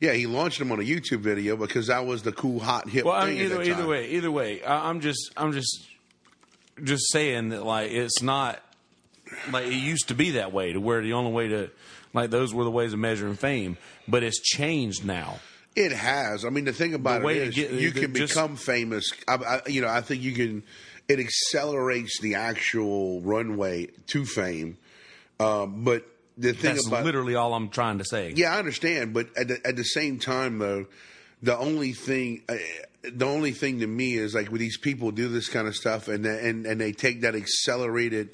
Yeah, 0.00 0.12
he 0.12 0.26
launched 0.26 0.60
him 0.60 0.70
on 0.70 0.78
a 0.78 0.84
YouTube 0.84 1.20
video 1.20 1.56
because 1.56 1.88
that 1.88 2.06
was 2.06 2.22
the 2.22 2.30
cool, 2.32 2.60
hot, 2.60 2.88
hip 2.88 3.04
Well, 3.04 3.14
I 3.14 3.24
thing. 3.26 3.36
mean, 3.38 3.44
either 3.46 3.62
either 3.62 3.86
way, 3.86 4.10
either 4.10 4.30
way, 4.30 4.62
I, 4.62 4.88
I'm 4.88 5.00
just 5.00 5.32
I'm 5.36 5.52
just 5.52 5.84
just 6.84 7.10
saying 7.10 7.48
that 7.48 7.64
like 7.64 7.90
it's 7.90 8.22
not 8.22 8.60
like 9.50 9.66
it 9.66 9.72
used 9.72 10.08
to 10.08 10.14
be 10.14 10.32
that 10.32 10.52
way 10.52 10.72
to 10.72 10.80
where 10.80 11.02
the 11.02 11.14
only 11.14 11.32
way 11.32 11.48
to 11.48 11.70
like 12.12 12.30
those 12.30 12.54
were 12.54 12.62
the 12.64 12.70
ways 12.70 12.92
of 12.92 13.00
measuring 13.00 13.34
fame, 13.34 13.78
but 14.06 14.22
it's 14.22 14.40
changed 14.40 15.04
now. 15.04 15.40
It 15.76 15.92
has. 15.92 16.44
I 16.44 16.48
mean, 16.48 16.64
the 16.64 16.72
thing 16.72 16.94
about 16.94 17.22
way 17.22 17.36
it 17.38 17.48
is, 17.48 17.54
get- 17.54 17.70
you 17.72 17.92
can 17.92 18.14
just- 18.14 18.34
become 18.34 18.56
famous. 18.56 19.10
I, 19.28 19.34
I, 19.34 19.60
you 19.68 19.82
know, 19.82 19.88
I 19.88 20.00
think 20.00 20.22
you 20.22 20.32
can. 20.32 20.62
It 21.08 21.20
accelerates 21.20 22.18
the 22.20 22.34
actual 22.34 23.20
runway 23.20 23.88
to 24.08 24.24
fame. 24.24 24.76
Um, 25.38 25.84
but 25.84 26.04
the 26.36 26.52
thing 26.52 26.74
That's 26.74 26.86
about 26.88 27.04
literally 27.04 27.36
all 27.36 27.54
I'm 27.54 27.68
trying 27.68 27.98
to 27.98 28.04
say. 28.04 28.32
yeah, 28.34 28.54
I 28.54 28.58
understand. 28.58 29.14
But 29.14 29.28
at 29.36 29.48
the, 29.48 29.66
at 29.66 29.76
the 29.76 29.84
same 29.84 30.18
time, 30.18 30.58
though, 30.58 30.86
the 31.42 31.56
only 31.56 31.92
thing. 31.92 32.42
Uh, 32.48 32.56
the 33.02 33.26
only 33.26 33.52
thing 33.52 33.78
to 33.80 33.86
me 33.86 34.14
is 34.14 34.34
like 34.34 34.48
when 34.50 34.58
these 34.58 34.78
people 34.78 35.12
do 35.12 35.28
this 35.28 35.48
kind 35.48 35.68
of 35.68 35.76
stuff 35.76 36.08
and 36.08 36.26
and 36.26 36.66
and 36.66 36.80
they 36.80 36.90
take 36.90 37.20
that 37.20 37.36
accelerated 37.36 38.30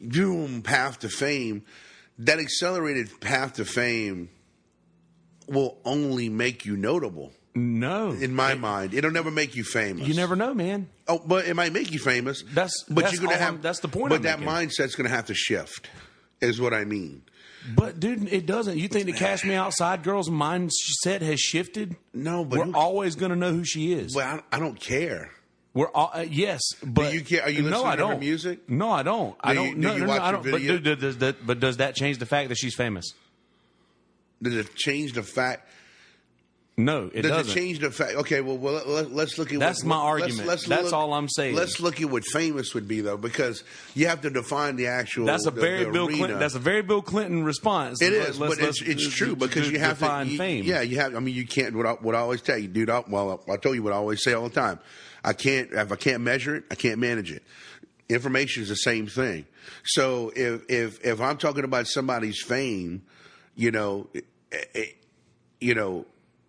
boom 0.00 0.62
path 0.62 1.00
to 1.00 1.10
fame, 1.10 1.62
that 2.18 2.38
accelerated 2.38 3.20
path 3.20 3.54
to 3.54 3.64
fame 3.66 4.30
will 5.48 5.78
only 5.84 6.28
make 6.28 6.64
you 6.64 6.76
notable 6.76 7.32
No, 7.54 8.10
in 8.10 8.34
my 8.34 8.54
mind. 8.54 8.94
It'll 8.94 9.10
never 9.10 9.30
make 9.30 9.54
you 9.56 9.64
famous. 9.64 10.06
you 10.08 10.14
never 10.14 10.36
know, 10.36 10.52
man. 10.54 10.88
Oh, 11.08 11.20
but 11.24 11.46
it 11.46 11.54
might 11.54 11.72
make 11.72 11.92
you 11.92 11.98
famous. 11.98 12.42
That's- 12.42 12.84
but 12.88 13.02
that's 13.04 13.14
you're 13.14 13.22
gonna 13.22 13.36
have. 13.36 13.54
I'm- 13.54 13.60
that's 13.62 13.80
the 13.80 13.88
point 13.88 14.10
But 14.10 14.16
I'm 14.16 14.22
that 14.22 14.40
making. 14.40 14.54
mindset's 14.70 14.94
going 14.94 15.08
to 15.08 15.14
have 15.14 15.26
to 15.26 15.34
shift. 15.34 15.88
Is 16.40 16.60
what 16.60 16.74
I 16.74 16.84
mean. 16.84 17.22
But 17.74 17.98
dude, 17.98 18.30
it 18.32 18.44
doesn't. 18.46 18.76
You 18.76 18.88
think 18.88 19.06
the 19.06 19.12
Cash 19.12 19.42
Me 19.44 19.54
Outside 19.54 20.02
girl's 20.02 20.28
mindset 20.28 21.20
has 21.22 21.40
shifted? 21.40 21.96
No, 22.12 22.44
but 22.44 22.58
we're 22.66 22.76
always 22.76 23.14
going 23.16 23.30
to 23.30 23.36
know 23.36 23.52
who 23.52 23.64
she 23.64 23.92
is. 23.92 24.14
Well, 24.14 24.40
I, 24.52 24.56
I 24.56 24.58
don't 24.60 24.78
care. 24.78 25.30
We're 25.74 25.90
all 25.90 26.10
uh, 26.14 26.20
yes, 26.28 26.62
but 26.84 27.12
you 27.12 27.22
care- 27.22 27.42
are 27.42 27.50
you 27.50 27.62
no, 27.62 27.68
listening 27.70 27.86
I 27.86 27.96
to 27.96 28.06
her 28.06 28.12
don't. 28.12 28.20
music? 28.20 28.68
No, 28.68 28.90
I 28.90 29.02
don't. 29.02 29.34
I 29.40 29.54
Do 29.54 29.60
you- 29.62 29.66
don't. 29.72 29.80
do 29.80 29.88
no, 29.88 29.94
you 29.94 30.00
no, 30.02 30.06
watch 30.08 30.18
no, 30.18 30.22
I 30.22 30.26
her 30.26 30.32
don't. 30.32 30.42
But, 30.50 30.60
video? 30.60 30.78
do- 30.78 30.96
does 30.96 31.18
that, 31.18 31.46
but 31.46 31.58
does 31.60 31.76
that 31.78 31.94
change 31.96 32.18
the 32.18 32.26
fact 32.26 32.48
that 32.50 32.56
she's 32.58 32.74
famous? 32.74 33.12
Does 34.42 34.54
it 34.54 34.74
change 34.74 35.12
the 35.14 35.22
fact? 35.22 35.68
No, 36.78 37.06
it 37.14 37.22
Does 37.22 37.30
doesn't. 37.30 37.46
Does 37.46 37.52
it 37.52 37.58
change 37.58 37.78
the 37.78 37.90
fact? 37.90 38.16
Okay, 38.16 38.42
well, 38.42 38.58
well 38.58 38.82
let, 38.86 39.10
let's 39.10 39.38
look 39.38 39.50
at. 39.50 39.58
That's 39.58 39.82
what, 39.82 39.88
my 39.88 39.96
let's- 39.96 40.22
argument. 40.22 40.46
let's 40.48 40.66
That's 40.66 40.84
look- 40.84 40.92
all 40.92 41.14
I'm 41.14 41.26
saying. 41.26 41.54
Let's 41.54 41.80
look 41.80 42.02
at 42.02 42.10
what 42.10 42.22
famous 42.26 42.74
would 42.74 42.86
be, 42.86 43.00
though, 43.00 43.16
because 43.16 43.64
you 43.94 44.08
have 44.08 44.20
to 44.22 44.30
define 44.30 44.76
the 44.76 44.88
actual. 44.88 45.24
That's 45.24 45.46
a 45.46 45.50
the- 45.50 45.60
very 45.62 45.84
the 45.84 45.90
Bill 45.90 46.06
arena. 46.06 46.18
Clinton. 46.18 46.38
That's 46.38 46.54
a 46.54 46.58
very 46.58 46.82
Bill 46.82 47.00
Clinton 47.00 47.44
response. 47.44 48.02
It 48.02 48.12
is, 48.12 48.38
let's- 48.38 48.56
but 48.56 48.62
it's, 48.62 48.82
let's- 48.82 48.82
it's 48.82 49.08
true 49.08 49.34
because 49.34 49.70
you 49.70 49.78
have 49.78 49.98
define 49.98 50.26
to 50.26 50.32
you- 50.32 50.38
fame. 50.38 50.64
Yeah, 50.66 50.82
you 50.82 50.98
have. 50.98 51.16
I 51.16 51.20
mean, 51.20 51.34
you 51.34 51.46
can't. 51.46 51.74
What 51.74 51.86
I, 51.86 51.92
what 51.92 52.14
I 52.14 52.18
always 52.18 52.42
tell 52.42 52.58
you, 52.58 52.68
dude. 52.68 52.90
I, 52.90 53.02
well, 53.08 53.42
I 53.50 53.56
told 53.56 53.74
you 53.74 53.82
what 53.82 53.94
I 53.94 53.96
always 53.96 54.22
say 54.22 54.34
all 54.34 54.46
the 54.50 54.54
time. 54.54 54.78
I 55.24 55.32
can't 55.32 55.72
if 55.72 55.90
I 55.90 55.96
can't 55.96 56.20
measure 56.20 56.56
it, 56.56 56.64
I 56.70 56.74
can't 56.74 56.98
manage 56.98 57.32
it. 57.32 57.42
Information 58.10 58.62
is 58.62 58.68
the 58.68 58.76
same 58.76 59.06
thing. 59.06 59.46
So 59.84 60.30
if 60.36 60.68
if 60.68 61.02
if 61.02 61.22
I'm 61.22 61.38
talking 61.38 61.64
about 61.64 61.86
somebody's 61.86 62.42
fame, 62.42 63.02
you 63.56 63.70
know, 63.72 64.06
it, 64.14 64.24
it- 64.52 64.96
you 65.60 65.74
know, 65.74 66.04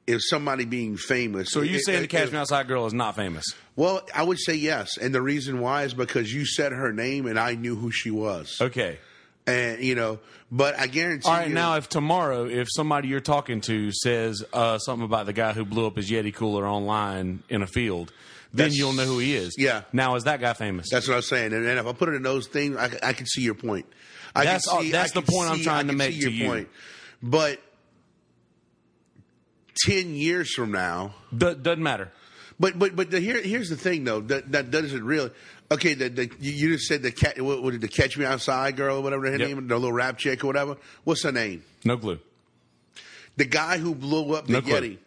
if 0.06 0.22
somebody 0.24 0.66
being 0.66 0.98
famous. 0.98 1.52
So 1.52 1.62
you 1.62 1.78
it- 1.78 1.86
saying 1.86 2.02
the 2.02 2.08
Cash 2.08 2.32
Me 2.32 2.38
Outside 2.38 2.68
girl 2.68 2.86
is 2.86 2.94
not 2.94 3.16
famous? 3.16 3.46
Well, 3.76 4.02
I 4.14 4.24
would 4.24 4.40
say 4.40 4.54
yes, 4.56 4.98
and 4.98 5.14
the 5.16 5.22
reason 5.22 5.60
why 5.60 5.84
is 5.84 5.94
because 5.94 6.34
you 6.34 6.46
said 6.46 6.72
her 6.74 6.92
name 6.94 7.26
and 7.26 7.40
I 7.40 7.56
knew 7.56 7.76
who 7.76 7.90
she 7.92 8.12
was, 8.12 8.58
Okay. 8.62 9.00
and 9.46 9.82
you 9.84 9.96
know. 9.96 10.20
But 10.50 10.80
I 10.80 10.88
guarantee. 10.88 11.28
All 11.28 11.36
right. 11.36 11.50
you, 11.50 11.54
Now, 11.54 11.76
if 11.76 11.90
tomorrow, 11.90 12.46
if 12.46 12.68
somebody 12.72 13.10
you're 13.10 13.20
talking 13.20 13.60
to 13.62 13.92
says 13.92 14.44
uh, 14.54 14.78
something 14.78 15.04
about 15.06 15.26
the 15.26 15.34
guy 15.34 15.52
who 15.52 15.66
blew 15.66 15.86
up 15.88 15.98
his 15.98 16.10
Yeti 16.10 16.34
cooler 16.34 16.66
online 16.66 17.44
in 17.50 17.62
a 17.62 17.68
field, 17.68 18.14
then 18.54 18.66
That's- 18.70 18.78
you'll 18.78 18.94
know 18.94 19.04
who 19.06 19.20
he 19.20 19.36
is. 19.36 19.56
yeah. 19.58 19.82
Now, 19.92 20.16
is 20.16 20.24
that 20.24 20.40
guy 20.40 20.54
famous? 20.54 20.88
That's 20.90 21.06
what 21.08 21.16
I 21.16 21.18
was 21.18 21.28
saying. 21.28 21.52
And, 21.52 21.66
and 21.66 21.78
if 21.80 21.86
I 21.86 21.92
put 21.92 22.08
it 22.08 22.14
in 22.16 22.24
those 22.24 22.48
things, 22.48 22.78
I, 22.78 22.90
I 23.04 23.12
can 23.12 23.26
see 23.26 23.42
your 23.42 23.56
point. 23.56 23.86
I 24.34 24.44
can 24.46 24.54
That's 24.54 24.68
all- 24.70 24.82
see- 24.82 24.92
that's 24.92 25.12
the 25.12 25.22
point 25.22 25.50
I'm 25.50 25.60
trying 25.62 25.88
to 25.88 25.94
make 25.94 26.14
see 26.14 26.22
to 26.22 26.32
you. 26.32 26.66
But 27.22 27.60
10 29.86 30.16
years 30.16 30.54
from 30.54 30.72
now, 30.72 31.14
Do- 31.36 31.56
doesn't 31.56 31.84
matter. 31.84 32.12
But 32.60 32.80
but 32.80 32.96
but 32.96 33.12
the, 33.12 33.20
here 33.20 33.40
here's 33.40 33.70
the 33.70 33.78
thing 33.78 34.04
though 34.04 34.20
that 34.22 34.52
that 34.54 34.72
doesn't 34.72 35.04
really. 35.04 35.30
Okay, 35.70 35.94
the, 35.94 36.10
the 36.10 36.32
you 36.40 36.74
just 36.74 36.88
said 36.88 37.04
the 37.04 37.12
cat. 37.12 37.40
What, 37.40 37.62
what 37.62 37.72
did 37.72 37.82
the 37.82 37.88
Catch 37.88 38.18
Me 38.18 38.26
Outside 38.26 38.76
girl 38.76 38.98
or 38.98 39.02
whatever 39.04 39.30
her 39.30 39.38
Yep. 39.38 39.48
name, 39.48 39.68
the 39.68 39.76
little 39.76 39.94
rap 39.94 40.18
chick 40.18 40.44
or 40.44 40.48
whatever. 40.48 40.78
What's 41.04 41.22
her 41.24 41.32
name? 41.32 41.64
No 41.86 41.98
clue. 41.98 42.20
The 43.36 43.46
guy 43.46 43.78
who 43.78 43.94
blew 43.94 44.34
up 44.34 44.48
the 44.48 44.54
No 44.54 44.62
clue. 44.62 44.74
Yeti. 44.82 44.98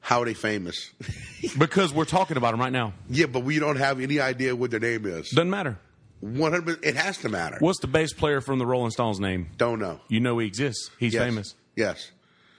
How 0.00 0.22
are 0.22 0.24
they 0.24 0.34
famous? 0.34 0.90
Because 1.58 1.92
we're 1.92 2.04
talking 2.04 2.36
about 2.36 2.54
him 2.54 2.60
right 2.60 2.72
now. 2.72 2.92
yeah, 3.10 3.26
but 3.26 3.40
we 3.40 3.58
don't 3.58 3.76
have 3.76 3.98
any 4.00 4.20
idea 4.20 4.54
what 4.56 4.70
their 4.70 4.78
name 4.80 5.04
is. 5.06 5.28
Doesn't 5.30 5.50
matter. 5.50 5.76
One 6.22 6.52
hundred. 6.52 6.84
It 6.84 6.94
has 6.96 7.18
to 7.18 7.28
matter. 7.28 7.56
What's 7.58 7.80
the 7.80 7.88
bass 7.88 8.12
player 8.12 8.40
from 8.40 8.58
the 8.60 8.64
Rolling 8.66 8.92
Stones 8.92 9.18
name? 9.18 9.48
Don't 9.58 9.80
know. 9.80 10.00
You 10.08 10.20
know 10.20 10.38
he 10.38 10.46
exists. 10.46 10.90
He's 10.98 11.12
Yes. 11.14 11.22
famous. 11.22 11.54
Yes. 11.76 12.10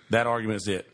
That 0.09 0.27
argument's 0.27 0.67
it. 0.67 0.85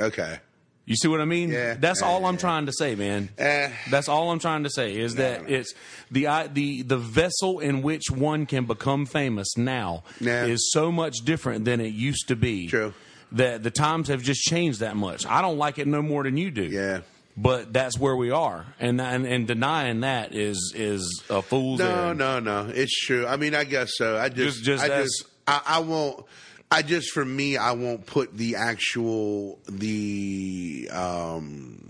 Okay. 0.00 0.38
You 0.86 0.96
see 0.96 1.08
what 1.08 1.20
I 1.20 1.26
mean? 1.26 1.50
Yeah. 1.50 1.74
That's 1.74 2.02
all 2.02 2.24
I'm 2.26 2.36
trying 2.38 2.66
to 2.66 2.72
say, 2.72 2.94
man. 2.94 3.28
Eh. 3.38 3.70
That's 3.90 4.08
all 4.08 4.30
I'm 4.30 4.38
trying 4.38 4.64
to 4.64 4.70
say 4.70 4.96
is 4.96 5.14
that 5.16 5.42
no. 5.48 5.54
it's 5.54 5.74
the 6.10 6.26
I, 6.26 6.46
the 6.46 6.80
the 6.82 6.96
vessel 6.98 7.60
in 7.60 7.82
which 7.82 8.10
one 8.10 8.46
can 8.46 8.64
become 8.64 9.04
famous 9.06 9.56
now 9.58 10.02
Yeah. 10.20 10.44
is 10.46 10.72
so 10.72 10.90
much 10.90 11.16
different 11.24 11.64
than 11.66 11.80
it 11.80 11.92
used 11.94 12.28
to 12.28 12.36
be. 12.36 12.68
True. 12.68 12.94
That 13.32 13.62
the 13.62 13.70
times 13.70 14.08
have 14.08 14.22
just 14.22 14.42
changed 14.42 14.80
that 14.80 14.96
much. 14.96 15.26
I 15.26 15.42
don't 15.42 15.58
like 15.58 15.78
it 15.78 15.86
no 15.86 16.00
more 16.02 16.22
than 16.22 16.36
you 16.38 16.50
do. 16.50 16.64
Yeah. 16.64 17.00
But 17.36 17.72
that's 17.72 17.98
where 17.98 18.14
we 18.14 18.30
are, 18.30 18.64
and 18.78 19.00
and, 19.00 19.26
and 19.26 19.46
denying 19.46 20.00
that 20.02 20.34
is 20.34 20.72
is 20.76 21.24
a 21.28 21.42
fool's 21.42 21.80
No, 21.80 21.88
errand. 21.90 22.18
no, 22.20 22.38
no. 22.38 22.68
It's 22.72 22.96
true. 23.06 23.26
I 23.26 23.36
mean, 23.36 23.56
I 23.56 23.64
guess 23.64 23.90
so. 23.96 24.16
I 24.16 24.28
just, 24.28 24.62
Just- 24.62 24.64
just 24.64 24.84
I 24.84 24.88
just, 25.02 25.24
I, 25.48 25.60
I 25.66 25.78
won't. 25.80 26.24
I 26.70 26.82
just, 26.82 27.10
for 27.10 27.24
me, 27.24 27.56
I 27.56 27.72
won't 27.72 28.06
put 28.06 28.36
the 28.36 28.54
actual 28.56 29.58
the. 29.68 30.88
um 30.92 31.80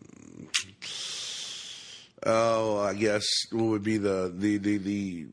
Oh, 2.27 2.79
I 2.81 2.95
guess 2.95 3.25
what 3.53 3.65
would 3.65 3.83
be 3.83 3.99
the 3.99 4.33
the 4.35 4.57
the 4.57 4.79
the 4.79 5.27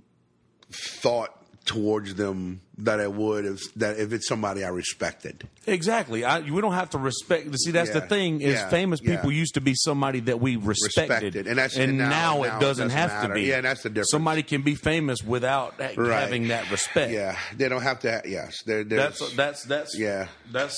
thought 0.72 1.41
towards 1.66 2.16
them 2.16 2.60
that 2.80 3.00
I 3.00 3.08
would 3.08 3.46
if 3.46 3.60
that 3.76 4.00
if 4.00 4.12
it's 4.14 4.28
somebody 4.28 4.64
I 4.64 4.70
respected. 4.70 5.48
Exactly. 5.68 6.26
I, 6.26 6.40
we 6.40 6.60
don't 6.60 6.74
have 6.74 6.90
to 6.92 6.98
respect. 6.98 7.48
See, 7.60 7.70
that's 7.72 7.92
the 7.92 8.02
thing. 8.02 8.42
Is 8.42 8.56
Yeah. 8.56 8.70
famous 8.70 9.00
Yeah. 9.02 9.16
people 9.16 9.32
used 9.32 9.54
to 9.54 9.62
be 9.62 9.76
somebody 9.76 10.22
that 10.22 10.42
we 10.42 10.56
respected, 10.56 11.12
Respected. 11.36 11.48
And 11.48 11.58
that's- 11.60 11.76
and 11.76 11.90
and 11.90 11.98
now, 12.00 12.10
now- 12.10 12.10
now 12.10 12.44
it 12.44 12.48
it 12.48 12.50
doesn't, 12.60 12.62
doesn't 12.62 12.90
have 12.92 13.10
matter. 13.12 13.28
to 13.28 13.34
be. 13.36 13.42
Yeah, 13.44 13.62
that's 13.62 13.84
the 13.84 13.90
difference. 13.90 14.10
Somebody 14.12 14.42
can 14.44 14.64
be 14.64 14.74
famous 14.76 15.22
without 15.24 15.80
Right. 15.80 15.98
having 15.98 16.48
that 16.48 16.70
respect. 16.72 17.12
Yeah, 17.14 17.38
they 17.56 17.70
don't 17.70 17.84
have 17.84 18.00
to. 18.02 18.22
Yes, 18.26 18.64
that's 18.66 19.36
that's 19.36 19.64
that's 19.66 19.98
Yeah. 19.98 20.28
That's 20.52 20.78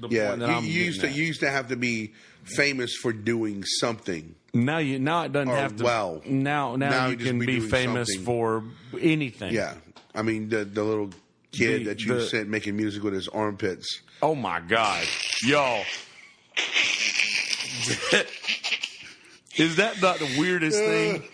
the 0.00 0.08
yeah. 0.08 0.28
point 0.28 0.40
that 0.40 0.48
You, 0.48 0.54
I'm 0.54 0.64
you 0.64 0.70
used 0.84 1.00
to 1.02 1.08
at. 1.08 1.14
you 1.14 1.24
used 1.24 1.40
to 1.40 1.50
have 1.50 1.68
to 1.68 1.76
be 1.76 2.14
famous 2.44 2.94
for 2.96 3.12
doing 3.12 3.64
something. 3.64 4.34
now 4.54 4.78
you 4.78 4.98
now 4.98 5.24
it 5.24 5.32
doesn't 5.32 5.48
have 5.54 5.76
to. 5.76 5.84
well. 5.84 6.22
now 6.24 6.76
now, 6.76 6.88
Now 6.88 7.06
you 7.08 7.18
you 7.18 7.24
can 7.26 7.38
be 7.38 7.44
be 7.46 7.60
famous 7.60 8.08
something. 8.08 8.24
for 8.24 8.64
anything. 8.98 9.52
Yeah, 9.52 9.74
I 10.16 10.22
mean 10.22 10.48
the 10.48 10.64
the 10.64 10.82
little 10.82 11.10
kid 11.52 11.82
The- 11.82 11.84
that 11.84 12.04
you 12.04 12.14
the- 12.14 12.26
sent 12.26 12.48
making 12.48 12.76
music 12.76 13.02
with 13.02 13.14
his 13.14 13.28
armpits. 13.28 14.00
Oh 14.22 14.34
my 14.34 14.60
God, 14.60 15.06
y'all. 15.44 15.84
Is 19.56 19.76
that 19.76 20.00
not 20.02 20.18
the 20.18 20.36
weirdest 20.38 20.78
thing? 20.78 21.22
Uh. 21.22 21.26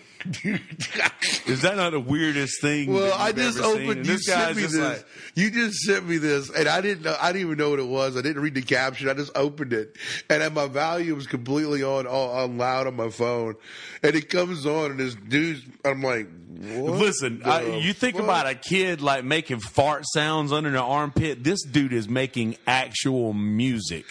Is 1.45 1.61
that 1.61 1.75
not 1.75 1.91
the 1.91 1.99
weirdest 1.99 2.61
thing? 2.61 2.93
Well, 2.93 3.13
I 3.17 3.31
just 3.31 3.59
opened. 3.59 4.05
You 4.05 4.13
this 4.13 4.25
sent 4.25 4.55
me 4.55 4.63
this. 4.63 4.77
like, 4.77 5.05
you 5.35 5.51
just 5.51 5.79
sent 5.79 6.07
me 6.07 6.17
this, 6.17 6.49
and 6.49 6.67
I 6.67 6.81
didn't 6.81 7.03
know. 7.03 7.15
I 7.19 7.31
didn't 7.31 7.47
even 7.47 7.57
know 7.57 7.71
what 7.71 7.79
it 7.79 7.87
was. 7.87 8.15
I 8.17 8.21
didn't 8.21 8.41
read 8.41 8.55
the 8.55 8.61
caption. 8.61 9.09
I 9.09 9.13
just 9.13 9.31
opened 9.35 9.73
it, 9.73 9.97
and 10.29 10.53
my 10.53 10.67
volume 10.67 11.15
was 11.15 11.27
completely 11.27 11.83
on, 11.83 12.07
all 12.07 12.31
on 12.31 12.57
loud 12.57 12.87
on 12.87 12.95
my 12.95 13.09
phone, 13.09 13.55
and 14.01 14.15
it 14.15 14.29
comes 14.29 14.65
on, 14.65 14.91
and 14.91 14.99
this 14.99 15.15
dude's. 15.15 15.61
I'm 15.85 16.01
like, 16.01 16.27
what 16.63 16.93
Listen, 16.93 17.41
I, 17.43 17.77
you 17.77 17.93
think 17.93 18.15
fuck? 18.15 18.23
about 18.23 18.47
a 18.47 18.55
kid 18.55 19.01
like 19.01 19.25
making 19.25 19.59
fart 19.59 20.03
sounds 20.13 20.53
under 20.53 20.69
the 20.69 20.81
armpit. 20.81 21.43
This 21.43 21.63
dude 21.63 21.93
is 21.93 22.07
making 22.07 22.57
actual 22.67 23.33
music 23.33 24.05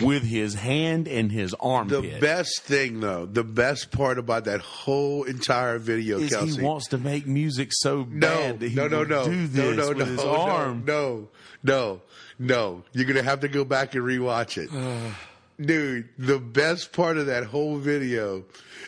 with 0.00 0.22
his 0.22 0.54
hand 0.54 1.08
and 1.08 1.30
his 1.30 1.54
armpit. 1.54 2.02
The 2.02 2.20
best 2.20 2.62
thing, 2.62 3.00
though, 3.00 3.26
the 3.26 3.44
best 3.44 3.90
part 3.90 4.18
about 4.18 4.44
that 4.44 4.60
whole 4.60 5.24
entire 5.24 5.57
video, 5.78 6.18
is 6.18 6.30
Kelsey, 6.30 6.60
he 6.60 6.66
wants 6.66 6.88
to 6.88 6.98
make 6.98 7.26
music 7.26 7.70
so 7.72 8.06
no, 8.08 8.20
bad 8.20 8.60
that 8.60 8.68
he 8.68 8.74
no, 8.74 8.88
no, 8.88 9.04
no, 9.04 9.24
do 9.24 9.46
this 9.46 9.76
no, 9.76 9.82
no, 9.82 9.88
with 9.88 9.98
no, 9.98 10.04
his 10.04 10.24
no, 10.24 10.36
arm. 10.36 10.84
no, 10.86 11.28
no, 11.62 12.00
no. 12.38 12.84
You're 12.92 13.06
gonna 13.06 13.22
have 13.22 13.40
to 13.40 13.48
go 13.48 13.64
back 13.64 13.94
and 13.94 14.04
rewatch 14.04 14.56
it, 14.56 14.70
dude. 15.64 16.08
The 16.18 16.38
best 16.38 16.92
part 16.92 17.18
of 17.18 17.26
that 17.26 17.44
whole 17.44 17.76
video 17.78 18.44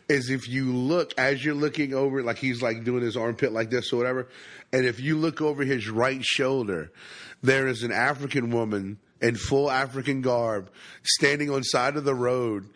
is 0.09 0.31
if 0.31 0.49
you 0.49 0.75
look 0.75 1.13
as 1.19 1.45
you're 1.45 1.55
looking 1.55 1.95
over, 1.95 2.23
like 2.23 2.39
he's 2.39 2.63
like 2.63 2.85
doing 2.85 3.03
his 3.03 3.17
armpit 3.17 3.53
like 3.53 3.71
this 3.71 3.93
or 3.93 3.97
whatever, 3.97 4.29
and 4.73 4.85
if 4.85 5.01
you 5.01 5.17
look 5.17 5.41
over 5.41 5.65
his 5.65 5.89
right 5.89 6.25
shoulder, 6.25 6.93
there 7.43 7.67
is 7.67 7.83
an 7.83 7.93
African 7.93 8.51
woman 8.51 8.99
in 9.21 9.37
full 9.37 9.71
African 9.71 10.23
garb 10.23 10.71
standing 11.03 11.51
on 11.51 11.63
side 11.63 11.97
of 11.97 12.05
the 12.05 12.15
road, 12.15 12.69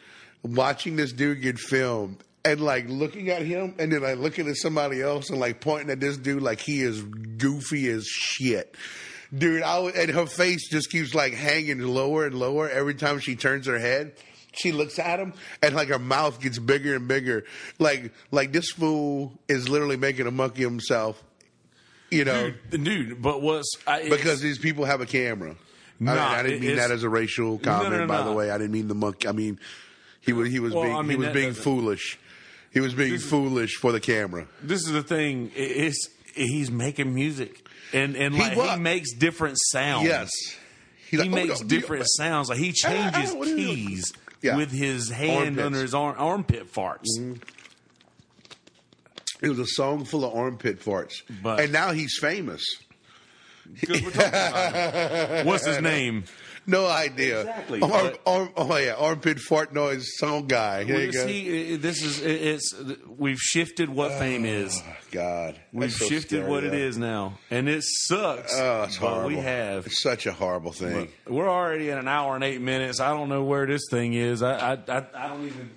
watching 0.43 0.97
this 0.97 1.13
dude 1.13 1.41
get 1.41 1.59
filmed. 1.59 2.23
And 2.47 2.61
like 2.61 2.87
looking 2.89 3.31
at 3.31 3.43
him, 3.43 3.75
and 3.79 3.91
then 3.91 4.03
like 4.03 4.19
looking 4.19 4.49
at 4.49 4.57
somebody 4.57 5.01
else, 5.01 5.31
and 5.31 5.41
like 5.41 5.61
pointing 5.61 5.91
at 5.91 5.99
this 6.01 6.19
dude 6.19 6.43
like 6.43 6.61
he 6.61 6.83
is 6.83 7.01
goofy 7.03 7.89
as 7.89 8.07
shit, 8.07 8.75
dude. 9.37 9.63
I 9.63 9.79
and 9.81 10.11
her 10.11 10.27
face 10.27 10.69
just 10.69 10.91
keeps 10.91 11.15
like 11.15 11.33
hanging 11.33 11.79
lower 11.81 12.27
and 12.27 12.35
lower 12.35 12.69
every 12.69 12.95
time 12.95 13.19
she 13.19 13.35
turns 13.35 13.67
her 13.67 13.79
head. 13.79 14.13
She 14.57 14.73
looks 14.73 14.99
at 14.99 15.19
him, 15.19 15.33
and 15.63 15.75
like 15.75 15.89
her 15.89 15.99
mouth 15.99 16.39
gets 16.39 16.59
bigger 16.59 16.95
and 16.95 17.09
bigger. 17.09 17.45
Like 17.79 18.13
like 18.31 18.53
this 18.53 18.71
fool 18.73 19.33
is 19.49 19.71
literally 19.71 19.97
making 19.97 20.27
a 20.27 20.31
monkey 20.31 20.65
of 20.65 20.71
himself, 20.71 21.25
you 22.11 22.27
know, 22.27 22.53
Dude, 22.71 22.85
dude, 22.85 23.23
but 23.23 23.41
what's 23.41 23.71
I, 23.87 24.07
because 24.11 24.43
these 24.43 24.59
people 24.59 24.85
have 24.85 25.01
a 25.01 25.07
camera. 25.07 25.57
I, 25.99 26.05
mean, 26.05 26.09
I 26.19 26.43
didn't 26.43 26.61
mean 26.61 26.77
that 26.77 26.91
as 26.91 27.05
a 27.05 27.09
racial 27.09 27.59
comment, 27.59 27.93
no, 28.03 28.07
by 28.07 28.19
no. 28.19 28.25
the 28.27 28.33
way. 28.33 28.51
I 28.51 28.59
didn't 28.59 28.73
mean 28.73 28.89
the 28.89 28.95
monkey. 28.95 29.29
I 29.29 29.33
mean 29.33 29.59
he 30.21 30.35
was 30.35 30.51
he 30.51 30.61
was 30.61 30.75
Well, 30.75 30.85
being 30.85 30.97
I 30.97 31.01
mean, 31.03 31.11
he 31.13 31.17
was 31.17 31.29
being 31.33 31.49
doesn't- 31.49 31.63
foolish. 31.63 32.19
He 32.75 32.81
was 32.81 32.93
being 32.93 33.19
foolish 33.19 33.77
for 33.77 33.93
the 33.93 34.01
camera. 34.01 34.47
this 34.63 34.81
is 34.85 34.93
the 34.93 35.03
thing. 35.03 35.51
i- 35.57 35.61
It's 35.61 36.09
he's 36.35 36.71
making 36.71 37.15
music, 37.15 37.65
and 37.93 38.17
and 38.17 38.37
like 38.37 38.53
he, 38.53 38.59
was. 38.59 38.79
makes 38.81 39.15
different 39.15 39.57
sounds. 39.71 40.07
Yes, 40.07 40.31
he 41.09 41.17
like, 41.17 41.31
oh, 41.31 41.35
makes 41.35 41.61
no, 41.63 41.69
do 41.69 41.75
you- 41.77 41.81
different 41.81 42.05
sounds. 42.09 42.49
Like 42.49 42.59
he 42.59 42.67
I- 42.85 42.89
I 42.89 43.11
changes 43.13 43.31
don't- 43.31 43.39
what 43.39 43.49
are 43.49 43.51
you 43.53 43.57
doing? 43.57 43.77
keys 43.77 44.13
Yeah. 44.43 44.57
with 44.57 44.71
his 44.73 45.09
hand 45.11 45.31
Armpits. 45.31 45.57
Mm-hmm. 45.57 45.67
under 45.67 45.83
his 45.83 45.95
arm, 45.95 46.17
armpit 46.19 46.73
farts. 46.73 47.07
It 49.41 49.49
was 49.49 49.59
a 49.59 49.67
song 49.67 50.05
full 50.05 50.25
of 50.25 50.35
armpit 50.35 50.81
farts, 50.83 51.15
But- 51.43 51.61
and 51.61 51.73
now 51.73 51.93
he's 51.93 52.17
famous. 52.21 52.65
we're 53.89 53.99
talking 54.01 54.29
about 54.29 54.85
him. 55.31 55.47
What's 55.47 55.67
his 55.67 55.81
name? 55.93 56.25
No 56.67 56.87
idea. 56.87 57.41
Exactly, 57.41 57.81
Arm, 57.83 57.91
but- 57.93 58.21
arm, 58.27 58.49
oh 58.57 58.77
yeah, 58.79 58.95
armpit 58.95 59.39
fart 59.39 59.75
noise 59.75 60.07
song 60.17 60.47
guy. 60.47 60.85
Here 60.85 60.95
Well, 60.97 61.05
you 61.05 61.13
go. 61.13 61.27
see, 61.27 61.77
this 61.77 62.03
is 62.03 62.21
it's 62.23 62.75
we've 63.07 63.39
shifted 63.39 63.91
what 63.91 64.13
oh, 64.13 64.19
fame 64.19 64.45
is. 64.47 64.83
God, 65.11 65.61
We've 65.73 65.93
so 65.93 66.07
shifted 66.07 66.39
scary, 66.39 66.51
what 66.51 66.65
it 66.65 66.71
though. 66.73 66.77
is 66.79 66.97
now, 66.99 67.39
and 67.51 67.69
it 67.69 67.83
sucks. 67.85 68.55
Oh, 68.59 68.85
it's 68.85 68.97
but 68.99 69.09
horrible. 69.09 69.29
we 69.29 69.37
have. 69.37 69.87
It's 69.87 70.03
such 70.03 70.27
a 70.27 70.33
horrible 70.33 70.73
thing. 70.73 71.09
We're 71.27 71.49
already 71.51 71.91
at 71.91 71.99
an 71.99 72.09
hour 72.09 72.35
and 72.35 72.43
eight 72.43 72.61
minutes. 72.61 72.99
I 72.99 73.11
don't 73.11 73.29
know 73.29 73.45
where 73.45 73.67
this 73.67 73.83
thing 73.91 74.15
is. 74.15 74.43
I 74.43 74.55
I 74.55 74.73
I, 74.89 75.05
I 75.15 75.29
don't 75.29 75.45
even. 75.47 75.71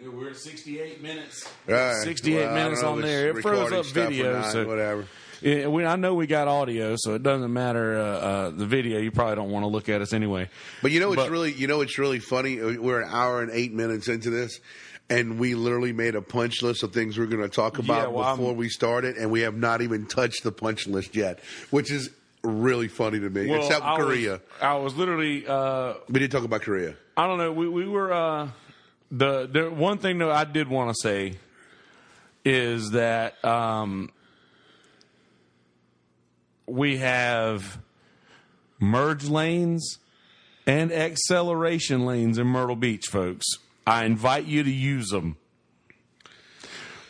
Yeah, 0.00 0.08
We're 0.08 0.30
at 0.30 0.36
68 0.36 1.02
minutes. 1.02 1.48
Right. 1.66 1.94
68 2.02 2.36
Well, 2.44 2.54
minutes 2.54 2.82
on 2.82 3.00
there. 3.00 3.30
It 3.30 3.42
froze 3.42 3.72
up 3.72 3.86
video, 3.86 4.42
so 4.50 4.66
whatever. 4.66 5.06
Yeah, 5.42 5.66
we, 5.68 5.84
I 5.84 5.96
know 5.96 6.14
we 6.14 6.26
got 6.26 6.48
audio, 6.48 6.94
so 6.98 7.14
it 7.14 7.22
doesn't 7.22 7.52
matter. 7.52 7.98
Uh, 7.98 8.02
uh, 8.02 8.50
the 8.50 8.66
video, 8.66 8.98
you 9.00 9.10
probably 9.10 9.36
don't 9.36 9.50
want 9.50 9.64
to 9.64 9.68
look 9.68 9.88
at 9.88 10.00
us 10.00 10.12
anyway. 10.12 10.48
But 10.82 10.92
you 10.92 11.00
know 11.00 11.12
it's 11.12 11.22
But- 11.22 11.30
really 11.30 11.52
you 11.52 11.66
know 11.66 11.80
it's 11.82 11.98
really 11.98 12.18
funny? 12.20 12.56
We're 12.58 13.02
an 13.02 13.08
hour 13.12 13.42
and 13.42 13.50
eight 13.52 13.72
minutes 13.72 14.08
into 14.08 14.30
this, 14.30 14.58
and 15.10 15.38
we 15.38 15.54
literally 15.54 15.92
made 15.92 16.14
a 16.14 16.22
punch 16.22 16.62
list 16.62 16.82
of 16.82 16.92
things 16.92 17.18
we're 17.18 17.26
going 17.26 17.42
to 17.42 17.48
talk 17.48 17.78
about 17.78 18.12
well, 18.12 18.24
I'm- 18.24 18.38
before 18.38 18.54
we 18.54 18.68
started, 18.68 19.16
and 19.16 19.30
we 19.30 19.42
have 19.42 19.56
not 19.56 19.82
even 19.82 20.06
touched 20.06 20.42
the 20.42 20.52
punch 20.52 20.86
list 20.86 21.14
yet, 21.14 21.40
which 21.70 21.90
is 21.90 22.08
really 22.42 22.88
funny 22.88 23.20
to 23.20 23.28
me. 23.28 23.46
Well, 23.48 23.60
Except 23.60 23.84
I 23.84 23.98
was- 23.98 24.04
Korea, 24.06 24.40
I 24.62 24.74
was 24.76 24.94
literally. 24.96 25.46
Uh, 25.46 25.94
we 26.08 26.18
didn't 26.20 26.32
talk 26.32 26.44
about 26.44 26.62
Korea. 26.62 26.94
I 27.16 27.26
don't 27.26 27.38
know. 27.38 27.52
We 27.52 27.68
we 27.68 27.86
were 27.86 28.12
uh, 28.12 28.48
the 29.10 29.46
the 29.46 29.70
one 29.70 29.98
thing 29.98 30.18
that 30.18 30.30
I 30.30 30.44
did 30.44 30.68
want 30.68 30.94
to 30.94 31.00
say 31.02 31.34
is 32.44 32.90
that 32.92 33.44
um, 33.44 34.10
we 36.66 36.98
have 36.98 37.78
merge 38.80 39.24
lanes 39.28 39.98
and 40.66 40.92
acceleration 40.92 42.04
lanes 42.04 42.38
in 42.38 42.46
Myrtle 42.46 42.76
Beach, 42.76 43.06
folks. 43.06 43.46
I 43.86 44.04
invite 44.04 44.46
you 44.46 44.62
to 44.62 44.70
use 44.70 45.08
them. 45.10 45.36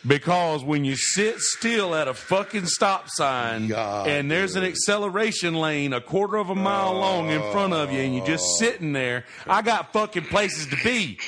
Because 0.05 0.63
when 0.63 0.85
you 0.85 0.95
sit 0.95 1.39
still 1.39 1.93
at 1.93 2.07
a 2.07 2.13
fucking 2.13 2.67
stop 2.67 3.09
sign 3.09 3.67
God, 3.67 4.07
and 4.07 4.31
there's 4.31 4.55
an 4.55 4.63
acceleration 4.63 5.55
lane 5.55 5.91
a 5.91 5.99
quarter 5.99 6.37
of 6.37 6.49
a 6.49 6.55
mile 6.55 6.93
long 6.93 7.29
in 7.29 7.41
front 7.51 7.73
of 7.73 7.91
you 7.91 7.99
and 7.99 8.15
you're 8.15 8.25
just 8.25 8.45
sitting 8.57 8.93
there, 8.93 9.25
I 9.45 9.61
got 9.63 9.91
fucking 9.91 10.25
places 10.25 10.67
to 10.67 10.77
be. 10.81 11.19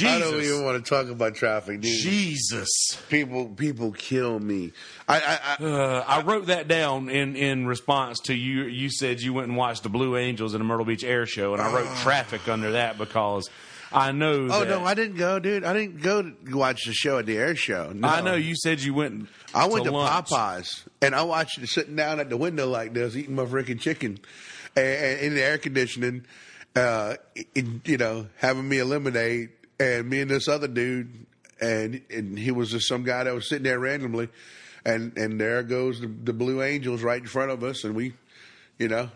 I 0.00 0.18
don't 0.18 0.34
Jesus. 0.34 0.52
even 0.52 0.64
want 0.64 0.84
to 0.84 0.88
talk 0.88 1.08
about 1.08 1.34
traffic, 1.34 1.80
dude. 1.80 2.02
Jesus. 2.02 2.68
People, 3.08 3.48
people 3.48 3.92
kill 3.92 4.38
me. 4.38 4.72
I, 5.08 5.16
I, 5.18 5.38
I 5.58 5.64
Uh, 5.64 6.04
I 6.06 6.22
wrote 6.22 6.46
that 6.46 6.68
down 6.68 7.08
in, 7.08 7.36
in 7.36 7.66
response 7.66 8.18
to 8.24 8.34
you. 8.34 8.64
You 8.64 8.90
said 8.90 9.20
you 9.20 9.32
went 9.32 9.48
and 9.48 9.56
watched 9.56 9.82
the 9.82 9.88
Blue 9.88 10.16
Angels 10.16 10.54
in 10.54 10.60
the 10.60 10.64
Myrtle 10.64 10.84
Beach 10.86 11.04
Air 11.04 11.26
Show, 11.26 11.52
and 11.52 11.62
I 11.62 11.72
wrote 11.72 11.88
traffic 11.98 12.48
under 12.48 12.72
that 12.72 12.98
because 12.98 13.48
I 13.92 14.12
know. 14.12 14.48
oh 14.50 14.60
that, 14.60 14.68
no, 14.68 14.84
I 14.84 14.94
didn't 14.94 15.16
go, 15.16 15.38
dude. 15.38 15.64
I 15.64 15.72
didn't 15.72 16.02
go 16.02 16.22
to 16.22 16.34
watch 16.56 16.84
the 16.86 16.92
show 16.92 17.18
at 17.18 17.26
the 17.26 17.36
air 17.38 17.54
show. 17.54 17.92
No. 17.94 18.08
I 18.08 18.20
know 18.20 18.34
you 18.34 18.54
said 18.56 18.80
you 18.80 18.94
went. 18.94 19.28
I 19.54 19.66
went 19.66 19.84
to. 19.84 19.90
Popeyes 19.92 20.86
and 21.00 21.14
I 21.14 21.22
watched 21.22 21.58
it 21.58 21.68
sitting 21.68 21.96
down 21.96 22.20
at 22.20 22.28
the 22.28 22.36
window 22.36 22.68
like 22.68 22.92
this, 22.92 23.16
eating 23.16 23.34
my 23.36 23.44
freaking 23.44 23.80
chicken, 23.80 24.18
and, 24.74 24.86
and 24.86 25.20
in 25.20 25.34
the 25.34 25.42
air 25.42 25.58
conditioning, 25.58 26.24
uh, 26.76 27.16
you 27.84 27.96
know, 27.96 28.26
having 28.36 28.68
me 28.68 28.78
eliminate, 28.78 29.50
and 29.80 30.08
me 30.08 30.20
and 30.20 30.30
this 30.30 30.46
other 30.48 30.68
dude, 30.68 31.26
and 31.60 32.02
and 32.10 32.38
he 32.38 32.50
was 32.52 32.70
just 32.70 32.86
some 32.86 33.02
guy 33.02 33.24
that 33.24 33.34
was 33.34 33.48
sitting 33.48 33.64
there 33.64 33.78
randomly, 33.78 34.28
and 34.84 35.16
and 35.18 35.40
there 35.40 35.62
goes 35.62 36.00
the, 36.00 36.06
the 36.06 36.32
Blue 36.32 36.62
Angels 36.62 37.02
right 37.02 37.20
in 37.20 37.26
front 37.26 37.50
of 37.50 37.64
us, 37.64 37.82
and 37.84 37.94
we, 37.94 38.12
you 38.78 38.88
know. 38.88 39.10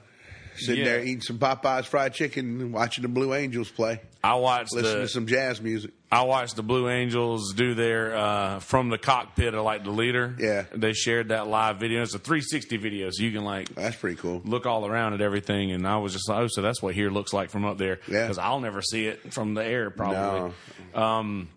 Sitting 0.57 0.85
Yeah. 0.85 0.91
there 0.91 1.03
eating 1.03 1.23
some 1.23 1.39
Popeyes 1.39 1.87
fried 1.87 2.12
chicken, 2.12 2.61
and 2.61 2.73
watching 2.74 3.01
the 3.03 3.09
Blue 3.09 3.32
Angels 3.32 3.70
play, 3.70 4.01
I 4.23 4.35
watched 4.35 4.74
listening 4.74 4.95
the 4.95 5.01
to 5.03 5.09
some 5.09 5.27
jazz 5.27 5.59
music. 5.61 5.93
I 6.12 6.23
watched 6.23 6.57
the 6.57 6.65
Blue 6.65 6.89
Angels 6.89 7.53
do 7.55 7.74
their 7.74 8.16
uh, 8.16 8.59
from 8.59 8.89
the 8.89 8.99
cockpit 8.99 9.55
of 9.55 9.65
like 9.65 9.85
the 9.85 9.91
leader. 9.93 10.35
Yeah. 10.39 10.65
they 10.74 10.93
shared 10.93 11.28
that 11.28 11.47
live 11.47 11.78
video. 11.78 12.03
It's 12.03 12.15
a 12.15 12.19
360 12.19 12.77
video, 12.78 13.11
so 13.12 13.23
you 13.23 13.31
can 13.31 13.45
like 13.45 13.73
That's 13.77 13.95
pretty 13.95 14.16
cool. 14.16 14.43
look 14.45 14.66
all 14.66 14.85
around 14.87 15.15
at 15.15 15.20
everything. 15.20 15.70
And 15.70 15.87
I 15.87 15.99
was 15.99 16.12
just 16.12 16.28
like, 16.28 16.39
oh, 16.41 16.47
so 16.49 16.62
that's 16.62 16.82
what 16.82 16.95
here 16.95 17.11
looks 17.11 17.32
like 17.32 17.51
from 17.51 17.65
up 17.65 17.78
there. 17.78 18.01
Yeah. 18.09 18.23
because 18.24 18.39
I'll 18.39 18.59
never 18.61 18.82
see 18.82 19.07
it 19.07 19.32
from 19.32 19.55
the 19.55 19.65
air 19.65 19.91
probably. 19.91 20.53
No. 20.95 21.01
Um, 21.01 21.49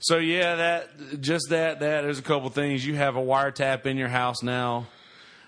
so 0.00 0.18
yeah, 0.18 0.56
that 0.56 1.20
just 1.20 1.50
that 1.50 1.78
that 1.78 2.02
there's 2.02 2.18
a 2.18 2.22
couple 2.22 2.50
things. 2.50 2.84
You 2.84 2.96
have 2.96 3.14
a 3.14 3.22
wiretap 3.22 3.86
in 3.86 3.96
your 3.96 4.08
house 4.08 4.42
now. 4.42 4.86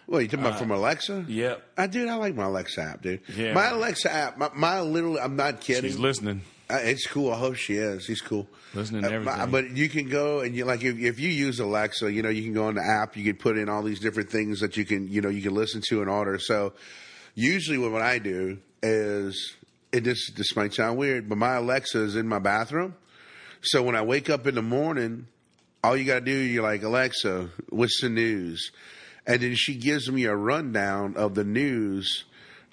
Well, 0.06 0.20
you 0.20 0.28
talking 0.28 0.46
about 0.46 0.58
from 0.58 0.70
Alexa? 0.70 1.24
Yep, 1.28 1.62
I 1.76 1.86
dude, 1.88 2.08
I 2.08 2.14
like 2.16 2.34
my 2.34 2.44
Alexa 2.44 2.80
app, 2.80 3.02
dude. 3.02 3.20
Yeah. 3.34 3.52
My 3.54 3.70
Alexa 3.70 4.12
app, 4.12 4.36
my, 4.38 4.50
my 4.54 4.80
literally, 4.82 5.18
I'm 5.18 5.34
not 5.34 5.60
kidding. 5.60 5.90
she's 5.90 5.98
listening. 5.98 6.42
Uh, 6.70 6.78
it's 6.80 7.06
cool. 7.06 7.30
I 7.32 7.36
hope 7.36 7.56
she 7.56 7.74
is. 7.74 8.04
She's 8.04 8.22
cool. 8.22 8.46
Listening 8.74 9.02
to 9.02 9.08
Uh, 9.08 9.12
everything. 9.12 9.50
but 9.50 9.76
you 9.76 9.88
can 9.88 10.08
go 10.08 10.40
and 10.40 10.54
you 10.54 10.64
like 10.64 10.82
if, 10.82 10.98
if 10.98 11.20
you 11.20 11.28
use 11.28 11.60
Alexa, 11.60 12.10
you 12.12 12.22
know 12.22 12.30
you 12.30 12.42
can 12.42 12.54
go 12.54 12.64
on 12.64 12.74
the 12.74 12.82
app. 12.84 13.16
You 13.16 13.24
can 13.24 13.36
put 13.36 13.58
in 13.58 13.68
all 13.68 13.82
these 13.82 14.00
different 14.00 14.30
things 14.30 14.60
that 14.60 14.76
you 14.76 14.84
can 14.84 15.06
you 15.08 15.20
know 15.20 15.28
you 15.28 15.42
can 15.42 15.54
listen 15.54 15.82
to 15.90 16.00
and 16.00 16.10
order. 16.10 16.38
So 16.38 16.72
usually 17.34 17.76
what 17.78 18.00
I 18.02 18.18
do 18.18 18.58
is 18.82 19.54
it 19.92 20.04
this 20.04 20.30
this 20.32 20.56
might 20.56 20.72
sound 20.72 20.96
weird, 20.98 21.28
but 21.28 21.36
my 21.38 21.56
Alexa 21.56 22.00
is 22.02 22.16
in 22.16 22.26
my 22.26 22.38
bathroom. 22.38 22.94
So 23.62 23.82
when 23.82 23.94
I 23.96 24.02
wake 24.02 24.30
up 24.30 24.46
in 24.46 24.54
the 24.54 24.62
morning, 24.62 25.26
all 25.82 25.96
you 25.96 26.04
got 26.04 26.20
to 26.20 26.24
do 26.24 26.32
you're 26.32 26.62
like 26.62 26.82
Alexa, 26.82 27.50
what's 27.68 28.00
the 28.00 28.08
news? 28.08 28.72
And 29.26 29.40
then 29.42 29.54
she 29.54 29.74
gives 29.76 30.10
me 30.10 30.24
a 30.24 30.34
rundown 30.34 31.16
of 31.16 31.34
the 31.34 31.44
news 31.44 32.24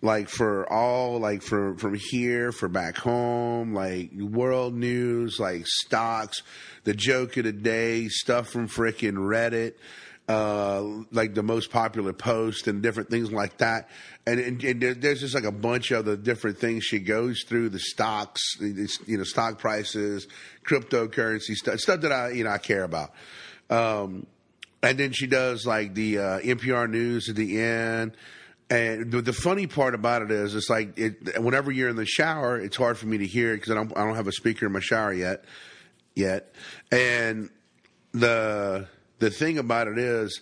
like 0.01 0.29
for 0.29 0.71
all 0.71 1.19
like 1.19 1.41
for 1.41 1.77
from 1.77 1.95
here 1.95 2.51
for 2.51 2.67
back 2.67 2.97
home 2.97 3.73
like 3.73 4.11
world 4.13 4.73
news 4.73 5.39
like 5.39 5.65
stocks 5.65 6.41
the 6.83 6.93
joke 6.93 7.37
of 7.37 7.43
the 7.43 7.51
day 7.51 8.07
stuff 8.07 8.49
from 8.49 8.67
frickin' 8.67 9.13
reddit 9.13 9.73
uh 10.27 10.81
like 11.11 11.33
the 11.33 11.43
most 11.43 11.71
popular 11.71 12.13
post 12.13 12.67
and 12.67 12.81
different 12.81 13.09
things 13.09 13.31
like 13.31 13.57
that 13.57 13.89
and, 14.25 14.39
and, 14.39 14.63
and 14.63 14.81
there's 15.01 15.19
just 15.19 15.33
like 15.35 15.43
a 15.43 15.51
bunch 15.51 15.91
of 15.91 16.05
the 16.05 16.15
different 16.15 16.57
things 16.57 16.83
she 16.83 16.99
goes 16.99 17.43
through 17.43 17.69
the 17.69 17.79
stocks 17.79 18.41
you 18.59 19.17
know 19.17 19.23
stock 19.23 19.59
prices 19.59 20.27
cryptocurrency 20.65 21.55
stuff 21.55 21.79
stuff 21.79 22.01
that 22.01 22.11
i 22.11 22.29
you 22.29 22.43
know 22.43 22.51
i 22.51 22.57
care 22.57 22.83
about 22.83 23.11
um 23.69 24.25
and 24.83 24.97
then 24.97 25.11
she 25.11 25.27
does 25.27 25.65
like 25.65 25.93
the 25.93 26.17
uh, 26.17 26.39
NPR 26.39 26.89
news 26.89 27.29
at 27.29 27.35
the 27.35 27.61
end. 27.61 28.13
And 28.71 29.11
the, 29.11 29.21
the 29.21 29.33
funny 29.33 29.67
part 29.67 29.95
about 29.95 30.21
it 30.21 30.31
is, 30.31 30.55
it's 30.55 30.69
like 30.69 30.97
it, 30.97 31.41
whenever 31.43 31.73
you're 31.73 31.89
in 31.89 31.97
the 31.97 32.05
shower, 32.05 32.57
it's 32.57 32.77
hard 32.77 32.97
for 32.97 33.05
me 33.05 33.17
to 33.17 33.27
hear 33.27 33.53
because 33.53 33.69
I 33.69 33.73
don't, 33.75 33.91
I 33.97 34.05
don't 34.05 34.15
have 34.15 34.27
a 34.27 34.31
speaker 34.31 34.65
in 34.65 34.71
my 34.71 34.79
shower 34.79 35.11
yet, 35.11 35.43
yet. 36.15 36.55
And 36.89 37.49
the 38.13 38.87
the 39.19 39.29
thing 39.29 39.57
about 39.57 39.89
it 39.89 39.97
is, 39.97 40.41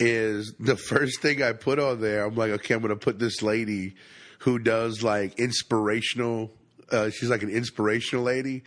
is 0.00 0.54
the 0.58 0.76
first 0.88 1.20
thing 1.20 1.42
I 1.42 1.52
put 1.52 1.78
on 1.78 2.00
there, 2.00 2.24
I'm 2.24 2.34
like, 2.34 2.52
okay, 2.52 2.74
I'm 2.74 2.80
to 2.88 2.96
put 2.96 3.18
this 3.18 3.42
lady 3.42 3.96
who 4.38 4.58
does 4.58 5.02
like 5.02 5.38
inspirational. 5.38 6.50
Uh, 6.90 7.10
she's 7.10 7.28
like 7.28 7.42
an 7.42 7.50
inspirational 7.50 8.24
lady, 8.24 8.62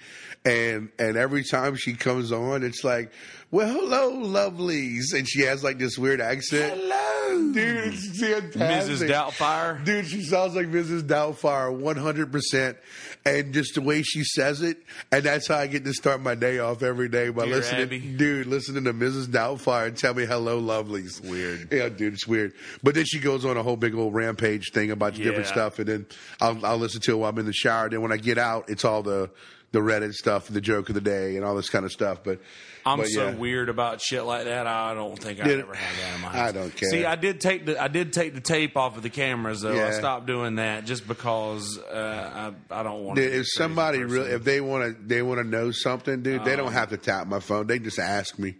and 0.45 0.89
and 0.99 1.18
every 1.18 1.43
time 1.43 1.76
she 1.76 1.93
comes 1.93 2.31
on, 2.31 2.64
it's 2.64 2.84
like, 2.84 3.11
well, 3.49 3.68
hello, 3.68 4.14
lovelies, 4.14 5.14
and 5.14 5.27
she 5.27 5.41
has 5.41 5.64
like 5.64 5.77
this 5.77 5.98
weird 5.98 6.22
accent. 6.22 6.80
Hello, 6.80 7.52
dude, 7.52 7.93
it's 7.93 8.19
fantastic. 8.19 9.10
Mrs. 9.10 9.10
Doubtfire. 9.10 9.84
Dude, 9.84 10.07
she 10.07 10.22
sounds 10.23 10.56
like 10.56 10.68
Mrs. 10.68 11.03
Doubtfire 11.03 11.76
100%. 11.76 12.77
And 13.23 13.53
just 13.53 13.76
the 13.76 13.81
way 13.81 14.02
she 14.02 14.23
says 14.23 14.61
it. 14.61 14.77
And 15.11 15.23
that's 15.23 15.48
how 15.48 15.57
I 15.57 15.68
get 15.68 15.85
to 15.85 15.93
start 15.93 16.22
my 16.22 16.34
day 16.34 16.57
off 16.57 16.81
every 16.81 17.07
day 17.07 17.30
by 17.30 17.45
Dear 17.45 17.56
listening. 17.56 17.81
Abby. 17.81 17.99
Dude, 17.99 18.48
listening 18.48 18.85
to 18.85 18.93
Mrs. 18.93 19.27
Doubtfire 19.27 19.88
and 19.88 19.98
tell 19.98 20.15
me 20.15 20.26
hello, 20.26 20.60
lovelies. 20.60 21.22
Weird. 21.22 21.72
Yeah, 21.72 21.89
dude, 21.89 22.14
it's 22.14 22.27
weird. 22.27 22.53
But 22.81 22.95
then 22.95 23.06
she 23.06 23.19
goes 23.19 23.45
on 23.45 23.57
a 23.57 23.64
whole 23.64 23.77
big 23.77 23.93
old 23.93 24.15
rampage 24.15 24.72
thing 24.72 24.89
about 24.89 25.14
different 25.14 25.48
stuff. 25.48 25.77
And 25.77 25.88
then 25.88 26.06
I'll, 26.39 26.65
I'll 26.65 26.77
listen 26.77 27.02
to 27.02 27.11
it 27.11 27.15
while 27.15 27.30
I'm 27.30 27.38
in 27.38 27.45
the 27.45 27.53
shower. 27.53 27.89
Then 27.89 28.02
when 28.02 28.11
I 28.11 28.18
get 28.18 28.39
out, 28.39 28.69
it's 28.69 28.85
all 28.85 29.03
the, 29.03 29.30
the 29.72 29.80
Reddit 29.80 30.14
stuff, 30.14 30.48
the 30.48 30.61
joke 30.61 30.89
of 30.89 30.95
the 30.95 31.02
day, 31.02 31.35
and 31.35 31.45
all 31.45 31.56
this 31.56 31.69
kind 31.69 31.85
of 31.85 31.91
stuff. 31.91 32.23
But 32.23 32.39
I'm 32.85 32.99
but 32.99 33.07
so 33.07 33.29
yeah. 33.29 33.35
weird 33.35 33.69
about 33.69 34.01
shit 34.01 34.23
like 34.23 34.45
that. 34.45 34.67
I 34.67 34.93
don't 34.93 35.17
think 35.17 35.39
I 35.39 35.49
ever 35.49 35.73
had 35.73 35.95
that 35.97 36.15
in 36.15 36.21
my 36.21 36.47
I 36.47 36.51
don't 36.51 36.75
care. 36.75 36.89
See, 36.89 37.05
I 37.05 37.15
did 37.15 37.41
take 37.41 37.65
the 37.65 37.81
I 37.81 37.87
did 37.87 38.13
take 38.13 38.33
the 38.33 38.41
tape 38.41 38.75
off 38.77 38.97
of 38.97 39.03
the 39.03 39.09
cameras 39.09 39.61
though. 39.61 39.85
I 39.85 39.91
stopped 39.91 40.25
doing 40.25 40.55
that 40.55 40.85
just 40.85 41.07
because 41.07 41.77
uh, 41.77 42.51
I 42.71 42.79
I 42.79 42.83
don't 42.83 43.03
want. 43.03 43.17
Dude, 43.17 43.33
if 43.33 43.47
somebody 43.47 43.99
person. 43.99 44.11
really, 44.11 44.31
if 44.31 44.43
they 44.43 44.61
want 44.61 44.95
to, 44.95 45.03
they 45.03 45.21
want 45.21 45.39
to 45.39 45.47
know 45.47 45.71
something, 45.71 46.21
dude. 46.21 46.43
they 46.45 46.55
don't 46.55 46.73
have 46.73 46.89
to 46.89 46.97
tap 46.97 47.27
my 47.27 47.39
phone. 47.39 47.67
They 47.67 47.79
just 47.79 47.99
ask 47.99 48.37
me. 48.39 48.55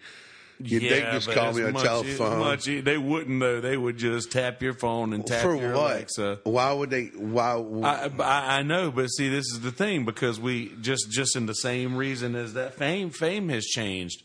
You, 0.66 0.80
they 0.80 1.00
Yeah, 1.00 1.12
just 1.14 1.30
call 1.32 1.54
me 1.54 1.64
on 1.64 1.74
much- 1.74 1.84
telephone. 1.84 2.40
Much, 2.40 2.66
they 2.66 2.98
wouldn't 2.98 3.40
though. 3.40 3.62
They 3.62 3.78
would 3.78 3.98
just 3.98 4.32
tap 4.32 4.62
your 4.62 4.74
phone 4.74 5.14
and 5.14 5.26
tap 5.26 5.42
For 5.42 5.56
your 5.56 5.74
what? 5.74 5.92
Alexa. 5.96 6.40
Why 6.44 6.72
would 6.74 6.90
they? 6.90 7.06
Why? 7.08 7.54
I, 7.84 8.10
I 8.20 8.58
I 8.60 8.62
know, 8.64 8.92
but 8.92 9.08
see, 9.08 9.30
this 9.30 9.46
is 9.52 9.62
the 9.62 9.72
thing 9.72 10.06
because 10.06 10.40
we 10.40 10.74
just 10.82 11.10
just 11.12 11.36
in 11.36 11.46
the 11.46 11.56
same 11.56 11.96
reason 11.96 12.36
as 12.36 12.54
that 12.54 12.76
fame 12.76 13.10
fame 13.10 13.50
has 13.50 13.66
changed. 13.66 14.24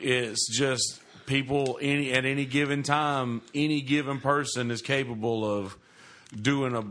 It's 0.00 0.48
just 0.56 1.00
people 1.26 1.78
any 1.82 2.12
at 2.12 2.24
any 2.24 2.44
given 2.44 2.82
time, 2.82 3.42
any 3.54 3.80
given 3.80 4.20
person 4.20 4.70
is 4.70 4.80
capable 4.82 5.44
of 5.44 5.76
doing 6.40 6.74
a 6.74 6.84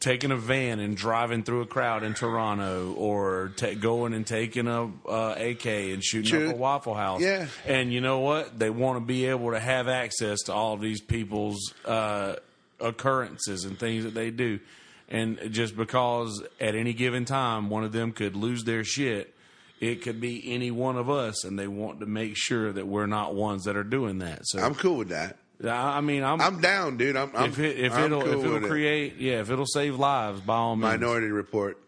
taking 0.00 0.30
a 0.30 0.36
van 0.36 0.80
and 0.80 0.96
driving 0.96 1.42
through 1.42 1.62
a 1.62 1.66
crowd 1.66 2.02
in 2.02 2.14
Toronto, 2.14 2.94
or 2.96 3.52
ta 3.56 3.74
going 3.74 4.14
and 4.14 4.26
taking 4.26 4.66
a 4.68 4.90
uh, 5.08 5.34
AK 5.38 5.66
and 5.66 6.04
shooting 6.04 6.30
True. 6.30 6.48
up 6.50 6.54
a 6.54 6.58
Waffle 6.58 6.94
House. 6.94 7.20
Yeah. 7.20 7.46
and 7.66 7.92
you 7.92 8.00
know 8.00 8.20
what? 8.20 8.58
They 8.58 8.70
want 8.70 8.98
to 8.98 9.04
be 9.04 9.26
able 9.26 9.52
to 9.52 9.60
have 9.60 9.88
access 9.88 10.40
to 10.42 10.52
all 10.52 10.76
these 10.76 11.00
people's 11.00 11.74
uh, 11.84 12.36
occurrences 12.80 13.64
and 13.64 13.78
things 13.78 14.04
that 14.04 14.14
they 14.14 14.30
do. 14.30 14.60
And 15.08 15.38
just 15.50 15.76
because 15.76 16.42
at 16.60 16.74
any 16.74 16.92
given 16.92 17.24
time 17.24 17.70
one 17.70 17.82
of 17.82 17.92
them 17.92 18.12
could 18.12 18.36
lose 18.36 18.64
their 18.64 18.84
shit, 18.84 19.34
it 19.80 20.02
could 20.02 20.20
be 20.20 20.52
any 20.52 20.70
one 20.70 20.96
of 20.96 21.08
us, 21.08 21.44
and 21.44 21.58
they 21.58 21.68
want 21.68 22.00
to 22.00 22.06
make 22.06 22.36
sure 22.36 22.72
that 22.72 22.86
we're 22.86 23.06
not 23.06 23.34
ones 23.34 23.64
that 23.64 23.76
are 23.76 23.84
doing 23.84 24.18
that. 24.18 24.40
So 24.44 24.60
I'm 24.60 24.74
cool 24.74 24.96
with 24.96 25.08
that. 25.10 25.36
I 25.64 25.98
I 25.98 26.00
mean, 26.00 26.22
I'm, 26.22 26.40
I'm 26.40 26.60
down, 26.60 26.96
dude. 26.96 27.16
I'm. 27.16 27.30
I'm 27.34 27.50
if 27.50 27.58
it, 27.58 27.78
if 27.78 27.92
I'm 27.92 28.04
it'll 28.04 28.22
cool 28.22 28.32
if 28.32 28.38
it'll 28.40 28.54
with 28.54 28.64
it. 28.64 28.68
create 28.68 29.16
yeah 29.18 29.40
if 29.40 29.50
it'll 29.50 29.66
save 29.66 29.96
lives 29.98 30.40
by 30.40 30.54
all 30.54 30.76
means. 30.76 30.82
Minority 30.92 31.28
Report. 31.28 31.78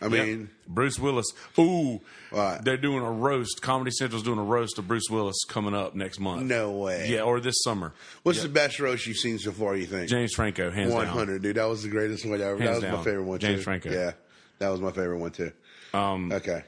I 0.00 0.04
Yep. 0.08 0.12
mean, 0.12 0.50
Bruce 0.68 0.98
Willis. 0.98 1.24
Ooh, 1.58 2.02
What? 2.30 2.62
they're 2.66 2.76
doing 2.76 3.02
a 3.02 3.10
roast. 3.10 3.62
Comedy 3.62 3.90
Central's 3.90 4.22
doing 4.24 4.38
a 4.38 4.42
roast 4.44 4.76
of 4.78 4.86
Bruce 4.86 5.08
Willis 5.08 5.44
coming 5.48 5.74
up 5.74 5.94
next 5.94 6.20
month. 6.20 6.42
no 6.42 6.72
way. 6.72 7.08
Yeah, 7.08 7.22
or 7.22 7.40
this 7.40 7.62
summer. 7.64 7.94
What's 8.22 8.42
the 8.42 8.48
best 8.50 8.78
roast 8.78 9.06
you've 9.06 9.16
seen 9.16 9.38
so 9.38 9.52
far? 9.52 9.74
You 9.74 9.86
think? 9.86 10.10
James 10.10 10.34
Franco, 10.34 10.70
hands 10.70 10.92
One 10.92 11.06
down. 11.06 11.16
hundred, 11.16 11.40
dude. 11.42 11.56
That 11.56 11.64
was 11.64 11.82
the 11.82 11.88
greatest 11.88 12.26
one 12.26 12.42
ever. 12.42 12.58
that 12.58 12.62
Hands 12.64 12.82
was 12.84 12.92
my 12.92 13.02
favorite 13.04 13.24
one 13.24 13.38
James 13.38 13.60
too. 13.60 13.64
Franco. 13.64 13.90
Yeah, 13.90 14.12
that 14.58 14.68
was 14.68 14.80
my 14.82 14.90
favorite 14.92 15.18
one 15.18 15.30
too. 15.30 15.52
Um, 15.94 16.30
Okay. 16.30 16.62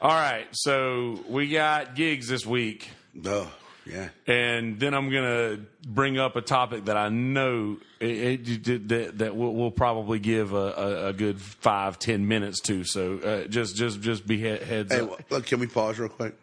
all 0.00 0.10
right, 0.10 0.46
so 0.52 1.18
we 1.28 1.48
got 1.48 1.96
gigs 1.96 2.28
this 2.28 2.46
week. 2.46 2.88
Oh, 3.26 3.50
Yeah. 3.90 4.08
And 4.26 4.78
then 4.78 4.94
I'm 4.94 5.10
gonna 5.10 5.58
bring 5.86 6.18
up 6.18 6.36
a 6.36 6.40
topic 6.40 6.86
that 6.86 6.96
I 6.96 7.08
know 7.08 7.78
it, 8.00 8.48
it, 8.68 8.88
that, 8.88 9.18
that 9.18 9.36
we'll, 9.36 9.52
we'll 9.52 9.70
probably 9.70 10.18
give 10.18 10.52
a, 10.52 10.56
a, 10.56 11.06
a, 11.08 11.12
good 11.12 11.40
five 11.40 11.98
ten 11.98 12.26
minutes 12.28 12.60
to. 12.62 12.84
So 12.84 13.18
uh, 13.18 13.44
just 13.48 13.76
just 13.76 14.00
just 14.00 14.26
be 14.26 14.38
he- 14.38 14.44
heads 14.64 14.92
Hey, 14.92 15.00
up. 15.00 15.30
look, 15.30 15.46
can 15.46 15.60
we 15.60 15.66
pause 15.66 15.98
real 15.98 16.08
quick? 16.08 16.34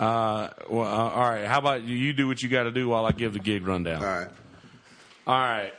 Uh, 0.00 0.48
well, 0.68 0.86
uh, 0.86 1.10
all 1.10 1.30
right. 1.30 1.44
How 1.46 1.58
about 1.58 1.84
you? 1.84 1.96
You 1.96 2.12
do 2.12 2.26
what 2.26 2.42
you 2.42 2.48
got 2.48 2.64
to 2.64 2.72
do 2.72 2.88
while 2.88 3.06
I 3.06 3.12
give 3.12 3.32
the 3.32 3.38
gig 3.38 3.66
rundown. 3.66 4.02
All 4.02 4.10
right. 4.10 4.28
All 5.26 5.38
right. 5.38 5.72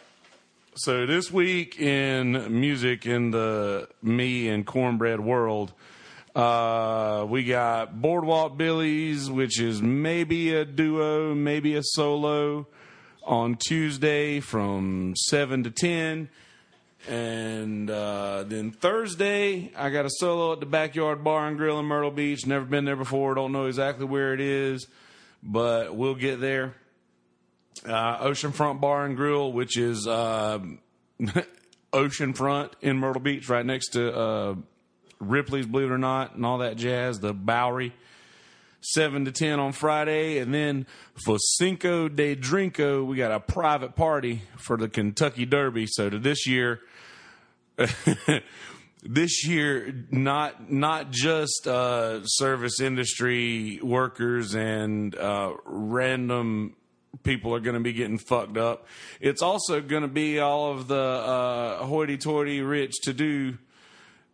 So 0.75 1.05
this 1.05 1.31
week 1.31 1.79
in 1.79 2.59
music 2.59 3.05
in 3.05 3.31
the 3.31 3.87
me 4.01 4.49
and 4.49 4.65
cornbread 4.65 5.19
world, 5.19 5.71
uh, 6.35 7.25
we 7.29 7.43
got 7.43 8.01
Boardwalk 8.01 8.57
Billies, 8.57 9.29
which 9.29 9.59
is 9.59 9.81
maybe 9.81 10.53
a 10.53 10.65
duo, 10.65 11.33
maybe 11.33 11.75
a 11.75 11.81
solo, 11.83 12.67
on 13.23 13.55
Tuesday 13.55 14.39
from 14.39 15.13
seven 15.15 15.63
to 15.63 15.71
ten. 15.71 16.29
And 17.07 17.89
uh, 17.89 18.43
then 18.43 18.71
Thursday, 18.71 19.71
I 19.75 19.89
got 19.91 20.05
a 20.05 20.09
solo 20.09 20.53
at 20.53 20.59
the 20.59 20.65
Backyard 20.65 21.23
Bar 21.23 21.47
and 21.47 21.57
Grill 21.57 21.79
in 21.79 21.85
Myrtle 21.85 22.11
Beach. 22.11 22.45
Never 22.45 22.65
been 22.65 22.85
there 22.85 22.95
before, 22.95 23.35
don't 23.35 23.51
know 23.51 23.67
exactly 23.67 24.05
where 24.05 24.33
it 24.33 24.41
is, 24.41 24.87
but 25.43 25.95
we'll 25.95 26.15
get 26.15 26.41
there 26.41 26.73
uh, 27.83 28.25
Oceanfront 28.25 28.79
Bar 28.79 29.05
and 29.05 29.15
Grill, 29.15 29.51
which 29.51 29.77
is 29.77 30.07
uh, 30.07 30.59
Oceanfront 31.93 32.71
in 32.81 32.97
Myrtle 32.97 33.21
Beach, 33.21 33.49
right 33.49 33.65
next 33.65 33.89
to 33.89 34.15
uh, 34.15 34.55
Ripley's, 35.19 35.65
believe 35.65 35.89
it 35.89 35.93
or 35.93 35.97
not, 35.97 36.35
and 36.35 36.45
all 36.45 36.59
that 36.59 36.77
jazz. 36.77 37.19
The 37.19 37.33
Bowery, 37.33 37.93
seven 38.81 39.25
to 39.25 39.31
ten 39.31 39.59
on 39.59 39.71
Friday, 39.71 40.39
and 40.39 40.53
then 40.53 40.85
for 41.25 41.37
Cinco 41.39 42.07
de 42.07 42.35
Drinko, 42.35 43.05
we 43.05 43.17
got 43.17 43.31
a 43.31 43.39
private 43.39 43.95
party 43.95 44.41
for 44.57 44.77
the 44.77 44.89
Kentucky 44.89 45.45
Derby. 45.45 45.87
So 45.87 46.09
to 46.09 46.19
this 46.19 46.47
year. 46.47 46.81
this 49.07 49.45
year 49.45 49.93
not 50.09 50.71
not 50.71 51.11
just 51.11 51.67
uh, 51.67 52.25
service 52.25 52.79
industry 52.79 53.79
workers 53.83 54.55
and 54.55 55.15
uh, 55.15 55.53
random 55.65 56.75
people 57.23 57.53
are 57.53 57.59
going 57.59 57.75
to 57.75 57.81
be 57.81 57.93
getting 57.93 58.17
fucked 58.17 58.57
up. 58.57 58.87
It's 59.19 59.41
also 59.41 59.81
going 59.81 60.01
to 60.01 60.07
be 60.07 60.39
all 60.39 60.71
of 60.71 60.87
the 60.87 60.95
uh, 60.95 61.85
hoity-toity, 61.85 62.61
rich 62.61 62.93
to 63.03 63.13
do 63.13 63.57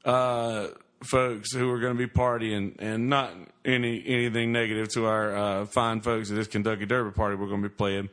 uh, 0.06 0.68
folks 1.04 1.52
who 1.54 1.70
are 1.70 1.80
going 1.80 1.98
to 1.98 2.08
be 2.08 2.12
partying, 2.12 2.76
and 2.80 3.10
not 3.10 3.34
any 3.66 4.04
anything 4.06 4.52
negative 4.52 4.90
to 4.94 5.06
our 5.06 5.36
uh, 5.36 5.66
fine 5.66 6.02
folks 6.02 6.30
at 6.30 6.36
this 6.36 6.48
Kentucky 6.48 6.86
Derby 6.86 7.12
party 7.12 7.36
we're 7.36 7.48
going 7.48 7.62
to 7.62 7.70
be 7.70 7.76
playing. 7.76 8.10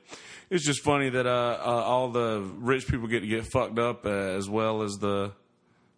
It's 0.51 0.65
just 0.65 0.82
funny 0.82 1.10
that 1.10 1.27
uh, 1.27 1.59
uh, 1.60 1.82
all 1.85 2.10
the 2.10 2.40
rich 2.56 2.89
people 2.89 3.06
get 3.06 3.20
to 3.20 3.27
get 3.27 3.47
fucked 3.47 3.78
up 3.78 4.06
uh, 4.06 4.09
as 4.09 4.48
well 4.48 4.82
as 4.82 4.94
the 4.94 5.32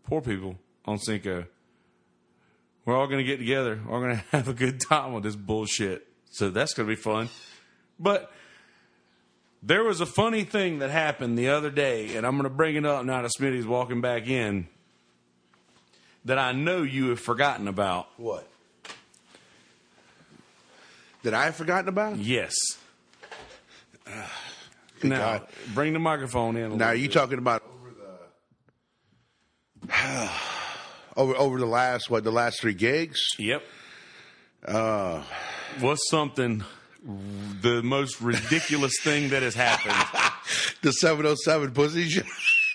poor 0.05 0.21
people 0.21 0.57
on 0.85 0.99
Cinco. 0.99 1.47
We're 2.85 2.97
all 2.97 3.07
going 3.07 3.19
to 3.19 3.25
get 3.25 3.39
together. 3.39 3.81
We're 3.87 4.01
going 4.01 4.17
to 4.31 4.37
have 4.37 4.49
a 4.49 4.55
good 4.55 4.81
time 4.81 5.13
with 5.13 5.23
this 5.23 5.37
bullshit. 5.37 6.07
So 6.33 6.51
that's 6.51 6.75
going 6.75 6.89
to 6.89 6.95
be 6.95 7.01
fun. 7.01 7.29
But 7.99 8.33
there 9.63 9.85
was 9.85 10.01
a 10.01 10.07
funny 10.07 10.45
thing 10.45 10.79
that 10.79 10.91
happened 10.91 11.39
the 11.39 11.49
other 11.49 11.71
day, 11.71 12.17
and 12.17 12.27
I'm 12.27 12.33
going 12.33 12.45
to 12.45 12.51
bring 12.51 12.77
it 12.77 12.87
up 12.87 13.05
now 13.05 13.23
that 13.23 13.31
Smitty's 13.39 13.67
walking 13.67 14.01
back 14.01 14.27
in, 14.27 14.69
that 16.25 16.39
I 16.39 16.53
know 16.53 16.83
you 16.83 17.09
have 17.11 17.21
forgotten 17.21 17.69
about. 17.69 18.09
What? 18.17 18.47
That 21.23 21.35
I 21.35 21.45
have 21.45 21.57
forgotten 21.57 21.89
about? 21.89 22.17
Yes. 22.17 22.55
Good 25.01 25.11
now, 25.11 25.19
God. 25.39 25.47
bring 25.75 25.93
the 25.93 25.99
microphone 25.99 26.57
in. 26.57 26.73
A 26.73 26.77
Now, 26.77 26.87
are 26.89 26.95
you 26.95 27.09
bit. 27.09 27.15
talking 27.15 27.39
about 27.39 27.63
over 31.17 31.33
the 31.33 31.39
over 31.39 31.59
the 31.59 31.67
last 31.67 32.11
what 32.11 32.25
the 32.25 32.31
last 32.33 32.61
three 32.61 32.75
gigs? 32.75 33.21
Yep. 33.39 33.63
Uh, 34.67 35.23
What's 35.79 36.09
something, 36.11 36.65
the 37.05 37.81
most 37.83 38.21
ridiculous 38.21 38.93
thing 39.03 39.31
that 39.31 39.43
has 39.43 39.55
happened? 39.55 39.95
The 40.83 40.93
seven 40.93 41.27
oh 41.27 41.35
seven 41.45 41.73
pussy 41.73 42.09
show. 42.09 42.23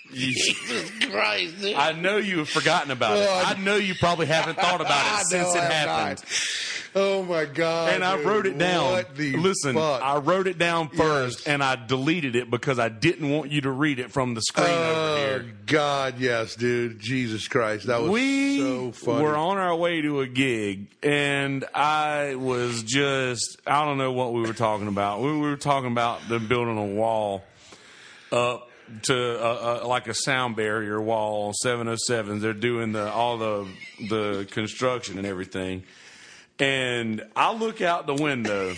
Jesus 0.14 0.90
Christ! 1.10 1.60
Dude. 1.60 1.74
I 1.74 1.92
know 1.92 2.16
you 2.16 2.38
have 2.38 2.48
forgotten 2.48 2.90
about 2.90 3.16
it. 3.18 3.26
Oh, 3.28 3.32
I- 3.46 3.52
I 3.52 3.58
know 3.58 3.76
you 3.76 3.94
probably 3.94 4.26
haven't 4.26 4.56
thought 4.56 4.80
about 4.80 4.90
I 5.06 5.20
it 5.20 5.26
since 5.26 5.54
it 5.54 5.60
I 5.60 5.64
happened. 5.64 6.18
not. 6.20 6.52
Oh 6.98 7.22
my 7.24 7.44
God! 7.44 7.92
And 7.92 8.02
I 8.02 8.16
dude. 8.16 8.24
wrote 8.26 8.46
it 8.46 8.56
down. 8.56 9.04
Listen, 9.18 9.74
fuck? 9.74 10.00
I 10.02 10.16
wrote 10.16 10.46
it 10.46 10.56
down 10.56 10.88
first, 10.88 11.40
Yes. 11.40 11.46
and 11.46 11.62
I 11.62 11.76
deleted 11.76 12.36
it 12.36 12.50
because 12.50 12.78
I 12.78 12.88
didn't 12.88 13.28
want 13.28 13.50
you 13.52 13.60
to 13.62 13.70
read 13.70 13.98
it 13.98 14.10
from 14.12 14.32
the 14.32 14.40
screen 14.40 14.66
over 14.66 14.94
Oh 14.98 15.16
here. 15.18 15.54
God, 15.66 16.18
yes, 16.18 16.54
dude. 16.56 16.98
Jesus 16.98 17.48
Christ, 17.48 17.88
that 17.88 18.00
was 18.00 18.10
we 18.12 18.58
so 18.60 18.92
funny. 18.92 19.18
We 19.18 19.24
were 19.24 19.36
on 19.36 19.58
our 19.58 19.76
way 19.76 20.00
to 20.00 20.20
a 20.22 20.26
gig, 20.26 20.86
and 21.02 21.66
I 21.74 22.34
was 22.36 22.82
just—I 22.82 23.84
don't 23.84 23.98
know 23.98 24.12
what 24.12 24.32
we 24.32 24.40
were 24.40 24.54
talking 24.54 24.88
about. 24.88 25.20
We 25.20 25.36
were 25.38 25.56
talking 25.56 25.92
about 25.92 26.26
them 26.30 26.48
building 26.48 26.78
a 26.78 26.86
wall 26.86 27.44
up 28.32 28.70
to 29.02 29.44
uh, 29.44 29.80
uh, 29.82 29.88
like 29.88 30.08
a 30.08 30.14
sound 30.14 30.56
barrier 30.56 31.00
wall 31.00 31.48
on 31.48 31.54
707s. 31.64 32.40
They're 32.40 32.52
doing 32.52 32.92
the 32.92 33.10
all 33.10 33.38
the 33.38 33.68
the 34.08 34.46
construction 34.50 35.18
and 35.18 35.26
everything. 35.26 35.84
And 36.58 37.22
I 37.34 37.52
look 37.52 37.82
out 37.82 38.06
the 38.06 38.14
window, 38.14 38.74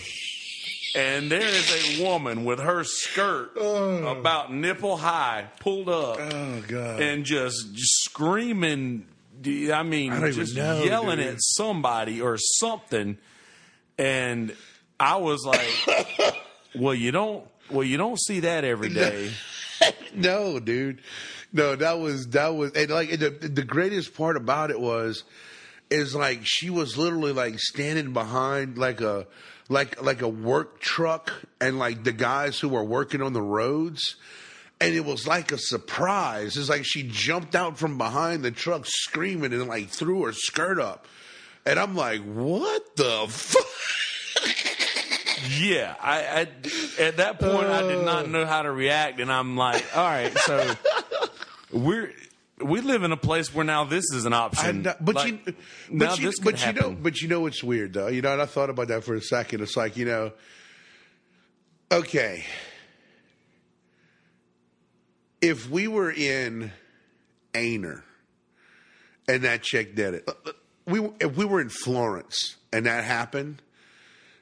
and 0.95 1.31
there 1.31 1.41
is 1.41 1.99
a 1.99 2.03
woman 2.03 2.43
with 2.43 2.59
her 2.59 2.83
skirt 2.83 3.55
about 3.55 4.51
nipple 4.51 4.97
high 4.97 5.47
pulled 5.59 5.87
up 5.87 6.17
oh 6.19 6.61
God. 6.67 7.01
and 7.01 7.23
just, 7.23 7.73
just 7.73 8.03
screaming. 8.03 9.05
I 9.45 9.83
mean, 9.83 10.11
don't 10.11 10.33
just 10.33 10.57
know, 10.57 10.83
yelling 10.83 11.17
dude. 11.19 11.27
at 11.27 11.37
somebody 11.39 12.19
or 12.19 12.37
something. 12.37 13.17
And 13.97 14.53
I 14.99 15.15
was 15.15 15.45
like, 15.45 16.35
"Well, 16.75 16.93
you 16.93 17.11
don't. 17.11 17.45
Well, 17.71 17.85
you 17.85 17.95
don't 17.95 18.19
see 18.19 18.41
that 18.41 18.65
every 18.65 18.89
day." 18.89 19.31
no, 20.13 20.59
dude. 20.59 21.01
No, 21.51 21.75
that 21.75 21.99
was 21.99 22.27
that 22.29 22.55
was 22.55 22.71
and 22.73 22.89
like 22.89 23.09
the 23.19 23.29
the 23.29 23.63
greatest 23.63 24.15
part 24.15 24.37
about 24.37 24.71
it 24.71 24.79
was 24.79 25.23
is 25.89 26.13
like 26.15 26.41
she 26.43 26.69
was 26.69 26.97
literally 26.97 27.31
like 27.31 27.59
standing 27.59 28.13
behind 28.13 28.77
like 28.77 29.01
a 29.01 29.25
like 29.67 30.01
like 30.01 30.21
a 30.21 30.27
work 30.27 30.79
truck 30.79 31.33
and 31.59 31.79
like 31.79 32.03
the 32.03 32.11
guys 32.11 32.59
who 32.59 32.69
were 32.69 32.83
working 32.83 33.21
on 33.21 33.33
the 33.33 33.41
roads 33.41 34.15
and 34.81 34.95
it 34.95 35.03
was 35.05 35.27
like 35.27 35.51
a 35.51 35.57
surprise. 35.57 36.55
It's 36.55 36.69
like 36.69 36.85
she 36.85 37.03
jumped 37.03 37.55
out 37.55 37.77
from 37.77 37.97
behind 37.97 38.43
the 38.43 38.51
truck 38.51 38.85
screaming 38.85 39.53
and 39.53 39.67
like 39.67 39.89
threw 39.89 40.23
her 40.25 40.33
skirt 40.33 40.79
up. 40.79 41.05
And 41.65 41.77
I'm 41.77 41.95
like, 41.95 42.21
"What 42.21 42.95
the 42.95 43.25
fuck?" 43.29 44.88
Yeah, 45.59 45.95
I, 46.01 46.19
I 46.21 47.01
at 47.01 47.17
that 47.17 47.39
point 47.39 47.67
I 47.67 47.81
did 47.81 48.03
not 48.05 48.29
know 48.29 48.45
how 48.45 48.61
to 48.63 48.71
react, 48.71 49.19
and 49.19 49.31
I'm 49.31 49.55
like, 49.55 49.83
"All 49.95 50.03
right, 50.03 50.35
so 50.39 50.73
we're." 51.71 52.11
We 52.61 52.81
live 52.81 53.03
in 53.03 53.13
a 53.13 53.17
place 53.17 53.55
where 53.55 53.63
now 53.63 53.85
this 53.85 54.03
is 54.13 54.25
an 54.25 54.33
option. 54.33 54.81
Not- 54.81 54.95
uh, 54.95 54.97
but 54.99 55.15
Like, 55.15 55.27
you, 55.27 55.39
but 55.45 55.55
now 55.89 56.13
you, 56.15 56.25
this 56.25 56.35
could 56.39 56.55
but 56.55 56.65
you 56.65 56.73
know, 56.73 56.91
but 56.91 57.21
you 57.21 57.29
know 57.29 57.39
what's 57.39 57.63
weird 57.63 57.93
though. 57.93 58.07
You 58.09 58.21
know, 58.21 58.33
and 58.33 58.41
I 58.41 58.47
thought 58.47 58.69
about 58.69 58.89
that 58.89 59.05
for 59.05 59.15
a 59.15 59.21
second. 59.21 59.61
It's 59.61 59.77
like 59.77 59.95
you 59.95 60.03
know, 60.03 60.33
okay, 61.89 62.43
if 65.41 65.69
we 65.69 65.87
were 65.87 66.11
in 66.11 66.71
Aynor 67.53 68.01
and 69.27 69.43
that 69.43 69.63
chick 69.63 69.95
did 69.95 70.15
it, 70.15 70.29
we 70.85 70.99
if 71.21 71.37
we 71.37 71.45
were 71.45 71.61
in 71.61 71.69
Florence 71.69 72.57
and 72.73 72.85
that 72.85 73.03
happened, 73.05 73.61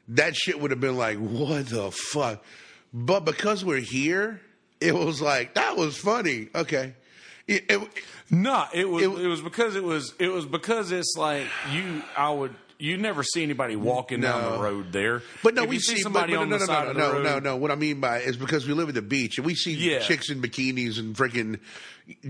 that 0.10 0.36
shit 0.36 0.60
would 0.60 0.72
have 0.72 0.80
been 0.80 0.98
like, 0.98 1.18
what 1.18 1.68
the 1.68 1.92
fuck? 1.92 2.44
But 2.94 3.22
because 3.26 3.64
we're 3.66 3.80
here, 3.82 4.42
it 4.80 4.94
was 4.96 5.22
like 5.22 5.56
that 5.56 5.76
was 5.78 5.98
funny. 5.98 6.50
Okay. 6.56 6.94
It- 7.48 7.66
it- 7.70 7.90
No, 8.30 8.66
it 8.74 8.90
was 8.90 9.04
It- 9.04 9.10
it, 9.24 9.28
was 9.28 9.42
because 9.42 9.76
it 9.76 9.84
was 9.84 10.14
it 10.20 10.28
was 10.30 10.46
because 10.46 10.92
it's 10.92 11.16
like 11.18 11.48
you 11.72 12.04
I 12.16 12.30
would 12.32 12.54
you 12.80 12.98
never 12.98 13.24
see 13.24 13.44
anybody 13.44 13.76
walking 13.76 14.22
down 14.22 14.52
the 14.54 14.60
road 14.60 14.92
there. 14.92 15.22
But 15.44 15.56
no, 15.56 15.64
If 15.64 15.70
we 15.70 15.80
see 15.80 15.98
somebody 15.98 16.34
but, 16.34 16.40
but 16.40 16.44
on 16.44 16.50
no, 16.50 16.58
the 16.58 16.60
no, 16.60 16.66
side 16.66 16.84
no, 16.86 16.90
of 16.92 16.96
the 16.96 17.02
no, 17.02 17.12
road. 17.14 17.24
no, 17.24 17.40
no. 17.52 17.56
What 17.58 17.72
I 17.72 17.76
mean 17.76 18.00
by 18.00 18.20
is 18.20 18.38
because 18.38 18.68
we 18.68 18.74
live 18.74 18.90
at 18.90 18.96
the 18.96 19.02
beach 19.02 19.38
and 19.38 19.46
we 19.46 19.56
see 19.56 19.74
Yeah. 19.74 20.00
chicks 20.00 20.30
in 20.30 20.42
bikinis 20.42 21.00
and 21.00 21.16
freaking 21.16 21.60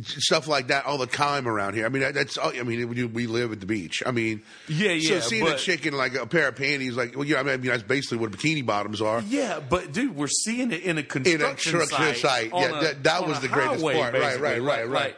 stuff 0.04 0.48
like 0.48 0.68
that 0.68 0.86
all 0.86 0.98
the 0.98 1.06
time 1.06 1.48
around 1.48 1.76
here. 1.76 1.86
I 1.86 1.90
mean, 1.90 2.02
that's 2.14 2.38
I 2.42 2.64
mean, 2.64 2.90
we, 2.90 3.04
we 3.06 3.28
live 3.28 3.52
at 3.52 3.60
the 3.60 3.66
beach. 3.66 4.02
I 4.06 4.12
mean, 4.12 4.42
Yeah, 4.68 4.92
yeah. 4.92 5.20
So 5.20 5.28
seeing 5.30 5.48
a 5.48 5.56
chick 5.58 5.86
in 5.86 5.94
like 5.96 6.16
a 6.16 6.26
pair 6.26 6.48
of 6.48 6.56
panties, 6.56 6.96
like, 6.96 7.16
well, 7.16 7.26
yeah, 7.26 7.40
I 7.40 7.44
mean, 7.44 7.62
that's 7.62 7.84
basically 7.84 8.18
what 8.18 8.32
bikini 8.32 8.66
bottoms 8.66 9.02
are. 9.02 9.22
Yeah, 9.28 9.60
but 9.60 9.92
dude, 9.92 10.16
we're 10.16 10.28
seeing 10.28 10.72
it 10.72 10.82
in 10.82 10.98
a 10.98 11.04
construction 11.04 11.74
construction 11.74 12.16
site. 12.16 12.18
site. 12.18 12.52
Yeah, 12.54 12.78
a- 12.80 12.82
that- 12.84 13.04
that 13.04 13.28
was 13.28 13.38
a 13.38 13.42
the 13.42 13.48
greatest 13.50 13.82
highway, 13.82 13.94
part. 13.96 14.14
Right, 14.14 14.22
basically. 14.22 14.60
right, 14.62 14.62
right, 14.62 14.90
right. 14.90 15.16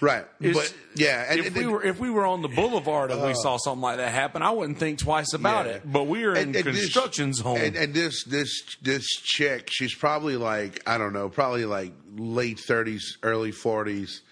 Right. 0.00 0.26
It's- 0.40 0.54
but 0.54 0.74
yeah, 0.94 1.26
and, 1.28 1.40
if 1.40 1.46
and- 1.48 1.56
we 1.56 1.66
were 1.66 1.82
if 1.82 1.98
we 1.98 2.10
were 2.10 2.24
on 2.26 2.42
the 2.42 2.48
boulevard 2.48 3.10
and 3.10 3.22
we 3.22 3.30
uh. 3.30 3.34
saw 3.34 3.56
something 3.56 3.82
like 3.82 3.96
that 3.98 4.10
happen, 4.12 4.42
I 4.42 4.50
wouldn't 4.50 4.78
think 4.78 4.98
twice 4.98 5.32
about 5.32 5.66
Yeah. 5.66 5.72
it. 5.72 5.82
But 5.92 6.04
we 6.04 6.24
are 6.24 6.32
in 6.34 6.48
and- 6.48 6.56
and 6.56 6.64
this- 6.76 6.92
zone. 6.92 7.58
And, 7.58 7.76
and 7.76 7.94
this 7.94 8.24
this 8.24 8.76
this 8.82 9.04
chick, 9.06 9.68
she's 9.72 9.94
probably 9.94 10.36
like 10.36 10.82
I 10.86 10.98
don't 10.98 11.12
know, 11.12 11.28
probably 11.28 11.64
like 11.64 11.92
late 12.16 12.58
thirties, 12.60 13.18
early 13.22 13.52
forties, 13.52 14.22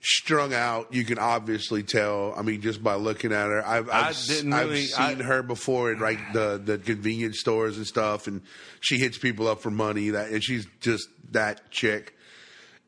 strung 0.00 0.54
out. 0.54 0.92
You 0.94 1.04
can 1.04 1.18
obviously 1.18 1.82
tell. 1.82 2.32
I 2.36 2.42
mean, 2.42 2.60
just 2.60 2.82
by 2.82 2.94
looking 2.94 3.32
at 3.32 3.46
her, 3.48 3.66
I've 3.66 3.88
I 3.90 4.08
I've, 4.08 4.24
didn't 4.26 4.52
I've 4.52 4.76
seen 4.76 5.20
I- 5.20 5.24
her 5.24 5.42
before 5.42 5.92
in 5.92 6.00
like 6.00 6.32
the 6.32 6.60
the 6.64 6.78
convenience 6.78 7.40
stores 7.40 7.76
and 7.76 7.86
stuff, 7.86 8.26
and 8.26 8.42
she 8.80 8.98
hits 8.98 9.18
people 9.18 9.48
up 9.48 9.60
for 9.60 9.70
money. 9.70 10.10
That 10.10 10.30
and 10.30 10.42
she's 10.42 10.66
just 10.80 11.08
that 11.32 11.70
chick. 11.70 12.14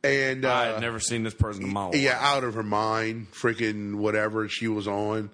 And 0.03 0.45
uh, 0.47 0.53
I 0.55 0.65
had 0.67 0.81
never 0.81 0.99
seen 0.99 1.23
this 1.25 1.35
person 1.35 1.65
in 1.65 1.73
my 1.73 1.87
life. 1.87 1.97
yeah, 1.97 2.17
out 2.21 2.43
of 2.45 2.55
her 2.55 2.63
mind, 2.63 3.31
freaking 3.33 3.97
whatever 3.97 4.49
she 4.49 4.67
was 4.69 4.89
on. 4.89 5.31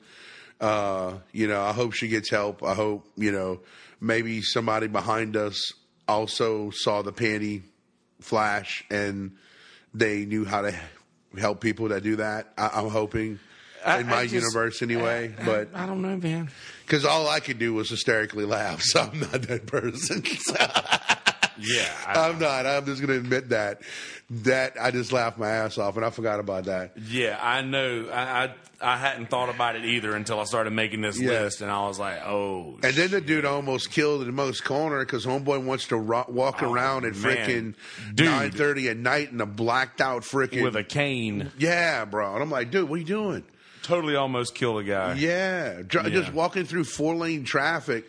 Uh, 0.60 1.14
you 1.32 1.46
know, 1.46 1.62
I 1.62 1.72
hope 1.72 1.92
she 1.92 2.08
gets 2.08 2.30
help. 2.30 2.62
I 2.64 2.74
hope, 2.74 3.06
you 3.16 3.30
know, 3.30 3.60
maybe 4.00 4.42
somebody 4.42 4.88
behind 4.88 5.36
us 5.36 5.72
also 6.08 6.70
saw 6.70 7.02
the 7.02 7.12
panty 7.12 7.62
flash 8.20 8.84
and 8.90 9.36
they 9.94 10.24
knew 10.24 10.44
how 10.44 10.62
to 10.62 10.74
help 11.38 11.60
people 11.60 11.88
that 11.90 12.02
do 12.02 12.16
that. 12.16 12.52
I, 12.58 12.70
I'm 12.74 12.88
hoping 12.88 13.38
I- 13.84 14.00
in 14.00 14.06
my 14.08 14.22
just- 14.22 14.34
universe 14.34 14.82
anyway, 14.82 15.32
but 15.44 15.68
I 15.74 15.86
don't 15.86 16.02
know, 16.02 16.16
man. 16.16 16.50
because 16.84 17.04
all 17.04 17.28
I 17.28 17.38
could 17.40 17.58
do 17.58 17.72
was 17.74 17.88
hysterically 17.90 18.44
laugh, 18.46 18.80
so 18.82 19.00
I'm 19.00 19.20
not 19.20 19.42
that 19.42 19.66
person. 19.66 20.22
Yeah, 21.58 21.88
I, 22.06 22.28
I'm 22.28 22.38
not. 22.38 22.66
I'm 22.66 22.84
just 22.86 23.00
going 23.00 23.12
to 23.18 23.24
admit 23.24 23.50
that. 23.50 23.82
That 24.30 24.74
I 24.80 24.90
just 24.90 25.12
laughed 25.12 25.38
my 25.38 25.48
ass 25.48 25.78
off, 25.78 25.96
and 25.96 26.04
I 26.04 26.10
forgot 26.10 26.40
about 26.40 26.64
that. 26.64 26.92
yeah, 27.08 27.38
I 27.40 27.62
know. 27.62 28.08
I, 28.12 28.44
I 28.46 28.54
I 28.78 28.96
hadn't 28.98 29.30
thought 29.30 29.48
about 29.48 29.76
it 29.76 29.84
either 29.84 30.14
until 30.16 30.38
I 30.40 30.44
started 30.44 30.72
making 30.72 31.00
this 31.00 31.18
Yeah. 31.18 31.42
list, 31.42 31.60
and 31.62 31.70
I 31.70 31.86
was 31.86 31.98
like, 31.98 32.20
oh, 32.26 32.78
And 32.82 32.92
then 32.94 33.10
the 33.12 33.20
dude 33.20 33.44
almost 33.46 33.90
killed 33.92 34.20
in 34.22 34.26
the 34.26 34.32
most 34.32 34.64
corner 34.64 34.98
because 35.04 35.24
homeboy 35.24 35.64
wants 35.64 35.86
to 35.88 35.96
ro- 35.96 36.26
walk 36.28 36.62
oh, 36.62 36.70
around 36.72 37.04
at 37.06 37.12
Oh, 37.12 37.16
freaking 37.16 37.74
nine 38.18 38.50
thirty 38.50 38.88
at 38.88 38.96
night 38.96 39.30
in 39.30 39.40
a 39.40 39.46
blacked 39.46 40.00
out 40.00 40.22
freaking 40.22 40.62
with 40.64 40.74
a 40.76 40.84
cane, 40.84 41.52
yeah, 41.56 42.04
bro. 42.04 42.34
And 42.34 42.42
I'm 42.42 42.50
like, 42.50 42.70
dude, 42.72 42.88
what 42.88 42.96
are 42.96 42.98
you 42.98 43.04
doing? 43.04 43.44
totally 43.82 44.16
almost 44.16 44.56
killed 44.56 44.80
a 44.80 44.84
guy. 44.84 45.14
Yeah, 45.14 45.82
Dr- 45.86 46.08
Yeah. 46.08 46.18
just 46.20 46.32
walking 46.32 46.64
through 46.64 46.82
four 46.82 47.14
lane 47.14 47.44
traffic 47.44 48.04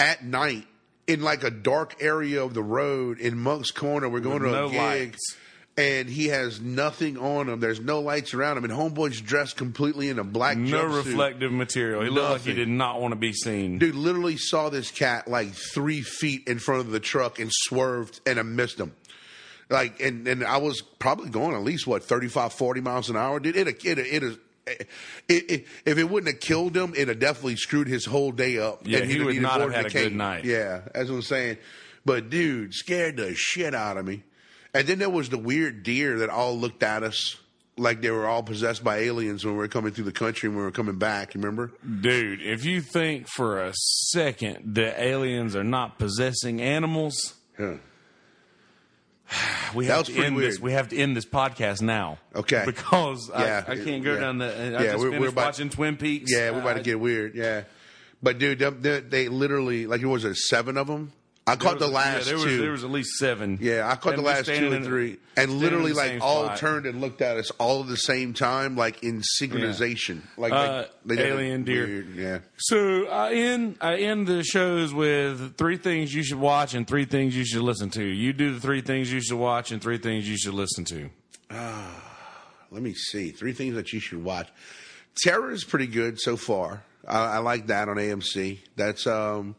at 0.00 0.24
night 0.24 0.64
in 1.06 1.22
like 1.22 1.44
a 1.44 1.50
dark 1.50 1.96
area 2.00 2.44
of 2.44 2.54
the 2.54 2.62
road 2.62 3.18
in 3.18 3.36
Moncks 3.38 3.70
Corner. 3.70 4.08
We're 4.08 4.20
going 4.20 4.42
With 4.42 4.52
to 4.52 4.64
a 4.64 4.68
gig. 4.68 4.78
lights. 4.78 5.36
And 5.74 6.06
he 6.06 6.26
has 6.26 6.60
nothing 6.60 7.16
on 7.16 7.48
him. 7.48 7.58
There's 7.60 7.80
no 7.80 8.00
lights 8.00 8.34
around 8.34 8.58
him. 8.58 8.64
And 8.64 8.72
homeboy's 8.74 9.18
dressed 9.22 9.56
completely 9.56 10.10
in 10.10 10.18
a 10.18 10.24
black 10.24 10.58
No 10.58 10.84
jumpsuit. 10.84 10.96
reflective 11.06 11.50
material. 11.50 12.02
He 12.02 12.10
looked 12.10 12.28
like 12.30 12.40
he 12.42 12.50
Nothing. 12.50 12.56
did 12.56 12.68
not 12.68 13.00
want 13.00 13.12
to 13.12 13.16
be 13.18 13.32
seen. 13.32 13.78
Dude 13.78 13.94
literally 13.94 14.36
saw 14.36 14.68
this 14.68 14.90
cat 14.90 15.28
like 15.28 15.48
three 15.54 16.02
feet 16.02 16.46
in 16.46 16.58
front 16.58 16.82
of 16.82 16.90
the 16.90 17.00
truck 17.00 17.38
and 17.38 17.50
swerved 17.50 18.20
and 18.26 18.38
I 18.38 18.42
missed 18.42 18.78
him. 18.78 18.92
Like 19.70 19.98
and 20.02 20.28
and 20.28 20.44
I 20.44 20.58
was 20.58 20.82
probably 20.82 21.30
going 21.30 21.54
at 21.56 21.62
least 21.62 21.86
what 21.86 22.04
35, 22.04 22.52
40 22.52 22.80
miles 22.82 23.08
an 23.08 23.16
hour. 23.16 23.40
Dude, 23.40 23.56
it 23.56 23.66
it 23.66 23.82
it, 23.86 23.98
it, 24.22 24.38
it, 24.66 24.88
it 25.28 25.66
if 25.84 25.98
it 25.98 26.04
wouldn't 26.04 26.32
have 26.32 26.40
killed 26.40 26.76
him, 26.76 26.92
it'd 26.94 27.08
have 27.08 27.18
definitely 27.18 27.56
screwed 27.56 27.88
his 27.88 28.04
whole 28.04 28.32
day 28.32 28.58
up. 28.58 28.86
Yeah, 28.86 28.98
and 28.98 29.10
he 29.10 29.18
he'd 29.32 29.42
not 29.42 29.60
have 29.60 29.72
had 29.72 29.86
a 29.86 29.90
good 29.90 30.14
night. 30.14 30.44
Yeah, 30.44 30.82
that's 30.94 31.08
what 31.08 31.16
I'm 31.16 31.22
saying. 31.22 31.58
But 32.04 32.30
dude, 32.30 32.74
scared 32.74 33.16
the 33.16 33.34
shit 33.34 33.74
out 33.74 33.96
of 33.96 34.04
me. 34.06 34.22
And 34.74 34.86
then 34.86 34.98
there 34.98 35.10
was 35.10 35.28
the 35.28 35.38
weird 35.38 35.82
deer 35.82 36.18
that 36.20 36.30
all 36.30 36.56
looked 36.56 36.82
at 36.82 37.02
us 37.02 37.36
like 37.76 38.00
they 38.02 38.10
were 38.10 38.26
all 38.26 38.42
possessed 38.42 38.82
by 38.82 38.98
aliens 38.98 39.44
when 39.44 39.54
we 39.54 39.58
were 39.58 39.68
coming 39.68 39.92
through 39.92 40.04
the 40.04 40.12
country 40.12 40.48
and 40.48 40.56
we 40.56 40.62
were 40.62 40.70
coming 40.70 40.96
back. 40.98 41.34
You 41.34 41.40
Remember? 41.40 41.72
Dude, 42.00 42.40
if 42.42 42.64
you 42.64 42.80
think 42.80 43.28
for 43.28 43.62
a 43.62 43.72
second 43.74 44.74
that 44.74 45.00
aliens 45.02 45.54
are 45.56 45.64
not 45.64 45.98
possessing 45.98 46.60
animals, 46.60 47.34
Yeah. 47.58 47.76
we 49.74 49.86
have 49.86 50.06
to 50.06 50.14
end 50.24 50.36
weird. 50.36 50.52
this. 50.52 50.60
We 50.60 50.72
have 50.72 50.88
to 50.90 50.96
end 50.96 51.16
this 51.16 51.24
podcast 51.26 51.82
now. 51.82 52.18
Okay. 52.34 52.62
Because 52.66 53.30
Yeah. 53.30 53.64
I, 53.66 53.72
I 53.72 53.76
can't 53.76 54.04
go 54.04 54.14
Yeah. 54.14 54.20
down 54.20 54.38
the. 54.38 54.46
I 54.46 54.68
Yeah, 54.70 54.92
just 54.92 54.98
we're- 54.98 55.18
we're 55.18 55.28
about- 55.28 55.46
watching 55.46 55.70
Twin 55.70 55.96
Peaks. 55.96 56.30
Yeah, 56.32 56.50
we're 56.50 56.60
about 56.60 56.76
to 56.76 56.82
get 56.82 56.98
weird. 57.00 57.34
Yeah, 57.34 57.62
but 58.22 58.38
dude, 58.38 58.58
they, 58.58 58.70
they, 58.70 59.00
they 59.00 59.28
literally 59.28 59.86
like 59.86 60.00
it 60.02 60.06
was 60.06 60.22
there 60.24 60.34
seven 60.34 60.76
of 60.76 60.86
them. 60.86 61.12
I 61.44 61.56
caught 61.56 61.80
the 61.80 61.88
last 61.88 62.18
yeah, 62.18 62.24
there 62.24 62.34
was, 62.36 62.44
two. 62.44 62.60
There 62.60 62.70
was 62.70 62.84
at 62.84 62.90
least 62.90 63.18
seven. 63.18 63.58
yeah, 63.60 63.88
I 63.90 63.96
caught 63.96 64.14
And 64.14 64.22
the 64.22 64.26
last 64.26 64.46
two 64.46 64.72
and 64.72 64.84
three, 64.84 65.18
and 65.36 65.50
literally 65.50 65.92
like 65.92 66.20
all 66.20 66.44
spot. 66.44 66.58
turned 66.58 66.86
and 66.86 67.00
looked 67.00 67.20
at 67.20 67.36
us 67.36 67.50
all 67.58 67.82
at 67.82 67.88
the 67.88 67.96
same 67.96 68.32
time, 68.32 68.76
like 68.76 69.02
in 69.02 69.22
synchronization. 69.40 70.20
Like, 70.36 70.52
Uh, 70.52 70.84
like 71.04 71.18
alien 71.18 71.64
deer. 71.64 71.86
weird, 71.86 72.14
Yeah, 72.14 72.38
So 72.58 73.08
I 73.08 73.32
end 73.32 73.76
I 73.80 73.96
end 73.96 74.28
the 74.28 74.44
shows 74.44 74.94
with 74.94 75.56
three 75.56 75.76
things 75.78 76.14
you 76.14 76.22
should 76.22 76.38
watch 76.38 76.74
and 76.74 76.86
three 76.86 77.06
things 77.06 77.36
you 77.36 77.44
should 77.44 77.62
listen 77.62 77.90
to. 77.90 78.04
You 78.04 78.32
do 78.32 78.54
the 78.54 78.60
three 78.60 78.80
things 78.80 79.12
you 79.12 79.20
should 79.20 79.38
watch 79.38 79.72
and 79.72 79.82
three 79.82 79.98
things 79.98 80.28
you 80.28 80.36
should 80.38 80.54
listen 80.54 80.84
to. 80.84 81.10
let 82.70 82.82
me 82.82 82.94
see 82.94 83.30
three 83.32 83.52
things 83.52 83.74
that 83.74 83.92
you 83.92 84.00
should 84.00 84.22
watch. 84.22 84.48
Terror 85.22 85.50
is 85.50 85.64
pretty 85.64 85.86
good 85.88 86.20
so 86.20 86.36
far. 86.36 86.84
I, 87.06 87.18
I 87.18 87.38
like 87.38 87.66
that 87.66 87.88
on 87.88 87.96
AMC. 87.96 88.58
That's 88.76 89.06
um, 89.06 89.56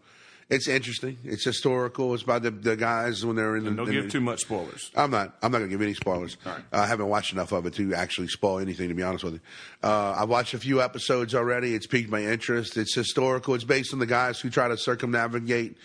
it's 0.49 0.67
interesting. 0.67 1.17
It's 1.23 1.43
historical. 1.45 2.13
It's 2.13 2.23
about 2.23 2.43
the, 2.43 2.51
the 2.51 2.75
guys 2.75 3.25
when 3.25 3.35
they're 3.35 3.55
in 3.55 3.63
the. 3.63 3.71
Don't 3.71 3.87
in 3.87 3.93
give 3.93 4.03
the- 4.05 4.09
too 4.11 4.21
much 4.21 4.41
spoilers. 4.41 4.91
I'm 4.95 5.11
not. 5.11 5.35
I'm 5.41 5.51
not 5.51 5.59
going 5.59 5.69
to 5.69 5.73
give 5.73 5.81
any 5.81 5.93
spoilers. 5.93 6.37
All 6.45 6.51
right. 6.51 6.63
Uh, 6.71 6.77
I 6.77 6.85
haven't 6.85 7.07
watched 7.07 7.33
enough 7.33 7.51
of 7.51 7.65
it 7.65 7.73
to 7.75 7.93
actually 7.93 8.27
spoil 8.27 8.59
anything. 8.59 8.89
To 8.89 8.93
be 8.93 9.03
honest 9.03 9.23
with 9.23 9.33
you, 9.35 9.39
uh, 9.83 10.15
I've 10.17 10.29
watched 10.29 10.53
a 10.53 10.59
few 10.59 10.81
episodes 10.81 11.33
already. 11.33 11.73
It's 11.75 11.87
piqued 11.87 12.09
my 12.09 12.23
interest. 12.23 12.77
It's 12.77 12.93
historical. 12.93 13.53
It's 13.55 13.63
based 13.63 13.93
on 13.93 13.99
the 13.99 14.05
guys 14.05 14.39
who 14.39 14.49
try 14.49 14.67
to 14.67 14.77
circumnavigate. 14.77 15.77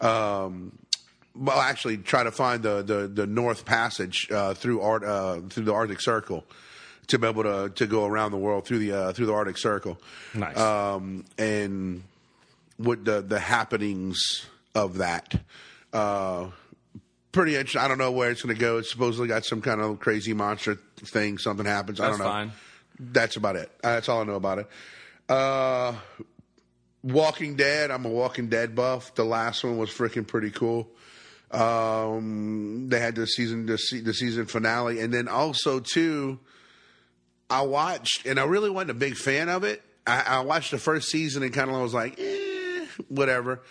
Um, 0.00 0.72
well, 1.34 1.58
actually, 1.60 1.98
try 1.98 2.22
to 2.24 2.30
find 2.30 2.62
the 2.62 2.82
the, 2.82 3.08
the 3.08 3.26
North 3.26 3.64
Passage 3.64 4.28
uh, 4.30 4.54
through 4.54 4.80
art 4.80 5.04
uh, 5.04 5.40
through 5.50 5.64
the 5.64 5.74
Arctic 5.74 6.00
Circle 6.00 6.44
to 7.08 7.18
be 7.18 7.26
able 7.26 7.42
to 7.42 7.70
to 7.74 7.86
go 7.86 8.06
around 8.06 8.30
the 8.32 8.38
world 8.38 8.66
through 8.66 8.78
the 8.78 8.92
uh, 8.92 9.12
through 9.12 9.26
the 9.26 9.34
Arctic 9.34 9.58
Circle. 9.58 9.98
Nice. 10.34 10.56
Um, 10.58 11.24
and 11.38 12.02
what 12.76 13.04
the 13.04 13.22
the 13.22 13.38
happenings 13.38 14.46
of 14.74 14.98
that. 14.98 15.34
Uh, 15.92 16.50
pretty 17.32 17.54
interesting. 17.54 17.80
I 17.80 17.88
don't 17.88 17.98
know 17.98 18.12
where 18.12 18.30
it's 18.30 18.42
going 18.42 18.54
to 18.54 18.60
go. 18.60 18.78
It's 18.78 18.90
supposedly 18.90 19.28
got 19.28 19.44
some 19.44 19.62
kind 19.62 19.80
of 19.80 19.98
crazy 20.00 20.32
monster 20.34 20.76
thing. 20.96 21.38
Something 21.38 21.66
happens. 21.66 22.00
I 22.00 22.08
don't 22.10 22.18
know. 22.18 22.24
fine. 22.24 22.52
That's 22.98 23.36
about 23.36 23.56
it. 23.56 23.70
Uh, 23.84 23.94
That's 23.94 24.08
all 24.08 24.20
I 24.20 24.24
know 24.24 24.34
about 24.36 24.58
it. 24.60 24.68
Uh, 25.28 25.94
Walking 27.02 27.56
Dead. 27.56 27.90
I'm 27.90 28.04
a 28.04 28.08
Walking 28.08 28.48
Dead 28.48 28.74
buff. 28.74 29.14
The 29.14 29.24
last 29.24 29.62
one 29.64 29.76
was 29.78 29.90
freaking 29.90 30.26
pretty 30.26 30.50
cool. 30.50 30.88
Um, 31.50 32.88
they 32.88 33.00
had 33.00 33.14
the 33.14 33.26
season, 33.26 33.66
the, 33.66 33.76
se- 33.78 34.00
the 34.00 34.14
season 34.14 34.46
finale, 34.46 35.00
and 35.00 35.12
then 35.12 35.28
also 35.28 35.80
too. 35.80 36.38
I 37.48 37.62
watched, 37.62 38.26
and 38.26 38.40
I 38.40 38.44
really 38.44 38.70
wasn't 38.70 38.90
a 38.90 38.94
big 38.94 39.14
fan 39.14 39.48
of 39.48 39.62
it. 39.62 39.80
I, 40.06 40.22
I 40.26 40.40
watched 40.40 40.72
the 40.72 40.78
first 40.78 41.08
season 41.10 41.42
and 41.44 41.52
kind 41.52 41.70
of 41.70 41.80
was 41.80 41.94
like, 41.94 42.18
eh, 42.18 42.38
whatever. 43.08 43.62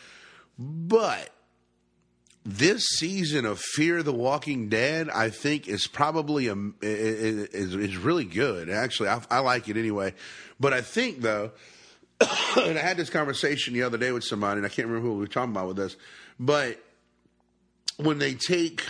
But 0.57 1.29
this 2.45 2.83
season 2.97 3.45
of 3.45 3.59
Fear 3.59 4.03
the 4.03 4.13
Walking 4.13 4.69
Dead, 4.69 5.09
I 5.09 5.29
think, 5.29 5.67
is 5.67 5.87
probably 5.87 6.47
a 6.47 6.55
is 6.81 7.75
is 7.75 7.97
really 7.97 8.25
good. 8.25 8.69
Actually, 8.69 9.09
I, 9.09 9.21
I 9.29 9.39
like 9.39 9.67
it 9.67 9.77
anyway. 9.77 10.13
But 10.59 10.73
I 10.73 10.81
think 10.81 11.21
though, 11.21 11.51
and 12.21 12.77
I 12.77 12.81
had 12.81 12.97
this 12.97 13.09
conversation 13.09 13.73
the 13.73 13.83
other 13.83 13.97
day 13.97 14.11
with 14.11 14.23
somebody, 14.23 14.59
and 14.59 14.65
I 14.65 14.69
can't 14.69 14.87
remember 14.87 15.07
who 15.07 15.15
we 15.15 15.21
were 15.21 15.27
talking 15.27 15.51
about 15.51 15.67
with 15.67 15.77
this, 15.77 15.97
but 16.39 16.79
when 17.97 18.17
they 18.17 18.33
take 18.33 18.83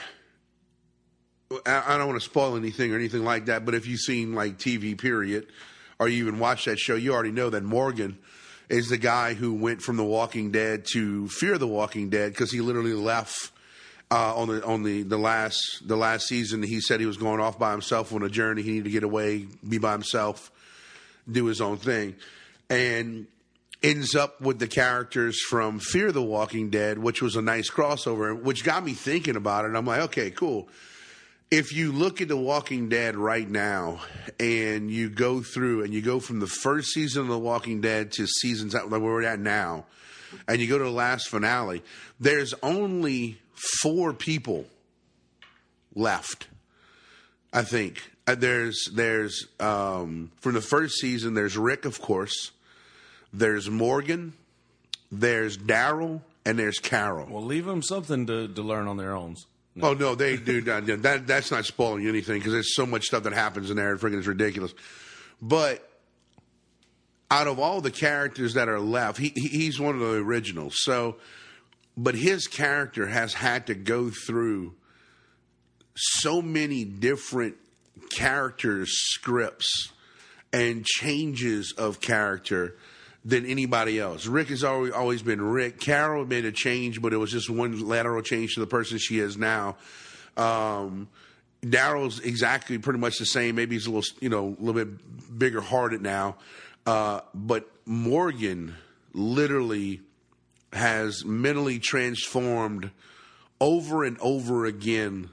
I 1.66 1.98
don't 1.98 2.08
want 2.08 2.20
to 2.20 2.26
spoil 2.26 2.58
anything 2.58 2.92
or 2.92 2.96
anything 2.96 3.24
like 3.24 3.46
that, 3.46 3.66
but 3.66 3.76
if 3.76 3.88
you've 3.88 4.00
seen 4.00 4.34
like 4.34 4.58
TV, 4.58 4.98
period, 4.98 5.48
or 6.00 6.10
you 6.10 6.24
even 6.24 6.40
watch 6.40 6.66
that 6.66 6.80
show, 6.80 6.96
you 6.96 7.14
already 7.14 7.32
know 7.32 7.50
that 7.52 7.64
Morgan 7.64 8.18
is 8.70 8.90
the 8.90 8.98
guy 8.98 9.34
who 9.34 9.54
went 9.54 9.82
from 9.82 9.98
The 9.98 10.04
Walking 10.04 10.52
Dead 10.52 10.86
to 10.94 11.28
Fear 11.28 11.58
the 11.58 11.68
Walking 11.68 12.10
Dead 12.10 12.32
because 12.32 12.52
he 12.52 12.62
literally 12.62 12.94
left 12.94 13.52
uh, 14.12 14.36
on 14.36 14.48
the 14.48 14.66
on 14.66 14.84
the 14.84 15.04
the 15.04 15.18
last 15.18 15.88
the 15.88 15.96
last 15.96 16.28
season. 16.28 16.64
He 16.64 16.82
said 16.82 17.00
he 17.00 17.06
was 17.06 17.18
going 17.18 17.40
off 17.40 17.60
by 17.60 17.72
himself 17.72 18.14
on 18.14 18.24
a 18.24 18.30
journey. 18.30 18.62
He 18.62 18.72
needed 18.72 18.86
to 18.86 18.92
get 18.92 19.04
away, 19.04 19.48
be 19.68 19.78
by 19.78 19.92
himself, 19.92 20.52
do 21.30 21.46
his 21.46 21.62
own 21.62 21.78
thing, 21.78 22.16
and 22.70 23.28
ends 23.84 24.16
up 24.16 24.42
with 24.42 24.58
the 24.60 24.68
characters 24.68 25.40
from 25.42 25.80
Fear 25.80 26.12
the 26.12 26.24
Walking 26.24 26.70
Dead, 26.70 26.98
which 26.98 27.22
was 27.22 27.36
a 27.36 27.42
nice 27.42 27.70
crossover, 27.70 28.40
which 28.40 28.64
got 28.64 28.84
me 28.84 28.94
thinking 28.94 29.36
about 29.36 29.66
it. 29.66 29.70
And 29.70 29.78
I'm 29.78 29.86
like, 29.86 30.02
okay, 30.02 30.32
cool 30.32 30.70
if 31.52 31.74
you 31.74 31.92
look 31.92 32.22
at 32.22 32.28
The 32.28 32.38
Walking 32.38 32.90
Dead 32.90 33.16
right 33.16 33.50
now 33.50 34.02
and 34.40 34.90
you 34.90 35.10
go 35.10 35.42
through 35.42 35.84
and 35.84 35.94
you 35.94 36.02
go 36.02 36.20
from 36.20 36.40
the 36.40 36.48
first 36.48 36.90
season 36.90 37.24
of 37.24 37.28
The 37.28 37.40
Walking 37.40 37.82
Dead 37.82 38.12
to 38.14 38.28
seasons 38.28 38.74
where 38.74 39.00
we're 39.00 39.24
at 39.24 39.40
now, 39.40 39.86
and 40.48 40.60
you 40.60 40.68
go 40.68 40.78
to 40.78 40.84
the 40.84 40.90
last 40.90 41.28
finale, 41.28 41.84
there's 42.20 42.54
only 42.64 43.40
four 43.54 44.14
people 44.14 44.66
left. 45.94 46.48
I 47.54 47.62
think 47.64 48.04
uh, 48.28 48.36
there's 48.36 48.90
there's 48.94 49.48
um, 49.60 50.32
from 50.42 50.54
the 50.54 50.62
first 50.62 50.96
season. 50.96 51.36
There's 51.36 51.58
Rick, 51.58 51.86
of 51.86 52.02
course. 52.02 52.52
There's 53.32 53.70
Morgan. 53.70 54.34
There's 55.12 55.58
Daryl, 55.58 56.22
and 56.46 56.60
there's 56.60 56.80
Carol. 56.80 57.28
Well, 57.30 57.44
leave 57.44 57.66
them 57.66 57.82
something 57.82 58.26
to, 58.26 58.48
to 58.48 58.62
learn 58.62 58.88
on 58.88 58.98
their 58.98 59.16
own. 59.16 59.36
Oh 59.82 59.94
no, 59.94 60.16
they 60.16 60.38
do 60.38 60.62
that. 60.62 60.86
that 61.04 61.28
that's 61.28 61.52
not 61.52 61.66
spoiling 61.66 62.08
anything 62.08 62.40
because 62.40 62.54
there's 62.54 62.76
so 62.76 62.86
much 62.86 63.04
stuff 63.04 63.24
that 63.24 63.34
happens 63.34 63.70
in 63.70 63.76
there. 63.76 63.98
Freaking 63.98 64.20
is 64.20 64.28
ridiculous. 64.28 64.74
But 65.42 65.88
out 67.30 67.48
of 67.48 67.60
all 67.60 67.82
the 67.82 67.92
characters 67.92 68.54
that 68.54 68.70
are 68.70 68.80
left, 68.80 69.18
he- 69.18 69.34
he's 69.36 69.80
one 69.80 69.96
of 69.96 70.02
the 70.02 70.14
originals. 70.16 70.76
So, 70.84 71.18
but 71.98 72.16
his 72.16 72.48
character 72.48 73.08
has 73.08 73.34
had 73.34 73.68
to 73.68 73.74
go 73.74 74.10
through 74.10 74.76
so 75.96 76.42
many 76.42 76.86
different 76.86 77.56
characters, 78.10 78.90
scripts, 78.94 79.92
and 80.54 80.86
changes 80.86 81.74
of 81.78 82.00
character 82.00 82.78
than 83.26 83.46
anybody 83.48 84.00
else. 84.00 84.28
Rick 84.28 84.50
has 84.50 84.64
always 84.64 84.94
always 84.94 85.24
been 85.24 85.42
Rick. 85.42 85.80
Carol 85.80 86.26
made 86.26 86.46
a 86.46 86.52
change, 86.52 87.02
but 87.02 87.12
it 87.12 87.18
was 87.18 87.32
just 87.32 87.50
one 87.50 87.86
lateral 87.86 88.22
change 88.22 88.54
to 88.54 88.60
the 88.60 88.68
person 88.68 89.00
she 89.00 89.20
is 89.20 89.36
now. 89.36 89.76
Um, 90.38 91.10
Daryl's 91.64 92.20
exactly 92.20 92.78
pretty 92.78 93.00
much 93.00 93.18
the 93.18 93.26
same. 93.26 93.56
Maybe 93.56 93.76
he's 93.76 93.88
a 93.88 93.92
little, 93.92 94.16
you 94.22 94.30
know, 94.30 94.56
a 94.60 94.64
little 94.64 94.86
bit 94.86 95.40
bigger 95.40 95.62
hearted 95.62 96.02
now. 96.02 96.36
Uh, 96.86 97.22
but 97.34 97.68
Morgan 97.88 98.76
literally 99.14 100.02
has 100.72 101.26
mentally 101.26 101.80
transformed 101.80 102.92
over 103.60 104.04
and 104.04 104.18
over 104.20 104.66
again 104.66 105.30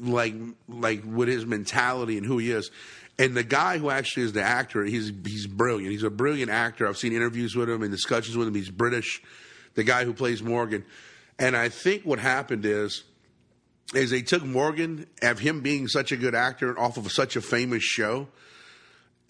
like 0.00 0.34
like 0.68 1.02
with 1.06 1.28
his 1.28 1.46
mentality 1.46 2.18
and 2.18 2.26
who 2.26 2.38
he 2.38 2.50
is. 2.50 2.70
And 3.18 3.36
the 3.36 3.42
guy 3.42 3.78
who 3.78 3.90
actually 3.90 4.24
is 4.24 4.32
the 4.32 4.42
actor, 4.42 4.84
he's 4.84 5.12
he's 5.24 5.46
brilliant. 5.46 5.90
He's 5.92 6.04
a 6.04 6.10
brilliant 6.10 6.50
actor. 6.50 6.86
I've 6.86 6.98
seen 6.98 7.12
interviews 7.12 7.56
with 7.56 7.68
him 7.68 7.82
and 7.82 7.90
discussions 7.90 8.36
with 8.36 8.46
him. 8.46 8.54
He's 8.54 8.70
British, 8.70 9.20
the 9.74 9.82
guy 9.82 10.04
who 10.04 10.12
plays 10.12 10.42
Morgan. 10.42 10.84
And 11.38 11.56
I 11.56 11.68
think 11.68 12.04
what 12.04 12.18
happened 12.18 12.64
is 12.64 13.02
is 13.94 14.10
they 14.10 14.22
took 14.22 14.44
Morgan 14.44 15.06
of 15.22 15.38
him 15.38 15.62
being 15.62 15.88
such 15.88 16.12
a 16.12 16.16
good 16.16 16.34
actor 16.34 16.78
off 16.78 16.96
of 16.96 17.10
such 17.10 17.36
a 17.36 17.40
famous 17.40 17.82
show, 17.82 18.28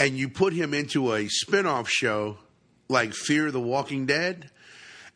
and 0.01 0.19
you 0.19 0.29
put 0.29 0.53
him 0.53 0.75
into 0.75 1.15
a 1.15 1.29
spin-off 1.29 1.89
show 1.89 2.39
like 2.89 3.15
Fear 3.15 3.53
the 3.53 3.61
Walking 3.61 4.05
Dead. 4.07 4.51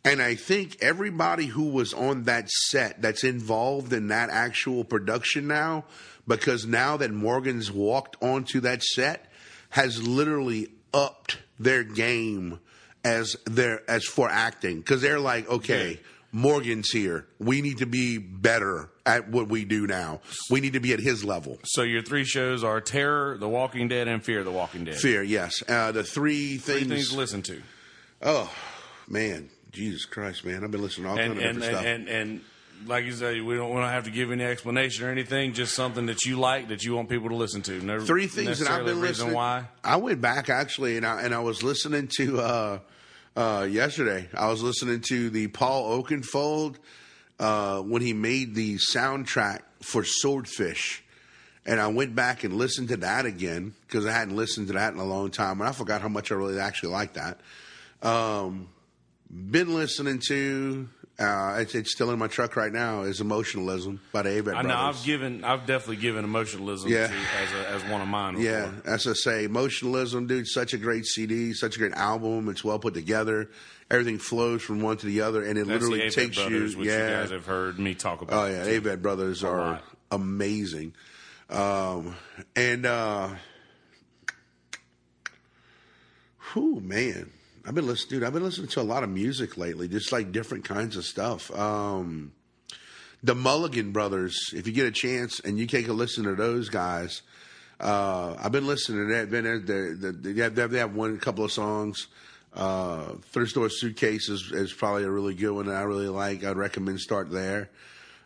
And 0.05 0.21
I 0.21 0.35
think 0.35 0.79
everybody 0.81 1.47
who 1.47 1.71
was 1.71 1.95
on 1.95 2.25
that 2.25 2.51
set 2.51 3.03
that's 3.03 3.23
involved 3.23 3.93
in 3.93 4.09
that 4.09 4.31
actual 4.31 4.83
production 4.85 5.47
now, 5.47 5.85
because 6.27 6.67
now 6.67 6.97
that 6.99 7.11
Morgan's 7.13 7.71
walked 7.71 8.17
onto 8.23 8.61
that 8.61 8.83
set, 8.83 9.27
has 9.71 10.07
literally 10.07 10.69
upped 10.95 11.39
their 11.59 11.83
game 11.85 12.61
as 13.05 13.37
their 13.47 13.89
as 13.91 14.05
for 14.05 14.29
acting. 14.31 14.79
Because 14.79 15.01
they're 15.03 15.19
like, 15.21 15.49
okay, 15.49 15.99
Morgan's 16.31 16.91
here. 16.91 17.27
We 17.39 17.61
need 17.63 17.79
to 17.79 17.87
be 17.87 18.19
better 18.19 18.91
at 19.05 19.29
what 19.29 19.49
we 19.49 19.65
do 19.65 19.87
now. 19.87 20.21
We 20.51 20.61
need 20.61 20.75
to 20.75 20.81
be 20.81 20.93
at 20.93 21.01
his 21.01 21.25
level. 21.25 21.59
So 21.65 21.83
your 21.83 22.03
three 22.03 22.25
shows 22.25 22.63
are 22.63 22.81
Terror, 22.81 23.37
The 23.39 23.49
Walking 23.49 23.89
Dead, 23.89 24.07
and 24.09 24.23
Fear 24.25 24.45
the 24.45 24.51
Walking 24.53 24.85
Dead. 24.85 24.95
Fear, 24.97 25.23
yes. 25.25 25.63
Uh, 25.69 25.91
the 25.93 26.05
three 26.05 26.59
Three 26.59 26.81
things. 26.81 26.89
things 26.89 27.11
to 27.11 27.17
listen 27.17 27.43
to. 27.43 27.63
oh 28.23 28.53
man, 29.09 29.49
Jesus 29.73 30.05
Christ, 30.05 30.45
man! 30.45 30.63
I've 30.65 30.71
been 30.71 30.83
listening 30.83 31.07
to 31.07 31.11
all 31.11 31.19
And 31.19 31.35
kind 31.35 31.45
of 31.47 31.55
different 31.57 31.65
and, 31.65 31.75
stuff. 31.77 31.85
and 31.87 32.09
and 32.09 32.41
like 32.87 33.05
you 33.05 33.13
say, 33.13 33.41
we 33.41 33.57
don't 33.57 33.71
we 33.71 33.81
don't 33.81 33.89
have 33.89 34.05
to 34.05 34.11
give 34.11 34.31
any 34.31 34.45
explanation 34.45 35.07
or 35.07 35.11
anything. 35.11 35.53
Just 35.53 35.75
something 35.75 36.07
that 36.07 36.25
you 36.25 36.39
like 36.39 36.69
that 36.69 36.85
you 36.85 36.95
want 36.95 37.09
people 37.09 37.29
to 37.29 37.35
listen 37.35 37.63
to. 37.63 37.81
No, 37.81 38.01
three 38.01 38.27
things 38.27 38.59
that 38.59 38.69
I've 38.69 38.85
been 38.85 39.01
listening. 39.01 39.35
Why? 39.35 39.69
I 39.83 39.97
went 39.97 40.21
back 40.21 40.49
actually, 40.49 40.97
and 40.97 41.07
I 41.07 41.23
and 41.23 41.35
I 41.35 41.41
was 41.41 41.63
listening 41.63 42.09
to 42.19 42.41
uh, 42.41 42.79
uh, 43.37 43.67
yesterday. 43.71 44.29
I 44.35 44.49
was 44.49 44.63
listening 44.63 45.01
to 45.09 45.31
the 45.31 45.49
Paul 45.49 46.03
Oakenfold 46.03 46.77
uh, 47.39 47.81
when 47.81 48.03
he 48.03 48.13
made 48.13 48.55
the 48.55 48.77
soundtrack 48.77 49.61
for 49.81 50.05
Swordfish, 50.05 51.03
and 51.67 51.81
I 51.81 51.89
went 51.89 52.15
back 52.15 52.45
and 52.45 52.55
listened 52.55 52.89
to 52.89 52.97
that 52.99 53.27
again 53.27 53.75
because 53.87 54.07
I 54.07 54.13
hadn't 54.13 54.37
listened 54.37 54.69
to 54.69 54.75
that 54.75 54.93
in 54.93 54.99
a 54.99 55.05
long 55.05 55.31
time, 55.31 55.61
and 55.61 55.69
I 55.69 55.73
forgot 55.73 56.01
how 56.01 56.09
much 56.09 56.33
I 56.33 56.35
really 56.35 56.59
actually 56.59 56.91
liked 56.91 57.15
that. 57.15 57.41
Um, 58.03 58.69
been 59.31 59.75
listening 59.75 60.21
to. 60.29 60.89
Uh, 61.19 61.59
it's, 61.61 61.75
it's 61.75 61.93
still 61.93 62.11
in 62.11 62.19
my 62.19 62.27
truck 62.27 62.57
right 62.57 62.73
now. 62.73 63.03
Is 63.03 63.21
emotionalism 63.21 64.01
by 64.13 64.23
the 64.23 64.31
Avett 64.31 64.55
I 64.57 64.63
know 64.63 64.69
Brothers. 64.69 64.99
I've 65.01 65.05
given, 65.05 65.45
I've 65.45 65.67
definitely 65.67 65.97
given 65.97 66.25
emotionalism 66.25 66.91
Yeah. 66.91 67.07
to, 67.09 67.13
as 67.15 67.53
a, 67.53 67.71
as 67.71 67.85
one 67.91 68.01
of 68.01 68.09
mine. 68.09 68.35
Before. 68.37 68.51
Yeah, 68.51 68.71
as 68.87 69.07
I 69.07 69.13
say, 69.13 69.45
emotionalism, 69.45 70.27
dude. 70.27 70.49
Such 70.49 70.73
a 70.73 70.79
great 70.79 71.05
CD, 71.05 71.53
such 71.53 71.77
a 71.77 71.79
great 71.79 71.93
album. 71.93 72.49
It's 72.49 72.65
well 72.65 72.79
put 72.79 72.95
together. 72.95 73.51
Everything 73.91 74.19
flows 74.19 74.63
from 74.63 74.81
one 74.81 74.97
to 74.97 75.07
the 75.07 75.21
other, 75.21 75.45
and 75.45 75.59
it 75.59 75.67
That's 75.67 75.85
literally 75.85 76.11
takes 76.11 76.37
Brothers, 76.39 76.73
you. 76.73 76.79
which 76.79 76.89
yeah. 76.89 77.05
you 77.09 77.15
guys 77.23 77.31
have 77.31 77.47
heard 77.47 77.79
me 77.79 77.95
talk 77.95 78.23
about. 78.23 78.45
oh 78.45 78.51
yeah, 78.51 78.65
Avett 78.65 79.03
Brothers 79.03 79.45
are 79.45 79.59
lot. 79.73 79.85
amazing. 80.11 80.95
Um, 81.51 82.17
and 82.57 82.87
uh, 82.87 83.29
whew, 86.53 86.81
man, 86.81 87.31
I've 87.65 87.75
been 87.77 87.87
listening, 87.87 88.21
dude. 88.21 88.27
I've 88.27 88.33
been 88.33 88.43
listening 88.43 88.69
to 88.69 88.81
a 88.81 88.83
lot 88.83 89.05
of 89.05 89.11
music 89.11 89.57
lately, 89.57 89.87
just 89.87 90.11
like 90.11 90.33
different 90.33 90.65
kinds 90.65 90.97
of 90.97 91.05
stuff. 91.05 91.51
Um, 91.57 92.33
the 93.23 93.37
Mulligan 93.37 93.93
Brothers. 93.93 94.53
If 94.53 94.67
you 94.67 94.73
get 94.73 94.87
a 94.87 94.91
chance 94.91 95.39
and 95.39 95.59
you 95.59 95.67
take 95.67 95.87
a 95.87 95.93
listen 95.93 96.25
to 96.25 96.35
those 96.35 96.69
guys, 96.69 97.23
uh, 97.79 98.35
I've 98.39 98.51
been 98.51 98.67
listening 98.67 99.07
to 99.07 99.15
that. 99.15 99.31
Been 99.31 99.45
they, 99.65 100.11
they, 100.11 100.33
they, 100.33 100.43
have, 100.43 100.71
they 100.73 100.79
have 100.79 100.95
one 100.97 101.19
couple 101.19 101.45
of 101.45 101.53
songs. 101.53 102.09
Uh, 102.53 103.15
Thrift 103.31 103.53
Store 103.53 103.71
Suitcase 103.71 104.29
is, 104.29 104.51
is 104.53 104.73
probably 104.73 105.05
a 105.05 105.11
really 105.11 105.35
good 105.35 105.53
one 105.53 105.67
that 105.67 105.77
I 105.77 105.83
really 105.83 106.09
like. 106.09 106.43
I'd 106.45 106.57
recommend 106.57 107.01
start 107.01 107.31
there. 107.31 107.71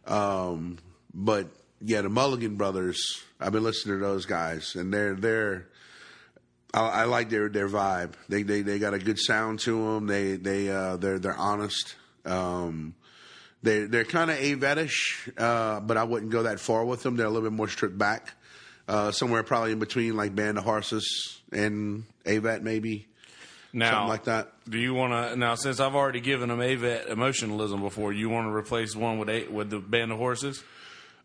Um, 0.07 0.79
but 1.13 1.49
yeah, 1.83 2.01
the 2.01 2.09
Mulligan 2.09 2.57
Brothers. 2.57 3.23
I've 3.39 3.53
been 3.53 3.65
listening 3.65 3.99
to 3.99 4.05
those 4.05 4.25
guys, 4.25 4.77
and 4.77 4.95
they're 4.95 5.15
they're. 5.15 5.69
I, 6.77 6.89
I 6.89 7.05
like 7.05 7.31
their 7.31 7.49
their 7.49 7.69
vibe. 7.69 8.13
They 8.29 8.43
they 8.43 8.63
they 8.63 8.79
got 8.79 8.95
a 8.95 8.99
good 8.99 9.19
sound 9.19 9.61
to 9.61 9.95
them. 9.95 10.07
They 10.07 10.37
they 10.37 10.69
uh, 10.69 10.97
they're 10.99 11.19
they're 11.19 11.37
honest. 11.37 11.97
Um, 12.25 12.95
they 13.63 13.87
they're 13.87 14.05
kind 14.05 14.31
of 14.31 14.37
Avetish, 14.37 15.33
uh, 15.39 15.81
but 15.81 15.97
I 15.97 16.05
wouldn't 16.05 16.31
go 16.31 16.45
that 16.45 16.61
far 16.61 16.85
with 16.85 17.03
them. 17.03 17.17
They're 17.17 17.27
a 17.27 17.31
little 17.31 17.49
bit 17.49 17.57
more 17.57 17.69
stripped 17.69 17.97
back, 17.97 18.35
uh, 18.87 19.11
somewhere 19.11 19.43
probably 19.43 19.73
in 19.73 19.79
between 19.79 20.17
like 20.17 20.35
Band 20.35 20.59
of 20.59 20.65
Horses 20.65 21.41
and 21.51 22.05
Avett, 22.27 22.63
maybe 22.63 23.09
now, 23.73 23.91
something 23.91 24.09
like 24.09 24.25
that. 24.25 24.53
Do 24.69 24.79
you 24.79 24.93
want 24.93 25.13
to 25.13 25.37
now? 25.37 25.55
Since 25.55 25.81
I've 25.81 25.95
already 25.95 26.21
given 26.21 26.51
them 26.51 26.59
Avett 26.59 27.09
emotionalism 27.09 27.81
before, 27.81 28.13
you 28.13 28.29
want 28.29 28.49
to 28.49 28.55
replace 28.55 28.95
one 28.95 29.19
with 29.19 29.31
a, 29.31 29.49
with 29.49 29.71
the 29.71 29.79
Band 29.79 30.13
of 30.13 30.19
Horses? 30.19 30.63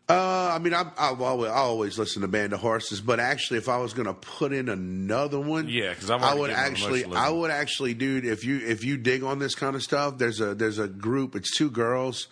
Uh, 0.08 0.50
I 0.54 0.58
mean, 0.58 0.74
I, 0.74 0.90
I've 0.98 1.20
always, 1.22 1.50
I 1.50 1.54
always 1.56 1.98
listen 1.98 2.22
to 2.22 2.28
Band 2.28 2.52
of 2.52 2.60
Horses, 2.60 3.00
but 3.00 3.18
actually, 3.20 3.58
if 3.58 3.68
I 3.68 3.78
was 3.78 3.94
going 3.94 4.06
to 4.06 4.12
put 4.14 4.52
in 4.52 4.68
another 4.68 5.38
one, 5.40 5.68
Yeah, 5.68 5.94
'cause 5.94 6.10
I've 6.10 6.22
I 6.22 6.34
would 6.34 6.50
actually. 6.50 7.04
I 7.16 7.30
would 7.30 7.50
actually, 7.50 7.94
dude, 7.94 8.24
if 8.26 8.44
you 8.44 8.58
if 8.58 8.84
you 8.84 8.96
dig 8.98 9.22
on 9.22 9.38
this 9.38 9.54
kind 9.54 9.74
of 9.76 9.82
stuff, 9.82 10.18
there's 10.18 10.40
a 10.40 10.54
there's 10.54 10.78
a 10.78 10.88
group. 10.88 11.34
It's 11.36 11.56
two 11.56 11.70
girls. 11.70 12.26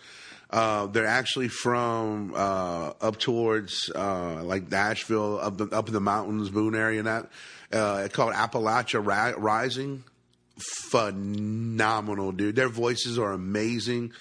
Uh, 0.49 0.87
they're 0.87 1.07
actually 1.07 1.47
from 1.47 2.33
uh, 2.35 2.91
up 3.01 3.17
towards 3.17 3.89
uh, 3.95 4.43
like 4.43 4.69
Nashville, 4.69 5.39
up 5.39 5.57
the, 5.57 5.65
up 5.67 5.87
in 5.87 5.93
the 5.93 6.01
mountains, 6.01 6.49
Boone 6.49 6.75
area, 6.75 6.99
and 6.99 7.07
that 7.07 7.29
uh, 7.71 8.07
called 8.11 8.33
Appalachia 8.33 8.99
Ri- 8.99 9.41
Rising 9.41 10.03
phenomenal, 10.59 12.31
dude. 12.31 12.55
Their 12.55 12.69
voices 12.69 13.17
are 13.17 13.31
amazing. 13.31 14.11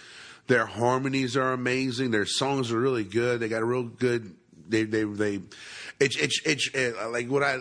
Their 0.51 0.67
harmonies 0.67 1.37
are 1.37 1.53
amazing. 1.53 2.11
Their 2.11 2.27
songs 2.27 2.73
are 2.73 2.81
really 2.81 3.05
good. 3.05 3.39
They 3.39 3.47
got 3.47 3.63
a 3.63 3.65
real 3.65 3.85
good. 3.85 4.35
They 4.69 4.83
they 4.83 5.05
they. 5.05 5.43
It's 6.01 6.17
it's 6.17 6.41
it's 6.45 6.75
uh, 6.75 7.09
like 7.09 7.29
what 7.29 7.45
I. 7.45 7.61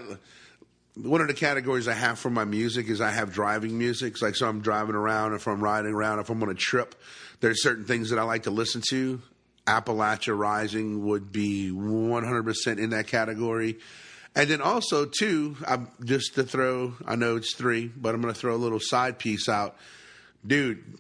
One 0.96 1.22
of 1.22 1.28
the 1.28 1.36
categories 1.36 1.88
I 1.88 1.94
have 1.94 2.18
for 2.18 2.32
my 2.32 2.46
music 2.46 2.90
is 2.90 3.00
I 3.00 3.12
have 3.12 3.32
driving 3.32 3.78
music. 3.78 4.14
It's 4.14 4.24
like 4.24 4.36
so 4.36 4.50
I'm 4.50 4.62
driving 4.62 4.96
around, 4.96 5.36
if 5.36 5.48
I'm 5.48 5.64
riding 5.64 5.94
around, 5.94 6.18
if 6.18 6.32
I'm 6.32 6.42
on 6.42 6.50
a 6.50 6.56
trip, 6.56 6.96
there's 7.42 7.62
certain 7.62 7.86
things 7.86 8.10
that 8.10 8.18
I 8.18 8.24
like 8.24 8.44
to 8.44 8.50
listen 8.50 8.82
to. 8.90 9.22
Appalachia 9.68 10.36
Rising 10.36 11.06
would 11.06 11.32
be 11.32 11.70
100% 11.72 12.80
in 12.80 12.90
that 12.90 13.06
category. 13.06 13.78
And 14.36 14.50
then 14.50 14.62
also 14.64 15.06
too, 15.06 15.58
I'm 15.68 15.90
just 16.04 16.34
to 16.36 16.44
throw. 16.44 16.96
I 17.06 17.16
know 17.16 17.36
it's 17.36 17.54
three, 17.54 17.86
but 17.86 18.16
I'm 18.16 18.22
going 18.22 18.34
to 18.34 18.40
throw 18.40 18.56
a 18.56 18.58
little 18.58 18.80
side 18.80 19.20
piece 19.20 19.48
out, 19.48 19.78
dude. 20.44 20.98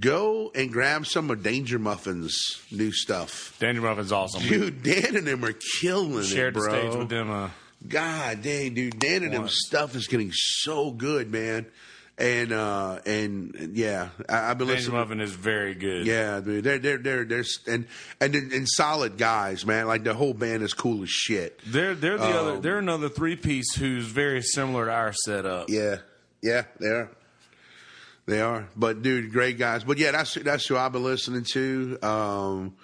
Go 0.00 0.50
and 0.54 0.72
grab 0.72 1.06
some 1.06 1.30
of 1.30 1.42
Danger 1.42 1.78
Muffin's 1.78 2.62
new 2.70 2.92
stuff, 2.92 3.54
Danger 3.58 3.82
Muffin's 3.82 4.10
awesome. 4.10 4.42
Dude. 4.42 4.82
Dan 4.82 5.16
and 5.16 5.26
them 5.26 5.44
are 5.44 5.52
killing 5.80 6.22
shared 6.22 6.56
it, 6.56 6.60
the 6.60 6.66
bro. 6.66 6.80
stage 6.90 6.98
with 6.98 7.08
them. 7.10 7.30
Uh, 7.30 7.50
God 7.86 8.42
dang, 8.42 8.72
dude, 8.72 8.98
Dan 8.98 9.22
and 9.22 9.34
them 9.34 9.48
stuff 9.48 9.94
is 9.94 10.06
getting 10.08 10.32
so 10.32 10.90
good, 10.90 11.30
man. 11.30 11.66
and 12.18 12.50
uh, 12.52 13.00
and, 13.04 13.72
yeah, 13.74 14.08
I, 14.26 14.50
I've 14.50 14.56
been 14.58 14.68
listening. 14.68 14.96
Muffin 14.96 15.20
is 15.20 15.32
very 15.32 15.74
good. 15.74 16.06
Yeah, 16.06 16.40
dude, 16.40 16.64
they're 16.64 16.78
they're 16.78 16.96
they're 16.96 17.24
they're 17.24 17.44
and 17.66 17.86
and 18.18 18.34
and 18.34 18.66
solid 18.66 19.18
guys, 19.18 19.66
man. 19.66 19.86
Like 19.86 20.04
the 20.04 20.14
whole 20.14 20.32
band 20.32 20.62
is 20.62 20.72
cool 20.72 21.02
as 21.02 21.10
shit. 21.10 21.60
They're 21.66 21.94
they're 21.94 22.16
the 22.16 22.24
other 22.24 22.52
Um, 22.52 22.60
they're 22.62 22.78
another 22.78 23.10
three 23.10 23.36
piece 23.36 23.74
who's 23.74 24.06
very 24.06 24.40
similar 24.40 24.86
to 24.86 24.92
our 24.92 25.12
setup. 25.12 25.68
Yeah, 25.68 25.96
yeah, 26.42 26.62
they 26.80 26.86
are. 26.86 27.10
They 28.26 28.40
are, 28.40 28.68
but 28.76 29.02
dude, 29.02 29.32
great 29.32 29.56
guys. 29.56 29.84
But 29.84 29.98
yeah, 29.98 30.10
that's 30.10 30.34
that's 30.34 30.66
who 30.66 30.76
I've 30.76 30.92
been 30.92 31.04
listening 31.04 31.44
to. 31.52 31.98
Um, 32.02 32.74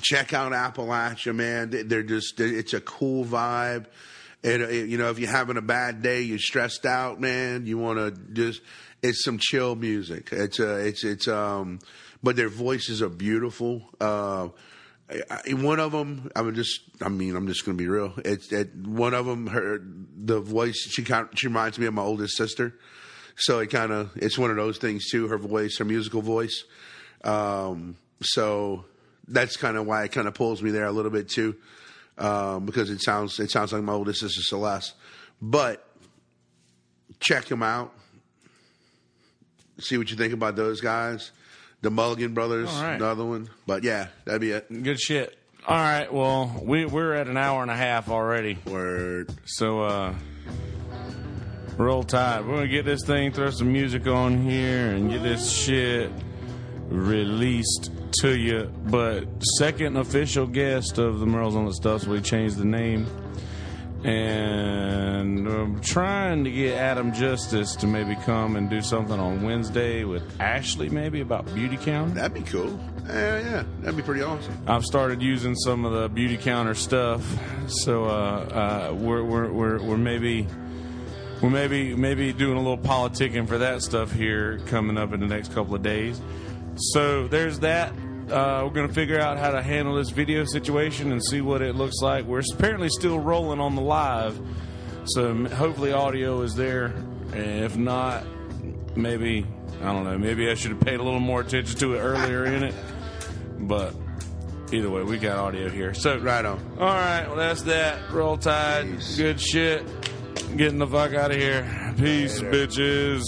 check 0.00 0.32
out 0.32 0.52
Appalachia, 0.52 1.34
man. 1.34 1.70
They- 1.70 1.82
They're 1.82 2.04
just 2.04 2.38
it's 2.38 2.74
a 2.74 2.80
cool 2.80 3.24
vibe. 3.24 3.86
And 4.44 4.62
uh, 4.62 4.68
you 4.68 4.96
know, 4.96 5.10
if 5.10 5.18
you're 5.18 5.30
having 5.30 5.56
a 5.56 5.62
bad 5.62 6.00
day, 6.00 6.22
you're 6.22 6.38
stressed 6.38 6.86
out, 6.86 7.20
man. 7.20 7.66
You 7.66 7.76
want 7.76 7.98
to 7.98 8.12
just 8.32 8.62
it's 9.02 9.24
some 9.24 9.38
chill 9.38 9.74
music. 9.74 10.28
It's 10.30 10.60
uh, 10.60 10.76
it's 10.76 11.02
it's 11.02 11.26
um, 11.26 11.80
but 12.22 12.36
their 12.36 12.48
voices 12.48 13.02
are 13.02 13.08
beautiful. 13.08 13.82
Uh, 14.00 14.48
I- 15.10 15.54
one 15.54 15.80
of 15.80 15.90
them, 15.90 16.30
I'm 16.36 16.54
just, 16.54 16.82
I 17.02 17.08
mean, 17.08 17.34
I'm 17.34 17.46
just 17.48 17.64
going 17.64 17.76
to 17.76 17.82
be 17.82 17.88
real. 17.88 18.12
It's 18.24 18.52
it, 18.52 18.76
one 18.76 19.14
of 19.14 19.26
them. 19.26 19.48
Her 19.48 19.80
the 19.82 20.38
voice 20.40 20.76
she 20.88 21.02
kind 21.02 21.26
she 21.34 21.48
reminds 21.48 21.80
me 21.80 21.86
of 21.86 21.94
my 21.94 22.02
oldest 22.02 22.36
sister. 22.36 22.74
So 23.40 23.60
it 23.60 23.68
kind 23.70 23.92
of 23.92 24.10
it's 24.16 24.36
one 24.38 24.50
of 24.50 24.56
those 24.56 24.78
things 24.78 25.10
too. 25.10 25.28
Her 25.28 25.38
voice, 25.38 25.78
her 25.78 25.84
musical 25.84 26.22
voice. 26.22 26.64
Um, 27.24 27.96
so 28.20 28.84
that's 29.28 29.56
kind 29.56 29.76
of 29.76 29.86
why 29.86 30.04
it 30.04 30.12
kind 30.12 30.26
of 30.26 30.34
pulls 30.34 30.62
me 30.62 30.70
there 30.70 30.86
a 30.86 30.92
little 30.92 31.10
bit 31.10 31.28
too, 31.28 31.54
um, 32.18 32.66
because 32.66 32.90
it 32.90 33.00
sounds 33.00 33.38
it 33.38 33.50
sounds 33.50 33.72
like 33.72 33.82
my 33.82 33.92
oldest 33.92 34.20
sister 34.20 34.42
Celeste. 34.42 34.94
But 35.40 35.84
check 37.20 37.44
them 37.44 37.62
out. 37.62 37.92
See 39.80 39.96
what 39.98 40.10
you 40.10 40.16
think 40.16 40.32
about 40.32 40.56
those 40.56 40.80
guys. 40.80 41.30
The 41.82 41.90
Mulligan 41.90 42.34
brothers, 42.34 42.68
All 42.68 42.82
right. 42.82 42.94
another 42.94 43.24
one. 43.24 43.48
But 43.66 43.84
yeah, 43.84 44.08
that'd 44.24 44.40
be 44.40 44.50
it. 44.50 44.82
Good 44.82 44.98
shit. 44.98 45.38
All 45.66 45.76
right, 45.76 46.12
well, 46.12 46.60
we 46.64 46.86
we're 46.86 47.12
at 47.14 47.28
an 47.28 47.36
hour 47.36 47.62
and 47.62 47.70
a 47.70 47.76
half 47.76 48.08
already. 48.08 48.58
Word. 48.66 49.30
So 49.44 49.82
uh 49.82 50.14
roll 51.78 52.02
tide. 52.02 52.44
We're 52.46 52.56
gonna 52.56 52.68
get 52.68 52.84
this 52.84 53.04
thing, 53.04 53.32
throw 53.32 53.50
some 53.50 53.72
music 53.72 54.06
on 54.06 54.42
here 54.42 54.90
and 54.90 55.10
get 55.10 55.22
this 55.22 55.50
shit 55.50 56.10
released 56.88 57.90
to 58.20 58.36
you. 58.36 58.72
But 58.86 59.26
second 59.58 59.96
official 59.96 60.46
guest 60.46 60.98
of 60.98 61.20
the 61.20 61.26
Merles 61.26 61.54
on 61.54 61.66
the 61.66 61.74
Stuff, 61.74 62.02
so 62.02 62.10
we 62.10 62.20
changed 62.20 62.56
the 62.56 62.64
name. 62.64 63.06
And 64.04 65.48
I'm 65.48 65.80
trying 65.80 66.44
to 66.44 66.52
get 66.52 66.76
Adam 66.76 67.12
Justice 67.12 67.74
to 67.76 67.88
maybe 67.88 68.14
come 68.14 68.54
and 68.54 68.70
do 68.70 68.80
something 68.80 69.18
on 69.18 69.42
Wednesday 69.42 70.04
with 70.04 70.22
Ashley, 70.40 70.88
maybe 70.88 71.20
about 71.20 71.46
Beautycounter. 71.46 72.14
That'd 72.14 72.34
be 72.34 72.48
cool. 72.48 72.78
Yeah, 73.08 73.40
yeah, 73.40 73.64
that'd 73.80 73.96
be 73.96 74.02
pretty 74.02 74.22
awesome. 74.22 74.56
I've 74.68 74.84
started 74.84 75.20
using 75.20 75.56
some 75.56 75.84
of 75.84 75.92
the 75.92 76.10
Beautycounter 76.10 76.76
stuff, 76.76 77.22
so 77.66 78.04
uh, 78.04 78.90
uh, 78.90 78.94
we're, 78.94 79.24
we're 79.24 79.50
we're 79.50 79.82
we're 79.82 79.96
maybe 79.96 80.46
we're 81.42 81.50
maybe 81.50 81.94
maybe 81.94 82.32
doing 82.32 82.56
a 82.56 82.60
little 82.60 82.78
politicking 82.78 83.46
for 83.46 83.58
that 83.58 83.82
stuff 83.82 84.12
here 84.12 84.58
coming 84.66 84.96
up 84.98 85.12
in 85.12 85.20
the 85.20 85.26
next 85.26 85.52
couple 85.54 85.74
of 85.74 85.82
days. 85.82 86.20
So 86.76 87.28
there's 87.28 87.60
that. 87.60 87.92
Uh, 88.30 88.62
we're 88.64 88.70
going 88.74 88.86
to 88.88 88.92
figure 88.94 89.18
out 89.18 89.38
how 89.38 89.50
to 89.50 89.62
handle 89.62 89.94
this 89.96 90.10
video 90.10 90.44
situation 90.44 91.12
and 91.12 91.24
see 91.24 91.40
what 91.40 91.62
it 91.62 91.74
looks 91.74 91.96
like. 92.02 92.24
We're 92.26 92.42
apparently 92.52 92.90
still 92.90 93.18
rolling 93.18 93.58
on 93.58 93.74
the 93.74 93.80
live, 93.80 94.38
so 95.06 95.46
hopefully 95.46 95.92
audio 95.92 96.42
is 96.42 96.54
there. 96.54 96.86
And 97.32 97.64
if 97.64 97.76
not, 97.76 98.24
maybe 98.96 99.46
I 99.80 99.92
don't 99.92 100.04
know. 100.04 100.18
Maybe 100.18 100.50
I 100.50 100.54
should 100.54 100.72
have 100.72 100.80
paid 100.80 101.00
a 101.00 101.02
little 101.02 101.20
more 101.20 101.40
attention 101.40 101.78
to 101.78 101.94
it 101.94 102.00
earlier 102.00 102.44
in 102.46 102.64
it. 102.64 102.74
But 103.60 103.94
either 104.72 104.90
way, 104.90 105.02
we 105.04 105.18
got 105.18 105.38
audio 105.38 105.68
here. 105.70 105.94
So 105.94 106.18
Right 106.18 106.44
on. 106.44 106.58
all 106.78 106.86
right, 106.86 107.26
well 107.26 107.36
that's 107.36 107.62
that. 107.62 108.10
Roll 108.12 108.36
Tide, 108.36 108.86
Peace. 108.96 109.16
good 109.16 109.40
shit. 109.40 109.82
Getting 110.56 110.78
the 110.78 110.86
fuck 110.86 111.14
out 111.14 111.30
of 111.30 111.36
here. 111.36 111.94
Peace, 111.96 112.40
Later. 112.40 112.66
bitches. 112.66 113.22